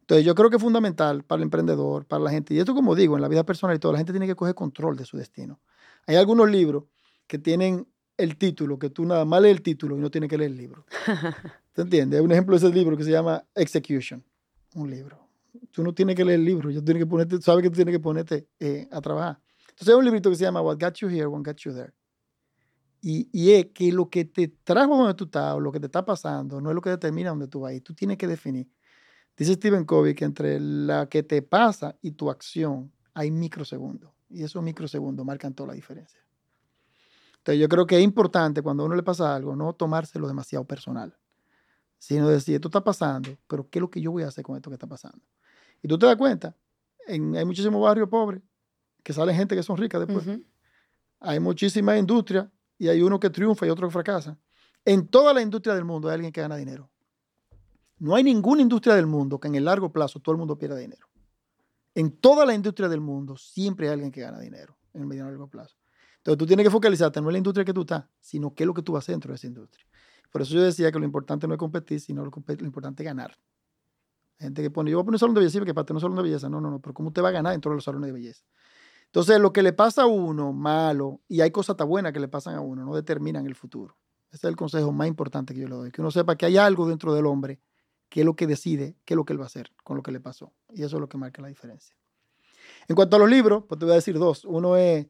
Entonces, 0.00 0.24
yo 0.24 0.34
creo 0.34 0.48
que 0.48 0.56
es 0.56 0.62
fundamental 0.62 1.22
para 1.22 1.38
el 1.38 1.44
emprendedor, 1.44 2.06
para 2.06 2.24
la 2.24 2.30
gente. 2.30 2.54
Y 2.54 2.58
esto, 2.58 2.74
como 2.74 2.94
digo, 2.94 3.16
en 3.16 3.22
la 3.22 3.28
vida 3.28 3.44
personal 3.44 3.76
y 3.76 3.78
todo, 3.78 3.92
la 3.92 3.98
gente 3.98 4.12
tiene 4.12 4.26
que 4.26 4.34
coger 4.34 4.54
control 4.54 4.96
de 4.96 5.04
su 5.04 5.18
destino. 5.18 5.60
Hay 6.06 6.16
algunos 6.16 6.48
libros 6.50 6.84
que 7.26 7.38
tienen 7.38 7.86
el 8.16 8.38
título, 8.38 8.78
que 8.78 8.88
tú 8.88 9.04
nada 9.04 9.26
más 9.26 9.42
lees 9.42 9.56
el 9.56 9.62
título 9.62 9.96
y 9.98 10.00
no 10.00 10.10
tienes 10.10 10.30
que 10.30 10.38
leer 10.38 10.50
el 10.50 10.56
libro. 10.56 10.86
¿Te 11.78 11.82
entiendes? 11.82 12.20
Un 12.20 12.32
ejemplo 12.32 12.58
de 12.58 12.66
ese 12.66 12.74
libro 12.74 12.96
que 12.96 13.04
se 13.04 13.12
llama 13.12 13.46
Execution, 13.54 14.20
un 14.74 14.90
libro. 14.90 15.28
Tú 15.70 15.84
no 15.84 15.94
tienes 15.94 16.16
que 16.16 16.24
leer 16.24 16.40
el 16.40 16.44
libro, 16.44 16.72
yo 16.72 16.82
tienes 16.82 17.04
que 17.04 17.06
ponerte, 17.06 17.40
sabes 17.40 17.62
que 17.62 17.70
tú 17.70 17.76
tienes 17.76 17.92
que 17.92 18.00
ponerte 18.00 18.48
eh, 18.58 18.88
a 18.90 19.00
trabajar. 19.00 19.40
Entonces 19.68 19.90
hay 19.90 19.94
un 19.94 20.04
librito 20.04 20.28
que 20.28 20.34
se 20.34 20.42
llama 20.42 20.60
What 20.60 20.78
Got 20.80 20.94
You 20.94 21.08
Here, 21.08 21.28
What 21.28 21.42
Got 21.44 21.56
You 21.58 21.72
There. 21.72 21.92
Y, 23.00 23.28
y 23.30 23.52
es 23.52 23.66
que 23.66 23.92
lo 23.92 24.10
que 24.10 24.24
te 24.24 24.48
trajo 24.48 24.96
donde 24.96 25.14
tú 25.14 25.26
estás 25.26 25.54
o 25.54 25.60
lo 25.60 25.70
que 25.70 25.78
te 25.78 25.86
está 25.86 26.04
pasando 26.04 26.60
no 26.60 26.68
es 26.70 26.74
lo 26.74 26.80
que 26.80 26.90
determina 26.90 27.30
dónde 27.30 27.46
tú 27.46 27.60
vas 27.60 27.72
y 27.74 27.80
tú 27.80 27.94
tienes 27.94 28.18
que 28.18 28.26
definir. 28.26 28.68
Dice 29.36 29.54
Stephen 29.54 29.84
Covey 29.84 30.16
que 30.16 30.24
entre 30.24 30.58
la 30.58 31.08
que 31.08 31.22
te 31.22 31.42
pasa 31.42 31.96
y 32.02 32.10
tu 32.10 32.28
acción 32.28 32.90
hay 33.14 33.30
microsegundos 33.30 34.10
y 34.28 34.42
esos 34.42 34.64
microsegundos 34.64 35.24
marcan 35.24 35.54
toda 35.54 35.68
la 35.68 35.74
diferencia. 35.74 36.18
Entonces 37.36 37.60
yo 37.60 37.68
creo 37.68 37.86
que 37.86 37.98
es 37.98 38.02
importante 38.02 38.62
cuando 38.62 38.82
a 38.82 38.86
uno 38.86 38.96
le 38.96 39.04
pasa 39.04 39.32
algo 39.32 39.54
no 39.54 39.74
tomárselo 39.74 40.26
demasiado 40.26 40.64
personal, 40.64 41.16
sino 41.98 42.28
decir, 42.28 42.54
esto 42.54 42.68
está 42.68 42.82
pasando, 42.82 43.36
pero 43.46 43.68
¿qué 43.68 43.78
es 43.78 43.80
lo 43.80 43.90
que 43.90 44.00
yo 44.00 44.10
voy 44.12 44.22
a 44.22 44.28
hacer 44.28 44.44
con 44.44 44.56
esto 44.56 44.70
que 44.70 44.74
está 44.74 44.86
pasando? 44.86 45.18
Y 45.82 45.88
tú 45.88 45.98
te 45.98 46.06
das 46.06 46.16
cuenta, 46.16 46.56
en- 47.06 47.36
hay 47.36 47.44
muchísimos 47.44 47.80
barrios 47.82 48.08
pobres 48.08 48.42
que 49.02 49.12
salen 49.12 49.34
gente 49.36 49.54
que 49.56 49.62
son 49.62 49.76
ricas 49.76 50.00
después. 50.06 50.24
Hay 51.20 51.40
muchísima 51.40 51.96
industria 51.96 52.50
y 52.78 52.88
hay 52.88 53.02
uno 53.02 53.18
que 53.18 53.30
triunfa 53.30 53.66
y 53.66 53.70
otro 53.70 53.88
que 53.88 53.92
fracasa. 53.92 54.38
En 54.84 55.08
toda 55.08 55.34
la 55.34 55.42
industria 55.42 55.74
del 55.74 55.84
mundo 55.84 56.08
hay 56.08 56.14
alguien 56.14 56.32
que 56.32 56.40
gana 56.40 56.56
dinero. 56.56 56.88
No 57.98 58.14
hay 58.14 58.22
ninguna 58.22 58.62
industria 58.62 58.94
del 58.94 59.06
mundo 59.06 59.40
que 59.40 59.48
en 59.48 59.56
el 59.56 59.64
largo 59.64 59.90
plazo 59.92 60.20
todo 60.20 60.32
el 60.32 60.38
mundo 60.38 60.56
pierda 60.56 60.76
dinero. 60.76 61.08
En 61.94 62.12
toda 62.18 62.46
la 62.46 62.54
industria 62.54 62.88
del 62.88 63.00
mundo 63.00 63.36
siempre 63.36 63.88
hay 63.88 63.94
alguien 63.94 64.12
que 64.12 64.20
gana 64.20 64.38
dinero 64.38 64.76
en 64.94 65.00
el 65.00 65.06
mediano 65.08 65.28
y 65.30 65.32
largo 65.32 65.48
plazo. 65.48 65.76
Entonces 66.18 66.38
tú 66.38 66.46
tienes 66.46 66.64
que 66.64 66.70
focalizarte 66.70 67.20
no 67.20 67.28
en 67.28 67.32
la 67.32 67.38
industria 67.38 67.64
que 67.64 67.72
tú 67.74 67.80
estás, 67.80 68.04
sino 68.20 68.54
qué 68.54 68.62
es 68.62 68.66
lo 68.68 68.74
que 68.74 68.82
tú 68.82 68.92
vas 68.92 69.00
a 69.00 69.04
hacer 69.04 69.14
dentro 69.14 69.32
de 69.32 69.36
esa 69.36 69.46
industria. 69.48 69.84
Por 70.30 70.42
eso 70.42 70.54
yo 70.54 70.62
decía 70.62 70.92
que 70.92 70.98
lo 70.98 71.04
importante 71.04 71.46
no 71.48 71.54
es 71.54 71.58
competir, 71.58 72.00
sino 72.00 72.24
lo, 72.24 72.30
importante 72.64 73.02
es 73.02 73.04
ganar. 73.04 73.38
Hay 74.38 74.46
gente 74.46 74.62
que 74.62 74.70
pone, 74.70 74.90
yo 74.90 74.98
voy 74.98 75.02
a 75.02 75.04
poner 75.06 75.16
un 75.16 75.18
salón 75.20 75.34
de 75.34 75.40
belleza 75.40 75.58
porque 75.58 75.74
para 75.74 75.84
tener 75.84 75.96
un 75.96 76.00
salón 76.00 76.16
de 76.16 76.22
belleza. 76.22 76.48
No, 76.48 76.60
no, 76.60 76.70
no, 76.70 76.80
pero 76.80 76.94
¿cómo 76.94 77.08
usted 77.08 77.22
va 77.22 77.28
a 77.28 77.32
ganar 77.32 77.52
dentro 77.52 77.70
de 77.70 77.76
los 77.76 77.84
salones 77.84 78.08
de 78.08 78.12
belleza? 78.12 78.44
Entonces, 79.06 79.40
lo 79.40 79.52
que 79.52 79.62
le 79.62 79.72
pasa 79.72 80.02
a 80.02 80.06
uno 80.06 80.52
malo, 80.52 81.22
y 81.28 81.40
hay 81.40 81.50
cosas 81.50 81.76
tan 81.76 81.88
buenas 81.88 82.12
que 82.12 82.20
le 82.20 82.28
pasan 82.28 82.54
a 82.54 82.60
uno, 82.60 82.84
no 82.84 82.94
determinan 82.94 83.46
el 83.46 83.54
futuro. 83.54 83.96
Ese 84.30 84.46
es 84.46 84.50
el 84.50 84.56
consejo 84.56 84.92
más 84.92 85.08
importante 85.08 85.54
que 85.54 85.60
yo 85.60 85.68
le 85.68 85.74
doy. 85.74 85.90
Que 85.90 86.02
uno 86.02 86.10
sepa 86.10 86.36
que 86.36 86.44
hay 86.44 86.58
algo 86.58 86.86
dentro 86.86 87.14
del 87.14 87.26
hombre 87.26 87.60
que 88.08 88.20
es 88.20 88.26
lo 88.26 88.36
que 88.36 88.46
decide, 88.46 88.96
qué 89.04 89.14
es 89.14 89.16
lo 89.16 89.24
que 89.24 89.32
él 89.32 89.40
va 89.40 89.44
a 89.44 89.46
hacer 89.46 89.70
con 89.84 89.96
lo 89.96 90.02
que 90.02 90.12
le 90.12 90.20
pasó. 90.20 90.52
Y 90.70 90.82
eso 90.82 90.96
es 90.96 91.00
lo 91.00 91.08
que 91.08 91.18
marca 91.18 91.42
la 91.42 91.48
diferencia. 91.48 91.96
En 92.86 92.96
cuanto 92.96 93.16
a 93.16 93.18
los 93.18 93.28
libros, 93.28 93.64
pues 93.68 93.78
te 93.78 93.84
voy 93.84 93.92
a 93.92 93.96
decir 93.96 94.18
dos. 94.18 94.44
Uno 94.44 94.76
es 94.76 95.06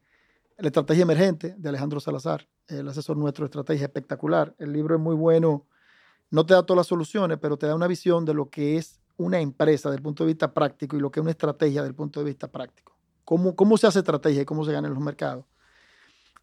La 0.59 0.67
Estrategia 0.67 1.03
Emergente 1.03 1.55
de 1.57 1.69
Alejandro 1.69 2.01
Salazar, 2.01 2.45
el 2.67 2.85
asesor 2.89 3.15
nuestro 3.15 3.45
estrategia 3.45 3.85
espectacular. 3.85 4.53
El 4.59 4.73
libro 4.73 4.95
es 4.95 5.01
muy 5.01 5.15
bueno, 5.15 5.65
no 6.31 6.45
te 6.45 6.53
da 6.53 6.63
todas 6.63 6.79
las 6.79 6.87
soluciones, 6.87 7.37
pero 7.41 7.55
te 7.55 7.65
da 7.65 7.75
una 7.75 7.87
visión 7.87 8.25
de 8.25 8.33
lo 8.33 8.49
que 8.49 8.75
es 8.75 8.99
una 9.15 9.39
empresa 9.39 9.87
desde 9.87 9.99
el 9.99 10.03
punto 10.03 10.25
de 10.25 10.27
vista 10.27 10.53
práctico 10.53 10.97
y 10.97 10.99
lo 10.99 11.11
que 11.11 11.21
es 11.21 11.21
una 11.21 11.31
estrategia 11.31 11.79
desde 11.79 11.91
el 11.91 11.95
punto 11.95 12.19
de 12.19 12.25
vista 12.25 12.49
práctico. 12.51 12.93
Cómo, 13.23 13.55
cómo 13.55 13.77
se 13.77 13.87
hace 13.87 13.99
estrategia 13.99 14.41
y 14.41 14.45
cómo 14.45 14.65
se 14.65 14.73
gana 14.73 14.89
en 14.89 14.93
los 14.93 15.01
mercados. 15.01 15.45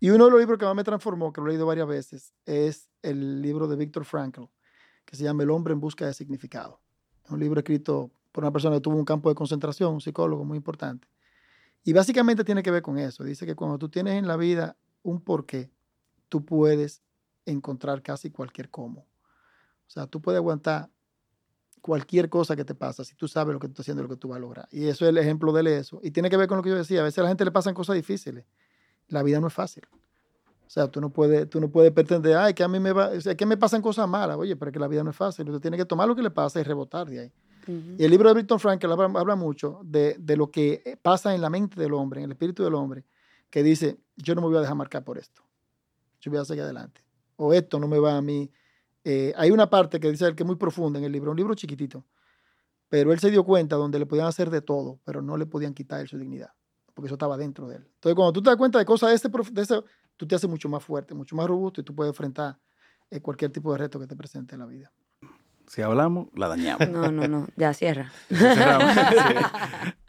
Y 0.00 0.08
uno 0.08 0.24
de 0.24 0.30
los 0.30 0.40
libros 0.40 0.58
que 0.58 0.64
más 0.64 0.74
me 0.74 0.84
transformó, 0.84 1.30
que 1.30 1.42
lo 1.42 1.48
he 1.48 1.50
leído 1.50 1.66
varias 1.66 1.86
veces, 1.86 2.32
es 2.46 2.88
el 3.02 3.42
libro 3.42 3.68
de 3.68 3.76
Viktor 3.76 4.06
Frankl, 4.06 4.44
que 5.04 5.14
se 5.14 5.24
llama 5.24 5.42
El 5.42 5.50
hombre 5.50 5.74
en 5.74 5.80
busca 5.80 6.06
de 6.06 6.14
significado. 6.14 6.80
Es 7.22 7.30
un 7.30 7.38
libro 7.38 7.60
escrito 7.60 8.10
por 8.32 8.44
una 8.44 8.50
persona 8.50 8.76
que 8.76 8.80
tuvo 8.80 8.96
un 8.96 9.04
campo 9.04 9.28
de 9.28 9.34
concentración, 9.34 9.92
un 9.92 10.00
psicólogo 10.00 10.42
muy 10.42 10.56
importante. 10.56 11.06
Y 11.86 11.92
básicamente 11.92 12.42
tiene 12.42 12.64
que 12.64 12.72
ver 12.72 12.82
con 12.82 12.98
eso. 12.98 13.22
Dice 13.22 13.46
que 13.46 13.54
cuando 13.54 13.78
tú 13.78 13.88
tienes 13.88 14.14
en 14.14 14.26
la 14.26 14.36
vida 14.36 14.76
un 15.04 15.20
porqué, 15.20 15.70
tú 16.28 16.44
puedes 16.44 17.00
encontrar 17.44 18.02
casi 18.02 18.28
cualquier 18.28 18.70
cómo. 18.70 19.02
O 19.02 19.90
sea, 19.90 20.08
tú 20.08 20.20
puedes 20.20 20.38
aguantar 20.38 20.90
cualquier 21.80 22.28
cosa 22.28 22.56
que 22.56 22.64
te 22.64 22.74
pasa 22.74 23.04
si 23.04 23.14
tú 23.14 23.28
sabes 23.28 23.54
lo 23.54 23.60
que 23.60 23.68
tú 23.68 23.74
estás 23.74 23.84
haciendo 23.84 24.02
y 24.02 24.08
lo 24.08 24.08
que 24.08 24.16
tú 24.16 24.26
vas 24.26 24.38
a 24.38 24.40
lograr. 24.40 24.68
Y 24.72 24.88
eso 24.88 25.04
es 25.04 25.10
el 25.10 25.18
ejemplo 25.18 25.52
de 25.52 25.78
eso. 25.78 26.00
Y 26.02 26.10
tiene 26.10 26.28
que 26.28 26.36
ver 26.36 26.48
con 26.48 26.56
lo 26.56 26.64
que 26.64 26.70
yo 26.70 26.76
decía. 26.76 27.02
A 27.02 27.04
veces 27.04 27.20
a 27.20 27.22
la 27.22 27.28
gente 27.28 27.44
le 27.44 27.52
pasan 27.52 27.72
cosas 27.72 27.94
difíciles. 27.94 28.44
La 29.06 29.22
vida 29.22 29.38
no 29.38 29.46
es 29.46 29.54
fácil. 29.54 29.84
O 30.66 30.68
sea, 30.68 30.88
tú 30.88 31.00
no 31.00 31.10
puedes, 31.10 31.48
tú 31.48 31.60
no 31.60 31.70
puedes 31.70 31.92
pretender, 31.92 32.36
ay, 32.36 32.52
que 32.52 32.64
a 32.64 32.68
mí 32.68 32.80
me 32.80 32.90
va, 32.90 33.10
o 33.10 33.20
sea, 33.20 33.36
que 33.36 33.46
me 33.46 33.56
pasan 33.56 33.80
cosas 33.80 34.08
malas. 34.08 34.36
Oye, 34.36 34.56
pero 34.56 34.70
es 34.70 34.72
que 34.72 34.80
la 34.80 34.88
vida 34.88 35.04
no 35.04 35.10
es 35.10 35.16
fácil. 35.16 35.48
Usted 35.48 35.60
tiene 35.60 35.76
que 35.76 35.84
tomar 35.84 36.08
lo 36.08 36.16
que 36.16 36.22
le 36.22 36.32
pasa 36.32 36.58
y 36.58 36.64
rebotar 36.64 37.08
de 37.08 37.20
ahí. 37.20 37.32
Y 37.66 38.04
el 38.04 38.10
libro 38.10 38.28
de 38.28 38.34
Víctor 38.34 38.60
Frankl 38.60 38.90
habla, 38.92 39.36
mucho 39.36 39.80
de, 39.84 40.16
de 40.18 40.36
lo 40.36 40.50
que 40.50 40.98
pasa 41.02 41.34
en 41.34 41.40
la 41.40 41.50
mente 41.50 41.80
del 41.80 41.94
hombre, 41.94 42.20
en 42.20 42.26
el 42.26 42.32
espíritu 42.32 42.62
del 42.62 42.74
hombre, 42.74 43.04
que 43.50 43.62
dice, 43.62 43.98
yo 44.16 44.34
no 44.34 44.40
me 44.40 44.48
voy 44.48 44.56
a 44.58 44.60
dejar 44.60 44.76
marcar 44.76 45.04
por 45.04 45.18
esto. 45.18 45.42
Yo 46.20 46.30
voy 46.30 46.40
a 46.40 46.44
seguir 46.44 46.62
adelante. 46.62 47.02
O 47.36 47.52
esto 47.52 47.78
no 47.78 47.88
me 47.88 47.98
va 47.98 48.16
a 48.16 48.22
mí. 48.22 48.50
Eh, 49.04 49.32
hay 49.36 49.50
una 49.50 49.68
parte 49.68 50.00
que 50.00 50.10
dice 50.10 50.26
él 50.26 50.34
que 50.34 50.42
es 50.42 50.46
muy 50.46 50.56
profunda 50.56 50.98
en 50.98 51.04
el 51.04 51.12
libro, 51.12 51.30
un 51.30 51.36
libro 51.36 51.54
chiquitito, 51.54 52.04
pero 52.88 53.12
él 53.12 53.20
se 53.20 53.30
dio 53.30 53.44
cuenta 53.44 53.76
donde 53.76 53.98
le 53.98 54.06
podían 54.06 54.26
hacer 54.26 54.50
de 54.50 54.62
todo, 54.62 55.00
pero 55.04 55.22
no 55.22 55.36
le 55.36 55.46
podían 55.46 55.74
quitar 55.74 56.06
su 56.08 56.18
dignidad, 56.18 56.50
porque 56.92 57.06
eso 57.06 57.14
estaba 57.14 57.36
dentro 57.36 57.68
de 57.68 57.76
él. 57.76 57.82
Entonces, 57.94 58.14
cuando 58.16 58.32
tú 58.32 58.42
te 58.42 58.50
das 58.50 58.56
cuenta 58.56 58.78
de 58.78 58.84
cosas 58.84 59.22
de 59.22 59.30
de 59.52 59.62
ese 59.62 59.82
tú 60.16 60.26
te 60.26 60.34
haces 60.34 60.48
mucho 60.48 60.68
más 60.68 60.82
fuerte, 60.82 61.14
mucho 61.14 61.36
más 61.36 61.46
robusto 61.46 61.80
y 61.80 61.84
tú 61.84 61.94
puedes 61.94 62.10
enfrentar 62.10 62.58
eh, 63.10 63.20
cualquier 63.20 63.52
tipo 63.52 63.70
de 63.72 63.78
reto 63.78 64.00
que 64.00 64.06
te 64.06 64.16
presente 64.16 64.54
en 64.54 64.60
la 64.60 64.66
vida. 64.66 64.92
Si 65.66 65.82
hablamos, 65.82 66.28
la 66.34 66.48
dañamos. 66.48 66.88
No, 66.88 67.10
no, 67.10 67.26
no. 67.26 67.46
Ya 67.56 67.74
cierra. 67.74 68.12
Cerramos. 68.28 68.92
Sí. 68.92 69.00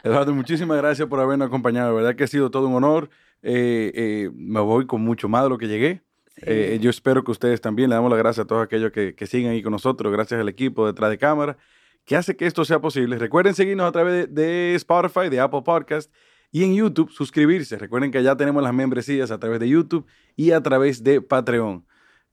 Eduardo, 0.04 0.34
muchísimas 0.34 0.78
gracias 0.78 1.08
por 1.08 1.20
habernos 1.20 1.48
acompañado. 1.48 1.90
La 1.90 1.96
verdad 1.96 2.16
que 2.16 2.24
ha 2.24 2.28
sido 2.28 2.52
todo 2.52 2.68
un 2.68 2.76
honor. 2.76 3.10
Eh, 3.42 3.92
eh, 3.96 4.30
me 4.36 4.60
voy 4.60 4.86
con 4.86 5.02
mucho 5.02 5.28
más 5.30 5.44
de 5.44 5.50
lo 5.50 5.58
que 5.58 5.68
llegué. 5.68 6.02
Eh, 6.44 6.78
yo 6.82 6.90
espero 6.90 7.24
que 7.24 7.32
ustedes 7.32 7.62
también 7.62 7.90
le 7.90 7.96
damos 7.96 8.12
las 8.12 8.20
gracias 8.20 8.46
a 8.46 8.48
todos 8.48 8.64
aquellos 8.64 8.92
que, 8.92 9.16
que 9.16 9.26
siguen 9.26 9.52
ahí 9.52 9.64
con 9.64 9.72
nosotros, 9.72 10.14
gracias 10.14 10.40
al 10.40 10.48
equipo 10.48 10.86
detrás 10.86 11.10
de 11.10 11.18
cámara, 11.18 11.58
que 12.06 12.16
hace 12.16 12.36
que 12.36 12.46
esto 12.46 12.64
sea 12.64 12.80
posible. 12.80 13.18
Recuerden 13.18 13.56
seguirnos 13.56 13.88
a 13.88 13.92
través 13.92 14.14
de, 14.14 14.28
de 14.28 14.76
Spotify, 14.76 15.30
de 15.30 15.40
Apple 15.40 15.64
Podcast 15.66 16.14
y 16.52 16.64
en 16.64 16.76
YouTube, 16.76 17.12
suscribirse. 17.12 17.78
Recuerden 17.78 18.12
que 18.12 18.22
ya 18.22 18.36
tenemos 18.38 18.62
las 18.62 18.74
membresías 18.74 19.32
a 19.32 19.40
través 19.40 19.60
de 19.60 19.68
YouTube 19.68 20.06
y 20.36 20.52
a 20.52 20.62
través 20.62 21.04
de 21.04 21.22
Patreon. 21.22 21.86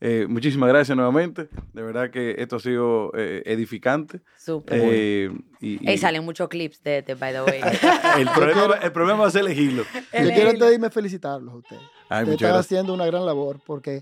Eh, 0.06 0.26
muchísimas 0.28 0.68
gracias 0.68 0.94
nuevamente. 0.94 1.48
De 1.72 1.82
verdad 1.82 2.10
que 2.10 2.34
esto 2.36 2.56
ha 2.56 2.60
sido 2.60 3.10
eh, 3.16 3.42
edificante. 3.46 4.20
Súper. 4.36 4.78
Eh, 4.84 5.30
y, 5.62 5.90
Y 5.90 5.92
y- 5.94 5.96
salen 5.96 6.22
muchos 6.26 6.46
clips 6.50 6.82
de 6.82 6.98
este, 6.98 7.14
by 7.14 7.32
the 7.32 7.40
way. 7.40 7.62
el, 8.18 8.28
problema, 8.28 8.74
el 8.82 8.92
problema 8.92 9.20
va 9.20 9.28
a 9.28 9.30
ser 9.30 9.40
elegirlo. 9.40 9.84
Yo 9.94 10.00
quiero 10.12 10.50
antes 10.50 10.68
de 10.68 10.74
irme 10.74 10.90
felicitarlos 10.90 11.54
a 11.54 11.56
ustedes. 11.56 11.82
Ay, 12.10 12.24
Ustedes 12.24 12.42
están 12.42 12.60
haciendo 12.60 12.92
una 12.92 13.06
gran 13.06 13.24
labor 13.24 13.60
porque 13.64 13.98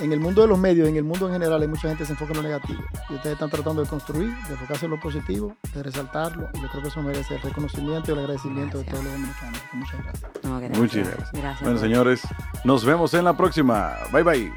en 0.00 0.10
el 0.10 0.20
mundo 0.20 0.40
de 0.40 0.48
los 0.48 0.58
medios, 0.58 0.88
en 0.88 0.96
el 0.96 1.04
mundo 1.04 1.26
en 1.26 1.34
general, 1.34 1.60
hay 1.60 1.68
mucha 1.68 1.88
gente 1.88 1.98
que 1.98 2.06
se 2.06 2.12
enfoca 2.12 2.30
en 2.32 2.38
lo 2.38 2.42
negativo. 2.42 2.82
Y 3.10 3.14
ustedes 3.16 3.34
están 3.34 3.50
tratando 3.50 3.82
de 3.82 3.88
construir, 3.90 4.30
de 4.46 4.52
enfocarse 4.54 4.86
en 4.86 4.92
lo 4.92 5.00
positivo, 5.00 5.54
de 5.74 5.82
resaltarlo. 5.82 6.48
Y 6.54 6.62
yo 6.62 6.68
creo 6.70 6.80
que 6.82 6.88
eso 6.88 7.02
merece 7.02 7.34
el 7.34 7.42
reconocimiento 7.42 8.10
y 8.10 8.14
el 8.14 8.20
agradecimiento 8.20 8.78
de 8.78 8.84
todos 8.84 9.04
los 9.04 9.12
dominicanos. 9.12 9.60
Muchas 9.74 10.02
gracias. 10.02 10.30
No, 10.44 10.58
gracias. 10.60 10.78
Muchas 10.78 11.08
gracias. 11.08 11.32
Gracias. 11.32 11.62
Bueno, 11.62 11.78
señores, 11.78 12.22
nos 12.64 12.86
vemos 12.86 13.12
en 13.12 13.24
la 13.26 13.36
próxima. 13.36 13.96
Bye 14.10 14.22
bye. 14.22 14.52